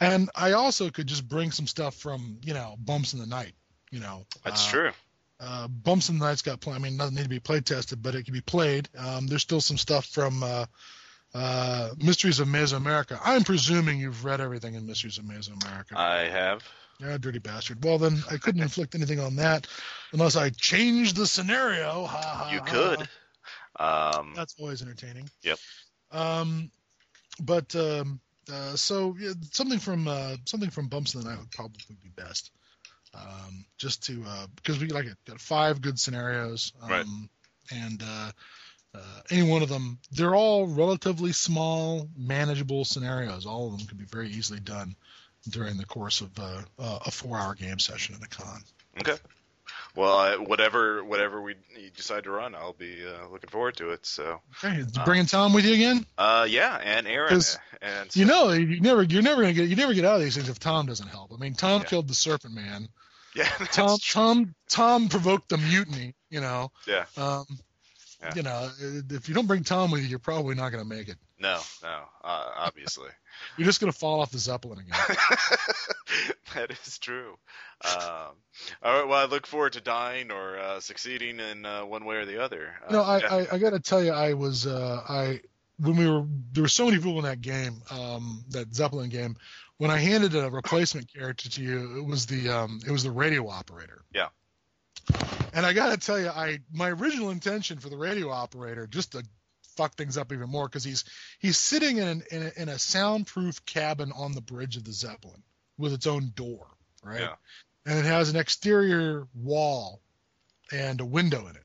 and 0.00 0.28
I 0.34 0.52
also 0.52 0.90
could 0.90 1.06
just 1.06 1.28
bring 1.28 1.52
some 1.52 1.68
stuff 1.68 1.94
from 1.94 2.38
you 2.42 2.54
know 2.54 2.74
Bumps 2.78 3.12
in 3.14 3.20
the 3.20 3.26
Night. 3.26 3.54
You 3.90 4.00
know, 4.00 4.26
that's 4.44 4.66
uh, 4.66 4.70
true. 4.70 4.90
Uh, 5.42 5.66
Bumps 5.66 6.08
in 6.08 6.18
the 6.18 6.24
Night's 6.24 6.42
got 6.42 6.60
play. 6.60 6.74
I 6.74 6.78
mean, 6.78 6.96
doesn't 6.96 7.14
need 7.14 7.24
to 7.24 7.28
be 7.28 7.40
play 7.40 7.60
tested, 7.60 8.02
but 8.02 8.14
it 8.14 8.24
can 8.24 8.34
be 8.34 8.40
played. 8.40 8.88
Um, 8.96 9.26
there's 9.26 9.42
still 9.42 9.60
some 9.60 9.76
stuff 9.76 10.06
from 10.06 10.42
uh, 10.42 10.66
uh, 11.34 11.90
Mysteries 11.98 12.38
of 12.38 12.46
Mesoamerica. 12.48 13.18
I'm 13.24 13.42
presuming 13.42 13.98
you've 13.98 14.24
read 14.24 14.40
everything 14.40 14.74
in 14.74 14.86
Mysteries 14.86 15.18
of 15.18 15.24
Mesoamerica. 15.24 15.96
I 15.96 16.28
have. 16.28 16.62
Yeah, 17.00 17.18
dirty 17.18 17.40
bastard. 17.40 17.82
Well, 17.84 17.98
then 17.98 18.22
I 18.30 18.36
couldn't 18.36 18.62
inflict 18.62 18.94
anything 18.94 19.18
on 19.18 19.36
that 19.36 19.66
unless 20.12 20.36
I 20.36 20.50
changed 20.50 21.16
the 21.16 21.26
scenario. 21.26 22.04
Ha, 22.04 22.20
ha, 22.20 22.50
you 22.52 22.60
could. 22.60 23.08
Um, 23.80 24.34
That's 24.36 24.54
always 24.60 24.82
entertaining. 24.82 25.28
Yep. 25.42 25.58
Um, 26.12 26.70
but 27.40 27.74
um, 27.74 28.20
uh, 28.52 28.76
so 28.76 29.16
yeah, 29.18 29.32
something 29.50 29.78
from 29.78 30.06
uh, 30.06 30.36
something 30.44 30.70
from 30.70 30.88
Bumps 30.88 31.14
in 31.14 31.22
the 31.22 31.30
Night 31.30 31.38
would 31.38 31.50
probably 31.50 31.96
be 32.02 32.10
best. 32.14 32.52
Um, 33.14 33.66
just 33.76 34.04
to 34.06 34.22
uh, 34.26 34.46
because 34.56 34.78
we 34.78 34.88
like 34.88 35.06
it, 35.06 35.16
got 35.26 35.40
five 35.40 35.80
good 35.80 35.98
scenarios. 35.98 36.72
Um, 36.82 36.90
right. 36.90 37.06
And 37.70 38.02
uh, 38.02 38.30
uh, 38.94 39.20
any 39.30 39.42
one 39.42 39.62
of 39.62 39.68
them, 39.68 39.98
they're 40.12 40.34
all 40.34 40.66
relatively 40.66 41.32
small, 41.32 42.08
manageable 42.16 42.84
scenarios. 42.84 43.46
All 43.46 43.66
of 43.72 43.78
them 43.78 43.86
can 43.86 43.98
be 43.98 44.04
very 44.04 44.28
easily 44.28 44.60
done 44.60 44.96
during 45.48 45.76
the 45.76 45.84
course 45.84 46.20
of 46.20 46.38
uh, 46.38 46.62
uh, 46.78 46.98
a 47.06 47.10
four-hour 47.10 47.54
game 47.54 47.78
session 47.78 48.14
at 48.14 48.24
a 48.24 48.28
con. 48.28 48.62
Okay. 49.00 49.16
Well, 49.94 50.18
uh, 50.18 50.36
whatever 50.38 51.04
whatever 51.04 51.42
we 51.42 51.54
decide 51.94 52.24
to 52.24 52.30
run, 52.30 52.54
I'll 52.54 52.72
be 52.72 53.04
uh, 53.06 53.28
looking 53.30 53.50
forward 53.50 53.76
to 53.76 53.90
it. 53.90 54.06
So. 54.06 54.40
Okay, 54.64 54.78
you 54.78 54.86
bringing 55.04 55.26
Tom 55.26 55.52
with 55.52 55.66
you 55.66 55.74
again? 55.74 56.06
Uh, 56.16 56.46
yeah, 56.48 56.80
and 56.82 57.06
Aaron. 57.06 57.34
And 57.34 57.42
so, 57.42 57.58
you 58.14 58.24
know, 58.24 58.50
you 58.50 58.80
never 58.80 59.02
you're 59.02 59.22
never 59.22 59.42
gonna 59.42 59.52
get 59.52 59.68
you 59.68 59.76
never 59.76 59.92
get 59.92 60.04
out 60.04 60.16
of 60.16 60.22
these 60.22 60.34
things 60.34 60.48
if 60.48 60.58
Tom 60.58 60.86
doesn't 60.86 61.08
help. 61.08 61.32
I 61.32 61.36
mean, 61.36 61.54
Tom 61.54 61.82
yeah. 61.82 61.88
killed 61.88 62.08
the 62.08 62.14
Serpent 62.14 62.54
Man. 62.54 62.88
Yeah. 63.36 63.44
Tom 63.72 63.98
true. 63.98 64.22
Tom 64.22 64.54
Tom 64.68 65.08
provoked 65.08 65.50
the 65.50 65.58
mutiny. 65.58 66.14
You 66.30 66.40
know. 66.40 66.70
Yeah. 66.86 67.04
Um, 67.16 67.44
yeah. 68.22 68.34
You 68.36 68.42
know, 68.42 68.70
if 69.10 69.28
you 69.28 69.34
don't 69.34 69.46
bring 69.46 69.64
Tom 69.64 69.90
with 69.90 70.02
you, 70.02 70.08
you're 70.08 70.18
probably 70.20 70.54
not 70.54 70.70
going 70.70 70.82
to 70.82 70.88
make 70.88 71.08
it. 71.08 71.16
No, 71.40 71.58
no, 71.82 72.02
uh, 72.22 72.50
obviously. 72.56 73.08
You're 73.56 73.66
just 73.66 73.80
going 73.80 73.92
to 73.92 73.98
fall 73.98 74.20
off 74.20 74.30
the 74.30 74.38
zeppelin 74.38 74.78
again. 74.80 74.98
that 76.54 76.70
is 76.70 76.98
true. 76.98 77.36
Um, 77.84 78.36
all 78.82 79.00
right. 79.00 79.08
Well, 79.08 79.18
I 79.18 79.24
look 79.24 79.46
forward 79.46 79.74
to 79.74 79.80
dying 79.80 80.30
or 80.30 80.58
uh, 80.58 80.80
succeeding 80.80 81.40
in 81.40 81.66
uh, 81.66 81.84
one 81.84 82.04
way 82.04 82.16
or 82.16 82.24
the 82.24 82.42
other. 82.42 82.72
Uh, 82.86 82.92
no, 82.92 83.02
I, 83.02 83.18
yeah. 83.18 83.34
I, 83.34 83.54
I 83.54 83.58
got 83.58 83.70
to 83.70 83.80
tell 83.80 84.02
you, 84.02 84.12
I 84.12 84.34
was 84.34 84.66
uh, 84.66 85.02
I 85.08 85.40
when 85.78 85.96
we 85.96 86.08
were 86.08 86.24
there 86.52 86.62
were 86.62 86.68
so 86.68 86.86
many 86.86 86.98
people 86.98 87.18
in 87.18 87.24
that 87.24 87.40
game, 87.40 87.82
um, 87.90 88.44
that 88.50 88.74
Zeppelin 88.74 89.08
game. 89.08 89.36
When 89.78 89.90
I 89.90 89.98
handed 89.98 90.36
a 90.36 90.48
replacement 90.48 91.12
character 91.12 91.48
to 91.50 91.62
you, 91.62 91.98
it 91.98 92.04
was 92.04 92.26
the 92.26 92.50
um, 92.50 92.80
it 92.86 92.90
was 92.92 93.02
the 93.02 93.10
radio 93.10 93.48
operator. 93.48 94.02
Yeah. 94.14 94.28
And 95.54 95.66
I 95.66 95.72
got 95.72 95.90
to 95.90 95.96
tell 95.96 96.20
you, 96.20 96.28
I 96.28 96.60
my 96.72 96.90
original 96.90 97.30
intention 97.30 97.78
for 97.78 97.88
the 97.88 97.96
radio 97.96 98.30
operator, 98.30 98.86
just 98.86 99.12
to 99.12 99.24
fuck 99.76 99.94
things 99.94 100.16
up 100.16 100.32
even 100.32 100.48
more 100.48 100.68
because 100.68 100.84
he's 100.84 101.04
he's 101.38 101.58
sitting 101.58 101.98
in 101.98 102.08
an, 102.08 102.22
in 102.30 102.42
a, 102.42 102.62
in 102.62 102.68
a 102.68 102.78
soundproof 102.78 103.64
cabin 103.66 104.12
on 104.12 104.32
the 104.32 104.40
bridge 104.40 104.76
of 104.76 104.84
the 104.84 104.92
Zeppelin 104.92 105.42
with 105.78 105.92
its 105.92 106.06
own 106.06 106.32
door, 106.34 106.66
right? 107.02 107.20
Yeah. 107.20 107.34
And 107.86 107.98
it 107.98 108.04
has 108.04 108.30
an 108.30 108.36
exterior 108.36 109.26
wall 109.34 110.00
and 110.72 111.00
a 111.00 111.04
window 111.04 111.46
in 111.48 111.56
it. 111.56 111.64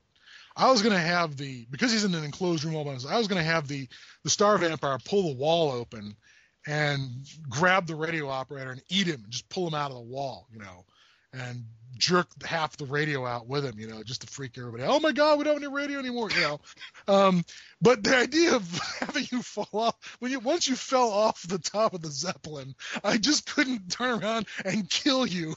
I 0.56 0.70
was 0.70 0.82
gonna 0.82 0.98
have 0.98 1.36
the 1.36 1.66
because 1.70 1.92
he's 1.92 2.04
in 2.04 2.14
an 2.14 2.24
enclosed 2.24 2.64
room 2.64 2.74
all 2.74 2.84
by 2.84 2.90
himself. 2.90 3.14
I 3.14 3.18
was 3.18 3.28
gonna 3.28 3.44
have 3.44 3.68
the 3.68 3.88
the 4.24 4.30
Star 4.30 4.58
Vampire 4.58 4.98
pull 5.04 5.28
the 5.28 5.36
wall 5.36 5.70
open 5.70 6.16
and 6.66 7.26
grab 7.48 7.86
the 7.86 7.94
radio 7.94 8.28
operator 8.28 8.72
and 8.72 8.82
eat 8.88 9.06
him 9.06 9.22
and 9.22 9.30
just 9.30 9.48
pull 9.48 9.66
him 9.66 9.74
out 9.74 9.90
of 9.90 9.96
the 9.96 10.02
wall, 10.02 10.48
you 10.52 10.58
know, 10.58 10.84
and 11.32 11.64
jerk 11.98 12.28
half 12.44 12.76
the 12.76 12.86
radio 12.86 13.26
out 13.26 13.46
with 13.46 13.64
him, 13.64 13.78
you 13.78 13.88
know, 13.88 14.02
just 14.02 14.20
to 14.22 14.26
freak 14.28 14.56
everybody. 14.56 14.84
Oh 14.84 15.00
my 15.00 15.12
God, 15.12 15.38
we 15.38 15.44
don't 15.44 15.54
have 15.54 15.62
any 15.62 15.72
radio 15.72 15.98
anymore, 15.98 16.30
you 16.30 16.40
know. 16.40 16.60
Um, 17.08 17.44
but 17.82 18.02
the 18.02 18.16
idea 18.16 18.54
of 18.54 18.80
having 19.00 19.26
you 19.30 19.42
fall 19.42 19.68
off 19.72 20.16
when 20.20 20.30
you 20.30 20.40
once 20.40 20.68
you 20.68 20.76
fell 20.76 21.10
off 21.10 21.42
the 21.42 21.58
top 21.58 21.94
of 21.94 22.02
the 22.02 22.10
Zeppelin, 22.10 22.74
I 23.02 23.18
just 23.18 23.52
couldn't 23.52 23.90
turn 23.90 24.22
around 24.22 24.46
and 24.64 24.88
kill 24.88 25.26
you. 25.26 25.56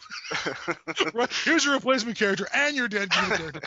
right, 1.13 1.31
here's 1.45 1.63
your 1.63 1.75
replacement 1.75 2.17
character 2.17 2.47
and 2.53 2.75
your 2.75 2.87
dead 2.87 3.11
character. 3.11 3.61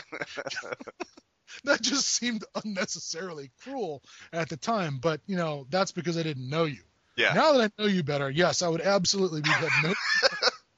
that 1.63 1.81
just 1.81 2.07
seemed 2.07 2.43
unnecessarily 2.63 3.51
cruel 3.63 4.03
at 4.33 4.49
the 4.49 4.57
time, 4.57 4.99
but 5.01 5.21
you 5.25 5.37
know 5.37 5.65
that's 5.69 5.91
because 5.91 6.17
I 6.17 6.23
didn't 6.23 6.49
know 6.49 6.65
you. 6.65 6.81
Yeah. 7.15 7.33
Now 7.33 7.53
that 7.53 7.71
I 7.79 7.81
know 7.81 7.87
you 7.87 8.03
better, 8.03 8.29
yes, 8.29 8.61
I 8.61 8.67
would 8.67 8.81
absolutely 8.81 9.39
be 9.39 9.49
no 9.83 9.93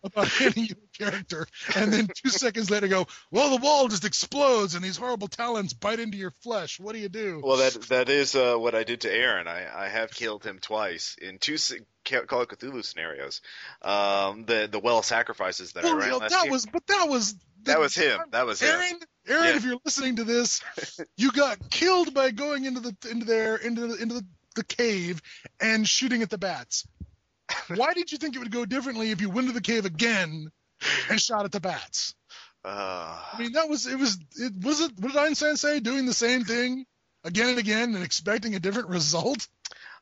about 0.04 0.28
handing 0.28 0.66
you 0.66 0.76
character, 0.98 1.48
and 1.76 1.92
then 1.94 2.08
two 2.14 2.30
seconds 2.44 2.70
later 2.70 2.88
go, 2.88 3.08
well, 3.32 3.50
the 3.52 3.62
wall 3.64 3.88
just 3.88 4.06
explodes 4.06 4.76
and 4.76 4.84
these 4.84 4.98
horrible 4.98 5.28
talons 5.28 5.74
bite 5.74 6.00
into 6.00 6.18
your 6.18 6.32
flesh. 6.42 6.80
What 6.80 6.94
do 6.94 7.00
you 7.00 7.10
do? 7.10 7.42
Well, 7.44 7.58
that 7.58 7.74
that 7.90 8.10
is 8.10 8.36
uh, 8.36 8.56
what 8.56 8.76
I 8.76 8.84
did 8.84 9.02
to 9.02 9.12
Aaron. 9.14 9.48
I, 9.48 9.86
I 9.86 9.88
have 9.90 10.12
killed 10.12 10.44
him 10.44 10.60
twice 10.60 11.16
in 11.22 11.38
two 11.38 11.58
Call 12.06 12.42
of 12.42 12.48
Cthulhu 12.48 12.84
scenarios. 12.84 13.42
Um, 13.82 14.46
the 14.46 14.68
the 14.72 14.80
well 14.80 15.04
sacrifices 15.04 15.74
that 15.74 15.84
I 15.84 15.88
Well, 15.88 15.98
ran 15.98 16.06
you 16.06 16.12
know, 16.12 16.18
last 16.20 16.32
that 16.32 16.44
year. 16.44 16.52
was, 16.52 16.66
but 16.66 16.88
that 16.88 17.08
was 17.10 17.36
that 17.64 17.80
was 17.80 17.96
him. 17.96 18.20
That 18.32 18.46
was 18.46 18.62
him. 18.62 18.70
Aaron, 18.70 19.00
Aaron, 19.28 19.44
Yeah. 19.46 19.56
if 19.58 19.66
you're 19.66 19.80
listening 19.84 20.16
to 20.18 20.24
this, 20.24 20.62
you 21.18 21.32
got 21.32 21.70
killed 21.70 22.14
by 22.14 22.32
going 22.32 22.66
into 22.66 22.80
the 22.80 22.96
into 23.12 23.26
there 23.26 23.58
into 23.58 23.88
the 23.88 24.02
into 24.02 24.16
the, 24.16 24.26
the 24.56 24.64
cave 24.64 25.22
and 25.60 25.88
shooting 25.88 26.22
at 26.22 26.30
the 26.30 26.38
bats. 26.38 26.88
Why 27.76 27.94
did 27.94 28.12
you 28.12 28.18
think 28.18 28.36
it 28.36 28.40
would 28.40 28.52
go 28.52 28.66
differently 28.66 29.12
if 29.12 29.22
you 29.22 29.30
went 29.30 29.48
to 29.48 29.54
the 29.54 29.62
cave 29.62 29.86
again 29.86 30.50
and 31.10 31.22
shot 31.22 31.46
at 31.46 31.52
the 31.52 31.60
bats? 31.60 32.16
Uh, 32.64 33.18
I 33.34 33.40
mean, 33.40 33.54
that 33.54 33.70
was 33.70 33.88
it 33.88 33.98
was 33.98 34.18
it 34.36 34.54
was 34.64 34.82
it. 34.82 34.92
What 35.00 35.14
did 35.14 35.18
Einstein 35.18 35.56
say? 35.56 35.80
Doing 35.80 36.06
the 36.06 36.14
same 36.14 36.44
thing 36.44 36.86
again 37.24 37.50
and 37.50 37.60
again 37.60 37.96
and 37.96 38.04
expecting 38.04 38.56
a 38.56 38.60
different 38.60 38.90
result. 38.90 39.48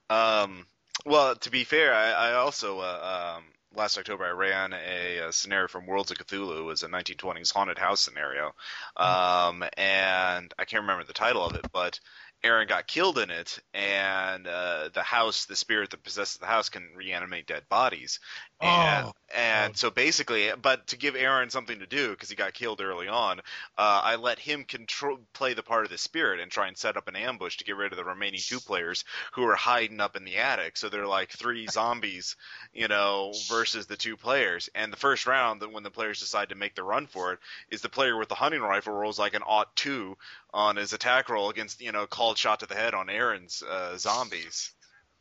Um, 0.10 0.66
well, 1.06 1.36
to 1.36 1.52
be 1.52 1.64
fair, 1.64 1.94
I, 1.94 2.12
I 2.12 2.34
also 2.34 2.80
uh, 2.80 3.36
um, 3.38 3.44
last 3.76 3.98
October 3.98 4.26
I 4.26 4.32
ran 4.32 4.74
a, 4.74 5.28
uh 5.28 5.32
scenario 5.32 5.68
from 5.68 5.86
Worlds 5.86 6.12
of 6.12 6.18
Cthulhu. 6.18 6.60
It 6.60 6.64
was 6.64 6.84
a 6.84 6.88
1920s 6.88 7.54
haunted 7.54 7.78
house 7.78 8.02
scenario, 8.02 8.54
um, 8.98 9.64
and 9.78 10.54
I 10.58 10.66
can't 10.66 10.82
remember 10.82 11.04
the 11.04 11.14
title 11.14 11.46
of 11.46 11.56
it, 11.56 11.66
but 11.72 12.00
Aaron 12.44 12.68
got 12.68 12.88
killed 12.88 13.18
in 13.18 13.32
it, 13.32 13.60
and 13.74 14.48
uh, 14.48 14.90
the 14.94 15.02
house, 15.02 15.46
the 15.46 15.56
spirit 15.56 15.90
that 15.90 16.04
possesses 16.04 16.38
the 16.38 16.46
house, 16.46 16.70
can 16.70 16.88
reanimate 16.96 17.48
dead 17.48 17.64
bodies. 17.70 18.20
And, 18.62 19.08
Oh. 19.08 19.14
and 19.30 19.74
Oh. 19.74 19.76
so 19.76 19.92
basically, 19.92 20.52
but 20.56 20.88
to 20.88 20.98
give 20.98 21.16
Aaron 21.16 21.50
something 21.50 21.80
to 21.80 21.86
do 21.86 22.12
because 22.12 22.30
he 22.30 22.36
got 22.36 22.54
killed 22.54 22.82
early 22.82 23.08
on, 23.08 23.40
uh, 23.78 24.02
I 24.04 24.16
let 24.16 24.40
him 24.40 24.64
control 24.64 25.20
play 25.34 25.54
the 25.54 25.62
part 25.62 25.84
of 25.86 25.92
the 25.92 25.98
spirit 25.98 26.40
and 26.40 26.50
try 26.50 26.68
and 26.68 26.78
set 26.78 26.96
up 26.98 27.08
an 27.08 27.18
ambush 27.18 27.58
to 27.58 27.66
get 27.66 27.76
rid 27.76 27.92
of 27.92 27.98
the 27.98 28.06
remaining 28.06 28.40
two 28.42 28.60
players 28.62 29.04
who 29.34 29.44
are 29.44 29.56
hiding 29.56 30.00
up 30.00 30.16
in 30.16 30.24
the 30.24 30.38
attic. 30.38 30.78
So 30.78 30.90
they're 30.90 31.06
like 31.06 31.32
three 31.32 31.68
zombies, 31.72 32.38
you 32.74 32.88
know, 32.88 33.34
versus 33.50 33.88
the 33.88 33.98
two 33.98 34.16
players. 34.18 34.70
And 34.74 34.92
the 34.92 34.98
first 34.98 35.28
round, 35.28 35.62
when 35.62 35.84
the 35.84 35.92
players 35.92 36.20
decide 36.22 36.50
to 36.50 36.56
make 36.56 36.76
the 36.76 36.84
run 36.84 37.08
for 37.08 37.34
it, 37.34 37.40
is 37.70 37.82
the 37.82 37.90
player 37.90 38.18
with 38.18 38.30
the 38.30 38.36
hunting 38.36 38.62
rifle 38.62 38.94
rolls 38.94 39.20
like 39.20 39.34
an 39.34 39.44
ought 39.44 39.76
two 39.76 40.18
on 40.54 40.78
his 40.78 40.94
attack 40.94 41.30
roll 41.30 41.50
against, 41.50 41.82
you 41.82 41.92
know, 41.92 42.08
called 42.08 42.38
shot 42.38 42.62
to 42.62 42.66
the 42.68 42.76
head 42.76 42.94
on 42.94 43.10
Aaron's 43.10 43.62
uh, 43.64 43.98
zombies. 43.98 44.72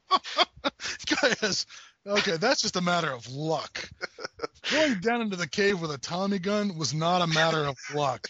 Guys, 1.07 1.67
okay, 2.07 2.37
that's 2.37 2.63
just 2.63 2.77
a 2.77 2.81
matter 2.81 3.13
of 3.13 3.31
luck. 3.31 3.89
Going 4.71 5.01
down 5.01 5.21
into 5.21 5.37
the 5.37 5.49
cave 5.49 5.81
with 5.81 5.91
a 5.91 5.99
Tommy 5.99 6.39
gun 6.39 6.77
was 6.77 6.95
not 6.95 7.23
a 7.23 7.27
matter 7.27 7.65
of 7.65 7.77
luck. 7.95 8.29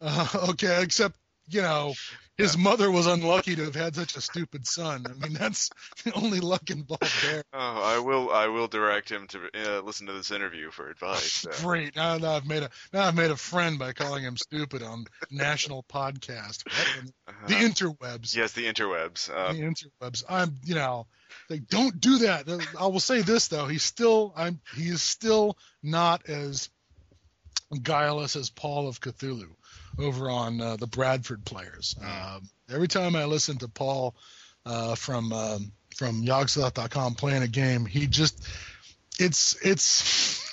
Uh, 0.00 0.28
okay, 0.50 0.82
except 0.82 1.16
you 1.48 1.62
know 1.62 1.94
his 2.36 2.56
mother 2.56 2.90
was 2.90 3.06
unlucky 3.06 3.56
to 3.56 3.64
have 3.64 3.74
had 3.74 3.94
such 3.94 4.16
a 4.16 4.20
stupid 4.20 4.66
son. 4.66 5.04
I 5.08 5.12
mean, 5.14 5.32
that's 5.32 5.70
the 6.04 6.12
only 6.12 6.40
luck 6.40 6.70
involved 6.70 7.24
there. 7.24 7.44
Oh, 7.52 7.58
I 7.58 7.98
will. 7.98 8.30
I 8.30 8.48
will 8.48 8.68
direct 8.68 9.10
him 9.10 9.26
to 9.28 9.38
uh, 9.54 9.80
listen 9.80 10.06
to 10.06 10.12
this 10.12 10.30
interview 10.30 10.70
for 10.70 10.88
advice. 10.88 11.46
Uh, 11.56 11.62
Great. 11.62 11.94
Now, 11.96 12.18
now 12.18 12.32
I've 12.32 12.46
made 12.46 12.62
a 12.62 12.70
now 12.92 13.04
I've 13.04 13.14
made 13.14 13.30
a 13.30 13.36
friend 13.36 13.78
by 13.78 13.92
calling 13.92 14.24
him 14.24 14.36
stupid 14.36 14.82
on 14.82 15.06
national 15.30 15.84
podcast. 15.84 16.64
The 17.46 17.54
uh, 17.54 17.58
interwebs. 17.58 18.34
yes, 18.34 18.52
the 18.52 18.64
interwebs. 18.64 19.30
Uh, 19.30 19.52
the 19.52 19.60
interwebs. 19.60 20.24
I'm, 20.28 20.56
you 20.64 20.74
know, 20.74 21.06
like 21.48 21.68
don't 21.68 22.00
do 22.00 22.18
that. 22.18 22.48
I 22.78 22.86
will 22.86 23.00
say 23.00 23.22
this 23.22 23.48
though, 23.48 23.66
he's 23.66 23.82
still, 23.82 24.32
I'm, 24.36 24.60
he 24.74 24.88
is 24.88 25.02
still 25.02 25.56
not 25.82 26.28
as 26.28 26.68
guileless 27.82 28.36
as 28.36 28.50
Paul 28.50 28.88
of 28.88 29.00
Cthulhu 29.00 29.48
over 29.98 30.30
on 30.30 30.60
uh, 30.60 30.76
the 30.76 30.86
Bradford 30.86 31.44
players. 31.44 31.96
Um, 32.02 32.42
every 32.72 32.88
time 32.88 33.16
I 33.16 33.24
listen 33.24 33.58
to 33.58 33.68
Paul 33.68 34.14
uh, 34.64 34.94
from 34.94 35.32
um, 35.32 35.72
from 35.96 36.22
playing 37.14 37.42
a 37.42 37.48
game, 37.48 37.86
he 37.86 38.06
just, 38.06 38.46
it's 39.18 39.56
it's. 39.64 40.45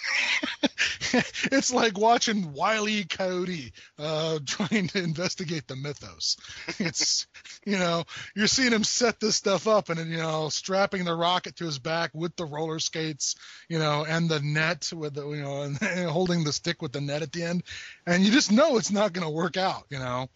it's 1.51 1.73
like 1.73 1.97
watching 1.97 2.53
Wiley. 2.53 3.03
Coyote 3.03 3.71
uh, 3.99 4.39
trying 4.45 4.87
to 4.87 4.99
investigate 4.99 5.67
the 5.67 5.75
mythos. 5.75 6.37
It's 6.79 7.27
you 7.65 7.77
know, 7.77 8.03
you're 8.35 8.47
seeing 8.47 8.71
him 8.71 8.83
set 8.83 9.19
this 9.19 9.35
stuff 9.35 9.67
up 9.67 9.89
and 9.89 9.99
you 10.09 10.17
know, 10.17 10.49
strapping 10.49 11.05
the 11.05 11.15
rocket 11.15 11.55
to 11.57 11.65
his 11.65 11.79
back 11.79 12.11
with 12.13 12.35
the 12.35 12.45
roller 12.45 12.79
skates, 12.79 13.35
you 13.69 13.79
know, 13.79 14.05
and 14.07 14.29
the 14.29 14.39
net 14.39 14.91
with 14.93 15.13
the, 15.13 15.27
you 15.29 15.41
know, 15.41 15.63
and, 15.63 15.77
and 15.81 16.09
holding 16.09 16.43
the 16.43 16.53
stick 16.53 16.81
with 16.81 16.91
the 16.91 17.01
net 17.01 17.21
at 17.21 17.31
the 17.31 17.43
end. 17.43 17.63
And 18.05 18.23
you 18.23 18.31
just 18.31 18.51
know 18.51 18.77
it's 18.77 18.91
not 18.91 19.13
going 19.13 19.25
to 19.25 19.33
work 19.33 19.57
out, 19.57 19.85
you 19.89 19.99
know. 19.99 20.27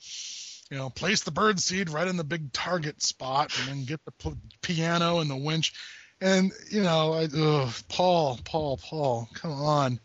You 0.69 0.77
know, 0.77 0.90
place 0.90 1.24
the 1.24 1.32
bird 1.32 1.61
seed 1.61 1.90
right 1.90 2.08
in 2.08 2.18
the 2.18 2.26
big 2.26 2.52
target 2.52 3.02
spot 3.02 3.58
and 3.58 3.69
then 3.69 3.86
get 3.86 4.03
the 4.03 4.11
p- 4.11 4.36
piano 4.61 5.19
and 5.19 5.30
the 5.30 5.38
winch. 5.38 5.72
And, 6.21 6.51
you 6.71 6.81
know, 6.83 7.13
I, 7.13 7.25
ugh, 7.25 7.73
Paul, 7.89 8.39
Paul, 8.43 8.77
Paul, 8.77 9.29
come 9.33 9.51
on. 9.51 9.99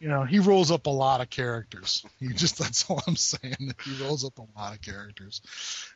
You 0.00 0.08
know, 0.08 0.24
he 0.24 0.38
rolls 0.38 0.70
up 0.70 0.86
a 0.86 0.90
lot 0.90 1.20
of 1.20 1.30
characters. 1.30 2.04
He 2.20 2.28
just, 2.28 2.58
that's 2.58 2.88
all 2.90 3.02
I'm 3.06 3.16
saying. 3.16 3.74
He 3.84 4.04
rolls 4.04 4.24
up 4.24 4.38
a 4.38 4.58
lot 4.58 4.74
of 4.74 4.80
characters 4.82 5.40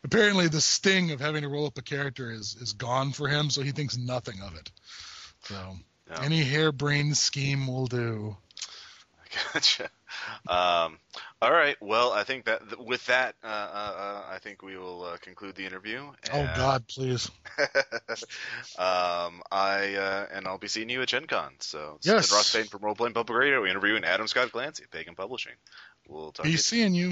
apparently 0.04 0.48
the 0.48 0.60
sting 0.60 1.10
of 1.10 1.20
having 1.20 1.42
to 1.42 1.48
roll 1.48 1.66
up 1.66 1.78
a 1.78 1.82
character 1.82 2.30
is 2.30 2.56
is 2.60 2.72
gone 2.72 3.12
for 3.12 3.28
him, 3.28 3.50
so 3.50 3.62
he 3.62 3.72
thinks 3.72 3.96
nothing 3.96 4.40
of 4.42 4.54
it. 4.56 4.70
So 5.44 5.76
Yeah. 6.10 6.22
any 6.22 6.42
harebrained 6.42 7.16
scheme 7.16 7.66
will 7.66 7.86
do. 7.86 8.36
Gotcha. 9.55 9.85
Um, 10.47 10.99
all 11.41 11.52
right. 11.52 11.77
Well, 11.81 12.12
I 12.12 12.25
think 12.25 12.44
that 12.44 12.85
with 12.85 13.05
that, 13.07 13.35
uh, 13.43 13.47
uh, 13.47 13.51
uh, 13.51 14.23
I 14.31 14.39
think 14.39 14.62
we 14.62 14.77
will 14.77 15.05
uh, 15.05 15.17
conclude 15.19 15.55
the 15.55 15.67
interview. 15.67 16.02
Oh 16.33 16.51
God, 16.57 16.86
please. 16.86 17.31
um, 18.78 19.43
I 19.51 19.94
uh, 19.97 20.27
and 20.33 20.47
I'll 20.47 20.59
be 20.59 20.69
seeing 20.69 20.89
you 20.89 21.02
at 21.02 21.09
Gen 21.09 21.27
Con. 21.27 21.52
So 21.61 21.94
it's 21.99 22.07
Yes. 22.07 22.33
Ross 22.33 22.55
Payne 22.55 22.67
from 22.67 22.83
Role 22.83 22.94
Playing 22.94 23.15
Public 23.15 23.39
Radio, 23.39 23.65
interviewing 23.65 24.05
Adam 24.05 24.27
Scott 24.27 24.51
Glancy 24.52 24.83
at 24.83 24.91
Pagan 24.91 25.15
Publishing. 25.15 25.52
We'll 26.09 26.33
talk. 26.33 26.35
to 26.36 26.43
Be 26.43 26.51
you 26.51 26.59
seeing 26.59 26.94
you. 26.94 27.11